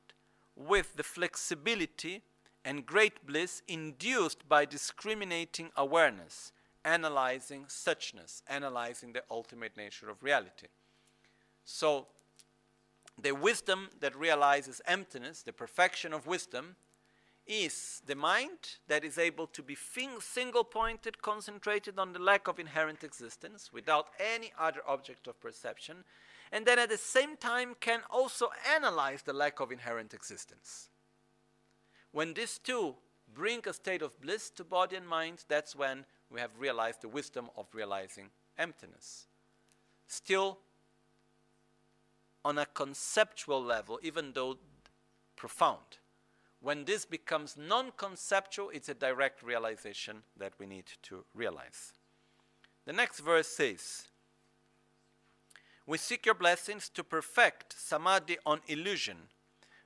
with 0.55 0.97
the 0.97 1.03
flexibility 1.03 2.23
and 2.65 2.87
great 2.87 3.27
bliss 3.27 3.63
induced 3.67 4.49
by 4.49 4.65
discriminating 4.65 5.71
awareness, 5.77 6.53
analyzing 6.85 7.65
suchness, 7.65 8.43
analyzing 8.47 9.13
the 9.13 9.25
ultimate 9.29 9.77
nature 9.77 10.09
of 10.09 10.23
reality. 10.23 10.69
So, 11.65 12.07
the 13.23 13.33
wisdom 13.33 13.89
that 14.01 14.17
realizes 14.17 14.81
emptiness, 14.87 15.43
the 15.43 15.53
perfection 15.53 16.13
of 16.13 16.27
wisdom, 16.27 16.77
is 17.47 18.03
the 18.07 18.15
mind 18.15 18.77
that 18.87 19.05
is 19.05 19.19
able 19.19 19.47
to 19.49 19.63
be 19.63 19.77
single 20.21 20.65
pointed, 20.65 21.21
concentrated 21.23 21.99
on 21.99 22.13
the 22.13 22.19
lack 22.19 22.47
of 22.47 22.59
inherent 22.59 23.03
existence 23.03 23.73
without 23.73 24.09
any 24.19 24.53
other 24.59 24.81
object 24.87 25.27
of 25.27 25.41
perception, 25.41 26.05
and 26.53 26.67
then 26.67 26.79
at 26.79 26.91
the 26.91 26.99
same 26.99 27.37
time 27.37 27.75
can 27.81 28.01
also 28.11 28.49
analyze 28.75 29.23
the 29.23 29.33
lack 29.33 29.59
of 29.61 29.73
inherent 29.73 30.15
existence. 30.15 30.89
When 32.13 32.35
these 32.35 32.59
two 32.59 32.95
bring 33.35 33.63
a 33.67 33.73
state 33.73 34.03
of 34.03 34.21
bliss 34.21 34.51
to 34.51 34.65
body 34.65 34.97
and 34.97 35.09
mind, 35.09 35.45
that's 35.49 35.75
when 35.75 36.05
we 36.31 36.41
have 36.41 36.51
realized 36.59 37.03
the 37.03 37.09
wisdom 37.09 37.49
of 37.57 37.67
realizing 37.73 38.29
emptiness. 38.59 39.27
Still, 40.07 40.59
on 42.45 42.59
a 42.59 42.67
conceptual 42.67 43.63
level, 43.63 43.99
even 44.03 44.33
though 44.33 44.59
profound, 45.37 45.99
when 46.61 46.85
this 46.85 47.05
becomes 47.05 47.57
non 47.57 47.93
conceptual, 47.97 48.71
it's 48.71 48.89
a 48.89 48.95
direct 48.95 49.43
realization 49.43 50.23
that 50.37 50.53
we 50.59 50.67
need 50.67 50.87
to 51.03 51.25
realize. 51.35 51.93
The 52.85 52.93
next 52.93 53.21
verse 53.21 53.49
says, 53.49 54.09
we 55.87 55.99
seek 55.99 56.27
your 56.27 56.37
blessings 56.37 56.89
to 56.91 57.03
perfect 57.03 57.75
samadhi 57.77 58.39
on 58.47 58.61
illusion 58.69 59.17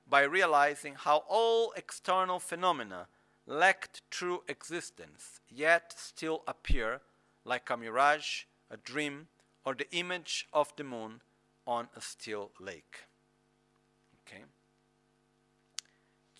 by 0.08 0.22
realizing 0.22 0.94
how 0.94 1.24
all 1.28 1.72
external 1.76 2.38
phenomena 2.38 3.08
lacked 3.46 4.02
true 4.10 4.42
existence, 4.48 5.40
yet 5.48 5.94
still 5.96 6.42
appear 6.46 7.00
like 7.44 7.70
a 7.70 7.76
mirage, 7.76 8.42
a 8.70 8.76
dream, 8.76 9.28
or 9.64 9.74
the 9.74 9.90
image 9.90 10.46
of 10.52 10.72
the 10.76 10.84
moon 10.84 11.20
on 11.66 11.88
a 11.96 12.00
still 12.00 12.50
lake. 12.60 13.04
Okay. 14.26 14.42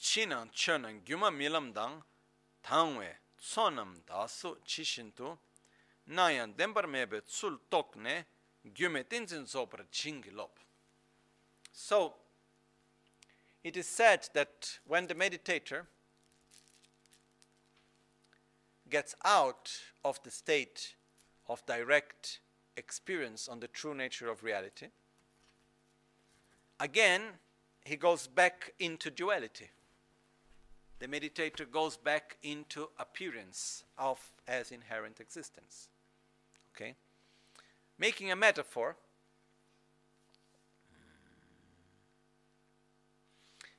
Chinan 0.01 0.51
chonan 0.53 1.01
gyuma 1.05 1.31
milam 1.31 1.73
dang 1.73 2.03
tangwe 2.65 3.09
sonam 3.41 3.97
dasu 4.09 4.57
chishintu 4.67 5.37
nayan 6.09 6.55
dembar 6.57 6.87
mebe 6.89 7.21
tsul 7.27 7.59
tokne 7.71 8.25
so, 11.73 12.15
it 13.63 13.77
is 13.77 13.87
said 13.87 14.29
that 14.35 14.79
when 14.87 15.07
the 15.07 15.15
meditator 15.15 15.83
gets 18.91 19.15
out 19.25 19.71
of 20.05 20.21
the 20.25 20.31
state 20.31 20.95
of 21.49 21.65
direct 21.67 22.41
experience 22.77 23.49
on 23.49 23.61
the 23.61 23.69
true 23.69 23.95
nature 23.95 24.29
of 24.29 24.43
reality, 24.43 24.87
again 26.81 27.23
he 27.85 27.97
goes 27.97 28.27
back 28.27 28.75
into 28.79 29.11
duality. 29.11 29.71
The 30.99 31.09
meditator 31.09 31.71
goes 31.71 31.97
back 31.97 32.37
into 32.43 32.89
appearance 32.99 33.85
of 33.99 34.19
as 34.49 34.73
inherent 34.73 35.21
existence. 35.21 35.89
Okay? 36.75 36.95
making 37.99 38.31
a 38.31 38.37
metaphor. 38.37 38.97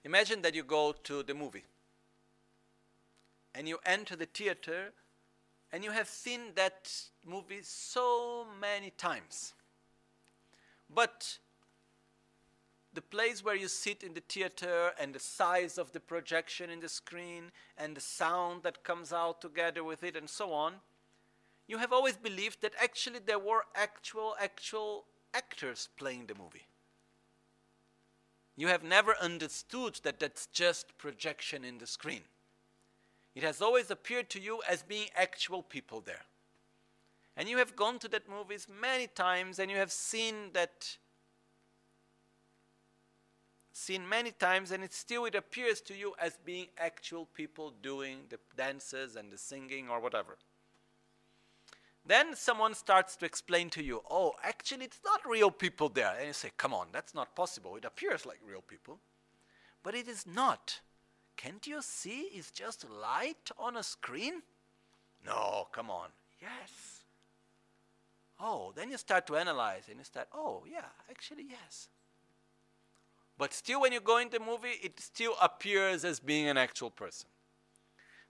Imagine 0.04 0.42
that 0.42 0.56
you 0.56 0.64
go 0.64 0.94
to 1.04 1.24
the 1.24 1.34
movie 1.34 1.66
and 3.54 3.68
you 3.68 3.78
enter 3.86 4.16
the 4.16 4.26
theater 4.26 4.94
and 5.72 5.84
you 5.84 5.92
have 5.92 6.08
seen 6.08 6.54
that 6.56 6.92
movie 7.26 7.62
so 7.62 8.46
many 8.60 8.92
times. 8.92 9.54
But 10.94 11.40
the 12.98 13.02
place 13.02 13.46
where 13.46 13.56
you 13.56 13.68
sit 13.68 14.02
in 14.02 14.16
the 14.16 14.24
theater 14.28 14.92
and 15.00 15.14
the 15.14 15.20
size 15.20 15.78
of 15.78 15.92
the 15.92 16.00
projection 16.00 16.72
in 16.72 16.80
the 16.80 16.90
screen 16.90 17.52
and 17.78 17.96
the 17.96 18.02
sound 18.02 18.64
that 18.64 18.84
comes 18.84 19.14
out 19.14 19.40
together 19.40 19.84
with 19.84 20.04
it 20.04 20.16
and 20.16 20.28
so 20.28 20.52
on 20.52 20.74
you 21.68 21.78
have 21.78 21.94
always 21.94 22.18
believed 22.18 22.62
that 22.62 22.74
actually 22.82 23.20
there 23.24 23.38
were 23.38 23.66
actual, 23.76 24.36
actual 24.40 25.06
actors 25.32 25.90
playing 25.96 26.26
the 26.26 26.34
movie. 26.34 26.66
You 28.56 28.70
have 28.70 28.84
never 28.84 29.16
understood 29.22 30.00
that 30.02 30.20
that's 30.20 30.48
just 30.48 30.98
projection 30.98 31.64
in 31.64 31.78
the 31.78 31.86
screen. 31.86 32.24
It 33.36 33.44
has 33.44 33.62
always 33.62 33.92
appeared 33.92 34.32
to 34.32 34.40
you 34.40 34.62
as 34.68 34.82
being 34.82 35.10
actual 35.16 35.62
people 35.62 36.02
there. 36.02 36.26
And 37.36 37.48
you 37.48 37.60
have 37.60 37.76
gone 37.76 38.00
to 38.00 38.08
that 38.08 38.28
movies 38.28 38.66
many 38.68 39.06
times 39.06 39.60
and 39.60 39.70
you 39.70 39.78
have 39.78 39.92
seen 39.92 40.54
that 40.54 40.98
seen 43.78 44.10
many 44.10 44.32
times 44.32 44.72
and 44.72 44.84
it 44.84 44.94
still 44.94 45.26
it 45.26 45.36
appears 45.36 45.82
to 45.82 45.96
you 45.96 46.14
as 46.20 46.38
being 46.44 46.68
actual 46.78 47.28
people 47.34 47.74
doing 47.82 48.22
the 48.30 48.40
dances 48.56 49.16
and 49.16 49.32
the 49.32 49.38
singing 49.38 49.88
or 49.88 50.00
whatever. 50.00 50.38
Then 52.06 52.36
someone 52.36 52.74
starts 52.74 53.16
to 53.18 53.26
explain 53.26 53.70
to 53.72 53.84
you, 53.84 54.02
oh, 54.10 54.34
actually, 54.42 54.86
it's 54.86 55.02
not 55.04 55.20
real 55.30 55.52
people 55.52 55.90
there. 55.90 56.16
And 56.18 56.28
you 56.28 56.34
say, 56.34 56.52
come 56.58 56.74
on, 56.74 56.88
that's 56.92 57.14
not 57.14 57.36
possible. 57.36 57.76
It 57.76 57.86
appears 57.86 58.26
like 58.26 58.40
real 58.48 58.62
people. 58.62 59.00
But 59.84 59.94
it 59.94 60.08
is 60.08 60.26
not. 60.26 60.80
Can't 61.36 61.68
you 61.68 61.82
see 61.82 62.30
it's 62.34 62.50
just 62.50 62.90
light 62.90 63.52
on 63.60 63.76
a 63.76 63.84
screen? 63.84 64.42
No, 65.26 65.68
come 65.72 65.92
on. 65.92 66.10
Yes. 66.42 67.02
Oh, 68.40 68.72
then 68.76 68.90
you 68.90 68.98
start 68.98 69.28
to 69.28 69.36
analyze 69.36 69.84
and 69.90 69.98
you 69.98 70.06
start, 70.06 70.30
oh, 70.34 70.64
yeah, 70.70 70.86
actually, 71.10 71.46
yes. 71.50 71.90
But 73.38 73.54
still, 73.54 73.82
when 73.82 73.94
you 73.94 74.00
go 74.00 74.18
in 74.18 74.30
the 74.30 74.40
movie, 74.40 74.80
it 74.82 75.00
still 75.00 75.36
appears 75.42 76.04
as 76.04 76.20
being 76.20 76.48
an 76.48 76.58
actual 76.58 76.90
person. 76.90 77.30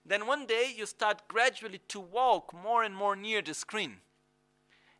Then 0.04 0.26
one 0.26 0.46
day 0.46 0.72
you 0.74 0.86
start 0.86 1.28
gradually 1.28 1.80
to 1.88 2.00
walk 2.00 2.54
more 2.54 2.82
and 2.82 2.94
more 2.94 3.14
near 3.14 3.42
the 3.42 3.54
screen. 3.54 3.98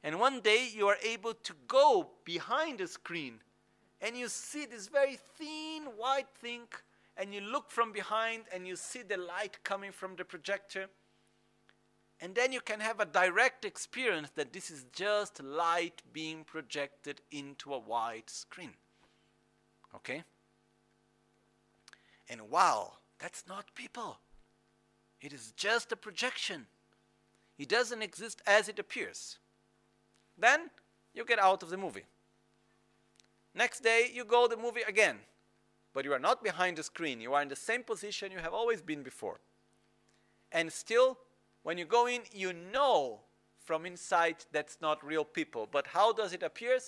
And 0.02 0.20
one 0.20 0.40
day 0.40 0.68
you 0.72 0.86
are 0.88 0.98
able 1.02 1.34
to 1.34 1.54
go 1.66 2.10
behind 2.24 2.78
the 2.78 2.86
screen 2.86 3.40
and 4.00 4.16
you 4.16 4.28
see 4.28 4.64
this 4.64 4.88
very 4.88 5.18
thin 5.36 5.84
white 5.96 6.28
thing 6.40 6.68
and 7.16 7.34
you 7.34 7.40
look 7.40 7.70
from 7.70 7.92
behind 7.92 8.44
and 8.54 8.66
you 8.66 8.76
see 8.76 9.02
the 9.02 9.16
light 9.16 9.58
coming 9.64 9.90
from 9.90 10.14
the 10.16 10.24
projector. 10.24 10.86
And 12.20 12.34
then 12.34 12.52
you 12.52 12.60
can 12.60 12.80
have 12.80 13.00
a 13.00 13.04
direct 13.04 13.64
experience 13.64 14.30
that 14.36 14.52
this 14.52 14.70
is 14.70 14.84
just 14.92 15.42
light 15.42 16.02
being 16.12 16.44
projected 16.44 17.20
into 17.30 17.74
a 17.74 17.78
white 17.78 18.30
screen. 18.30 18.74
Okay? 19.94 20.22
And 22.28 22.50
wow, 22.50 22.92
that's 23.18 23.44
not 23.48 23.74
people. 23.74 24.18
It 25.20 25.32
is 25.32 25.52
just 25.56 25.92
a 25.92 25.96
projection. 25.96 26.66
It 27.58 27.68
doesn't 27.68 28.02
exist 28.02 28.42
as 28.46 28.68
it 28.68 28.78
appears. 28.78 29.38
Then 30.36 30.70
you 31.14 31.24
get 31.24 31.38
out 31.38 31.62
of 31.62 31.70
the 31.70 31.76
movie. 31.76 32.04
Next 33.54 33.80
day, 33.80 34.10
you 34.12 34.24
go 34.24 34.46
the 34.46 34.56
movie 34.56 34.82
again. 34.86 35.16
But 35.92 36.04
you 36.04 36.12
are 36.12 36.20
not 36.20 36.44
behind 36.44 36.76
the 36.76 36.82
screen. 36.82 37.20
You 37.20 37.34
are 37.34 37.42
in 37.42 37.48
the 37.48 37.56
same 37.56 37.82
position 37.82 38.30
you 38.30 38.38
have 38.38 38.54
always 38.54 38.82
been 38.82 39.02
before. 39.02 39.40
And 40.52 40.72
still, 40.72 41.18
when 41.62 41.78
you 41.78 41.84
go 41.84 42.06
in, 42.06 42.20
you 42.32 42.52
know 42.52 43.20
from 43.64 43.84
inside 43.84 44.36
that's 44.52 44.78
not 44.80 45.04
real 45.04 45.24
people. 45.24 45.68
But 45.70 45.88
how 45.88 46.12
does 46.12 46.32
it 46.32 46.42
appear? 46.42 46.78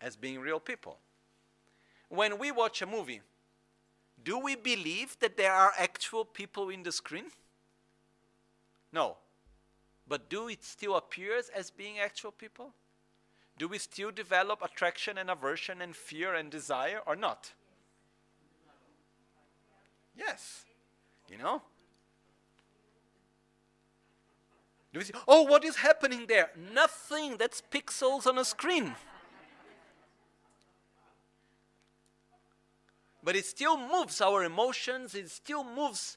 As 0.00 0.16
being 0.16 0.40
real 0.40 0.60
people. 0.60 0.98
When 2.08 2.38
we 2.38 2.50
watch 2.50 2.82
a 2.82 2.86
movie, 2.86 3.20
do 4.22 4.38
we 4.38 4.54
believe 4.54 5.16
that 5.20 5.36
there 5.36 5.52
are 5.52 5.72
actual 5.76 6.24
people 6.24 6.68
in 6.68 6.82
the 6.82 6.92
screen? 6.92 7.26
No. 8.92 9.16
But 10.08 10.28
do 10.28 10.48
it 10.48 10.64
still 10.64 10.96
appears 10.96 11.48
as 11.48 11.70
being 11.70 11.98
actual 11.98 12.30
people? 12.30 12.72
Do 13.58 13.68
we 13.68 13.78
still 13.78 14.10
develop 14.10 14.62
attraction 14.62 15.18
and 15.18 15.30
aversion 15.30 15.82
and 15.82 15.96
fear 15.96 16.34
and 16.34 16.50
desire 16.50 17.00
or 17.06 17.16
not? 17.16 17.52
Yes. 20.16 20.64
You 21.28 21.38
know? 21.38 21.62
Do 24.92 25.00
we 25.00 25.04
see, 25.04 25.12
oh, 25.26 25.42
what 25.42 25.64
is 25.64 25.76
happening 25.76 26.26
there? 26.26 26.50
Nothing. 26.72 27.36
That's 27.36 27.62
pixels 27.70 28.26
on 28.26 28.38
a 28.38 28.44
screen. 28.44 28.94
But 33.26 33.34
it 33.34 33.44
still 33.44 33.76
moves 33.76 34.20
our 34.20 34.44
emotions, 34.44 35.16
it 35.16 35.28
still 35.28 35.64
moves 35.64 36.16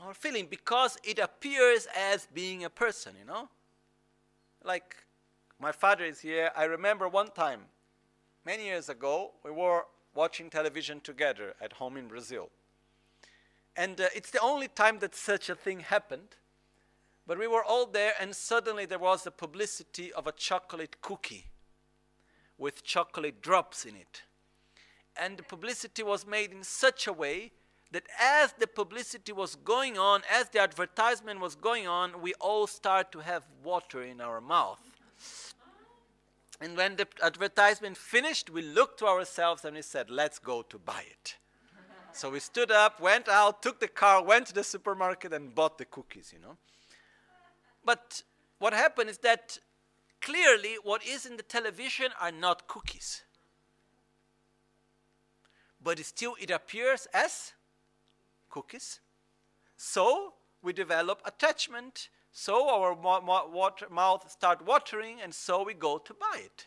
our 0.00 0.14
feeling 0.14 0.46
because 0.48 0.96
it 1.02 1.18
appears 1.18 1.88
as 1.98 2.28
being 2.32 2.62
a 2.64 2.70
person, 2.70 3.14
you 3.18 3.26
know? 3.26 3.48
Like 4.62 4.94
my 5.58 5.72
father 5.72 6.04
is 6.04 6.20
here. 6.20 6.52
I 6.56 6.62
remember 6.66 7.08
one 7.08 7.32
time, 7.32 7.62
many 8.46 8.66
years 8.66 8.88
ago, 8.88 9.32
we 9.44 9.50
were 9.50 9.82
watching 10.14 10.48
television 10.48 11.00
together 11.00 11.54
at 11.60 11.72
home 11.72 11.96
in 11.96 12.06
Brazil. 12.06 12.48
And 13.76 14.00
uh, 14.00 14.06
it's 14.14 14.30
the 14.30 14.40
only 14.40 14.68
time 14.68 15.00
that 15.00 15.16
such 15.16 15.50
a 15.50 15.56
thing 15.56 15.80
happened. 15.80 16.36
But 17.26 17.36
we 17.36 17.48
were 17.48 17.64
all 17.64 17.86
there, 17.86 18.12
and 18.20 18.36
suddenly 18.36 18.86
there 18.86 19.00
was 19.00 19.24
the 19.24 19.32
publicity 19.32 20.12
of 20.12 20.28
a 20.28 20.32
chocolate 20.32 21.00
cookie 21.02 21.46
with 22.58 22.84
chocolate 22.84 23.42
drops 23.42 23.84
in 23.84 23.96
it 23.96 24.22
and 25.16 25.36
the 25.36 25.42
publicity 25.42 26.02
was 26.02 26.26
made 26.26 26.52
in 26.52 26.62
such 26.62 27.06
a 27.06 27.12
way 27.12 27.52
that 27.92 28.04
as 28.18 28.54
the 28.58 28.66
publicity 28.66 29.32
was 29.32 29.54
going 29.56 29.98
on, 29.98 30.22
as 30.30 30.48
the 30.48 30.58
advertisement 30.58 31.40
was 31.40 31.54
going 31.54 31.86
on, 31.86 32.22
we 32.22 32.32
all 32.34 32.66
start 32.66 33.12
to 33.12 33.18
have 33.20 33.44
water 33.62 34.02
in 34.02 34.20
our 34.20 34.40
mouth. 34.40 34.80
And 36.60 36.76
when 36.76 36.96
the 36.96 37.06
advertisement 37.22 37.96
finished, 37.96 38.48
we 38.48 38.62
looked 38.62 39.00
to 39.00 39.06
ourselves 39.06 39.64
and 39.64 39.76
we 39.76 39.82
said, 39.82 40.08
let's 40.08 40.38
go 40.38 40.62
to 40.62 40.78
buy 40.78 41.04
it. 41.10 41.36
so 42.12 42.30
we 42.30 42.40
stood 42.40 42.70
up, 42.70 43.00
went 43.00 43.28
out, 43.28 43.62
took 43.62 43.80
the 43.80 43.88
car, 43.88 44.22
went 44.22 44.46
to 44.46 44.54
the 44.54 44.64
supermarket, 44.64 45.32
and 45.32 45.54
bought 45.54 45.76
the 45.76 45.84
cookies, 45.84 46.32
you 46.32 46.38
know. 46.38 46.56
But 47.84 48.22
what 48.58 48.72
happened 48.72 49.10
is 49.10 49.18
that 49.18 49.58
clearly 50.20 50.76
what 50.82 51.04
is 51.04 51.26
in 51.26 51.36
the 51.36 51.42
television 51.42 52.10
are 52.20 52.32
not 52.32 52.68
cookies 52.68 53.22
but 55.82 55.98
still 56.04 56.36
it 56.40 56.50
appears 56.50 57.06
as 57.12 57.52
cookies. 58.50 59.00
So 59.76 60.34
we 60.62 60.72
develop 60.72 61.22
attachment. 61.24 62.08
So 62.30 62.68
our 62.68 62.94
water, 62.94 63.86
mouth 63.90 64.30
start 64.30 64.64
watering, 64.64 65.20
and 65.22 65.34
so 65.34 65.64
we 65.64 65.74
go 65.74 65.98
to 65.98 66.14
buy 66.14 66.40
it. 66.44 66.66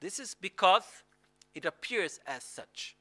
This 0.00 0.18
is 0.18 0.34
because 0.34 1.04
it 1.54 1.64
appears 1.64 2.18
as 2.26 2.42
such, 2.42 2.96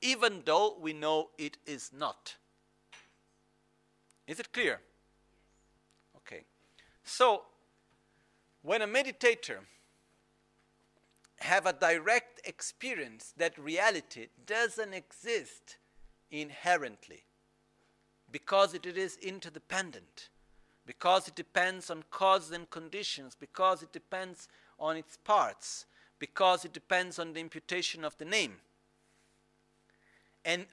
even 0.00 0.42
though 0.44 0.76
we 0.80 0.92
know 0.92 1.30
it 1.36 1.58
is 1.66 1.90
not. 1.92 2.36
Is 4.26 4.38
it 4.40 4.52
clear? 4.52 4.80
Okay. 6.18 6.44
So, 7.02 7.42
when 8.62 8.80
a 8.82 8.86
meditator 8.86 9.58
have 11.44 11.66
a 11.66 11.74
direct 11.74 12.40
experience 12.46 13.34
that 13.36 13.58
reality 13.58 14.28
doesn't 14.46 14.94
exist 14.94 15.76
inherently 16.30 17.24
because 18.32 18.72
it 18.72 18.86
is 18.86 19.18
interdependent, 19.18 20.30
because 20.86 21.28
it 21.28 21.34
depends 21.34 21.90
on 21.90 22.02
causes 22.10 22.50
and 22.50 22.70
conditions, 22.70 23.36
because 23.38 23.82
it 23.82 23.92
depends 23.92 24.48
on 24.80 24.96
its 24.96 25.18
parts, 25.18 25.84
because 26.18 26.64
it 26.64 26.72
depends 26.72 27.18
on 27.18 27.34
the 27.34 27.40
imputation 27.40 28.06
of 28.06 28.16
the 28.16 28.24
name. 28.24 28.54
And 30.46 30.64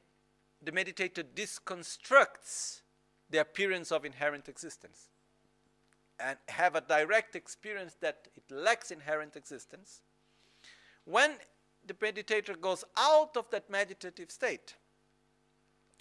the 0.64 0.72
meditator 0.72 1.26
disconstructs 1.36 2.82
the 3.30 3.40
appearance 3.40 3.92
of 3.92 4.06
inherent 4.06 4.48
existence 4.48 5.10
and 6.18 6.38
have 6.48 6.76
a 6.76 6.82
direct 6.82 7.36
experience 7.36 7.98
that 8.00 8.30
it 8.38 8.44
lacks 8.50 8.90
inherent 8.90 9.36
existence 9.36 10.00
when 11.12 11.32
the 11.86 11.94
meditator 11.96 12.60
goes 12.60 12.86
out 12.98 13.36
of 13.36 13.50
that 13.50 13.70
meditative 13.70 14.32
state 14.32 14.76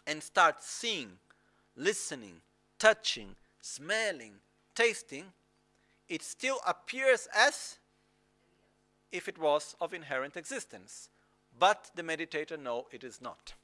and 0.07 0.23
starts 0.23 0.71
seeing, 0.71 1.11
listening, 1.77 2.41
touching, 2.79 3.35
smelling, 3.61 4.35
tasting, 4.75 5.25
it 6.09 6.23
still 6.23 6.59
appears 6.67 7.29
as 7.37 7.79
if 9.11 9.29
it 9.29 9.37
was 9.39 9.75
of 9.81 9.93
inherent 9.93 10.37
existence. 10.37 11.09
But 11.59 11.91
the 11.97 12.03
meditator 12.03 12.59
knows 12.59 12.85
it 12.93 13.03
is 13.03 13.21
not. 13.21 13.55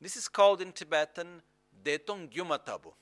This 0.00 0.16
is 0.16 0.28
called 0.28 0.60
in 0.60 0.72
Tibetan 0.72 1.40
Detong 1.82 2.30
Gyuma 2.30 2.62
Tabu. 2.62 2.92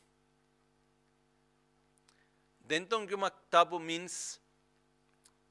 Detong 2.69 3.85
means 3.85 4.39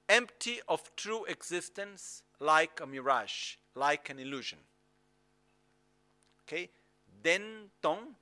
empty 0.09 0.59
of 0.67 0.95
true 0.95 1.25
existence 1.25 2.23
like 2.39 2.79
a 2.81 2.85
mirage, 2.85 3.55
like 3.75 4.09
an 4.09 4.19
illusion. 4.19 4.59
Okay? 6.43 6.69
Den 7.23 7.69
tong. 7.81 8.15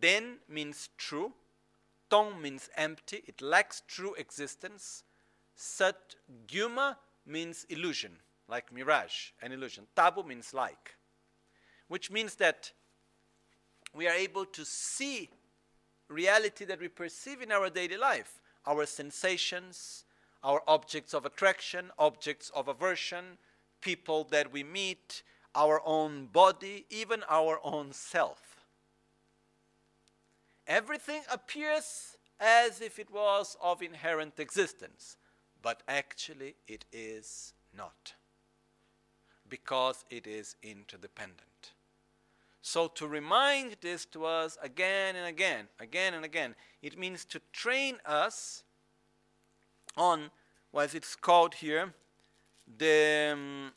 Den 0.00 0.36
means 0.48 0.90
true. 0.98 1.32
Tong 2.10 2.40
means 2.40 2.68
empty. 2.76 3.22
It 3.26 3.42
lacks 3.42 3.82
true 3.86 4.14
existence. 4.14 5.04
Sat 5.54 6.14
gyuma 6.46 6.96
means 7.26 7.64
illusion, 7.68 8.12
like 8.48 8.72
mirage, 8.72 9.30
an 9.42 9.52
illusion. 9.52 9.86
Tabu 9.94 10.22
means 10.22 10.54
like. 10.54 10.96
Which 11.88 12.10
means 12.10 12.34
that 12.36 12.72
we 13.94 14.06
are 14.06 14.14
able 14.14 14.44
to 14.44 14.64
see 14.64 15.30
reality 16.08 16.64
that 16.64 16.80
we 16.80 16.88
perceive 16.88 17.42
in 17.42 17.52
our 17.52 17.70
daily 17.70 17.96
life, 17.96 18.40
our 18.66 18.86
sensations, 18.86 20.04
our 20.42 20.62
objects 20.66 21.14
of 21.14 21.24
attraction, 21.24 21.90
objects 21.98 22.50
of 22.54 22.68
aversion, 22.68 23.38
people 23.80 24.24
that 24.24 24.52
we 24.52 24.62
meet, 24.62 25.22
our 25.54 25.80
own 25.84 26.26
body, 26.26 26.86
even 26.90 27.22
our 27.28 27.58
own 27.64 27.92
self. 27.92 28.48
Everything 30.66 31.22
appears 31.30 32.16
as 32.38 32.80
if 32.80 32.98
it 32.98 33.10
was 33.10 33.56
of 33.60 33.82
inherent 33.82 34.38
existence, 34.38 35.16
but 35.62 35.82
actually 35.88 36.54
it 36.68 36.84
is 36.92 37.54
not, 37.76 38.14
because 39.48 40.04
it 40.10 40.26
is 40.26 40.56
interdependent. 40.62 41.72
So, 42.60 42.86
to 42.88 43.06
remind 43.06 43.76
this 43.80 44.04
to 44.06 44.26
us 44.26 44.58
again 44.62 45.16
and 45.16 45.26
again, 45.26 45.68
again 45.80 46.12
and 46.12 46.24
again, 46.24 46.54
it 46.82 46.98
means 46.98 47.24
to 47.26 47.40
train 47.52 47.96
us 48.04 48.64
on 49.98 50.30
what 50.70 50.94
it's 50.94 51.14
called 51.16 51.54
here 51.54 51.92
the 52.78 53.30
um, 53.32 53.72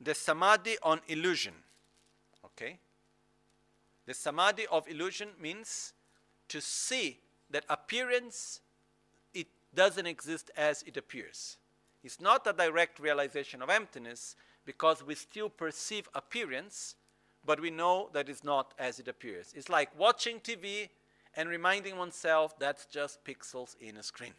the 0.00 0.14
samadhi 0.14 0.76
on 0.82 1.00
illusion 1.08 1.54
okay 2.44 2.78
the 4.06 4.14
samadhi 4.14 4.66
of 4.70 4.88
illusion 4.88 5.28
means 5.40 5.92
to 6.48 6.60
see 6.60 7.18
that 7.50 7.64
appearance 7.68 8.60
it 9.32 9.46
doesn't 9.74 10.06
exist 10.06 10.50
as 10.56 10.82
it 10.82 10.96
appears. 10.96 11.56
It's 12.02 12.20
not 12.20 12.46
a 12.46 12.52
direct 12.52 12.98
realization 12.98 13.62
of 13.62 13.70
emptiness 13.70 14.34
because 14.64 15.04
we 15.04 15.14
still 15.14 15.48
perceive 15.48 16.08
appearance, 16.14 16.96
but 17.44 17.60
we 17.60 17.70
know 17.70 18.08
that 18.12 18.28
it's 18.28 18.44
not 18.44 18.74
as 18.78 18.98
it 18.98 19.08
appears. 19.08 19.52
It's 19.56 19.68
like 19.68 19.96
watching 19.98 20.40
TV 20.40 20.88
and 21.34 21.48
reminding 21.48 21.96
oneself 21.96 22.58
that's 22.58 22.86
just 22.86 23.24
pixels 23.24 23.76
in 23.80 23.96
a 23.96 24.02
screen. 24.02 24.34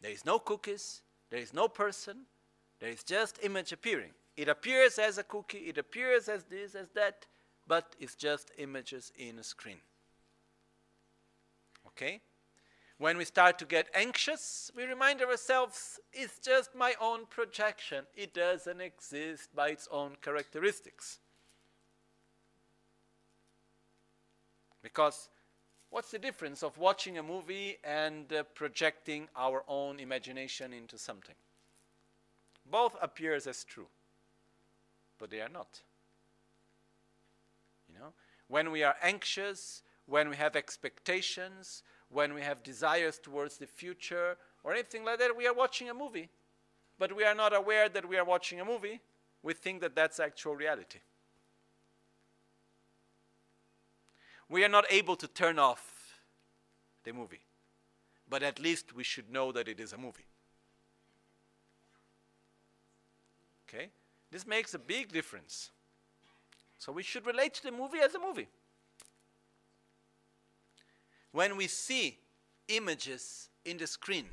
There 0.00 0.10
is 0.10 0.24
no 0.24 0.38
cookies, 0.38 1.02
there 1.30 1.40
is 1.40 1.52
no 1.52 1.68
person, 1.68 2.24
there 2.80 2.90
is 2.90 3.02
just 3.04 3.38
image 3.42 3.72
appearing. 3.72 4.12
It 4.36 4.48
appears 4.48 4.98
as 4.98 5.18
a 5.18 5.22
cookie, 5.22 5.58
it 5.58 5.76
appears 5.76 6.28
as 6.28 6.44
this, 6.44 6.74
as 6.74 6.88
that, 6.94 7.26
but 7.66 7.94
it's 7.98 8.14
just 8.14 8.50
images 8.56 9.12
in 9.18 9.38
a 9.38 9.42
screen. 9.42 9.80
Okay? 11.86 12.22
When 12.96 13.16
we 13.16 13.24
start 13.24 13.58
to 13.58 13.64
get 13.64 13.88
anxious, 13.94 14.70
we 14.76 14.84
remind 14.84 15.22
ourselves 15.22 15.98
it's 16.12 16.38
just 16.38 16.74
my 16.74 16.94
own 17.00 17.26
projection. 17.26 18.04
It 18.14 18.34
doesn't 18.34 18.80
exist 18.80 19.54
by 19.54 19.68
its 19.70 19.88
own 19.90 20.16
characteristics. 20.20 21.18
Because 24.82 25.28
what's 25.90 26.10
the 26.10 26.18
difference 26.18 26.62
of 26.62 26.78
watching 26.78 27.18
a 27.18 27.22
movie 27.22 27.78
and 27.84 28.32
uh, 28.32 28.42
projecting 28.54 29.28
our 29.36 29.64
own 29.68 30.00
imagination 30.00 30.72
into 30.72 30.98
something? 30.98 31.34
Both 32.70 32.96
appears 33.00 33.46
as 33.46 33.64
true, 33.64 33.88
but 35.18 35.30
they 35.30 35.40
are 35.40 35.48
not. 35.48 35.80
You 37.88 37.98
know, 37.98 38.12
when 38.48 38.70
we 38.70 38.82
are 38.82 38.96
anxious, 39.02 39.82
when 40.06 40.28
we 40.28 40.36
have 40.36 40.56
expectations, 40.56 41.82
when 42.08 42.34
we 42.34 42.42
have 42.42 42.62
desires 42.62 43.18
towards 43.18 43.58
the 43.58 43.66
future 43.66 44.36
or 44.64 44.72
anything 44.72 45.04
like 45.04 45.18
that, 45.18 45.36
we 45.36 45.46
are 45.46 45.54
watching 45.54 45.88
a 45.88 45.94
movie. 45.94 46.28
But 46.98 47.16
we 47.16 47.24
are 47.24 47.34
not 47.34 47.54
aware 47.54 47.88
that 47.88 48.08
we 48.08 48.18
are 48.18 48.24
watching 48.24 48.60
a 48.60 48.64
movie. 48.64 49.00
We 49.42 49.54
think 49.54 49.80
that 49.80 49.96
that's 49.96 50.20
actual 50.20 50.54
reality. 50.54 50.98
We 54.50 54.64
are 54.64 54.68
not 54.68 54.84
able 54.90 55.16
to 55.16 55.28
turn 55.28 55.58
off 55.58 56.18
the 57.04 57.12
movie. 57.12 57.40
But 58.28 58.42
at 58.42 58.58
least 58.58 58.94
we 58.94 59.04
should 59.04 59.30
know 59.32 59.52
that 59.52 59.68
it 59.68 59.80
is 59.80 59.92
a 59.92 59.98
movie. 59.98 60.26
Okay? 63.68 63.88
This 64.30 64.46
makes 64.46 64.74
a 64.74 64.78
big 64.78 65.12
difference. 65.12 65.70
So 66.78 66.92
we 66.92 67.02
should 67.02 67.26
relate 67.26 67.54
to 67.54 67.62
the 67.62 67.72
movie 67.72 67.98
as 67.98 68.14
a 68.14 68.18
movie. 68.18 68.48
When 71.32 71.56
we 71.56 71.68
see 71.68 72.18
images 72.68 73.48
in 73.64 73.76
the 73.76 73.86
screen, 73.86 74.26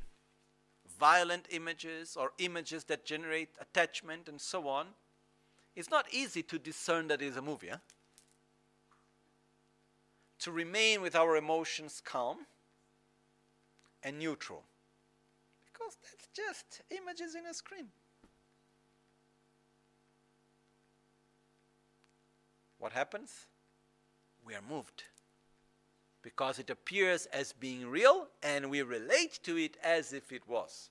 violent 0.98 1.46
images 1.50 2.16
or 2.16 2.32
images 2.38 2.84
that 2.84 3.04
generate 3.04 3.50
attachment 3.60 4.28
and 4.28 4.40
so 4.40 4.66
on, 4.68 4.86
it's 5.76 5.90
not 5.90 6.06
easy 6.10 6.42
to 6.42 6.58
discern 6.58 7.06
that 7.08 7.22
it 7.22 7.26
is 7.26 7.36
a 7.36 7.42
movie. 7.42 7.68
Huh? 7.68 7.76
To 10.40 10.52
remain 10.52 11.02
with 11.02 11.16
our 11.16 11.36
emotions 11.36 12.00
calm 12.04 12.38
and 14.02 14.18
neutral. 14.18 14.62
Because 15.64 15.96
that's 16.02 16.28
just 16.34 16.82
images 16.90 17.34
in 17.34 17.46
a 17.46 17.54
screen. 17.54 17.88
What 22.78 22.92
happens? 22.92 23.46
We 24.46 24.54
are 24.54 24.62
moved 24.68 25.02
because 26.22 26.58
it 26.58 26.70
appears 26.70 27.26
as 27.26 27.52
being 27.52 27.88
real 27.88 28.28
and 28.42 28.70
we 28.70 28.82
relate 28.82 29.40
to 29.44 29.56
it 29.56 29.76
as 29.82 30.12
if 30.12 30.32
it 30.32 30.46
was. 30.48 30.90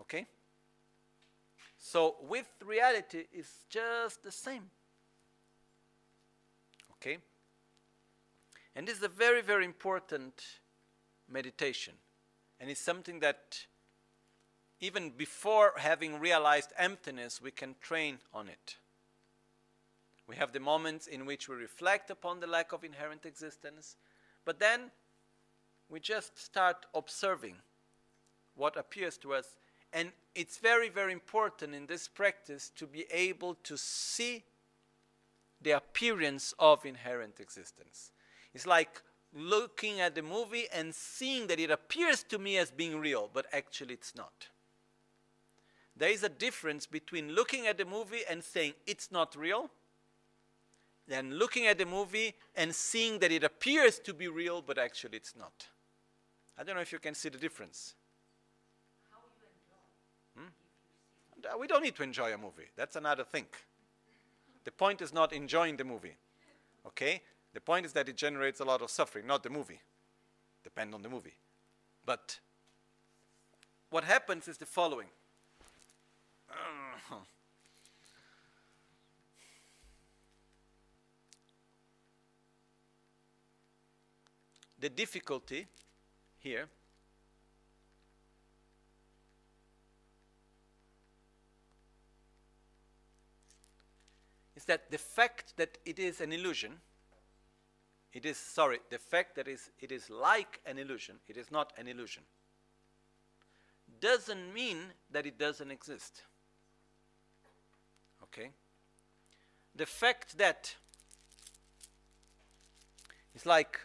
Okay? 0.00 0.26
So 1.78 2.16
with 2.22 2.48
reality 2.64 3.24
it's 3.32 3.64
just 3.68 4.22
the 4.22 4.32
same. 4.32 4.70
Okay? 7.00 7.18
And 8.74 8.86
this 8.86 8.98
is 8.98 9.02
a 9.02 9.08
very, 9.08 9.42
very 9.42 9.64
important 9.64 10.44
meditation. 11.28 11.94
And 12.60 12.70
it's 12.70 12.80
something 12.80 13.20
that 13.20 13.66
even 14.80 15.10
before 15.10 15.72
having 15.76 16.20
realized 16.20 16.72
emptiness, 16.78 17.42
we 17.42 17.50
can 17.50 17.74
train 17.80 18.18
on 18.32 18.48
it. 18.48 18.76
We 20.28 20.36
have 20.36 20.52
the 20.52 20.60
moments 20.60 21.06
in 21.06 21.26
which 21.26 21.48
we 21.48 21.56
reflect 21.56 22.10
upon 22.10 22.40
the 22.40 22.46
lack 22.46 22.72
of 22.72 22.84
inherent 22.84 23.24
existence, 23.24 23.96
but 24.44 24.60
then 24.60 24.90
we 25.88 26.00
just 26.00 26.38
start 26.38 26.86
observing 26.94 27.56
what 28.54 28.76
appears 28.76 29.16
to 29.18 29.32
us. 29.34 29.56
And 29.92 30.12
it's 30.34 30.58
very, 30.58 30.90
very 30.90 31.12
important 31.12 31.74
in 31.74 31.86
this 31.86 32.08
practice 32.08 32.70
to 32.76 32.86
be 32.86 33.06
able 33.10 33.54
to 33.64 33.78
see 33.78 34.44
the 35.60 35.72
appearance 35.72 36.54
of 36.58 36.84
inherent 36.86 37.40
existence. 37.40 38.12
It's 38.54 38.66
like 38.66 39.02
looking 39.34 40.00
at 40.00 40.14
the 40.14 40.22
movie 40.22 40.66
and 40.72 40.94
seeing 40.94 41.46
that 41.48 41.60
it 41.60 41.70
appears 41.70 42.22
to 42.24 42.38
me 42.38 42.56
as 42.58 42.70
being 42.70 42.98
real, 42.98 43.30
but 43.32 43.46
actually 43.52 43.94
it's 43.94 44.14
not. 44.14 44.48
There 45.96 46.10
is 46.10 46.22
a 46.22 46.28
difference 46.28 46.86
between 46.86 47.32
looking 47.32 47.66
at 47.66 47.76
the 47.76 47.84
movie 47.84 48.22
and 48.28 48.42
saying 48.42 48.74
it's 48.86 49.10
not 49.10 49.34
real 49.34 49.70
than 51.08 51.34
looking 51.34 51.66
at 51.66 51.78
the 51.78 51.86
movie 51.86 52.34
and 52.54 52.74
seeing 52.74 53.18
that 53.18 53.32
it 53.32 53.42
appears 53.42 53.98
to 54.00 54.14
be 54.14 54.28
real, 54.28 54.62
but 54.62 54.78
actually 54.78 55.16
it's 55.16 55.34
not. 55.36 55.66
I 56.56 56.62
don't 56.62 56.76
know 56.76 56.82
if 56.82 56.92
you 56.92 56.98
can 56.98 57.14
see 57.14 57.28
the 57.28 57.38
difference. 57.38 57.94
Hmm? 60.36 61.58
We 61.58 61.66
don't 61.66 61.82
need 61.82 61.96
to 61.96 62.02
enjoy 62.02 62.32
a 62.32 62.38
movie. 62.38 62.68
That's 62.76 62.96
another 62.96 63.24
thing. 63.24 63.46
The 64.68 64.72
point 64.72 65.00
is 65.00 65.14
not 65.14 65.32
enjoying 65.32 65.78
the 65.78 65.84
movie. 65.84 66.18
Okay? 66.86 67.22
The 67.54 67.60
point 67.60 67.86
is 67.86 67.94
that 67.94 68.06
it 68.06 68.18
generates 68.18 68.60
a 68.60 68.66
lot 68.66 68.82
of 68.82 68.90
suffering, 68.90 69.26
not 69.26 69.42
the 69.42 69.48
movie. 69.48 69.80
Depend 70.62 70.92
on 70.92 71.00
the 71.00 71.08
movie. 71.08 71.38
But 72.04 72.38
what 73.88 74.04
happens 74.04 74.46
is 74.46 74.58
the 74.58 74.66
following. 74.66 75.06
the 84.78 84.90
difficulty 84.90 85.66
here 86.40 86.68
that 94.68 94.90
the 94.90 94.98
fact 94.98 95.54
that 95.56 95.76
it 95.84 95.98
is 95.98 96.20
an 96.20 96.32
illusion 96.32 96.80
it 98.12 98.24
is 98.24 98.38
sorry 98.38 98.78
the 98.90 98.98
fact 98.98 99.34
that 99.34 99.48
is 99.48 99.70
it 99.80 99.90
is 99.92 100.08
like 100.08 100.60
an 100.64 100.78
illusion 100.78 101.16
it 101.26 101.36
is 101.36 101.50
not 101.50 101.72
an 101.76 101.88
illusion 101.88 102.22
doesn't 104.00 104.52
mean 104.52 104.78
that 105.10 105.26
it 105.26 105.38
doesn't 105.38 105.70
exist. 105.70 106.22
Okay? 108.22 108.50
The 109.74 109.86
fact 109.86 110.38
that 110.38 110.74
it's 113.34 113.46
like 113.46 113.80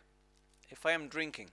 if 0.69 0.85
I 0.85 0.91
am 0.91 1.07
drinking 1.07 1.49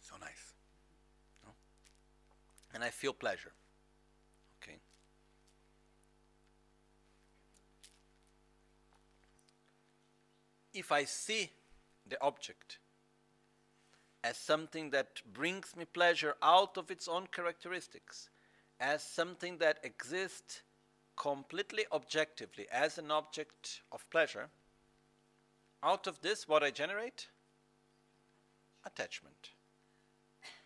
so 0.00 0.16
nice 0.20 0.54
no? 1.44 1.50
And 2.74 2.84
I 2.84 2.90
feel 2.90 3.12
pleasure 3.12 3.52
okay 4.62 4.78
if 10.72 10.92
I 10.92 11.04
see 11.04 11.50
the 12.06 12.20
object 12.22 12.78
as 14.22 14.36
something 14.36 14.90
that 14.90 15.22
brings 15.32 15.74
me 15.76 15.84
pleasure 15.84 16.34
out 16.42 16.76
of 16.76 16.90
its 16.90 17.08
own 17.08 17.26
characteristics, 17.32 18.28
as 18.78 19.02
something 19.02 19.58
that 19.58 19.78
exists 19.82 20.62
completely 21.16 21.84
objectively 21.92 22.66
as 22.70 22.98
an 22.98 23.10
object 23.10 23.82
of 23.92 24.08
pleasure, 24.10 24.48
out 25.82 26.06
of 26.06 26.20
this, 26.20 26.46
what 26.46 26.62
I 26.62 26.70
generate? 26.70 27.28
Attachment. 28.84 29.50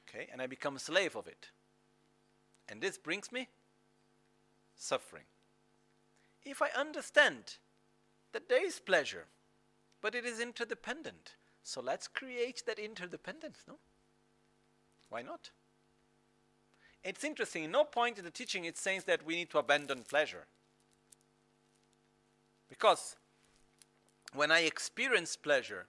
Okay, 0.08 0.28
and 0.32 0.42
I 0.42 0.46
become 0.46 0.76
a 0.76 0.80
slave 0.80 1.14
of 1.16 1.26
it. 1.28 1.50
And 2.68 2.80
this 2.80 2.98
brings 2.98 3.30
me 3.30 3.48
suffering. 4.76 5.24
If 6.44 6.60
I 6.62 6.68
understand 6.76 7.56
that 8.32 8.48
there 8.48 8.64
is 8.64 8.80
pleasure, 8.80 9.26
but 10.00 10.14
it 10.14 10.24
is 10.24 10.40
interdependent, 10.40 11.36
so 11.62 11.80
let's 11.80 12.08
create 12.08 12.62
that 12.66 12.78
interdependence, 12.78 13.60
no? 13.66 13.78
Why 15.08 15.22
not? 15.22 15.50
it's 17.04 17.22
interesting, 17.22 17.70
no 17.70 17.84
point 17.84 18.18
in 18.18 18.24
the 18.24 18.30
teaching 18.30 18.64
it 18.64 18.78
says 18.78 19.04
that 19.04 19.24
we 19.24 19.36
need 19.36 19.50
to 19.50 19.58
abandon 19.58 20.04
pleasure. 20.08 20.46
Because 22.68 23.16
when 24.32 24.50
I 24.50 24.60
experience 24.60 25.36
pleasure, 25.36 25.86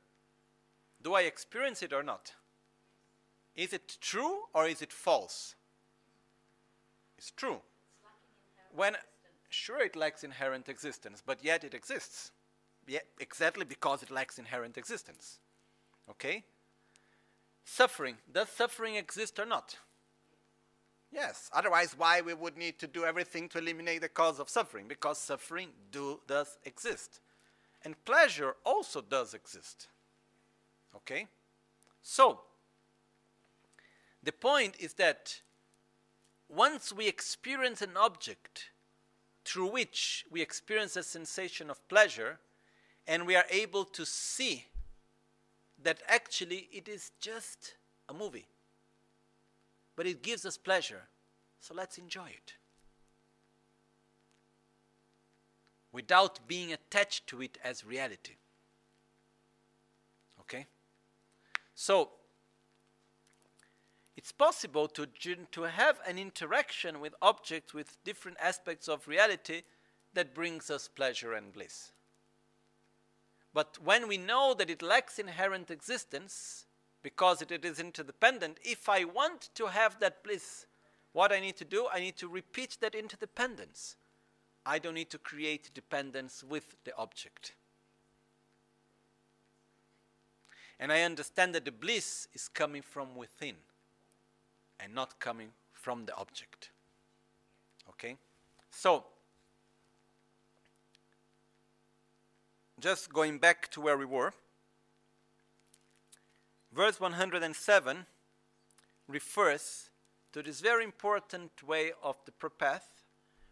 do 1.01 1.13
I 1.13 1.21
experience 1.21 1.81
it 1.81 1.93
or 1.93 2.03
not? 2.03 2.33
Is 3.55 3.71
it 3.71 3.97
true 4.01 4.41
or 4.53 4.67
is 4.67 4.81
it 4.81 4.91
false? 4.91 5.55
It's 7.17 7.31
true. 7.31 7.57
When 8.75 8.95
sure 9.49 9.81
it 9.81 9.95
lacks 9.95 10.23
inherent 10.23 10.69
existence, 10.69 11.23
but 11.25 11.43
yet 11.43 11.63
it 11.63 11.73
exists. 11.73 12.31
Yet 12.87 13.07
exactly 13.19 13.65
because 13.65 14.03
it 14.03 14.11
lacks 14.11 14.37
inherent 14.37 14.77
existence. 14.77 15.39
Okay? 16.09 16.43
Suffering. 17.63 18.17
Does 18.31 18.49
suffering 18.49 18.95
exist 18.95 19.39
or 19.39 19.45
not? 19.45 19.77
Yes. 21.11 21.49
Otherwise, 21.53 21.95
why 21.97 22.21
we 22.21 22.33
would 22.33 22.57
need 22.57 22.77
to 22.79 22.87
do 22.87 23.05
everything 23.05 23.49
to 23.49 23.57
eliminate 23.57 24.01
the 24.01 24.09
cause 24.09 24.39
of 24.39 24.49
suffering? 24.49 24.87
Because 24.87 25.17
suffering 25.17 25.69
do, 25.91 26.19
does 26.27 26.57
exist. 26.65 27.21
And 27.83 27.95
pleasure 28.05 28.55
also 28.65 29.01
does 29.01 29.33
exist. 29.33 29.87
Okay? 30.95 31.27
So, 32.01 32.41
the 34.21 34.31
point 34.31 34.75
is 34.79 34.93
that 34.93 35.41
once 36.49 36.93
we 36.93 37.07
experience 37.07 37.81
an 37.81 37.97
object 37.97 38.69
through 39.43 39.67
which 39.67 40.25
we 40.31 40.41
experience 40.41 40.95
a 40.95 41.03
sensation 41.03 41.69
of 41.69 41.87
pleasure, 41.87 42.39
and 43.07 43.25
we 43.25 43.35
are 43.35 43.45
able 43.49 43.85
to 43.85 44.05
see 44.05 44.65
that 45.81 46.01
actually 46.07 46.67
it 46.71 46.87
is 46.87 47.11
just 47.19 47.75
a 48.09 48.13
movie, 48.13 48.47
but 49.95 50.07
it 50.07 50.23
gives 50.23 50.45
us 50.45 50.57
pleasure, 50.57 51.03
so 51.59 51.73
let's 51.73 51.97
enjoy 51.97 52.27
it. 52.27 52.53
Without 55.91 56.47
being 56.47 56.73
attached 56.73 57.27
to 57.27 57.41
it 57.41 57.57
as 57.63 57.85
reality. 57.85 58.35
Okay? 60.41 60.65
So, 61.73 62.09
it's 64.17 64.31
possible 64.31 64.87
to, 64.87 65.07
to 65.51 65.61
have 65.63 65.99
an 66.07 66.17
interaction 66.17 66.99
with 67.01 67.13
objects 67.21 67.73
with 67.73 68.01
different 68.03 68.37
aspects 68.41 68.87
of 68.87 69.07
reality 69.07 69.63
that 70.13 70.33
brings 70.33 70.69
us 70.69 70.87
pleasure 70.87 71.33
and 71.33 71.51
bliss. 71.51 71.91
But 73.53 73.77
when 73.83 74.07
we 74.07 74.17
know 74.17 74.53
that 74.53 74.69
it 74.69 74.81
lacks 74.81 75.19
inherent 75.19 75.69
existence, 75.69 76.65
because 77.03 77.41
it, 77.41 77.51
it 77.51 77.65
is 77.65 77.79
interdependent, 77.79 78.57
if 78.63 78.87
I 78.87 79.03
want 79.03 79.49
to 79.55 79.67
have 79.67 79.99
that 79.99 80.23
bliss, 80.23 80.65
what 81.13 81.31
I 81.31 81.39
need 81.39 81.57
to 81.57 81.65
do, 81.65 81.87
I 81.93 81.99
need 81.99 82.17
to 82.17 82.27
repeat 82.27 82.77
that 82.81 82.95
interdependence. 82.95 83.95
I 84.65 84.79
don't 84.79 84.95
need 84.95 85.09
to 85.11 85.17
create 85.17 85.73
dependence 85.73 86.43
with 86.43 86.75
the 86.85 86.95
object. 86.97 87.53
And 90.79 90.91
I 90.91 91.03
understand 91.03 91.53
that 91.55 91.65
the 91.65 91.71
bliss 91.71 92.27
is 92.33 92.47
coming 92.47 92.81
from 92.81 93.15
within 93.15 93.55
and 94.79 94.93
not 94.93 95.19
coming 95.19 95.49
from 95.73 96.05
the 96.05 96.15
object. 96.15 96.69
Okay? 97.89 98.17
So, 98.71 99.05
just 102.79 103.11
going 103.13 103.37
back 103.37 103.71
to 103.71 103.81
where 103.81 103.97
we 103.97 104.05
were, 104.05 104.33
verse 106.73 106.99
107 106.99 108.05
refers 109.07 109.89
to 110.33 110.43
this 110.43 110.59
very 110.59 110.83
important 110.83 111.51
way 111.65 111.91
of 112.03 112.17
the 112.25 112.31
prapath, 112.31 113.03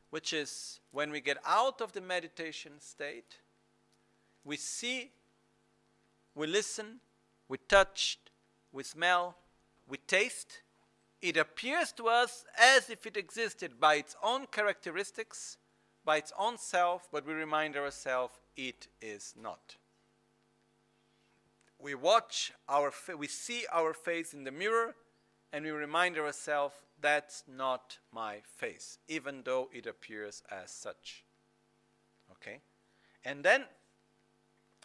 which 0.10 0.34
is 0.34 0.80
when 0.92 1.12
we 1.12 1.22
get 1.22 1.38
out 1.46 1.80
of 1.82 1.94
the 1.94 2.02
meditation 2.02 2.74
state, 2.80 3.38
we 4.44 4.58
see, 4.58 5.12
we 6.36 6.48
listen, 6.48 7.00
we 7.48 7.58
touch, 7.70 8.20
we 8.74 8.84
smell, 8.84 9.36
we 9.88 9.98
taste, 9.98 10.62
it 11.24 11.38
appears 11.38 11.94
to 11.94 12.10
us 12.10 12.44
as 12.60 12.90
if 12.90 13.06
it 13.06 13.16
existed 13.16 13.80
by 13.80 13.96
its 13.96 14.14
own 14.22 14.46
characteristics, 14.52 15.58
by 16.04 16.18
its 16.18 16.34
own 16.38 16.58
self, 16.58 17.08
but 17.14 17.26
we 17.26 17.34
remind 17.34 17.78
ourselves 17.78 18.34
it 18.58 18.88
is 19.02 19.34
not. 19.42 19.78
We 21.80 21.96
watch 21.96 22.52
our 22.68 22.92
we 23.18 23.28
see 23.28 23.66
our 23.72 23.94
face 23.94 24.34
in 24.34 24.44
the 24.44 24.52
mirror 24.52 24.96
and 25.54 25.64
we 25.64 25.72
remind 25.72 26.18
ourselves 26.18 26.76
that's 27.00 27.46
not 27.48 28.00
my 28.12 28.42
face, 28.58 28.98
even 29.08 29.44
though 29.46 29.70
it 29.72 29.88
appears 29.88 30.44
as 30.52 30.72
such. 30.72 31.24
Okay? 32.32 32.60
And 33.24 33.46
then 33.46 33.64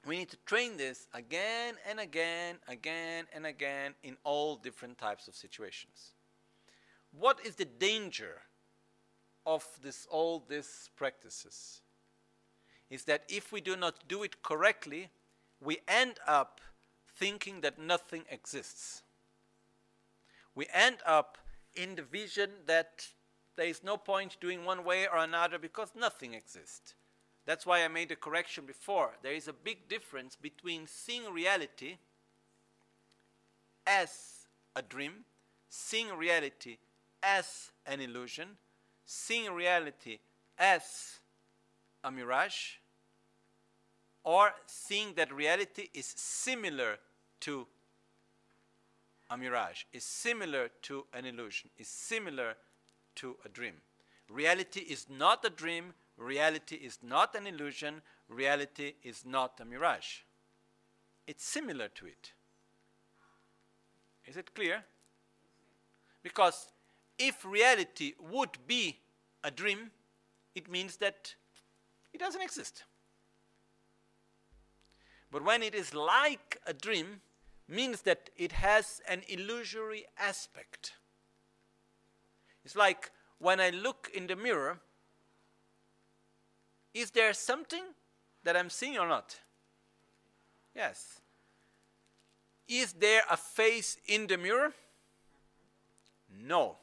we 0.06 0.19
need 0.19 0.31
to 0.31 0.39
train 0.47 0.77
this 0.77 1.09
again 1.12 1.74
and 1.89 1.98
again, 1.98 2.59
again 2.69 3.24
and 3.35 3.44
again 3.44 3.94
in 4.05 4.16
all 4.23 4.55
different 4.55 4.98
types 4.98 5.27
of 5.27 5.35
situations 5.35 6.12
what 7.18 7.40
is 7.44 7.56
the 7.56 7.64
danger 7.64 8.42
of 9.46 9.64
this 9.82 10.06
all 10.10 10.44
these 10.48 10.90
practices? 10.96 11.80
Is 12.90 13.04
that 13.04 13.24
if 13.28 13.52
we 13.52 13.60
do 13.60 13.76
not 13.76 14.08
do 14.08 14.22
it 14.22 14.42
correctly 14.42 15.10
we 15.60 15.78
end 15.88 16.14
up 16.26 16.60
thinking 17.16 17.60
that 17.62 17.78
nothing 17.78 18.24
exists. 18.30 19.02
We 20.54 20.66
end 20.72 20.98
up 21.04 21.38
in 21.74 21.96
the 21.96 22.02
vision 22.02 22.50
that 22.66 23.06
there 23.56 23.66
is 23.66 23.82
no 23.82 23.96
point 23.96 24.36
doing 24.40 24.64
one 24.64 24.84
way 24.84 25.06
or 25.08 25.18
another 25.18 25.58
because 25.58 25.90
nothing 25.96 26.34
exists. 26.34 26.94
That's 27.44 27.66
why 27.66 27.82
i 27.84 27.88
made 27.88 28.12
a 28.12 28.16
correction 28.16 28.66
before. 28.66 29.14
There 29.22 29.32
is 29.32 29.48
a 29.48 29.52
big 29.52 29.88
difference 29.88 30.36
between 30.36 30.86
seeing 30.86 31.32
reality 31.32 31.96
as 33.86 34.46
a 34.76 34.82
dream 34.82 35.24
seeing 35.68 36.16
reality 36.16 36.78
as 37.22 37.70
an 37.86 38.00
illusion, 38.00 38.48
seeing 39.04 39.52
reality 39.52 40.18
as 40.58 41.18
a 42.04 42.10
mirage, 42.10 42.76
or 44.24 44.52
seeing 44.66 45.14
that 45.14 45.32
reality 45.32 45.88
is 45.94 46.06
similar 46.06 46.98
to 47.40 47.66
a 49.30 49.36
mirage, 49.36 49.84
is 49.92 50.04
similar 50.04 50.68
to 50.82 51.06
an 51.12 51.24
illusion, 51.24 51.70
is 51.78 51.88
similar 51.88 52.54
to 53.14 53.36
a 53.44 53.48
dream. 53.48 53.74
Reality 54.28 54.80
is 54.80 55.06
not 55.08 55.44
a 55.44 55.50
dream, 55.50 55.94
reality 56.16 56.76
is 56.76 56.98
not 57.02 57.34
an 57.34 57.46
illusion, 57.46 58.02
reality 58.28 58.94
is 59.02 59.24
not 59.24 59.58
a 59.60 59.64
mirage. 59.64 60.20
It's 61.26 61.44
similar 61.44 61.88
to 61.88 62.06
it. 62.06 62.32
Is 64.26 64.36
it 64.36 64.54
clear? 64.54 64.84
Because 66.22 66.68
if 67.18 67.44
reality 67.44 68.14
would 68.20 68.58
be 68.66 68.98
a 69.42 69.50
dream, 69.50 69.90
it 70.54 70.70
means 70.70 70.96
that 70.98 71.34
it 72.12 72.18
doesn't 72.18 72.42
exist. 72.42 72.84
But 75.30 75.44
when 75.44 75.62
it 75.62 75.74
is 75.74 75.94
like 75.94 76.58
a 76.66 76.72
dream, 76.72 77.20
means 77.68 78.02
that 78.02 78.30
it 78.36 78.52
has 78.52 79.02
an 79.06 79.22
illusory 79.28 80.06
aspect. 80.18 80.92
It's 82.64 82.76
like 82.76 83.10
when 83.38 83.60
I 83.60 83.70
look 83.70 84.10
in 84.14 84.26
the 84.26 84.36
mirror, 84.36 84.80
is 86.94 87.10
there 87.10 87.34
something 87.34 87.84
that 88.44 88.56
I'm 88.56 88.70
seeing 88.70 88.96
or 88.96 89.06
not? 89.06 89.38
Yes. 90.74 91.20
Is 92.66 92.94
there 92.94 93.22
a 93.30 93.36
face 93.36 93.98
in 94.06 94.26
the 94.26 94.38
mirror? 94.38 94.72
No 96.42 96.76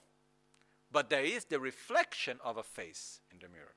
but 0.96 1.10
there 1.10 1.26
is 1.26 1.44
the 1.44 1.60
reflection 1.60 2.38
of 2.42 2.56
a 2.56 2.64
face 2.64 3.20
in 3.30 3.38
the 3.40 3.50
mirror. 3.50 3.76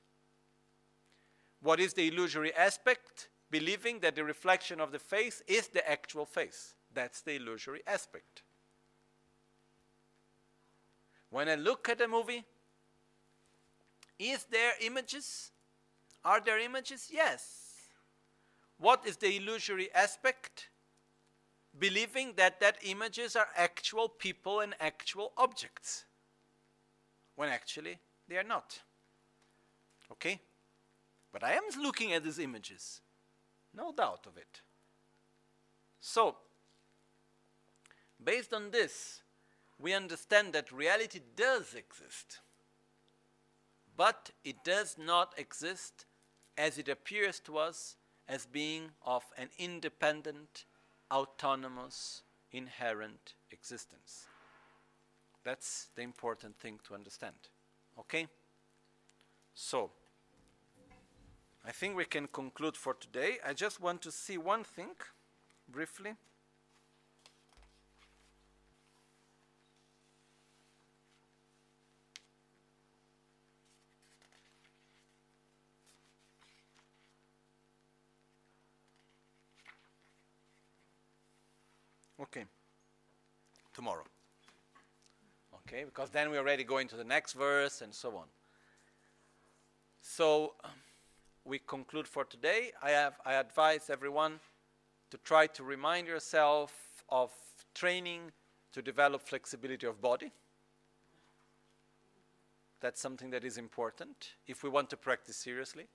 What 1.61 1.81
is 1.81 1.93
the 1.93 2.07
illusory 2.07 2.55
aspect? 2.55 3.27
Believing 3.51 3.99
that 3.99 4.15
the 4.15 4.23
reflection 4.23 4.79
of 4.79 4.93
the 4.93 4.99
face 4.99 5.43
is 5.45 5.67
the 5.67 5.85
actual 5.85 6.25
face. 6.25 6.75
That's 6.93 7.19
the 7.19 7.35
illusory 7.35 7.81
aspect. 7.85 8.43
When 11.29 11.49
I 11.49 11.55
look 11.55 11.89
at 11.89 11.99
a 11.99 12.07
movie, 12.07 12.45
is 14.17 14.45
there 14.49 14.71
images? 14.79 15.51
Are 16.23 16.39
there 16.39 16.59
images? 16.59 17.09
Yes. 17.11 17.81
What 18.77 19.05
is 19.05 19.17
the 19.17 19.35
illusory 19.35 19.93
aspect? 19.93 20.69
Believing 21.77 22.35
that 22.37 22.61
that 22.61 22.77
images 22.81 23.35
are 23.35 23.49
actual 23.57 24.07
people 24.07 24.61
and 24.61 24.73
actual 24.79 25.33
objects 25.37 26.05
when 27.39 27.47
actually 27.47 27.97
they 28.27 28.35
are 28.35 28.43
not. 28.43 28.79
Okay? 30.11 30.41
But 31.31 31.41
I 31.41 31.53
am 31.53 31.63
looking 31.81 32.11
at 32.11 32.25
these 32.25 32.37
images, 32.37 32.99
no 33.73 33.93
doubt 33.93 34.25
of 34.27 34.35
it. 34.35 34.59
So, 36.01 36.35
based 38.21 38.53
on 38.53 38.71
this, 38.71 39.21
we 39.79 39.93
understand 39.93 40.51
that 40.51 40.69
reality 40.69 41.21
does 41.37 41.75
exist, 41.75 42.39
but 43.95 44.31
it 44.43 44.65
does 44.65 44.97
not 44.97 45.33
exist 45.37 46.07
as 46.57 46.77
it 46.77 46.89
appears 46.89 47.39
to 47.45 47.57
us 47.57 47.95
as 48.27 48.47
being 48.47 48.89
of 49.05 49.23
an 49.37 49.47
independent, 49.57 50.65
autonomous, 51.09 52.21
inherent 52.51 53.35
existence. 53.49 54.27
That's 55.43 55.87
the 55.95 56.01
important 56.01 56.57
thing 56.57 56.79
to 56.87 56.93
understand. 56.93 57.35
Okay? 57.99 58.27
So, 59.53 59.91
I 61.65 61.71
think 61.71 61.95
we 61.95 62.05
can 62.05 62.27
conclude 62.27 62.77
for 62.77 62.93
today. 62.93 63.37
I 63.45 63.53
just 63.53 63.81
want 63.81 64.01
to 64.03 64.11
see 64.11 64.37
one 64.37 64.63
thing 64.63 64.89
briefly. 65.67 66.11
Okay. 82.21 82.45
Tomorrow. 83.73 84.03
Okay, 85.69 85.83
because 85.83 86.09
then 86.09 86.31
we 86.31 86.37
already 86.39 86.63
go 86.63 86.79
into 86.79 86.95
the 86.95 87.03
next 87.03 87.33
verse 87.33 87.81
and 87.81 87.93
so 87.93 88.17
on. 88.17 88.25
So 90.01 90.55
we 91.45 91.59
conclude 91.59 92.07
for 92.07 92.25
today. 92.25 92.71
I 92.81 92.89
have 92.89 93.19
I 93.23 93.35
advise 93.35 93.91
everyone 93.91 94.39
to 95.11 95.19
try 95.19 95.45
to 95.45 95.63
remind 95.63 96.07
yourself 96.07 97.03
of 97.09 97.29
training 97.75 98.31
to 98.71 98.81
develop 98.81 99.21
flexibility 99.21 99.85
of 99.85 100.01
body. 100.01 100.31
That's 102.81 102.99
something 102.99 103.29
that 103.29 103.43
is 103.43 103.59
important 103.59 104.33
if 104.47 104.63
we 104.63 104.71
want 104.71 104.89
to 104.89 104.97
practice 104.97 105.35
seriously. 105.35 105.85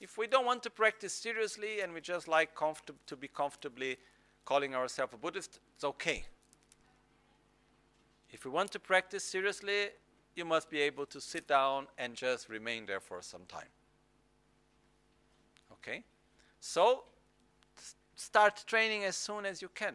If 0.00 0.18
we 0.18 0.26
don't 0.26 0.44
want 0.44 0.64
to 0.64 0.70
practice 0.70 1.12
seriously 1.12 1.82
and 1.82 1.92
we 1.92 2.00
just 2.00 2.26
like 2.26 2.50
to 3.06 3.16
be 3.16 3.28
comfortably 3.28 3.96
calling 4.44 4.74
ourselves 4.74 5.14
a 5.14 5.18
Buddhist, 5.18 5.60
it's 5.76 5.84
okay. 5.84 6.24
If 8.30 8.44
you 8.44 8.50
want 8.50 8.70
to 8.72 8.78
practice 8.78 9.24
seriously, 9.24 9.88
you 10.34 10.44
must 10.44 10.70
be 10.70 10.80
able 10.80 11.06
to 11.06 11.20
sit 11.20 11.48
down 11.48 11.86
and 11.96 12.14
just 12.14 12.48
remain 12.48 12.86
there 12.86 13.00
for 13.00 13.22
some 13.22 13.42
time. 13.48 13.68
Okay? 15.72 16.04
So, 16.60 17.04
start 18.16 18.64
training 18.66 19.04
as 19.04 19.16
soon 19.16 19.46
as 19.46 19.62
you 19.62 19.68
can. 19.74 19.94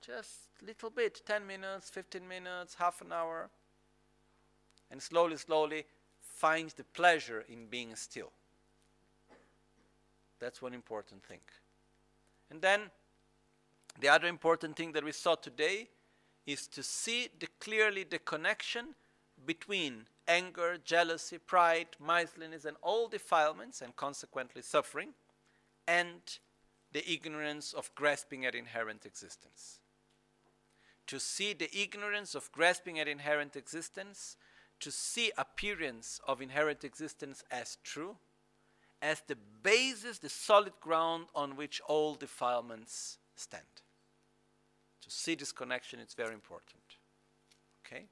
Just 0.00 0.48
little 0.64 0.90
bit, 0.90 1.22
10 1.26 1.46
minutes, 1.46 1.90
15 1.90 2.26
minutes, 2.26 2.74
half 2.74 3.00
an 3.00 3.12
hour. 3.12 3.50
And 4.90 5.02
slowly, 5.02 5.36
slowly 5.36 5.84
find 6.20 6.70
the 6.70 6.84
pleasure 6.84 7.44
in 7.48 7.66
being 7.66 7.94
still. 7.96 8.30
That's 10.38 10.60
one 10.60 10.74
important 10.74 11.24
thing. 11.24 11.40
And 12.50 12.60
then 12.60 12.90
the 14.00 14.08
other 14.08 14.28
important 14.28 14.76
thing 14.76 14.92
that 14.92 15.04
we 15.04 15.12
saw 15.12 15.34
today 15.34 15.88
is 16.46 16.66
to 16.68 16.82
see 16.82 17.28
the, 17.38 17.48
clearly 17.58 18.04
the 18.04 18.18
connection 18.18 18.94
between 19.46 20.06
anger, 20.28 20.78
jealousy, 20.82 21.38
pride, 21.38 21.88
miserliness, 22.04 22.64
and 22.64 22.76
all 22.82 23.08
defilements, 23.08 23.82
and 23.82 23.96
consequently 23.96 24.62
suffering, 24.62 25.10
and 25.86 26.38
the 26.92 27.10
ignorance 27.10 27.72
of 27.72 27.94
grasping 27.94 28.46
at 28.46 28.54
inherent 28.54 29.04
existence. 29.04 29.80
To 31.08 31.20
see 31.20 31.52
the 31.52 31.74
ignorance 31.76 32.34
of 32.34 32.50
grasping 32.52 32.98
at 32.98 33.08
inherent 33.08 33.56
existence, 33.56 34.36
to 34.80 34.90
see 34.90 35.32
appearance 35.36 36.20
of 36.26 36.40
inherent 36.40 36.84
existence 36.84 37.44
as 37.50 37.78
true, 37.84 38.16
as 39.02 39.22
the 39.26 39.36
basis, 39.62 40.18
the 40.18 40.30
solid 40.30 40.72
ground 40.80 41.26
on 41.34 41.56
which 41.56 41.80
all 41.86 42.14
defilements 42.14 43.18
stand. 43.34 43.64
To 45.04 45.10
see 45.10 45.34
this 45.34 45.52
connection 45.52 46.00
it's 46.00 46.14
very 46.14 46.32
important. 46.32 46.82
Okay? 47.86 48.06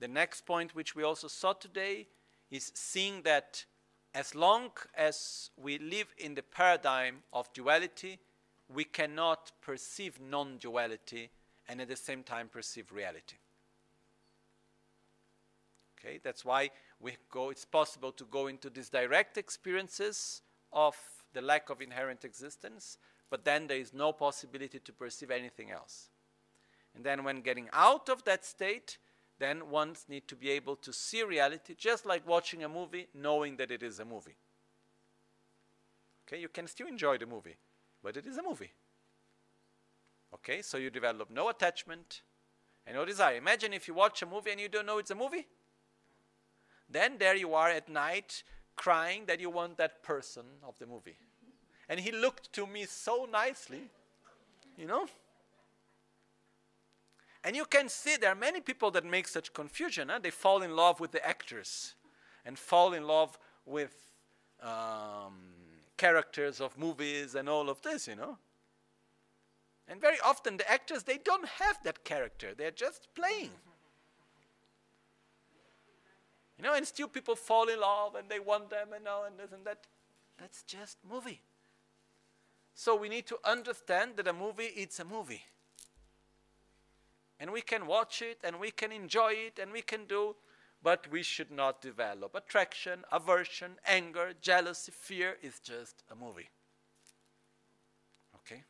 The 0.00 0.08
next 0.08 0.44
point, 0.44 0.74
which 0.74 0.94
we 0.94 1.02
also 1.02 1.28
saw 1.28 1.54
today, 1.54 2.08
is 2.50 2.70
seeing 2.74 3.22
that 3.22 3.64
as 4.14 4.34
long 4.34 4.70
as 4.94 5.50
we 5.56 5.78
live 5.78 6.14
in 6.18 6.34
the 6.34 6.42
paradigm 6.42 7.22
of 7.32 7.50
duality, 7.54 8.18
we 8.68 8.84
cannot 8.84 9.52
perceive 9.62 10.20
non 10.20 10.58
duality 10.58 11.30
and 11.68 11.80
at 11.80 11.88
the 11.88 11.96
same 11.96 12.22
time 12.22 12.48
perceive 12.48 12.92
reality. 12.92 13.36
Okay, 15.98 16.20
that's 16.22 16.44
why 16.44 16.70
we 17.00 17.16
go, 17.30 17.48
it's 17.48 17.64
possible 17.64 18.12
to 18.12 18.24
go 18.24 18.46
into 18.48 18.68
these 18.68 18.90
direct 18.90 19.38
experiences 19.38 20.42
of 20.70 20.96
the 21.32 21.40
lack 21.40 21.70
of 21.70 21.80
inherent 21.80 22.24
existence, 22.24 22.98
but 23.30 23.44
then 23.44 23.66
there 23.66 23.78
is 23.78 23.92
no 23.92 24.12
possibility 24.12 24.78
to 24.78 24.92
perceive 24.92 25.30
anything 25.30 25.70
else. 25.70 26.10
And 26.94 27.04
then 27.04 27.24
when 27.24 27.40
getting 27.40 27.68
out 27.72 28.08
of 28.08 28.24
that 28.24 28.44
state, 28.44 28.98
then 29.38 29.70
ones 29.70 30.06
need 30.08 30.28
to 30.28 30.36
be 30.36 30.50
able 30.50 30.76
to 30.76 30.92
see 30.92 31.22
reality 31.22 31.74
just 31.76 32.06
like 32.06 32.26
watching 32.26 32.62
a 32.62 32.68
movie, 32.68 33.08
knowing 33.14 33.56
that 33.56 33.70
it 33.70 33.82
is 33.82 33.98
a 33.98 34.04
movie. 34.04 34.36
Okay, 36.26 36.40
you 36.40 36.48
can 36.48 36.66
still 36.66 36.86
enjoy 36.86 37.18
the 37.18 37.26
movie, 37.26 37.56
but 38.02 38.16
it 38.16 38.26
is 38.26 38.38
a 38.38 38.42
movie. 38.42 38.72
Okay, 40.32 40.62
so 40.62 40.78
you 40.78 40.90
develop 40.90 41.30
no 41.30 41.48
attachment 41.48 42.22
and 42.86 42.96
no 42.96 43.04
desire. 43.04 43.36
Imagine 43.36 43.72
if 43.72 43.88
you 43.88 43.94
watch 43.94 44.22
a 44.22 44.26
movie 44.26 44.50
and 44.50 44.60
you 44.60 44.68
don't 44.68 44.86
know 44.86 44.98
it's 44.98 45.10
a 45.10 45.14
movie. 45.14 45.46
Then 46.88 47.18
there 47.18 47.36
you 47.36 47.54
are 47.54 47.70
at 47.70 47.88
night 47.88 48.42
crying 48.76 49.24
that 49.26 49.40
you 49.40 49.50
want 49.50 49.78
that 49.78 50.02
person 50.02 50.44
of 50.66 50.78
the 50.78 50.86
movie. 50.86 51.16
And 51.88 52.00
he 52.00 52.12
looked 52.12 52.52
to 52.54 52.66
me 52.66 52.86
so 52.86 53.28
nicely, 53.30 53.90
you 54.76 54.86
know? 54.86 55.06
And 57.44 57.54
you 57.54 57.66
can 57.66 57.90
see 57.90 58.16
there 58.16 58.32
are 58.32 58.36
many 58.36 58.60
people 58.60 58.90
that 58.92 59.04
make 59.04 59.28
such 59.28 59.52
confusion. 59.52 60.08
Huh? 60.08 60.18
They 60.22 60.30
fall 60.30 60.62
in 60.62 60.74
love 60.74 60.98
with 60.98 61.12
the 61.12 61.24
actors 61.26 61.94
and 62.46 62.58
fall 62.58 62.94
in 62.94 63.06
love 63.06 63.38
with 63.66 63.94
um, 64.62 65.34
characters 65.98 66.60
of 66.60 66.76
movies 66.78 67.34
and 67.34 67.48
all 67.48 67.68
of 67.68 67.82
this, 67.82 68.08
you 68.08 68.16
know. 68.16 68.38
And 69.86 70.00
very 70.00 70.16
often 70.24 70.56
the 70.56 70.70
actors, 70.70 71.02
they 71.02 71.18
don't 71.18 71.46
have 71.46 71.78
that 71.84 72.04
character. 72.04 72.54
They're 72.56 72.70
just 72.70 73.08
playing. 73.14 73.50
You 76.56 76.64
know, 76.64 76.74
and 76.74 76.86
still 76.86 77.08
people 77.08 77.36
fall 77.36 77.68
in 77.68 77.80
love 77.80 78.14
and 78.14 78.28
they 78.30 78.40
want 78.40 78.70
them 78.70 78.88
and 78.94 79.06
all 79.06 79.24
and 79.24 79.38
this 79.38 79.52
and 79.52 79.64
that. 79.66 79.86
That's 80.38 80.62
just 80.62 80.96
movie. 81.08 81.42
So 82.74 82.96
we 82.96 83.08
need 83.08 83.26
to 83.28 83.38
understand 83.44 84.16
that 84.16 84.26
a 84.26 84.32
movie, 84.32 84.64
it's 84.64 84.98
a 84.98 85.04
movie. 85.04 85.44
And 87.38 87.52
we 87.52 87.60
can 87.60 87.86
watch 87.86 88.20
it 88.20 88.38
and 88.42 88.58
we 88.58 88.70
can 88.70 88.90
enjoy 88.90 89.32
it 89.32 89.58
and 89.60 89.72
we 89.72 89.82
can 89.82 90.06
do 90.06 90.36
but 90.82 91.10
we 91.10 91.22
should 91.22 91.50
not 91.50 91.80
develop 91.80 92.34
attraction 92.34 93.04
aversion 93.10 93.72
anger 93.86 94.34
jealousy 94.40 94.92
fear. 94.92 95.36
Is 95.42 95.58
just 95.60 96.02
a 96.10 96.14
movie. 96.14 96.50
Okay? 98.36 98.64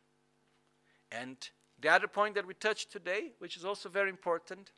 And 1.11 1.37
the 1.81 1.89
other 1.89 2.07
point 2.07 2.37
that 2.37 2.47
we 2.47 2.55
touched 2.55 2.93
today 2.93 3.33
which 3.39 3.57
is 3.57 3.65
also 3.65 3.89
very 3.89 4.11
important 4.11 4.71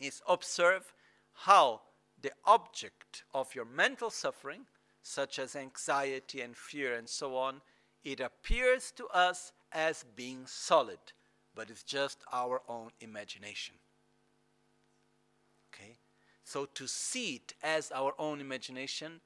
is 0.00 0.22
observe 0.28 0.92
how 1.32 1.82
the 2.20 2.32
object 2.44 3.24
of 3.34 3.54
your 3.54 3.64
mental 3.64 4.10
suffering 4.10 4.66
such 5.02 5.38
as 5.38 5.56
anxiety 5.56 6.40
and 6.40 6.56
fear 6.56 6.94
and 6.94 7.08
so 7.08 7.36
on 7.36 7.60
it 8.04 8.20
appears 8.20 8.92
to 8.92 9.06
us 9.08 9.52
as 9.72 10.04
being 10.16 10.46
solid 10.46 10.98
but 11.54 11.70
it's 11.70 11.82
just 11.82 12.24
our 12.32 12.62
own 12.68 12.90
imagination. 13.00 13.74
Okay? 15.72 15.98
So 16.44 16.66
to 16.74 16.86
see 16.86 17.36
it 17.36 17.54
as 17.62 17.92
our 17.92 18.14
own 18.18 18.40
imagination, 18.40 19.20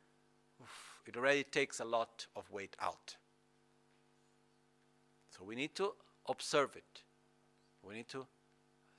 oof, 0.60 1.00
it 1.06 1.16
already 1.16 1.44
takes 1.44 1.80
a 1.80 1.84
lot 1.84 2.26
of 2.34 2.50
weight 2.50 2.76
out. 2.80 3.16
So 5.30 5.44
we 5.44 5.54
need 5.54 5.74
to 5.76 5.92
observe 6.28 6.76
it. 6.76 7.02
We 7.82 7.94
need 7.94 8.08
to 8.08 8.26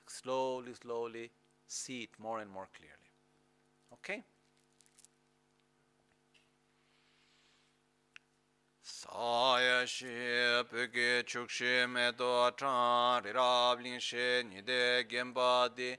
slowly, 0.08 0.74
slowly 0.82 1.32
see 1.68 2.04
it 2.04 2.10
more 2.20 2.40
and 2.40 2.49
more 2.49 2.68
clearly. 2.78 3.12
Okay? 3.94 4.24
Sāyā 8.98 9.82
shī 9.86 10.11
pūkī 10.69 11.22
chukshī 11.30 11.74
mē 11.86 12.06
tō 12.18 12.30
chāng 12.57 13.22
rī 13.26 13.34
rāb 13.36 13.84
līng 13.86 13.99
shī 14.02 14.24
nidē 14.48 15.06
gyēmbā 15.11 15.49
dī 15.80 15.90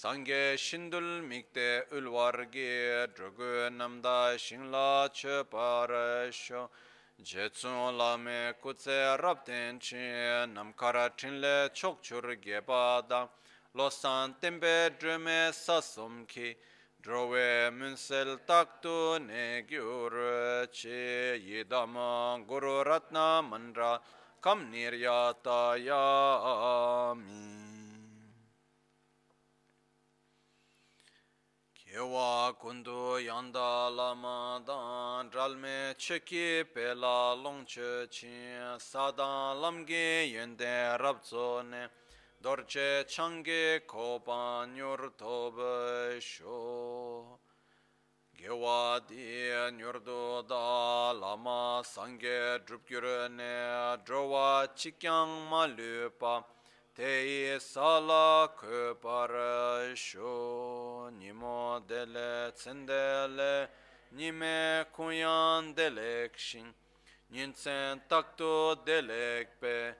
sāngyē 0.00 0.54
shindul 0.64 1.08
mīktē 1.30 1.64
ulwār 1.98 2.38
gī 2.54 2.68
drugu 3.16 3.48
namdā 3.78 4.38
shīng 4.44 4.68
lā 4.74 5.10
chē 5.20 5.40
pārā 5.54 6.30
shō 6.42 6.62
jē 7.30 7.48
tsūng 7.56 7.98
lā 7.98 8.12
mē 8.26 8.38
kūtsē 8.62 9.00
rāb 9.24 9.42
tēn 9.50 9.82
chī 9.88 10.04
nam 10.52 10.70
kārā 10.78 11.08
chīn 11.18 11.40
lē 11.46 11.56
chok 11.80 11.98
chūr 12.06 12.36
gyē 12.44 12.62
bā 12.70 12.84
dā 13.10 13.24
lō 13.74 13.90
sān 13.98 14.38
tēmbē 14.38 14.76
drē 15.02 15.18
mē 15.26 15.40
sā 15.58 15.80
sōm 15.82 16.22
kī 16.30 16.54
Drove 17.04 17.70
munsel 17.70 18.38
taktu 18.46 19.18
ne 19.20 19.62
gyur 19.68 20.66
che 20.72 21.36
yidam 21.36 22.46
guru 22.46 22.82
ratna 22.82 23.42
mandra 23.42 24.00
kam 24.40 24.72
niryata 24.72 25.76
yami. 25.84 27.44
Kewa 31.76 32.54
kundu 32.58 33.20
yanda 33.20 33.94
lama 33.94 34.62
dan 34.64 35.28
dralme 35.28 35.94
cheki 35.98 36.64
pela 36.72 37.36
longche 37.36 38.10
chin 38.10 38.78
sadan 38.78 39.60
lamge 39.60 40.32
yende 40.32 40.96
rabzo 40.98 41.62
ne 41.68 41.86
dorje 42.44 43.08
change 43.08 43.80
kopan 43.88 44.76
yor 44.76 45.12
tobe 45.16 46.20
sho. 46.20 47.38
Gewadi 48.38 49.72
nyordo 49.78 50.46
da 50.46 51.12
lama 51.12 51.82
sange 51.82 52.58
drupgyurne 52.66 53.96
drowa 54.04 54.68
chikyang 54.76 55.48
malupa 55.48 56.44
te 56.94 57.58
sala 57.58 58.50
kopar 58.60 59.96
sho. 59.96 61.10
Nimo 61.18 61.80
dele 61.88 62.52
tsendele 62.52 63.68
nime 64.12 64.84
kuyan 64.94 65.74
delekshin 65.74 66.66
nintsen 67.32 68.02
takto 68.06 68.76
delekpe 68.84 69.94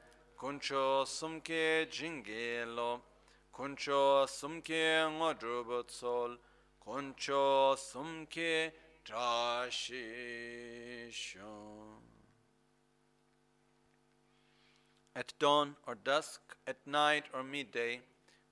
kuncho 0.44 1.06
sumke 1.06 1.86
jingelo 1.88 3.00
kuncho 3.50 4.26
sumke 4.28 5.08
ngodrubot 5.16 5.90
sol 5.90 6.36
kuncho 6.86 7.74
sumke 7.74 8.70
trashishon 9.06 10.02
At 15.16 15.32
dawn 15.38 15.76
or 15.86 15.94
dusk, 15.94 16.42
at 16.66 16.86
night 16.86 17.24
or 17.32 17.42
midday, 17.42 18.02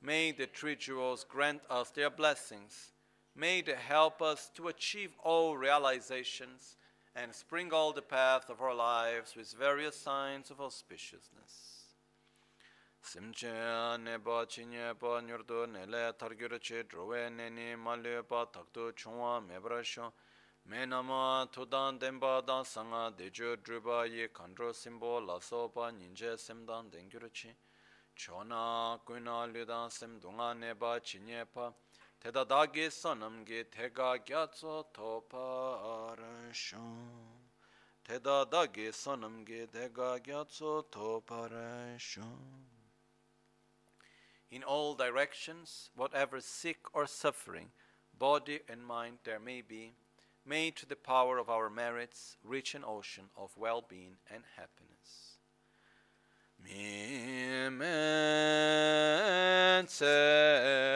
may 0.01 0.33
the 0.33 0.47
three 0.47 0.77
jewels 0.77 1.25
grant 1.29 1.61
us 1.69 1.91
their 1.91 2.09
blessings. 2.09 2.93
May 3.37 3.61
they 3.61 3.75
help 3.75 4.23
us 4.23 4.51
to 4.55 4.69
achieve 4.69 5.13
all 5.23 5.59
realizations 5.59 6.79
and 7.15 7.35
sprinkle 7.35 7.93
the 7.93 8.01
path 8.01 8.49
of 8.49 8.63
our 8.63 8.75
lives 8.75 9.37
with 9.37 9.53
various 9.53 9.97
signs 9.97 10.51
of 10.51 10.57
auspiciousness. 10.57 11.72
simche 13.05 13.53
ne 13.99 14.19
pa 14.19 14.45
chi 14.47 14.65
nye 14.65 14.95
pa 14.95 15.21
nyur 15.21 15.43
tu 15.45 15.67
ne 15.67 15.87
le 15.87 16.13
tar 16.17 16.35
gyur 16.35 16.59
chi 16.61 16.83
druwe 16.85 17.31
ne 17.31 17.51
ni 17.51 17.75
ma 17.75 17.95
le 17.95 18.23
pa 18.23 18.45
tak 18.45 18.67
tu 18.73 18.93
chungwa 18.93 19.41
me 19.41 19.59
bra 19.59 19.83
shung 19.83 20.13
me 20.65 20.87
nama 20.87 21.49
tu 21.51 21.67
dan 21.67 21.99
den 21.99 22.21
pa 22.21 22.41
dan 22.41 22.65
sanga 22.65 23.11
de 23.11 23.31
ju 23.31 23.57
drupa 23.57 24.05
yi 24.07 24.29
kandro 24.29 24.73
simbo 24.73 25.19
la 25.21 25.39
so 25.41 25.69
pa 25.69 25.91
ninje 25.91 26.39
sim 26.39 26.65
dan 26.65 26.91
den 26.91 27.09
gyur 27.11 27.29
chi. 27.33 27.51
Chona 28.15 28.99
kuna 29.05 29.47
lu 29.47 29.65
dan 29.65 29.91
sim 29.91 30.21
dunga 30.21 30.55
ne 30.55 30.75
pa 30.75 30.99
chi 31.01 31.19
nye 31.19 31.45
pa. 31.45 31.73
Teda 32.21 32.45
da 32.45 32.67
gi 32.67 32.89
sanam 32.91 33.45
gi 33.45 33.65
tega 33.65 34.17
gya 34.25 34.47
tso 34.47 34.83
to 34.95 35.25
pa 35.29 36.15
ran 36.15 36.53
shung 36.53 37.51
teda 38.05 38.45
da 38.45 38.67
gi 38.67 38.93
sanam 38.93 39.45
gi 39.45 39.67
tega 39.67 40.21
gya 40.23 40.45
tso 40.45 40.83
to 40.83 41.21
pa 41.27 41.49
ran 41.51 41.99
shung 41.99 42.72
in 44.53 44.63
all 44.63 44.95
directions, 44.95 45.91
whatever 45.97 46.41
sick 46.41 46.77
or 46.93 47.07
suffering, 47.07 47.71
body 48.17 48.61
and 48.69 48.85
mind 48.85 49.19
there 49.25 49.41
may 49.41 49.63
be, 49.63 49.95
may 50.45 50.71
to 50.71 50.85
the 50.85 50.95
power 50.95 51.39
of 51.39 51.49
our 51.49 51.71
merits 51.71 52.37
reach 52.45 52.75
an 52.75 52.85
ocean 52.87 53.31
of 53.35 53.57
well 53.57 53.83
being 53.89 54.19
and 54.31 54.45
happiness. 54.57 55.39
Mi 56.63 57.71
men 57.71 59.89
serve 59.89 60.93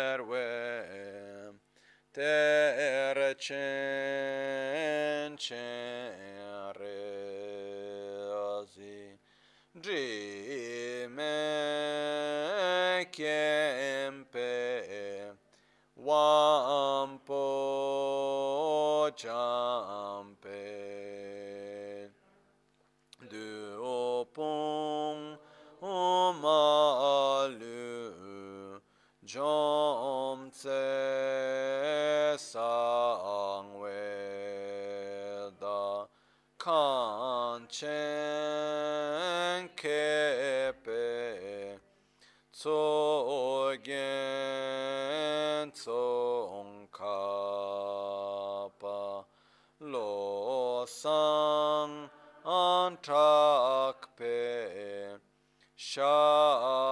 ter 9.83 9.83
chen 9.83 9.83
chen 9.83 9.83
reazi 9.83 9.83
Dri 9.83 11.07
me 11.09 13.07
kempe 13.13 14.51
wampo 15.97 17.45
champe. 19.17 20.63
Du 23.29 24.25
omalu 25.83 27.61
jom 29.25 30.51
tse 30.51 32.37
sangwe 32.39 33.91
da 35.61 36.07
kan 36.59 37.67
tso 42.67 43.79
gen 43.87 45.71
tsong 45.71 46.91
kapa 46.91 49.23
lo 49.93 50.83
sang 50.85 52.11
an 52.43 52.99
trak 53.07 53.99
pe 54.19 54.39
shabla 55.77 56.86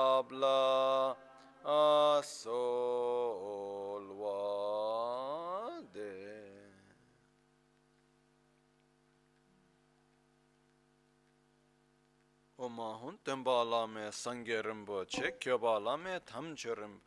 mahun 12.75 13.17
tembalame 13.25 14.13
sangerim 14.13 14.87
boçe 14.87 15.39
köbalame 15.39 16.21
tamçırım 16.21 17.01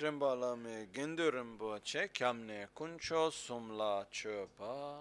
Rembalame 0.00 0.84
genderim 0.84 1.58
boçe 1.58 2.08
kamne 2.18 2.68
kunço 2.74 3.30
sumla 3.30 4.06
çöpa 4.10 4.96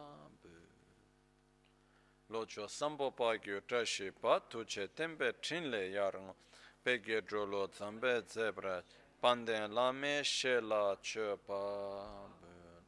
Loço 2.31 2.67
sambo 2.67 3.11
pagyo 3.11 3.61
taşı 3.67 4.13
pa 4.21 4.39
tuçe 4.49 4.87
tembe 4.87 5.33
çinle 5.41 5.77
yarın. 5.77 6.35
Pege 6.83 7.21
jolo 7.29 7.67
zambe 7.67 8.21
zebra 8.27 8.83
panden 9.21 9.75
lame 9.75 10.23
şela 10.23 10.97
çöpa 11.01 12.07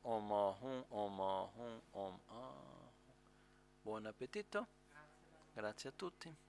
O 0.04 0.22
mahun 0.22 0.86
o 0.92 1.10
mahun 1.10 1.82
o 1.94 2.12
mahun. 2.12 2.92
Buon 3.86 4.06
appetito! 4.06 4.66
Grazie 5.56 5.90
a 5.90 5.94
tutti. 5.98 6.45